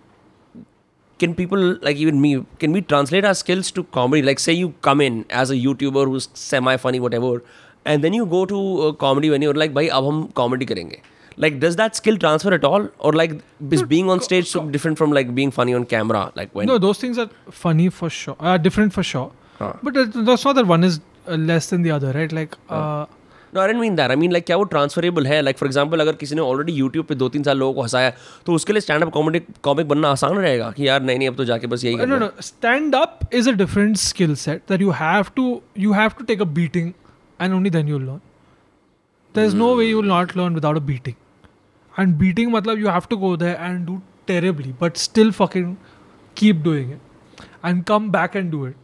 can 1.20 1.36
people 1.36 1.78
like 1.88 1.97
even 1.97 2.22
me 2.22 2.45
can 2.59 2.72
we 2.72 2.82
translate 2.82 3.26
our 3.26 3.34
skills 3.34 3.72
to 3.72 3.84
comedy? 3.84 4.22
Like 4.22 4.39
say 4.39 4.53
you 4.53 4.74
come 4.82 5.01
in 5.01 5.26
as 5.30 5.51
a 5.51 5.55
youtuber 5.55 6.05
who's 6.05 6.30
semi 6.34 6.78
funny 6.78 6.99
whatever 6.99 7.43
and 7.86 8.03
then 8.03 8.13
you 8.13 8.26
go 8.26 8.45
to 8.45 8.59
a 8.88 8.93
comedy 8.93 9.30
when 9.30 9.41
you're 9.41 9.59
like 9.63 9.74
bhai 9.74 9.89
ab 9.89 10.09
hum 10.09 10.22
comedy 10.41 10.65
karenge. 10.72 10.99
Like 11.43 11.59
does 11.59 11.76
that 11.82 11.95
skill 11.95 12.17
transfer 12.17 12.53
at 12.53 12.65
all? 12.70 12.89
Or 12.99 13.13
like 13.13 13.36
is 13.72 13.84
being 13.84 14.09
on 14.09 14.22
stage 14.22 14.47
so 14.47 14.65
different 14.78 14.97
from 14.97 15.11
like 15.11 15.36
being 15.36 15.51
funny 15.51 15.74
on 15.74 15.86
camera? 15.86 16.32
Like 16.36 16.53
when 16.53 16.67
no 16.67 16.78
those 16.88 16.99
things 17.05 17.22
are 17.26 17.30
funny 17.49 17.89
for 17.89 18.09
sure 18.09 18.36
are 18.39 18.57
different 18.57 18.93
for 18.93 19.03
sure. 19.03 19.32
Huh. 19.59 19.74
but 19.84 19.97
uh, 19.97 20.05
that's 20.28 20.45
not 20.45 20.55
that 20.55 20.67
one 20.67 20.86
is 20.86 21.01
uh, 21.28 21.36
less 21.36 21.70
than 21.70 21.82
the 21.82 21.91
other 21.91 22.11
right? 22.13 22.32
Like 22.32 22.55
huh. 22.70 22.76
uh, 22.76 23.05
no 23.54 23.62
I 23.62 23.74
mean 23.74 23.95
that 23.95 24.10
I 24.10 24.16
mean 24.16 24.32
like 24.32 24.45
क्या 24.45 24.58
वो 24.58 24.64
transferable 24.66 25.28
है? 25.28 25.41
Like 25.41 25.58
for 25.58 25.68
example 25.68 26.00
अगर 26.00 26.16
किसी 26.16 26.36
ने 26.36 26.41
already 26.41 26.74
YouTube 26.74 27.06
पर 27.06 27.16
दो 27.16 27.30
तीन 27.30 27.43
साल 27.43 27.58
लोगों 27.58 27.74
को 27.74 27.82
हंसाया 27.82 28.12
तो 28.45 28.54
उसके 28.54 28.74
लिए 28.74 28.82
स्टैंड 28.82 29.04
अप 29.04 29.10
कॉमेडी 29.10 29.39
कॉमिक 29.64 29.88
बनना 29.88 30.10
आसान 30.10 30.38
रहेगा 30.38 30.72
कि 30.72 30.88
यार 30.88 31.02
नहीं 31.02 31.18
नहीं 31.18 31.28
अब 31.28 31.36
तो 31.36 31.45
जाके 31.45 31.68
बस 31.68 31.86
यही 31.86 32.30
stand 32.41 32.95
up 32.95 33.20
is 33.34 33.50
a 33.50 33.54
different 33.54 33.97
skill 33.97 34.36
set 34.36 34.62
that 34.70 34.82
you 34.82 34.91
have 34.91 35.26
to 35.36 35.62
you 35.80 35.91
have 35.93 36.10
to 36.10 36.26
take 36.26 36.41
a 36.41 36.45
beating 36.60 36.91
and 37.39 37.54
only 37.54 37.70
then 37.70 37.88
you 37.89 38.00
learn 38.00 38.20
there 39.36 39.45
is 39.45 39.56
no 39.56 39.74
way 39.76 39.86
you 39.86 40.02
not 40.04 40.38
learn 40.38 40.56
without 40.56 40.78
a 40.78 40.86
beating 40.86 41.16
and 41.93 42.16
beating 42.18 42.52
मतलब 42.54 42.80
you 42.80 42.89
have 42.89 43.08
to 43.10 43.18
go 43.18 43.36
there 43.38 43.58
and 43.62 43.86
do 43.86 44.00
terribly 44.28 44.74
but 44.82 44.97
still 44.97 45.32
fucking 45.32 45.76
keep 46.38 46.62
doing 46.64 46.91
it 46.91 47.45
and 47.66 47.84
come 47.84 48.10
back 48.12 48.36
and 48.36 48.52
do 48.52 48.68
it 48.68 48.76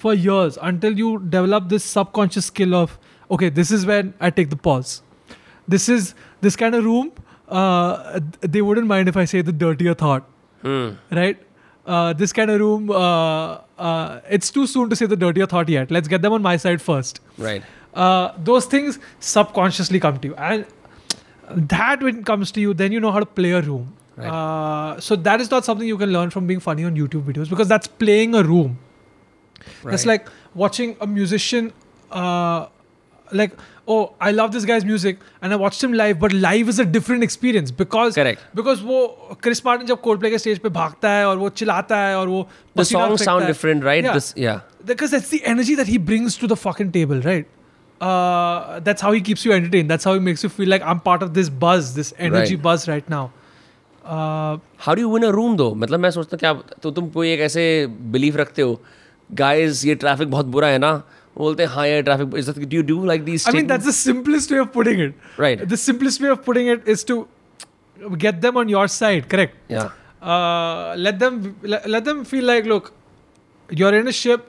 for 0.00 0.14
years 0.16 0.56
until 0.58 0.98
you 0.98 1.14
develop 1.28 1.62
this 1.62 1.84
subconscious 1.92 2.46
skill 2.46 2.74
of 2.74 2.98
okay 3.30 3.48
this 3.48 3.70
is 3.70 3.86
when 3.86 4.12
i 4.20 4.30
take 4.30 4.50
the 4.50 4.56
pause 4.56 5.02
this 5.68 5.88
is 5.88 6.14
this 6.40 6.56
kind 6.56 6.74
of 6.74 6.84
room 6.84 7.12
uh, 7.50 8.20
they 8.40 8.62
wouldn't 8.62 8.86
mind 8.86 9.08
if 9.08 9.16
i 9.16 9.24
say 9.24 9.42
the 9.42 9.52
dirtier 9.52 9.94
thought. 9.94 10.24
Hmm. 10.62 10.90
right? 11.10 11.38
Uh, 11.86 12.12
this 12.12 12.32
kind 12.32 12.50
of 12.50 12.60
room 12.60 12.90
uh, 12.90 13.58
uh 13.78 14.20
it's 14.28 14.50
too 14.50 14.66
soon 14.66 14.90
to 14.90 14.96
say 14.96 15.06
the 15.06 15.16
dirtier 15.16 15.46
thought 15.46 15.68
yet. 15.68 15.90
Let's 15.90 16.08
get 16.08 16.22
them 16.22 16.32
on 16.32 16.42
my 16.42 16.56
side 16.56 16.82
first. 16.82 17.20
Right. 17.38 17.62
Uh, 17.94 18.32
those 18.38 18.66
things 18.66 18.98
subconsciously 19.18 20.00
come 20.00 20.18
to 20.18 20.28
you. 20.28 20.34
And 20.34 20.66
that 21.48 22.02
when 22.02 22.18
it 22.18 22.26
comes 22.26 22.52
to 22.52 22.60
you 22.60 22.74
then 22.74 22.92
you 22.92 23.00
know 23.00 23.10
how 23.10 23.20
to 23.20 23.26
play 23.26 23.52
a 23.52 23.62
room. 23.62 23.96
Right. 24.16 24.28
Uh, 24.28 25.00
so 25.00 25.16
that 25.16 25.40
is 25.40 25.50
not 25.50 25.64
something 25.64 25.88
you 25.88 25.98
can 25.98 26.12
learn 26.12 26.30
from 26.30 26.46
being 26.46 26.60
funny 26.60 26.84
on 26.84 26.94
youtube 26.94 27.22
videos 27.22 27.48
because 27.48 27.68
that's 27.68 27.86
playing 27.86 28.34
a 28.34 28.42
room. 28.42 28.78
Right. 29.82 29.90
that's 29.90 30.06
like 30.06 30.28
watching 30.54 30.96
a 31.00 31.06
musician 31.06 31.72
like, 33.31 33.53
oh, 33.87 34.13
I 34.21 34.31
love 34.31 34.51
this 34.51 34.65
guy's 34.65 34.85
music 34.85 35.19
and 35.41 35.53
I 35.53 35.55
watched 35.55 35.83
him 35.83 35.93
live, 35.93 36.19
but 36.19 36.33
live 36.33 36.69
is 36.69 36.79
a 36.79 36.85
different 36.85 37.23
experience 37.27 37.71
because 37.71 38.15
Correct. 38.15 38.43
because 38.59 38.81
वो 38.91 39.37
Chris 39.43 39.65
Martin 39.65 39.87
जब 39.87 40.01
Coldplay 40.01 40.29
के 40.29 40.37
stage 40.37 40.59
पे 40.59 40.69
भागता 40.77 41.09
है 41.11 41.27
और 41.27 41.37
वो 41.37 41.49
चिल्लाता 41.61 41.97
है 41.97 42.17
और 42.17 42.27
वो 42.27 42.41
the 42.43 42.79
पसीना 42.81 42.99
songs 42.99 43.17
फेंकता 43.19 43.31
sound 43.31 43.41
है. 43.43 43.47
different, 43.53 43.83
right? 43.83 44.03
Yeah. 44.03 44.13
This, 44.13 44.33
yeah. 44.37 44.59
because 44.93 45.11
that's 45.11 45.29
the 45.29 45.43
energy 45.53 45.75
that 45.75 45.87
he 45.87 45.97
brings 46.11 46.37
to 46.43 46.47
the 46.47 46.55
fucking 46.65 46.91
table, 46.91 47.21
right? 47.21 47.47
Uh, 48.01 48.79
that's 48.81 49.01
how 49.01 49.11
he 49.11 49.21
keeps 49.21 49.45
you 49.45 49.53
entertained. 49.53 49.89
That's 49.89 50.03
how 50.03 50.13
he 50.13 50.19
makes 50.19 50.43
you 50.43 50.49
feel 50.49 50.69
like 50.69 50.81
I'm 50.83 50.99
part 50.99 51.23
of 51.23 51.33
this 51.33 51.49
buzz, 51.49 51.93
this 51.95 52.13
energy 52.19 52.55
Right. 52.55 52.63
buzz 52.63 52.87
right 52.87 53.09
now. 53.09 53.23
Uh, 54.05 54.57
how 54.79 54.95
do 54.95 55.09
win 55.13 55.23
a 55.23 55.29
room 55.35 55.55
though 55.57 55.73
मतलब 55.83 55.99
मैं 55.99 56.09
सोचता 56.11 56.35
हूँ 56.35 56.39
क्या 56.39 56.53
तो 56.83 56.91
तुम 56.97 57.09
कोई 57.09 57.31
एक 57.31 57.39
ऐसे 57.41 57.63
बिलीफ 58.15 58.35
रखते 58.37 58.61
हो 58.61 58.79
गाइस 59.39 59.85
ये 59.85 59.95
ट्रैफिक 60.03 60.29
बहुत 60.31 60.45
बुरा 60.55 60.67
है 60.67 60.77
ना 60.79 60.91
वो 60.91 61.18
बोलते 61.37 61.63
हैं 61.63 61.69
हाँ 61.75 61.85
ये 61.87 62.01
traffic 62.07 62.37
is 62.39 62.49
do 62.57 62.75
you 62.77 62.81
do 62.91 63.03
like 63.05 63.23
these 63.25 63.47
I 63.49 63.53
mean, 63.55 63.67
that's 63.71 63.87
the 63.91 63.95
simplest 63.99 64.51
way 64.55 64.59
of 64.65 64.71
putting 64.75 65.01
it. 65.05 65.15
Right. 65.45 65.63
The 65.73 65.79
simplest 65.85 66.21
way 66.25 66.29
of 66.35 66.43
putting 66.49 66.69
it 66.75 66.87
is 66.95 67.03
to 67.11 67.17
get 68.25 68.41
them 68.45 68.57
on 68.63 68.71
your 68.75 68.87
side. 69.01 69.29
Correct. 69.35 69.61
या 69.71 69.91
Uh, 70.33 70.93
let 71.05 71.17
them 71.21 71.35
let, 71.71 71.83
let 71.93 72.05
them 72.05 72.21
feel 72.29 72.45
like, 72.49 72.67
look, 72.69 72.87
you're 73.81 73.91
in 73.97 74.07
a 74.11 74.13
ship, 74.19 74.45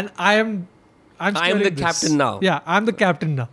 and 0.00 0.10
I 0.26 0.34
am. 0.42 0.50
I'm, 0.50 1.24
I 1.24 1.30
am 1.30 1.38
steering 1.38 1.64
the 1.64 1.70
this. 1.70 1.84
captain 1.86 2.14
now. 2.20 2.28
Yeah, 2.48 2.60
I'm 2.74 2.84
the 2.90 2.94
captain 3.00 3.32
now. 3.38 3.46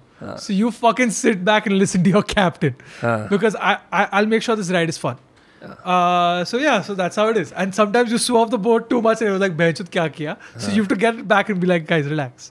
So 0.43 0.57
you 0.57 0.69
fucking 0.81 1.15
sit 1.21 1.41
back 1.47 1.69
and 1.71 1.77
listen 1.79 2.03
to 2.09 2.13
your 2.17 2.21
captain 2.33 2.75
Huh. 2.99 3.15
because 3.31 3.57
I, 3.69 3.73
I 4.01 4.03
I'll 4.19 4.29
make 4.35 4.45
sure 4.49 4.57
this 4.61 4.69
ride 4.77 4.93
is 4.95 5.01
fun. 5.05 5.17
Uh, 5.62 6.44
so 6.44 6.58
yeah, 6.58 6.80
so 6.82 6.94
that's 6.94 7.16
how 7.16 7.28
it 7.28 7.36
is. 7.36 7.52
And 7.52 7.74
sometimes 7.74 8.12
you 8.12 8.36
off 8.36 8.50
the 8.50 8.58
boat 8.58 8.90
too 8.90 9.00
much 9.00 9.20
and 9.20 9.30
you're 9.30 9.38
like, 9.38 9.56
"Benchut 9.56 9.90
kya 9.96 10.06
kiya?" 10.14 10.36
So 10.58 10.72
you 10.72 10.82
have 10.82 10.88
to 10.88 10.96
get 10.96 11.20
it 11.20 11.28
back 11.28 11.48
and 11.48 11.60
be 11.60 11.66
like, 11.66 11.86
"Guys, 11.86 12.06
relax." 12.06 12.50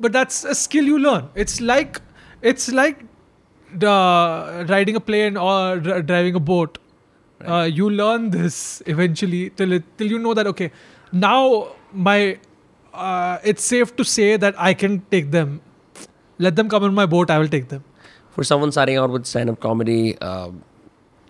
But 0.00 0.12
that's 0.12 0.44
a 0.44 0.54
skill 0.54 0.84
you 0.84 0.98
learn. 0.98 1.28
It's 1.34 1.60
like 1.60 2.00
it's 2.42 2.70
like 2.80 3.00
the 3.86 4.66
riding 4.68 4.96
a 4.96 5.00
plane 5.00 5.36
or 5.36 5.78
dri- 5.78 6.02
driving 6.02 6.34
a 6.34 6.40
boat. 6.40 6.78
Uh, 7.44 7.68
you 7.80 7.88
learn 7.88 8.30
this 8.30 8.82
eventually 8.86 9.50
till 9.50 9.72
it, 9.72 9.84
till 9.96 10.08
you 10.08 10.18
know 10.18 10.34
that 10.34 10.46
okay, 10.46 10.70
now 11.12 11.68
my 11.92 12.38
uh, 12.92 13.38
it's 13.44 13.62
safe 13.64 13.94
to 13.96 14.04
say 14.04 14.36
that 14.36 14.54
I 14.58 14.74
can 14.74 15.00
take 15.10 15.30
them. 15.30 15.60
Let 16.38 16.56
them 16.56 16.68
come 16.68 16.84
on 16.84 16.94
my 16.94 17.06
boat. 17.06 17.30
I 17.30 17.38
will 17.38 17.48
take 17.48 17.68
them. 17.68 17.84
For 18.30 18.44
someone 18.44 18.70
starting 18.72 18.96
out 18.96 19.10
with 19.10 19.26
stand-up 19.26 19.58
comedy, 19.60 20.16
um, 20.18 20.62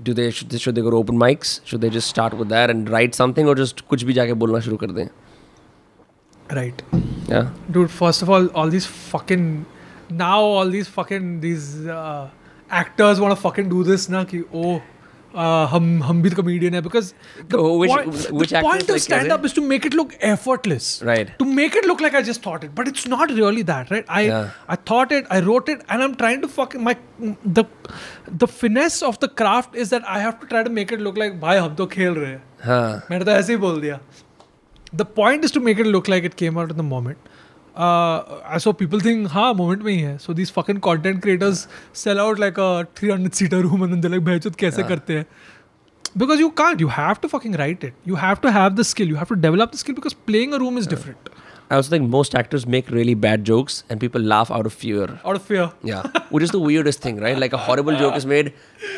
do 0.02 0.14
they 0.14 0.30
should, 0.30 0.50
they 0.50 0.58
should 0.58 0.74
they 0.74 0.82
go 0.82 0.90
to 0.90 0.96
open 0.96 1.16
mics? 1.18 1.60
Should 1.64 1.80
they 1.80 1.90
just 1.90 2.08
start 2.08 2.34
with 2.34 2.48
that 2.48 2.70
and 2.70 2.88
write 2.88 3.14
something, 3.14 3.46
or 3.46 3.54
just 3.54 3.86
कुछ 3.88 4.04
भी 4.04 4.14
जाके 4.14 4.34
बोलना 4.42 4.60
शुरू 4.66 4.76
कर 4.76 4.90
दें? 4.98 5.08
Right. 6.56 6.82
Yeah. 7.30 7.48
dude 7.70 7.90
first 7.90 8.22
of 8.22 8.30
all 8.30 8.46
all 8.60 8.70
these 8.74 8.86
fucking 8.86 9.66
now 10.10 10.40
all 10.40 10.70
these 10.76 10.88
fucking 10.88 11.40
these 11.40 11.86
uh, 11.86 12.30
actors 12.70 13.20
want 13.20 13.34
to 13.34 13.40
fucking 13.40 13.68
do 13.68 13.82
this 13.88 14.08
na 14.14 14.22
ki 14.30 14.40
oh 14.54 14.80
हम 15.36 16.02
हम 16.02 16.22
भी 16.22 16.30
कमेडियन 16.30 16.74
है 16.74 16.80
because 16.82 17.12
point 17.54 18.90
of 18.90 18.98
stand 18.98 19.32
up 19.32 19.44
is 19.44 19.54
to 19.54 19.62
make 19.62 19.86
it 19.86 19.94
look 19.94 20.12
effortless 20.24 21.00
right 21.04 21.30
to 21.38 21.44
make 21.44 21.76
it 21.76 21.86
look 21.86 22.00
like 22.02 22.14
I 22.14 22.22
just 22.22 22.46
thought 22.46 22.64
it 22.64 22.70
but 22.70 22.88
it's 22.88 23.08
not 23.08 23.30
really 23.30 23.62
that 23.62 23.92
right 23.92 24.04
I 24.10 24.28
I 24.28 24.76
thought 24.90 25.12
it 25.12 25.26
I 25.32 25.40
wrote 25.40 25.68
it 25.68 25.82
and 25.90 26.00
I 26.00 26.06
am 26.06 26.14
trying 26.14 26.42
to 26.42 26.48
fuck 26.48 26.76
my 26.76 26.94
the 27.48 28.44
finesse 28.44 29.02
of 29.02 29.16
the 29.22 29.28
craft 29.36 29.76
is 29.76 29.90
that 29.90 30.04
I 30.06 30.20
have 30.20 30.30
to 30.30 30.46
try 30.46 30.64
to 30.64 30.70
make 30.70 30.92
it 30.92 31.00
look 31.00 31.18
like 31.18 31.40
भाई 31.40 31.58
हम 31.58 31.74
तो 31.74 31.86
खेल 31.86 32.12
रहे 32.12 32.30
हैं 32.30 32.40
मैंने 33.10 33.24
तो 33.24 33.30
ऐसे 33.30 33.52
ही 33.52 33.58
बोल 33.58 33.80
दिया। 33.80 33.98
The 34.94 35.02
point 35.16 35.44
is 35.44 35.54
to 35.54 35.60
make 35.60 35.80
it 35.80 35.86
look 35.86 36.08
like 36.08 36.24
it 36.24 36.34
came 36.34 36.58
out 36.58 36.70
in 36.70 36.76
the 36.76 36.80
moment 36.80 37.16
so 37.80 38.72
people 38.78 39.00
think 39.00 39.28
हाँ 39.32 39.52
मोमेंट 39.54 39.82
में 39.82 39.92
ही 39.92 39.98
है 40.00 40.16
so 40.18 40.34
this 40.34 40.52
fucking 40.52 40.80
content 40.84 41.20
creators 41.22 41.66
sell 42.02 42.18
out 42.20 42.38
like 42.40 42.58
a 42.60 42.82
300 43.02 43.32
seater 43.34 43.60
room 43.68 43.84
and 43.84 44.06
like 44.06 44.24
भैचुत 44.24 44.56
कैसे 44.64 44.82
हाँ. 44.82 44.90
करते 44.90 45.16
हैं 45.18 45.26
because 46.20 46.40
you 46.40 46.46
can't 46.58 46.80
you 46.82 46.86
have 46.98 47.18
to 47.22 47.28
fucking 47.30 47.56
write 47.60 47.82
it 47.86 47.96
you 48.10 48.14
have 48.20 48.38
to 48.44 48.50
have 48.52 48.76
the 48.76 48.84
skill 48.90 49.10
you 49.14 49.16
have 49.22 49.32
to 49.32 49.36
develop 49.40 49.74
the 49.74 49.80
skill 49.80 49.96
because 49.98 50.14
playing 50.30 50.54
a 50.58 50.60
room 50.62 50.78
is 50.82 50.86
different 50.92 51.28
I 51.70 51.76
also 51.78 51.90
think 51.94 52.08
most 52.12 52.34
actors 52.40 52.62
make 52.74 52.90
really 52.96 53.14
bad 53.24 53.42
jokes 53.48 53.74
and 53.90 54.00
people 54.04 54.22
laugh 54.32 54.50
out 54.58 54.68
of 54.70 54.76
fear. 54.84 55.02
out 55.24 55.38
of 55.40 55.42
fear 55.48 55.66
Yeah, 55.90 56.06
which 56.36 56.46
is 56.46 56.54
the 56.54 56.60
weirdest 56.66 57.02
thing, 57.06 57.18
right? 57.24 57.40
Like 57.42 57.56
a 57.58 57.60
horrible 57.64 57.98
joke 58.02 58.16
is 58.20 58.26
made. 58.30 58.48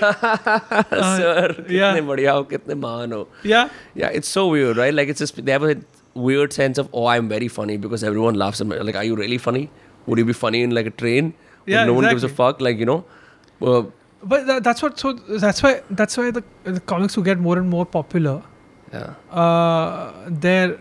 Sir, 0.00 1.64
yeah. 1.68 1.94
कितने 1.94 2.00
बढ़िया 2.10 2.32
हो, 2.32 2.44
कितने 2.52 2.74
महान 2.84 3.12
हो. 3.12 3.26
yeah 3.54 3.68
Yeah, 4.02 4.18
it's 4.20 4.28
so 4.38 4.46
weird, 4.52 4.76
right? 4.82 4.94
Like 5.00 5.08
it's 5.14 5.24
just 5.24 5.42
they 5.48 5.56
have 5.56 5.66
a 5.70 5.74
weird 6.14 6.52
sense 6.52 6.78
of 6.78 6.88
oh 6.92 7.06
I'm 7.06 7.28
very 7.28 7.48
funny 7.48 7.76
because 7.76 8.02
everyone 8.04 8.34
laughs 8.34 8.60
at 8.60 8.66
me. 8.66 8.78
Like, 8.78 8.96
are 8.96 9.04
you 9.04 9.16
really 9.16 9.38
funny? 9.38 9.70
Would 10.06 10.18
you 10.18 10.24
be 10.24 10.32
funny 10.32 10.62
in 10.62 10.70
like 10.70 10.86
a 10.86 10.90
train? 10.90 11.34
Yeah, 11.66 11.84
no 11.84 11.92
exactly. 11.92 11.94
one 11.94 12.10
gives 12.10 12.24
a 12.24 12.28
fuck. 12.28 12.60
Like 12.60 12.78
you 12.78 12.86
know. 12.86 13.04
Uh, 13.62 13.82
but 14.22 14.62
that's 14.62 14.82
what. 14.82 14.98
So 14.98 15.12
that's 15.12 15.62
why. 15.62 15.82
That's 15.90 16.16
why 16.16 16.30
the, 16.30 16.44
the 16.64 16.80
comics 16.80 17.14
who 17.14 17.22
get 17.22 17.38
more 17.38 17.58
and 17.58 17.68
more 17.68 17.86
popular. 17.86 18.42
Yeah. 18.92 19.14
Uh, 19.30 20.12
their 20.26 20.78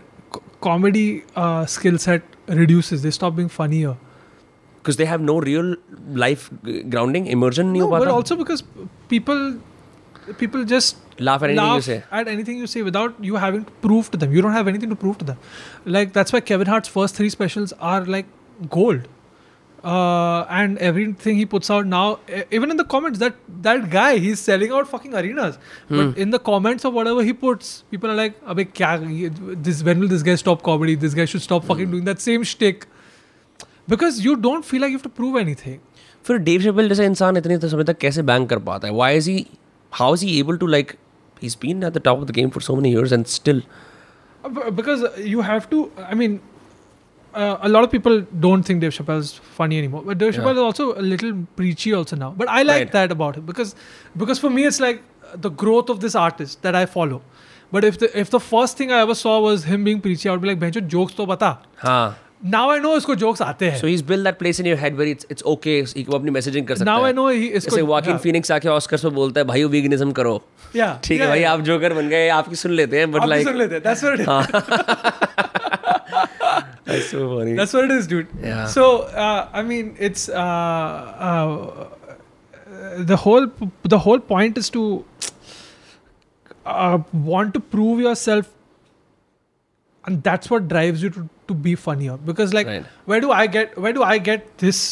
comedy 0.60 1.24
uh, 1.36 1.66
skill 1.66 1.98
set 1.98 2.22
reduces. 2.48 3.02
They 3.02 3.10
stop 3.10 3.36
being 3.36 3.48
funnier. 3.48 3.96
Because 4.78 4.96
they 4.96 5.04
have 5.04 5.20
no 5.20 5.40
real 5.40 5.76
life 6.08 6.50
grounding, 6.88 7.26
immersion. 7.26 7.72
No, 7.72 7.88
but 7.88 8.08
also 8.08 8.34
because 8.34 8.62
people, 9.08 9.58
people 10.38 10.64
just 10.64 10.96
laugh 11.19 11.43
at 11.43 11.49
anything 11.49 11.65
laugh 11.65 11.75
you 11.77 11.81
say. 11.81 12.03
at 12.11 12.27
anything 12.27 12.57
you 12.57 12.67
say 12.67 12.81
without 12.91 13.19
you 13.31 13.35
having 13.47 13.65
to 13.65 13.71
prove 13.87 14.11
to 14.11 14.17
them. 14.23 14.33
You 14.37 14.41
don't 14.45 14.53
have 14.59 14.67
anything 14.67 14.89
to 14.89 14.95
prove 15.03 15.17
to 15.19 15.25
them. 15.25 15.37
Like 15.97 16.13
that's 16.13 16.33
why 16.37 16.41
Kevin 16.53 16.67
Hart's 16.67 16.89
first 16.95 17.15
three 17.21 17.29
specials 17.29 17.73
are 17.95 17.99
like 18.05 18.25
gold. 18.69 19.07
Uh, 19.93 20.45
and 20.49 20.79
everything 20.79 21.35
he 21.37 21.45
puts 21.45 21.69
out 21.69 21.85
now, 21.85 22.17
e- 22.35 22.41
even 22.51 22.71
in 22.71 22.77
the 22.77 22.83
comments, 22.83 23.19
that 23.19 23.35
that 23.65 23.83
guy 23.91 24.17
he's 24.17 24.39
selling 24.39 24.71
out 24.71 24.87
fucking 24.87 25.13
arenas. 25.13 25.59
Hmm. 25.89 25.97
But 25.97 26.17
in 26.17 26.31
the 26.31 26.39
comments 26.39 26.85
of 26.89 26.95
whatever 26.99 27.23
he 27.27 27.33
puts, 27.33 27.69
people 27.91 28.09
are 28.09 28.15
like, 28.19 28.39
"Abey, 28.53 28.65
kya, 28.79 28.95
ye- 29.17 29.29
this 29.67 29.83
when 29.89 29.99
will 29.99 30.07
this 30.15 30.23
guy 30.29 30.35
stop 30.43 30.63
comedy? 30.69 30.95
This 31.03 31.13
guy 31.19 31.25
should 31.33 31.43
stop 31.43 31.61
Hmm. 31.61 31.67
fucking 31.73 31.91
doing 31.91 32.07
that 32.11 32.23
same 32.27 32.47
shtick." 32.53 32.87
Because 33.93 34.19
you 34.25 34.35
don't 34.47 34.65
feel 34.65 34.81
like 34.81 34.95
you 34.95 34.97
have 34.97 35.07
to 35.11 35.13
prove 35.21 35.37
anything. 35.43 35.77
फिर 36.27 36.37
Dave 36.49 36.61
शेपल 36.61 36.87
जैसा 36.89 37.03
इंसान 37.03 37.37
इतने 37.37 37.57
तो 37.63 37.67
समय 37.69 37.83
तक 37.83 37.97
कैसे 38.01 38.21
bank 38.29 38.49
कर 38.49 38.59
पाता 38.69 38.87
है 38.87 38.93
why 38.99 39.09
is 39.17 39.27
he 39.31 39.37
how 39.99 40.07
is 40.17 40.23
he 40.27 40.31
able 40.43 40.57
to 40.63 40.69
like 40.75 40.95
he's 41.40 41.56
been 41.64 41.82
at 41.88 41.94
the 41.94 42.00
top 42.08 42.18
of 42.20 42.26
the 42.30 42.32
game 42.38 42.50
for 42.50 42.60
so 42.68 42.76
many 42.82 42.90
years 42.98 43.12
and 43.18 43.26
still 43.40 43.62
Uh, 44.44 44.70
Because 44.76 45.02
you 45.30 45.40
have 45.46 45.64
to, 45.70 45.78
I 46.10 46.14
mean, 46.20 46.40
uh, 47.34 47.56
a 47.68 47.68
lot 47.72 47.84
of 47.86 47.90
people 47.94 48.14
don't 48.44 48.62
think 48.68 48.80
Dave 48.84 48.94
Chappelle 48.98 49.18
is 49.24 49.32
funny 49.58 49.78
anymore. 49.80 50.02
But 50.06 50.18
Dave 50.22 50.34
Yeah. 50.34 50.40
Chappelle 50.40 50.58
is 50.60 50.64
also 50.68 50.86
a 51.02 51.04
little 51.10 51.34
preachy 51.58 51.92
also 51.98 52.16
now. 52.22 52.30
But 52.42 52.48
I 52.60 52.62
like 52.68 52.78
Right. 52.84 52.92
that 52.96 53.12
about 53.16 53.36
him 53.40 53.44
because 53.50 53.74
because 54.22 54.40
for 54.46 54.50
me 54.56 54.64
it's 54.70 54.80
like 54.86 55.02
the 55.48 55.50
growth 55.64 55.92
of 55.96 56.00
this 56.06 56.16
artist 56.22 56.62
that 56.68 56.74
I 56.82 56.86
follow. 56.94 57.20
But 57.76 57.84
if 57.90 57.98
the 58.04 58.08
if 58.24 58.30
the 58.36 58.40
first 58.46 58.80
thing 58.82 58.90
I 59.00 59.02
ever 59.08 59.14
saw 59.26 59.34
was 59.48 59.68
him 59.72 59.84
being 59.90 60.00
preachy, 60.06 60.28
I 60.30 60.32
would 60.36 60.44
be 60.46 60.52
like, 60.54 60.62
"Bencho, 60.64 60.82
jokes 60.96 61.14
to 61.20 61.26
bata." 61.34 61.50
Now 62.42 62.70
I 62.70 62.78
know 62.82 62.96
इसको 62.96 63.14
jokes 63.22 63.42
आते 63.42 63.70
हैं. 63.70 63.80
so 63.80 63.86
he's 63.86 64.02
built 64.10 64.24
that 64.24 64.38
place 64.42 64.60
in 64.62 64.66
your 64.68 64.76
head 64.82 64.94
where 65.00 65.08
it's 65.14 65.26
it's 65.34 65.44
okay 65.54 65.74
he 65.84 66.04
वो 66.08 66.18
अपनी 66.18 66.30
messaging 66.36 66.66
कर 66.68 66.76
सकता 66.76 66.90
now 66.90 67.04
है 67.04 67.12
I 67.12 67.16
know 67.16 67.26
he 67.28 67.50
इसको 67.60 67.76
जैसे 67.76 68.10
yeah. 68.12 68.18
फिनिक्स 68.22 68.50
आके 68.52 68.68
ऑस्कर्स 68.68 69.02
पे 69.02 69.10
बोलता 69.18 69.40
है 69.40 69.46
भाई 69.46 69.64
वीगनिज्म 69.76 70.12
करो 70.20 70.40
Yeah, 70.76 70.94
ठीक 71.04 71.20
है 71.20 71.26
भाई. 71.26 71.42
आप 71.52 71.60
जोकर 71.68 71.92
बन 71.94 72.08
गए 72.08 72.28
आपकी 72.38 72.56
सुन 72.56 72.72
लेते 72.80 72.98
हैं 72.98 73.10
बट 73.12 73.24
लाइक 73.28 73.46
सुन 73.48 73.56
लेते 73.58 73.74
हैं. 73.74 73.82
That's 73.82 74.02
what 74.02 74.14
it 74.14 74.20
is. 74.20 74.26
that's 76.84 77.08
so 77.10 77.24
funny 77.30 77.54
That's 77.54 77.72
what 77.72 77.84
it 77.84 77.90
is, 77.96 78.06
dude. 78.12 78.28
Yeah. 78.42 78.66
So 78.66 78.84
uh, 79.24 79.48
I 79.52 79.62
mean, 79.62 79.96
it's 79.98 80.28
uh, 80.28 80.44
uh, 81.30 81.88
the 83.10 83.16
whole 83.24 83.48
the 83.94 83.98
whole 84.06 84.22
point 84.30 84.58
is 84.62 84.70
to 84.70 85.04
uh, 86.66 86.98
want 87.12 87.54
to 87.54 87.60
prove 87.74 88.00
yourself, 88.06 88.48
and 90.04 90.22
that's 90.22 90.50
what 90.50 90.68
drives 90.68 91.02
you 91.02 91.10
to, 91.10 91.28
to 91.50 91.54
be 91.68 91.74
funnier. 91.84 92.16
Because 92.32 92.54
like, 92.58 92.66
Right. 92.72 92.84
where 93.12 93.20
do 93.26 93.32
I 93.42 93.46
get 93.58 93.78
where 93.86 93.92
do 94.00 94.02
I 94.10 94.18
get 94.30 94.46
this? 94.64 94.82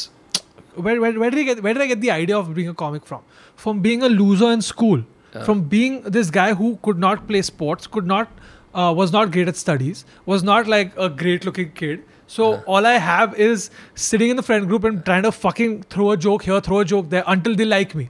Where, 0.86 1.00
where, 1.04 1.12
where 1.20 1.30
did 1.36 1.40
I 1.40 1.46
get 1.52 1.62
where 1.68 1.74
did 1.78 1.82
I 1.82 1.86
get 1.92 2.00
the 2.09 2.11
idea 2.16 2.38
of 2.38 2.52
being 2.59 2.68
a 2.74 2.74
comic 2.82 3.06
from? 3.12 3.22
From 3.68 3.80
being 3.86 4.04
a 4.09 4.11
loser 4.18 4.50
in 4.59 4.62
school, 4.68 5.02
from 5.46 5.62
being 5.72 5.96
this 6.18 6.30
guy 6.36 6.52
who 6.61 6.68
could 6.88 6.98
not 7.06 7.26
play 7.32 7.42
sports, 7.48 7.88
could 7.96 8.06
not 8.06 8.28
uh, 8.74 8.92
was 9.00 9.12
not 9.16 9.32
great 9.38 9.48
at 9.54 9.56
studies, 9.64 10.04
was 10.34 10.44
not 10.52 10.70
like 10.76 10.92
a 11.09 11.09
great 11.24 11.44
looking 11.50 11.72
kid. 11.82 12.04
So 12.36 12.46
all 12.76 12.86
I 12.92 12.94
have 13.02 13.34
is 13.48 13.70
sitting 14.06 14.30
in 14.36 14.36
the 14.42 14.46
friend 14.46 14.68
group 14.70 14.84
and 14.88 15.04
trying 15.04 15.22
to 15.26 15.32
fucking 15.32 15.76
throw 15.94 16.11
a 16.12 16.16
joke 16.28 16.42
here, 16.48 16.61
throw 16.70 16.80
a 16.80 16.84
joke 16.94 17.09
there 17.14 17.24
until 17.34 17.54
they 17.61 17.64
like 17.74 17.94
me. 18.00 18.09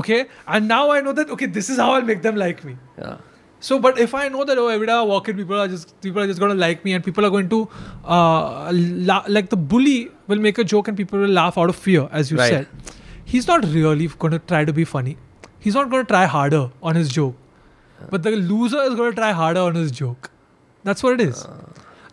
Okay, 0.00 0.26
and 0.48 0.68
now 0.68 0.90
I 0.90 1.00
know 1.06 1.12
that 1.12 1.30
okay, 1.30 1.46
this 1.46 1.70
is 1.70 1.78
how 1.78 1.92
I'll 1.92 2.02
make 2.02 2.22
them 2.22 2.36
like 2.36 2.64
me. 2.64 2.76
yeah 2.98 3.16
So, 3.66 3.78
but 3.84 3.98
if 4.04 4.14
I 4.20 4.22
know 4.32 4.44
that 4.48 4.58
oh, 4.62 4.68
every 4.68 4.86
day 4.88 4.92
I 4.92 5.02
walk 5.10 5.28
in, 5.32 5.36
people 5.40 5.58
are 5.60 5.68
just 5.74 5.92
people 6.06 6.22
are 6.22 6.26
just 6.30 6.40
going 6.40 6.52
to 6.54 6.58
like 6.62 6.84
me, 6.88 6.92
and 6.96 7.04
people 7.04 7.26
are 7.28 7.30
going 7.34 7.48
to 7.52 7.60
uh, 8.16 8.70
la- 9.10 9.24
like 9.36 9.48
the 9.54 9.56
bully 9.74 10.10
will 10.32 10.42
make 10.48 10.58
a 10.58 10.64
joke 10.72 10.88
and 10.92 10.96
people 11.02 11.18
will 11.26 11.36
laugh 11.38 11.56
out 11.62 11.70
of 11.74 11.76
fear, 11.86 12.08
as 12.20 12.30
you 12.34 12.38
Right. 12.42 12.50
said. 12.56 12.90
he's 13.32 13.46
not 13.48 13.64
really 13.74 14.06
going 14.22 14.32
to 14.36 14.38
try 14.50 14.58
to 14.70 14.72
be 14.78 14.84
funny. 14.88 15.16
He's 15.66 15.76
not 15.80 15.88
going 15.94 16.04
to 16.04 16.08
try 16.10 16.26
harder 16.32 16.60
on 16.90 16.94
his 17.00 17.08
joke. 17.18 17.36
But 18.10 18.22
the 18.26 18.32
loser 18.52 18.82
is 18.88 18.94
going 19.00 19.12
to 19.14 19.16
try 19.20 19.30
harder 19.38 19.60
on 19.60 19.74
his 19.80 19.90
joke. 20.00 20.30
That's 20.88 21.02
what 21.06 21.14
it 21.18 21.22
is. 21.26 21.40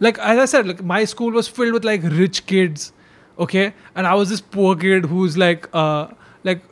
Like 0.08 0.18
as 0.20 0.39
I 0.43 0.45
said, 0.54 0.68
like 0.74 0.82
my 0.91 1.04
school 1.14 1.32
was 1.39 1.49
filled 1.58 1.74
with 1.80 1.84
like 1.89 2.06
rich 2.22 2.45
kids, 2.54 2.88
okay, 3.47 3.66
and 3.95 4.08
I 4.08 4.14
was 4.22 4.30
this 4.36 4.39
poor 4.58 4.76
kid 4.86 5.06
who's 5.16 5.38
like, 5.38 5.68
uh, 5.84 6.08
like 6.52 6.64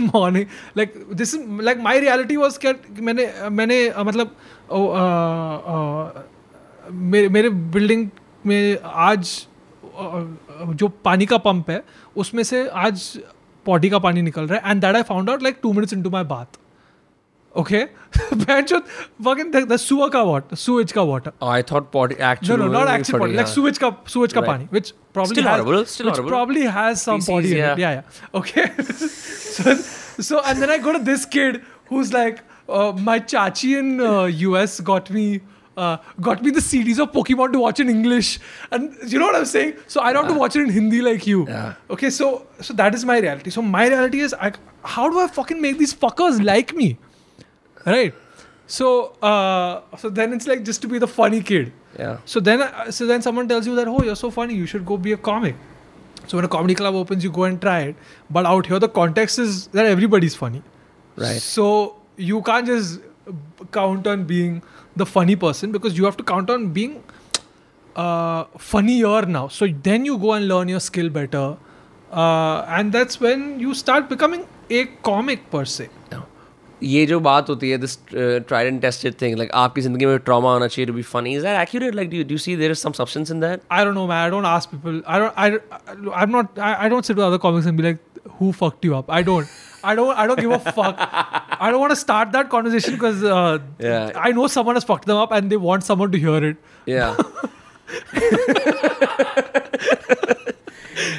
morning 0.00 0.46
like 0.76 0.94
this 1.12 1.34
is 1.34 1.62
like 1.62 1.78
my 1.78 2.00
reality 2.00 2.36
was 2.36 2.58
cat 2.58 3.00
मैंने 3.00 3.32
मैंने 3.50 3.92
मतलब 3.98 4.36
मेरे 7.30 7.48
building 7.50 8.08
में 8.46 8.78
आज 8.84 9.46
जो 10.74 10.88
पानी 11.04 11.26
का 11.26 11.36
pump 11.38 11.70
है, 11.70 11.82
उसमें 12.16 12.42
से 12.42 12.68
आज 12.68 13.18
पॉडी 13.66 13.90
का 13.90 13.98
पानी 13.98 14.22
निकल 14.22 14.46
रहा 14.46 14.58
है 14.58 14.70
and 14.70 14.80
that 14.80 14.96
I 14.96 15.02
found 15.02 15.30
out 15.30 15.42
like 15.42 15.58
two 15.62 15.72
minutes 15.72 15.92
into 16.02 16.10
my 16.10 16.24
bath 16.24 16.58
Okay, 17.54 17.88
fucking 18.12 19.50
the, 19.50 19.66
the 19.68 19.76
sewer 19.76 20.08
ka 20.08 20.24
water, 20.24 20.56
sewage 20.56 20.94
ka 20.94 21.04
water. 21.04 21.34
Oh, 21.40 21.48
I 21.48 21.60
thought 21.60 21.92
pot 21.92 22.18
actually. 22.18 22.56
No, 22.56 22.64
no, 22.64 22.72
not 22.72 22.88
actually 22.88 23.18
potty, 23.18 23.34
like 23.34 23.46
sewage 23.46 23.78
ka 23.78 23.94
sewage 24.06 24.32
ka 24.32 24.40
right. 24.40 24.46
pani, 24.46 24.64
which 24.70 24.94
probably 25.12 25.34
still 25.34 25.44
has, 25.44 25.60
horrible, 25.60 25.84
still 25.84 26.06
which 26.06 26.14
horrible. 26.14 26.30
probably 26.30 26.62
has 26.62 27.02
some 27.02 27.20
Species, 27.20 27.52
yeah. 27.52 27.72
in 27.74 27.78
it. 27.78 27.82
Yeah, 27.82 27.92
yeah. 27.92 28.38
Okay, 28.40 28.82
so, 28.82 29.74
so 29.74 30.40
and 30.44 30.62
then 30.62 30.70
I 30.70 30.78
go 30.78 30.92
to 30.92 30.98
this 30.98 31.26
kid 31.26 31.62
who's 31.88 32.10
like, 32.14 32.40
uh, 32.70 32.92
my 32.92 33.20
chachi 33.20 33.78
in 33.78 34.00
uh, 34.00 34.24
US 34.24 34.80
got 34.80 35.10
me 35.10 35.42
uh, 35.76 35.98
got 36.22 36.42
me 36.42 36.50
the 36.50 36.60
CDs 36.60 36.98
of 36.98 37.12
Pokemon 37.12 37.52
to 37.52 37.58
watch 37.58 37.80
in 37.80 37.88
English, 37.90 38.38
and 38.70 38.96
you 39.06 39.18
know 39.18 39.26
what 39.26 39.36
I'm 39.36 39.44
saying. 39.44 39.74
So 39.88 40.00
I 40.00 40.14
don't 40.14 40.22
yeah. 40.22 40.28
have 40.28 40.36
to 40.36 40.40
watch 40.40 40.56
it 40.56 40.62
in 40.62 40.70
Hindi 40.70 41.02
like 41.02 41.26
you. 41.26 41.46
Yeah. 41.46 41.74
Okay, 41.90 42.08
so 42.08 42.46
so 42.62 42.72
that 42.74 42.94
is 42.94 43.04
my 43.04 43.18
reality. 43.18 43.50
So 43.50 43.60
my 43.60 43.88
reality 43.88 44.20
is, 44.20 44.34
I, 44.34 44.52
how 44.84 45.10
do 45.10 45.20
I 45.20 45.26
fucking 45.26 45.60
make 45.60 45.78
these 45.78 45.94
fuckers 45.94 46.42
like 46.42 46.74
me? 46.74 46.98
Right? 47.86 48.14
So 48.66 49.16
uh, 49.22 49.82
so 49.98 50.08
then 50.08 50.32
it's 50.32 50.46
like 50.46 50.64
just 50.64 50.82
to 50.82 50.88
be 50.88 50.98
the 50.98 51.06
funny 51.08 51.42
kid. 51.42 51.72
Yeah. 51.98 52.18
So 52.24 52.40
then, 52.40 52.62
uh, 52.62 52.90
so 52.90 53.06
then 53.06 53.22
someone 53.22 53.48
tells 53.48 53.66
you 53.66 53.74
that, 53.76 53.86
oh, 53.86 54.02
you're 54.02 54.16
so 54.16 54.30
funny, 54.30 54.54
you 54.54 54.66
should 54.66 54.86
go 54.86 54.96
be 54.96 55.12
a 55.12 55.16
comic. 55.16 55.56
So 56.26 56.38
when 56.38 56.44
a 56.44 56.48
comedy 56.48 56.74
club 56.74 56.94
opens, 56.94 57.24
you 57.24 57.30
go 57.30 57.44
and 57.44 57.60
try 57.60 57.80
it. 57.80 57.96
But 58.30 58.46
out 58.46 58.66
here, 58.66 58.78
the 58.78 58.88
context 58.88 59.38
is 59.38 59.66
that 59.68 59.86
everybody's 59.86 60.34
funny. 60.34 60.62
Right. 61.16 61.42
So 61.42 61.96
you 62.16 62.40
can't 62.42 62.66
just 62.66 63.00
count 63.72 64.06
on 64.06 64.24
being 64.24 64.62
the 64.96 65.04
funny 65.04 65.36
person 65.36 65.72
because 65.72 65.98
you 65.98 66.04
have 66.04 66.16
to 66.16 66.24
count 66.24 66.48
on 66.48 66.72
being 66.72 67.02
uh, 67.96 68.44
funnier 68.56 69.26
now. 69.26 69.48
So 69.48 69.66
then 69.66 70.04
you 70.04 70.16
go 70.16 70.32
and 70.32 70.48
learn 70.48 70.68
your 70.68 70.80
skill 70.80 71.10
better. 71.10 71.56
Uh, 72.10 72.62
and 72.68 72.92
that's 72.92 73.20
when 73.20 73.58
you 73.58 73.74
start 73.74 74.08
becoming 74.08 74.46
a 74.70 74.86
comic 75.02 75.50
per 75.50 75.64
se. 75.64 75.88
ये 76.83 77.05
जो 77.05 77.19
बात 77.25 77.49
होती 77.49 77.69
है 77.69 77.77
this 77.77 77.97
tried 78.13 78.67
and 78.67 78.81
tested 78.81 79.13
thing 79.21 79.37
like 79.37 79.51
आपकी 79.61 79.81
जिंदगी 79.81 80.05
में 80.05 80.17
trauma 80.25 80.51
होना 80.53 80.67
चाहिए 80.67 80.85
to 80.87 80.93
be 80.93 81.01
funny 81.11 81.33
is 81.35 81.41
that 81.43 81.59
accurate 81.61 81.95
like 81.95 82.09
do 82.09 82.17
you 82.31 82.37
see 82.43 82.55
there 82.55 82.71
is 82.71 82.77
some 82.77 82.91
substance 82.99 83.31
in 83.31 83.39
that 83.41 83.61
I 83.77 83.79
don't 83.85 83.97
know, 83.99 84.03
man. 84.11 84.19
I 84.25 84.33
don't 84.35 84.49
ask 84.49 84.75
people. 84.75 84.99
I 85.15 85.17
don't. 85.23 85.39
I. 85.45 85.47
I'm 86.23 86.35
not. 86.35 86.61
I, 86.67 86.69
I 86.85 86.89
don't 86.93 87.09
sit 87.09 87.17
with 87.21 87.25
other 87.29 87.39
comics 87.47 87.69
and 87.71 87.81
be 87.81 87.87
like, 87.87 88.21
"Who 88.41 88.51
fucked 88.59 88.87
you 88.89 88.95
up?" 88.99 89.09
I 89.19 89.23
don't. 89.31 89.55
I 89.91 89.95
don't. 90.01 90.21
I 90.23 90.27
don't 90.31 90.43
give 90.45 90.53
a 90.59 90.73
fuck. 90.77 91.01
I 91.07 91.71
don't 91.71 91.81
want 91.85 91.95
to 91.95 91.99
start 92.03 92.31
that 92.37 92.53
conversation 92.55 92.97
because 92.99 93.25
uh, 93.39 93.57
Yeah. 93.87 94.23
I 94.29 94.31
know 94.39 94.47
someone 94.59 94.81
has 94.81 94.87
fucked 94.93 95.11
them 95.13 95.23
up 95.25 95.35
and 95.39 95.55
they 95.55 95.61
want 95.67 95.89
someone 95.91 96.15
to 96.17 96.23
hear 96.27 96.39
it. 96.51 96.63
Yeah. 96.95 97.21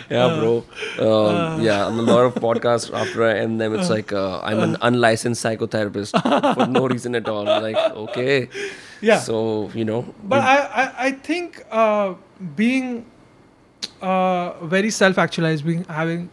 yeah, 0.09 0.27
bro. 0.37 0.63
Um, 0.99 1.61
yeah, 1.61 1.85
on 1.85 1.97
a 1.97 2.01
lot 2.01 2.25
of 2.25 2.35
podcasts 2.35 2.93
after 2.93 3.23
I 3.23 3.39
end 3.39 3.59
them, 3.59 3.73
it's 3.73 3.89
like 3.89 4.13
uh, 4.13 4.39
I'm 4.41 4.59
an 4.59 4.77
unlicensed 4.81 5.43
psychotherapist 5.43 6.11
for 6.55 6.67
no 6.67 6.87
reason 6.87 7.15
at 7.15 7.27
all. 7.27 7.43
Like, 7.45 7.77
okay. 7.77 8.49
Yeah. 9.01 9.19
So, 9.19 9.69
you 9.73 9.85
know. 9.85 10.05
But 10.23 10.41
I, 10.41 10.57
I, 10.59 11.05
I 11.07 11.11
think 11.11 11.63
uh, 11.71 12.13
being 12.55 13.05
uh, 14.01 14.53
very 14.65 14.89
self-actualized, 14.89 15.65
being 15.65 15.83
having 15.85 16.29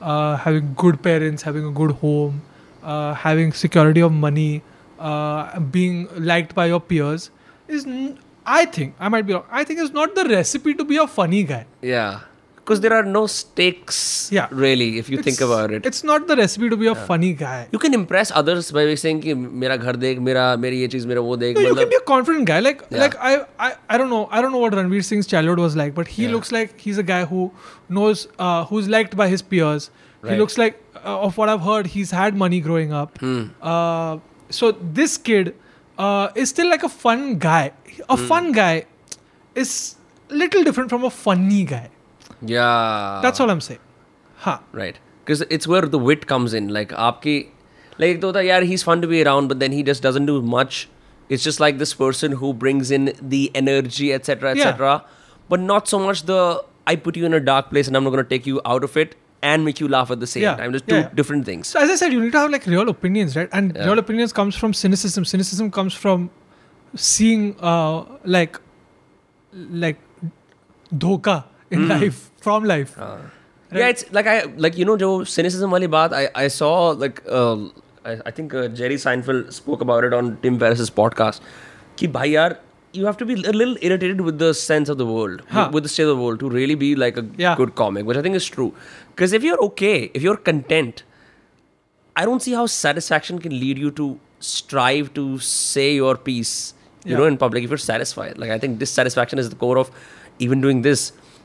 uh, 0.00 0.36
having 0.36 0.74
good 0.74 1.02
parents, 1.02 1.42
having 1.42 1.64
a 1.64 1.70
good 1.70 1.92
home, 1.92 2.42
uh, 2.82 3.14
having 3.14 3.52
security 3.52 4.00
of 4.02 4.12
money, 4.12 4.62
uh, 4.98 5.58
being 5.60 6.08
liked 6.18 6.54
by 6.54 6.66
your 6.66 6.80
peers 6.80 7.30
is, 7.68 7.86
n- 7.86 8.18
I 8.46 8.66
think 8.66 8.94
I 8.98 9.08
might 9.08 9.26
be 9.26 9.32
wrong. 9.32 9.44
I 9.50 9.64
think 9.64 9.80
it's 9.80 9.92
not 9.92 10.14
the 10.14 10.24
recipe 10.24 10.74
to 10.74 10.84
be 10.84 10.96
a 10.96 11.06
funny 11.06 11.42
guy. 11.44 11.66
Yeah. 11.82 12.20
Because 12.56 12.80
there 12.80 12.94
are 12.94 13.02
no 13.02 13.26
stakes, 13.26 14.30
yeah. 14.32 14.48
really, 14.50 14.98
if 14.98 15.10
you 15.10 15.18
it's, 15.18 15.24
think 15.26 15.40
about 15.42 15.70
it. 15.70 15.84
It's 15.84 16.02
not 16.02 16.26
the 16.26 16.34
recipe 16.34 16.70
to 16.70 16.76
be 16.78 16.86
a 16.86 16.94
yeah. 16.94 17.04
funny 17.04 17.34
guy. 17.34 17.68
You 17.72 17.78
can 17.78 17.92
impress 17.92 18.30
others 18.30 18.70
by 18.72 18.84
saying 18.94 19.20
कि 19.22 19.34
मेरा 19.34 19.76
घर 19.76 19.96
देख 19.96 20.18
मेरा 20.18 20.44
मेरी 20.60 20.80
ये 20.80 20.88
चीज 20.94 21.04
मेरा 21.06 21.20
वो 21.20 21.36
देख. 21.36 21.56
No, 21.56 21.60
you 21.60 21.74
can 21.74 21.90
be 21.90 21.96
a 21.96 22.00
confident 22.00 22.46
guy. 22.46 22.60
Like 22.60 22.80
yeah. 22.90 23.00
like 23.00 23.16
I, 23.20 23.44
I 23.58 23.74
I 23.90 23.98
don't 23.98 24.08
know 24.08 24.28
I 24.30 24.40
don't 24.40 24.50
know 24.50 24.62
what 24.62 24.72
Ranveer 24.72 25.04
Singh's 25.04 25.26
childhood 25.26 25.58
was 25.58 25.76
like, 25.76 25.94
but 25.94 26.08
he 26.08 26.24
yeah. 26.24 26.30
looks 26.30 26.52
like 26.52 26.80
he's 26.80 26.96
a 26.96 27.02
guy 27.02 27.26
who 27.26 27.52
knows 27.90 28.28
uh, 28.38 28.64
who's 28.64 28.88
liked 28.88 29.14
by 29.14 29.28
his 29.28 29.42
peers. 29.42 29.90
Right. 30.22 30.32
He 30.32 30.38
looks 30.38 30.56
like 30.56 30.80
uh, 31.04 31.20
of 31.20 31.36
what 31.36 31.50
I've 31.50 31.60
heard, 31.60 31.86
he's 31.98 32.10
had 32.10 32.34
money 32.34 32.60
growing 32.60 32.94
up. 32.94 33.18
Hmm. 33.18 33.48
Uh, 33.60 34.16
so 34.48 34.72
this 34.72 35.18
kid 35.18 35.54
uh, 35.98 36.28
is 36.34 36.50
still 36.50 36.68
like 36.68 36.82
a 36.82 36.88
fun 36.88 37.38
guy. 37.38 37.72
A 38.08 38.16
mm. 38.16 38.28
fun 38.28 38.52
guy 38.52 38.86
is 39.54 39.96
little 40.28 40.64
different 40.64 40.90
from 40.90 41.04
a 41.04 41.10
funny 41.10 41.64
guy. 41.64 41.90
Yeah. 42.42 43.20
That's 43.22 43.40
all 43.40 43.50
I'm 43.50 43.60
saying. 43.60 43.80
Huh. 44.36 44.58
Right. 44.72 44.98
Because 45.24 45.42
it's 45.42 45.66
where 45.66 45.82
the 45.82 45.98
wit 45.98 46.26
comes 46.26 46.52
in. 46.52 46.68
Like, 46.68 46.90
aapki, 46.90 47.48
like, 47.98 48.20
though, 48.20 48.38
yeah, 48.38 48.60
he's 48.60 48.82
fun 48.82 49.00
to 49.00 49.06
be 49.06 49.22
around, 49.22 49.48
but 49.48 49.60
then 49.60 49.72
he 49.72 49.82
just 49.82 50.02
doesn't 50.02 50.26
do 50.26 50.42
much. 50.42 50.88
It's 51.28 51.42
just 51.42 51.60
like 51.60 51.78
this 51.78 51.94
person 51.94 52.32
who 52.32 52.52
brings 52.52 52.90
in 52.90 53.14
the 53.20 53.50
energy, 53.54 54.12
etc., 54.12 54.50
etc., 54.50 55.02
yeah. 55.02 55.10
but 55.48 55.60
not 55.60 55.88
so 55.88 55.98
much 55.98 56.24
the 56.24 56.62
I 56.86 56.96
put 56.96 57.16
you 57.16 57.24
in 57.24 57.32
a 57.32 57.40
dark 57.40 57.70
place 57.70 57.86
and 57.86 57.96
I'm 57.96 58.04
not 58.04 58.10
going 58.10 58.22
to 58.22 58.28
take 58.28 58.46
you 58.46 58.60
out 58.64 58.84
of 58.84 58.96
it 58.96 59.14
and 59.50 59.64
make 59.68 59.80
you 59.84 59.88
laugh 59.94 60.10
at 60.14 60.20
the 60.24 60.26
same 60.26 60.44
yeah. 60.44 60.56
time. 60.60 60.72
There's 60.72 60.88
two 60.90 61.00
yeah. 61.00 61.10
different 61.20 61.44
things. 61.50 61.68
So 61.68 61.80
as 61.80 61.90
I 61.94 61.96
said, 62.02 62.12
you 62.16 62.20
need 62.24 62.32
to 62.32 62.42
have 62.42 62.50
like 62.56 62.66
real 62.74 62.88
opinions, 62.88 63.36
right? 63.36 63.48
And 63.60 63.76
yeah. 63.76 63.86
real 63.90 64.02
opinions 64.04 64.32
comes 64.40 64.60
from 64.64 64.74
cynicism. 64.82 65.24
Cynicism 65.32 65.70
comes 65.78 65.94
from 66.04 66.30
seeing 66.96 67.56
uh, 67.60 68.04
like 68.24 68.60
like 69.52 70.00
dhoka 71.06 71.44
in 71.70 71.86
mm. 71.86 71.94
life 71.94 72.30
from 72.48 72.64
life. 72.74 72.98
Uh. 72.98 73.18
Yeah, 73.72 73.88
it's 73.88 74.04
like 74.16 74.26
I 74.32 74.42
like 74.64 74.76
you 74.78 74.84
know 74.88 74.96
Joe 74.96 75.14
cynicism 75.36 75.72
wali 75.76 75.88
baat. 75.94 76.12
I 76.18 76.26
I 76.42 76.48
saw 76.56 76.74
like 77.04 77.22
uh, 77.28 77.56
I, 78.10 78.18
I 78.26 78.30
think 78.36 78.54
uh, 78.54 78.68
Jerry 78.80 79.00
Seinfeld 79.04 79.52
spoke 79.56 79.80
about 79.86 80.04
it 80.10 80.14
on 80.20 80.36
Tim 80.44 80.60
Ferriss's 80.60 80.92
podcast. 81.00 81.40
Ki 82.02 82.10
bhai 82.18 82.28
yaar, 82.34 82.58
you 82.92 83.06
have 83.06 83.16
to 83.22 83.26
be 83.30 83.34
a 83.34 83.52
little 83.52 83.76
irritated 83.80 84.20
with 84.20 84.38
the 84.38 84.52
sense 84.54 84.88
of 84.88 84.98
the 84.98 85.06
world, 85.06 85.42
huh. 85.48 85.70
with 85.72 85.82
the 85.82 85.88
state 85.88 86.04
of 86.04 86.16
the 86.16 86.22
world, 86.22 86.40
to 86.40 86.48
really 86.48 86.74
be 86.74 86.94
like 86.94 87.16
a 87.16 87.26
yeah. 87.36 87.56
good 87.56 87.74
comic, 87.74 88.06
which 88.06 88.16
I 88.16 88.22
think 88.22 88.36
is 88.36 88.46
true. 88.46 88.72
because 89.13 89.33
if 89.39 89.47
you're 89.49 89.61
okay 89.67 89.95
if 90.19 90.25
you're 90.27 90.41
content 90.49 91.03
I 92.15 92.25
don't 92.29 92.45
see 92.47 92.53
how 92.59 92.65
satisfaction 92.75 93.39
can 93.45 93.55
lead 93.63 93.77
you 93.85 93.91
to 94.01 94.07
strive 94.51 95.13
to 95.19 95.23
say 95.51 95.87
your 95.95 96.13
piece 96.29 96.53
you 97.05 97.11
Yeah. 97.11 97.19
know 97.19 97.27
in 97.31 97.37
public 97.43 97.65
if 97.67 97.73
you're 97.73 97.83
satisfied 97.87 98.37
like 98.43 98.51
I 98.55 98.59
think 98.63 98.77
dissatisfaction 98.83 99.41
is 99.43 99.49
the 99.55 99.59
core 99.65 99.77
of 99.83 99.91
even 100.47 100.63
doing 100.67 100.81
this 100.89 101.03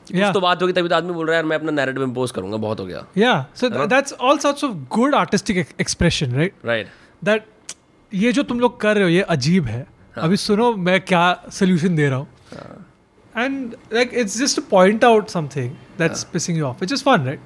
कुछ 0.09 0.17
Yeah. 0.21 0.31
तो 0.33 0.39
बात 0.41 0.61
होगी 0.61 0.73
तभी 0.73 0.89
तो 0.89 0.95
आदमी 0.95 1.13
बोल 1.13 1.25
रहा 1.27 1.35
है 1.35 1.41
यार 1.41 1.45
मैं 1.49 1.57
अपना 1.57 1.71
नैरेटिव 1.71 2.03
इम्पोज 2.03 2.31
करूंगा 2.31 2.57
बहुत 2.65 2.79
हो 2.79 2.85
गया 2.85 3.05
Yeah. 3.21 3.39
So 3.61 3.69
th- 3.75 3.87
that's 3.93 4.17
all 4.27 4.41
sorts 4.45 4.65
of 4.67 4.75
good 4.97 5.15
artistic 5.21 5.61
ex- 5.63 5.73
expression, 5.85 6.35
right? 6.41 6.59
Right 6.65 6.87
That 7.29 7.47
ये 8.11 8.31
जो 8.31 8.43
तुम 8.49 8.59
लोग 8.59 8.79
कर 8.81 8.95
रहे 8.95 9.03
हो 9.03 9.09
ये 9.09 9.21
अजीब 9.37 9.65
है 9.67 9.85
अभी 10.17 10.37
सुनो 10.37 10.71
मैं 10.89 10.99
क्या 11.05 11.23
सोल्यूशन 11.53 11.95
दे 11.95 12.09
रहा 12.09 12.17
हूँ 12.19 12.27
and 13.45 13.75
like 13.93 14.13
it's 14.23 14.37
just 14.39 14.55
two 14.55 14.61
point 14.71 15.03
out 15.05 15.29
something 15.29 15.71
that's 15.99 16.23
pissing 16.33 16.57
you 16.57 16.65
of 16.65 16.81
which 16.81 16.91
is 16.93 17.03
fun 17.03 17.25
right 17.25 17.39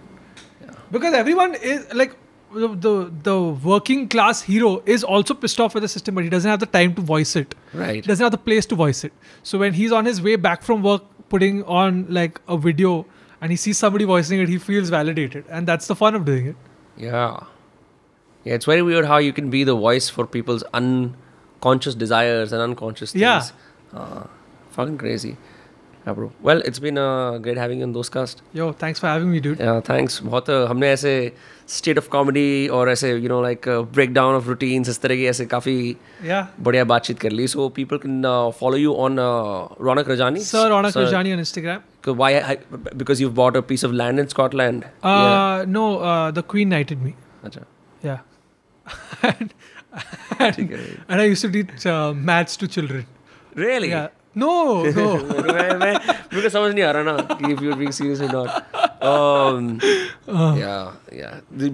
because 0.95 1.13
everyone 1.13 1.55
is 1.57 1.93
like 1.93 2.17
the, 2.53 2.69
the, 2.69 3.13
the 3.23 3.41
working 3.73 4.09
class 4.09 4.43
hero 4.43 4.83
is 4.87 5.03
also 5.05 5.35
pissed 5.35 5.61
off 5.61 5.75
with 5.75 5.83
the 5.83 5.89
system, 5.89 6.15
but 6.15 6.25
he 6.25 6.31
doesn't 6.31 6.51
have 6.51 6.61
the 6.61 6.67
time 6.67 6.95
to 6.95 7.03
voice 7.03 7.35
it. 7.37 7.55
Right. 7.73 7.97
He 7.97 8.01
doesn't 8.03 8.23
have 8.25 8.33
the 8.33 8.39
place 8.39 8.65
to 8.67 8.77
voice 8.77 9.03
it. 9.05 9.13
So 9.43 9.59
when 9.59 9.75
he's 9.75 9.93
on 9.93 10.05
his 10.05 10.23
way 10.23 10.37
back 10.37 10.63
from 10.63 10.83
work, 10.83 11.03
putting 11.29 11.65
on 11.65 12.07
like 12.09 12.41
a 12.47 12.57
video, 12.57 13.07
and 13.41 13.51
he 13.51 13.57
sees 13.57 13.77
somebody 13.77 14.05
voicing 14.05 14.41
it, 14.41 14.49
he 14.49 14.59
feels 14.59 14.89
validated, 14.89 15.45
and 15.49 15.67
that's 15.67 15.89
the 15.89 15.97
fun 15.97 16.15
of 16.15 16.25
doing 16.25 16.47
it. 16.47 16.57
Yeah. 16.97 17.41
Yeah, 18.45 18.55
it's 18.55 18.67
very 18.67 18.83
weird 18.83 19.07
how 19.07 19.19
you 19.19 19.33
can 19.33 19.51
be 19.51 19.65
the 19.65 19.75
voice 19.75 20.09
for 20.09 20.27
people's 20.27 20.63
unconscious 20.75 21.95
desires 21.95 22.53
and 22.53 22.63
unconscious 22.63 23.13
things. 23.13 23.23
Yeah. 23.23 23.43
Uh, 23.93 24.27
fucking 24.71 24.99
crazy. 24.99 25.37
Yeah, 26.08 26.14
bro. 26.18 26.28
Well, 26.48 26.62
it's 26.70 26.80
been 26.84 26.98
uh, 26.98 27.38
great 27.46 27.58
having 27.62 27.80
you 27.80 27.86
on 27.86 27.92
those 27.96 28.10
cast. 28.10 28.42
Yo, 28.60 28.72
thanks 28.84 29.00
for 29.02 29.08
having 29.08 29.32
me, 29.32 29.40
dude. 29.48 29.60
Yeah, 29.64 29.80
thanks. 29.90 30.20
बहुत 30.28 30.50
uh, 30.50 30.66
हमने 30.70 30.90
ऐसे 30.92 31.12
state 31.70 31.98
of 31.98 32.08
comedy 32.12 32.68
और 32.78 32.90
ऐसे 32.90 33.12
you 33.14 33.30
know 33.30 33.42
like 33.44 33.68
break 33.98 34.14
down 34.14 34.36
of 34.36 34.48
routines 34.48 34.90
इस 34.90 35.02
तरह 35.02 35.16
की 35.16 35.26
ऐसे 35.32 35.46
काफ़ी 35.56 35.76
Yeah. 36.28 36.46
बढ़िया 36.68 36.84
बातचीत 36.92 37.20
कर 37.20 37.32
ली 37.32 37.48
so 37.48 37.68
people 37.76 37.98
can 38.06 38.22
follow 38.60 38.78
you 38.78 38.94
on 39.06 39.18
Raunak 39.90 40.10
Rajani 40.10 40.40
Sir 40.52 40.64
Ronak 40.76 40.98
Rajani 41.02 41.34
on 41.38 41.44
Instagram. 41.46 41.84
'Cause 42.04 42.18
Why? 42.24 42.32
I, 42.54 42.56
because 43.04 43.22
you've 43.24 43.36
bought 43.42 43.60
a 43.62 43.64
piece 43.74 43.84
of 43.90 43.94
land 44.02 44.24
in 44.24 44.30
Scotland. 44.36 44.88
Uh, 45.14 45.66
No, 45.78 45.86
uh, 46.12 46.32
the 46.40 46.46
Queen 46.56 46.74
knighted 46.76 47.04
me. 47.10 47.14
yeah. 47.16 47.50
Acha. 47.50 47.66
Yeah. 48.04 48.20
and, 49.30 49.54
and, 50.40 50.74
and 51.10 51.22
I 51.22 51.26
used 51.26 51.42
to 51.48 51.52
teach 51.58 51.86
uh, 51.86 52.14
maths 52.32 52.58
to 52.64 52.68
children. 52.78 53.06
Really? 53.66 53.90
Yeah. 53.90 54.08
No 54.37 54.53
no 54.87 55.13
मैं 55.53 55.77
मैं 55.79 55.95
मुझे 56.35 56.49
समझ 56.49 56.73
नहीं 56.75 56.85
आ 56.85 56.91
रहा 56.91 57.03
ना 57.03 57.17
कि 57.35 57.53
if 57.53 57.63
you 57.65 57.71
are 57.73 57.79
being 57.79 57.93
serious 57.93 58.21
और 58.21 58.29
not 58.33 58.49
um 59.05 59.85
या 60.59 60.77
या 61.15 61.31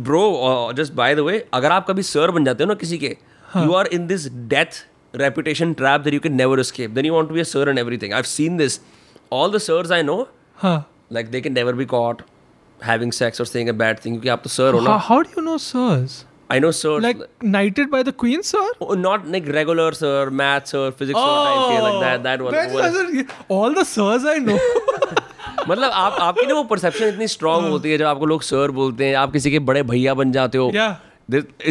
bro 0.08 0.72
just 0.72 0.92
by 0.92 1.14
the 1.14 1.20
way 1.20 1.48
अगर 1.54 1.72
आप 1.72 1.86
कभी 1.86 2.02
सर 2.02 2.30
बन 2.30 2.44
जाते 2.44 2.64
हो 2.64 2.68
ना 2.68 2.74
किसी 2.74 2.98
के 2.98 3.16
you 3.56 3.72
are 3.72 3.86
in 3.86 4.06
this 4.06 4.28
death 4.48 4.84
reputation 5.14 5.72
trap 5.72 6.00
that 6.00 6.14
you 6.14 6.20
can 6.20 6.34
never 6.34 6.60
escape 6.60 6.90
then 6.90 7.06
you 7.06 7.14
want 7.14 7.28
to 7.28 7.34
be 7.34 7.40
a 7.40 7.44
sir 7.44 7.68
and 7.68 7.78
everything 7.78 8.12
I 8.12 8.16
have 8.16 8.24
seen 8.24 8.56
this 8.56 8.80
all 9.32 9.52
the 9.52 9.58
sirs 9.58 9.92
I 9.92 10.02
know 10.02 10.18
like 10.64 11.30
they 11.30 11.40
can 11.40 11.52
never 11.52 11.72
be 11.72 11.84
caught 11.84 12.22
having 12.84 13.12
sex 13.12 13.40
और 13.40 13.46
saying 13.46 13.68
a 13.68 13.72
bad 13.72 13.98
thing 14.04 14.14
क्योंकि 14.14 14.28
आप 14.28 14.40
तो 14.44 14.50
sir 14.50 14.74
हो 14.74 14.80
ना। 14.80 14.90
How 14.90 15.20
do 15.20 15.30
you 15.38 15.44
know 15.44 15.58
sirs 15.58 16.24
I 16.50 16.58
know 16.62 16.70
sirs. 16.76 17.02
Like 17.02 17.18
knighted 17.54 17.90
by 17.90 18.02
the 18.06 18.12
Queen, 18.22 18.42
sir? 18.42 18.62
Oh, 18.86 18.94
not 19.02 19.26
like 19.34 19.46
regular 19.56 19.88
sir, 19.98 20.30
math 20.42 20.72
sir, 20.74 20.84
physics 21.00 21.18
sir 21.18 21.34
type 21.48 21.60
के 21.72 21.82
like 21.86 21.98
that. 22.04 22.22
That 22.28 22.42
one. 22.46 22.54
That 22.56 22.72
doesn't- 22.76 23.34
all 23.58 23.76
the 23.80 23.84
sirs 23.94 24.26
I 24.34 24.38
know. 24.48 24.58
मतलब 25.68 25.90
आप 26.02 26.16
आपकी 26.22 26.46
ना 26.46 26.54
वो 26.54 26.62
perception 26.64 27.08
इतनी 27.08 27.26
strong 27.28 27.66
होती 27.70 27.90
है 27.90 27.96
जब 27.98 28.06
आपको 28.06 28.26
लोग 28.26 28.42
सर 28.42 28.70
बोलते 28.76 29.04
हैं 29.06 29.14
आप 29.22 29.32
किसी 29.32 29.50
के 29.50 29.58
बड़े 29.70 29.82
भैया 29.90 30.14
बन 30.20 30.32
जाते 30.32 30.58
हो 30.58 30.70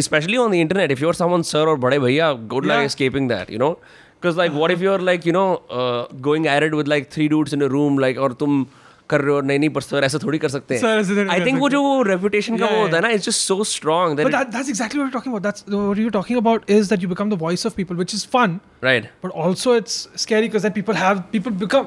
especially 0.06 0.36
on 0.36 0.50
the 0.50 0.54
internet 0.54 0.90
if 0.92 1.02
you're 1.02 1.14
someone 1.14 1.42
sir 1.48 1.68
और 1.68 1.76
बड़े 1.84 1.98
भैया 1.98 2.32
good 2.52 2.66
like. 2.66 2.84
Escaping 2.84 3.28
that 3.28 3.50
you 3.52 3.58
know 3.58 3.70
because 3.70 4.36
like 4.38 4.52
what 4.52 4.70
if 4.70 4.82
you 4.82 4.92
are 4.92 5.00
like 5.08 5.26
you 5.26 5.32
know 5.32 5.44
going 6.28 6.46
around 6.46 6.74
with 6.74 6.88
like 6.88 7.08
three 7.12 7.28
dudes 7.28 7.54
in 7.54 7.60
a 7.62 7.66
room 7.76 7.98
like 7.98 8.18
और 8.18 8.32
तुम 8.42 8.64
कर 9.12 9.20
रहे 9.20 9.34
हो 9.34 9.40
नहीं 9.40 9.58
नहीं 9.58 9.70
पर 9.70 10.04
ऐसा 10.04 10.18
थोड़ी 10.22 10.38
कर 10.38 10.48
सकते 10.48 10.78
आई 10.78 11.44
थिंक 11.46 11.58
वो 11.60 11.68
जो 11.68 11.80
रेपुटेशन 12.08 12.58
का 12.58 12.66
वो 12.66 12.80
होता 12.80 12.96
है 12.96 13.02
ना 13.02 13.08
it's 13.08 13.26
just 13.26 13.40
so 13.40 13.64
strong 13.64 14.18
talking 16.12 16.36
about 16.38 16.70
is 16.70 16.90
that 16.90 17.02
you 17.02 17.08
become 17.08 17.30
the 17.30 17.38
voice 17.42 17.66
of 17.66 17.74
people 17.76 17.94
which 17.94 18.14
is 18.14 18.26
fun 18.32 18.58
right 18.84 19.10
but 19.24 19.38
also 19.46 19.76
it's 19.76 20.08
scary 20.16 20.50
people 20.58 20.94
have 21.04 21.22
people 21.32 21.50
become 21.64 21.86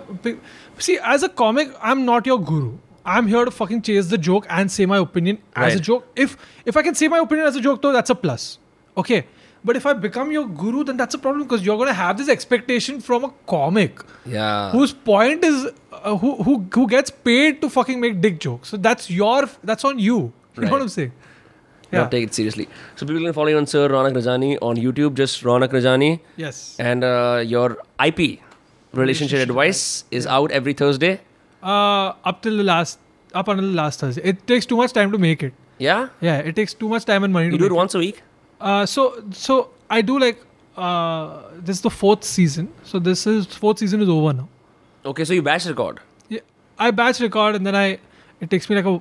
see 0.79 0.97
as 1.13 1.23
a 1.23 1.27
comic 1.37 1.75
I 1.83 1.91
am 1.91 2.03
not 2.11 2.27
your 2.27 2.41
guru 2.53 2.71
I'm 3.05 3.27
here 3.27 3.43
to 3.45 3.51
fucking 3.51 3.81
chase 3.81 4.09
the 4.09 4.17
joke 4.17 4.45
and 4.49 4.71
say 4.71 4.85
my 4.85 4.97
opinion 4.97 5.37
right. 5.55 5.65
as 5.67 5.75
a 5.75 5.79
joke. 5.79 6.05
If 6.15 6.37
if 6.65 6.77
I 6.77 6.83
can 6.83 6.95
say 6.95 7.07
my 7.09 7.19
opinion 7.19 7.47
as 7.47 7.55
a 7.55 7.61
joke, 7.61 7.81
though, 7.81 7.91
that's 7.91 8.09
a 8.09 8.15
plus. 8.15 8.59
Okay. 8.97 9.25
But 9.65 9.77
if 9.77 9.85
I 9.85 9.93
become 9.93 10.31
your 10.31 10.45
guru, 10.61 10.83
then 10.83 10.97
that's 10.97 11.15
a 11.15 11.19
problem 11.25 11.43
because 11.43 11.65
you're 11.65 11.77
gonna 11.77 11.93
have 11.99 12.17
this 12.17 12.29
expectation 12.29 12.99
from 13.09 13.23
a 13.23 13.33
comic 13.51 14.01
या 14.37 14.47
whose 14.71 14.93
point 15.09 15.45
is 15.49 15.67
uh, 15.67 16.15
who 16.23 16.31
who 16.47 16.55
who 16.77 16.87
gets 16.95 17.13
paid 17.29 17.61
to 17.61 17.69
fucking 17.75 18.01
make 18.05 18.19
dick 18.25 18.39
jokes. 18.47 18.73
So 18.75 18.77
that's 18.87 19.09
your 19.19 19.37
that's 19.71 19.85
on 19.91 19.99
you. 20.07 20.17
You 20.55 20.65
know 20.65 20.71
what 20.71 20.81
I'm 20.81 20.89
saying? 20.95 21.13
yeah. 21.91 21.99
Yeah. 21.99 22.07
take 22.11 22.23
it 22.27 22.33
seriously 22.33 22.63
so 22.99 23.05
people 23.05 23.23
can 23.23 23.33
follow 23.37 23.51
you 23.53 23.57
on 23.57 23.67
sir 23.71 23.87
Ronak 23.89 24.15
Rajani 24.19 24.51
on 24.69 24.79
YouTube 24.85 25.13
just 25.21 25.43
Ronak 25.49 25.75
Rajani 25.77 26.09
Yes. 26.43 26.61
And 26.79 27.03
uh, 27.03 27.43
your 27.45 27.67
IP, 28.07 28.39
relationship 28.93 29.43
advice, 29.47 30.03
is 30.19 30.25
out 30.37 30.51
every 30.51 30.73
Thursday. 30.73 31.11
Uh, 31.61 32.13
up 32.31 32.41
till 32.41 32.57
the 32.57 32.63
last, 32.63 32.99
up 33.33 33.47
until 33.47 33.67
the 33.67 33.75
last 33.81 33.99
Thursday. 33.99 34.23
It 34.23 34.45
takes 34.47 34.65
too 34.65 34.77
much 34.77 34.91
time 34.93 35.11
to 35.11 35.17
make 35.17 35.43
it. 35.43 35.53
Yeah, 35.77 36.09
Yeah, 36.21 36.37
it 36.37 36.55
takes 36.55 36.73
too 36.73 36.89
much 36.89 37.05
time 37.05 37.23
and 37.23 37.33
money 37.33 37.45
you 37.47 37.51
to 37.51 37.57
do 37.57 37.65
it 37.65 37.71
once 37.83 37.95
a 37.95 37.99
week. 37.99 38.21
It. 38.63 38.69
Uh, 38.71 38.85
so, 38.85 39.23
so 39.31 39.69
I 39.89 40.01
do 40.01 40.17
like. 40.19 40.41
Uh, 40.75 41.41
this 41.57 41.75
is 41.77 41.81
the 41.81 41.89
fourth 41.91 42.23
season. 42.23 42.71
So 42.83 42.99
this 42.99 43.27
is 43.27 43.45
fourth 43.45 43.77
season 43.79 44.01
is 44.01 44.09
over 44.09 44.33
now. 44.33 44.47
Okay, 45.05 45.23
so 45.23 45.33
you 45.33 45.41
batch 45.43 45.65
record. 45.67 45.99
Yeah, 46.29 46.39
I 46.79 46.91
batch 46.91 47.19
record 47.19 47.55
and 47.55 47.65
then 47.67 47.75
I. 47.75 47.85
It 48.41 48.49
takes 48.49 48.69
me 48.69 48.75
like 48.75 48.85
a. 48.85 48.99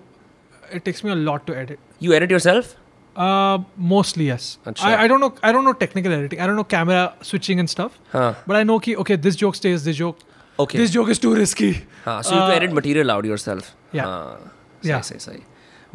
It 0.70 0.84
takes 0.84 1.02
me 1.04 1.10
a 1.10 1.14
lot 1.14 1.46
to 1.46 1.56
edit. 1.56 1.78
You 1.98 2.12
edit 2.12 2.30
yourself. 2.30 2.76
Uh, 3.14 3.58
mostly 3.76 4.26
yes. 4.26 4.58
Acha. 4.66 4.84
I, 4.84 5.04
I 5.04 5.08
don't 5.08 5.20
know. 5.20 5.34
I 5.42 5.52
don't 5.52 5.64
know 5.64 5.72
technical 5.72 6.12
editing. 6.12 6.40
I 6.40 6.46
don't 6.46 6.56
know 6.56 6.64
camera 6.64 7.14
switching 7.22 7.58
and 7.60 7.68
stuff. 7.68 7.98
Huh. 8.10 8.34
But 8.46 8.56
I 8.56 8.62
know 8.64 8.78
ki 8.80 8.96
okay, 8.96 9.16
this 9.16 9.36
joke 9.36 9.54
stays. 9.54 9.84
This 9.84 9.96
joke. 9.96 10.18
Okay. 10.58 10.78
This 10.78 10.90
joke 10.90 11.08
is 11.08 11.18
too 11.18 11.34
risky. 11.34 11.84
Huh. 12.04 12.22
So 12.22 12.34
you 12.34 12.40
have 12.40 12.50
Uh, 12.50 12.54
edit 12.60 12.72
material 12.72 13.10
out 13.10 13.24
yourself. 13.24 13.74
yeah. 13.92 14.04
Huh. 14.04 14.36
Yeah. 14.82 15.00
Sahi, 15.00 15.16
sahi, 15.16 15.36
sahi. 15.38 15.42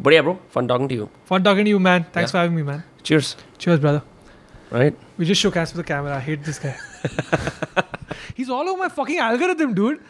But 0.00 0.12
yeah, 0.12 0.20
bro, 0.22 0.38
fun 0.50 0.68
talking 0.68 0.88
to 0.88 0.94
you. 0.94 1.10
Fun 1.24 1.42
talking 1.42 1.64
to 1.64 1.68
you, 1.70 1.78
man. 1.80 2.06
Thanks 2.12 2.28
Yeah. 2.28 2.32
for 2.32 2.38
having 2.38 2.56
me, 2.56 2.62
man. 2.62 2.84
Cheers. 3.02 3.36
Cheers, 3.58 3.80
brother. 3.80 4.02
Right. 4.70 4.94
We 5.16 5.24
just 5.24 5.40
shook 5.40 5.54
hands 5.54 5.72
with 5.74 5.84
the 5.84 5.88
camera. 5.92 6.14
I 6.16 6.20
hate 6.20 6.44
this 6.44 6.58
guy. 6.58 6.76
He's 8.34 8.50
all 8.50 8.68
over 8.68 8.78
my 8.78 8.88
fucking 8.88 9.18
algorithm, 9.18 9.74
dude. 9.74 10.00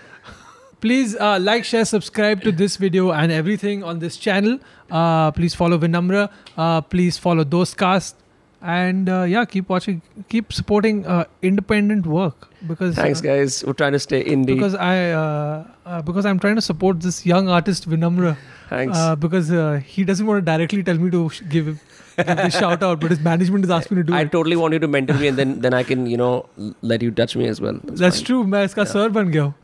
Please 0.80 1.16
uh, 1.16 1.38
like, 1.40 1.64
share, 1.64 1.84
subscribe 1.84 2.42
to 2.42 2.52
this 2.52 2.76
video 2.76 3.10
and 3.12 3.32
everything 3.32 3.82
on 3.82 3.98
this 3.98 4.16
channel. 4.16 4.58
Uh, 4.90 5.30
please 5.32 5.54
follow 5.54 5.78
Vinamra. 5.78 6.30
Uh, 6.56 6.80
please 6.82 7.18
follow 7.18 7.44
Dostcast 7.44 8.14
and 8.60 9.08
uh, 9.08 9.22
yeah 9.22 9.44
keep 9.44 9.68
watching 9.68 10.02
keep 10.28 10.52
supporting 10.52 11.06
uh, 11.06 11.24
independent 11.42 12.06
work 12.06 12.48
because 12.66 12.94
thanks 12.96 13.20
uh, 13.20 13.22
guys. 13.22 13.64
We're 13.64 13.72
trying 13.74 13.92
to 13.92 13.98
stay 14.00 14.24
indie. 14.24 14.46
because 14.46 14.74
i 14.74 15.10
uh, 15.12 15.64
uh, 15.86 16.02
because 16.02 16.26
i'm 16.26 16.38
trying 16.40 16.56
to 16.56 16.62
support 16.62 17.00
this 17.00 17.24
young 17.24 17.48
artist 17.48 17.88
vinamra. 17.88 18.36
Thanks. 18.68 18.98
Uh, 18.98 19.16
because 19.16 19.48
he 19.84 20.04
doesn't 20.04 20.26
want 20.26 20.44
to 20.44 20.44
directly 20.44 20.82
tell 20.82 20.98
me 20.98 21.10
to 21.10 21.30
sh- 21.30 21.42
give 21.48 21.68
him 21.68 21.80
a 22.18 22.50
shout 22.50 22.82
out 22.82 23.00
but 23.00 23.10
his 23.10 23.20
management 23.20 23.64
is 23.64 23.70
asking 23.70 23.96
me 23.96 24.02
to 24.02 24.06
do 24.08 24.14
I 24.14 24.22
it. 24.22 24.32
totally 24.32 24.56
want 24.56 24.74
you 24.74 24.80
to 24.80 24.88
mentor 24.88 25.14
me 25.14 25.28
and 25.28 25.38
then 25.38 25.60
then 25.60 25.72
i 25.72 25.82
can 25.82 26.06
you 26.06 26.16
know 26.16 26.46
let 26.82 27.00
you 27.00 27.10
touch 27.12 27.36
me 27.36 27.46
as 27.46 27.60
well. 27.60 27.78
That's, 27.84 28.00
that's 28.00 28.20
true. 28.20 28.44
main 28.44 28.66
iska 28.68 28.84
yeah. 28.84 28.92
sir 28.92 29.08
ban 29.08 29.30
gaya 29.36 29.54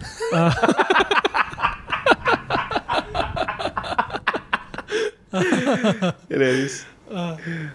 it 6.30 6.40
is. 6.40 6.84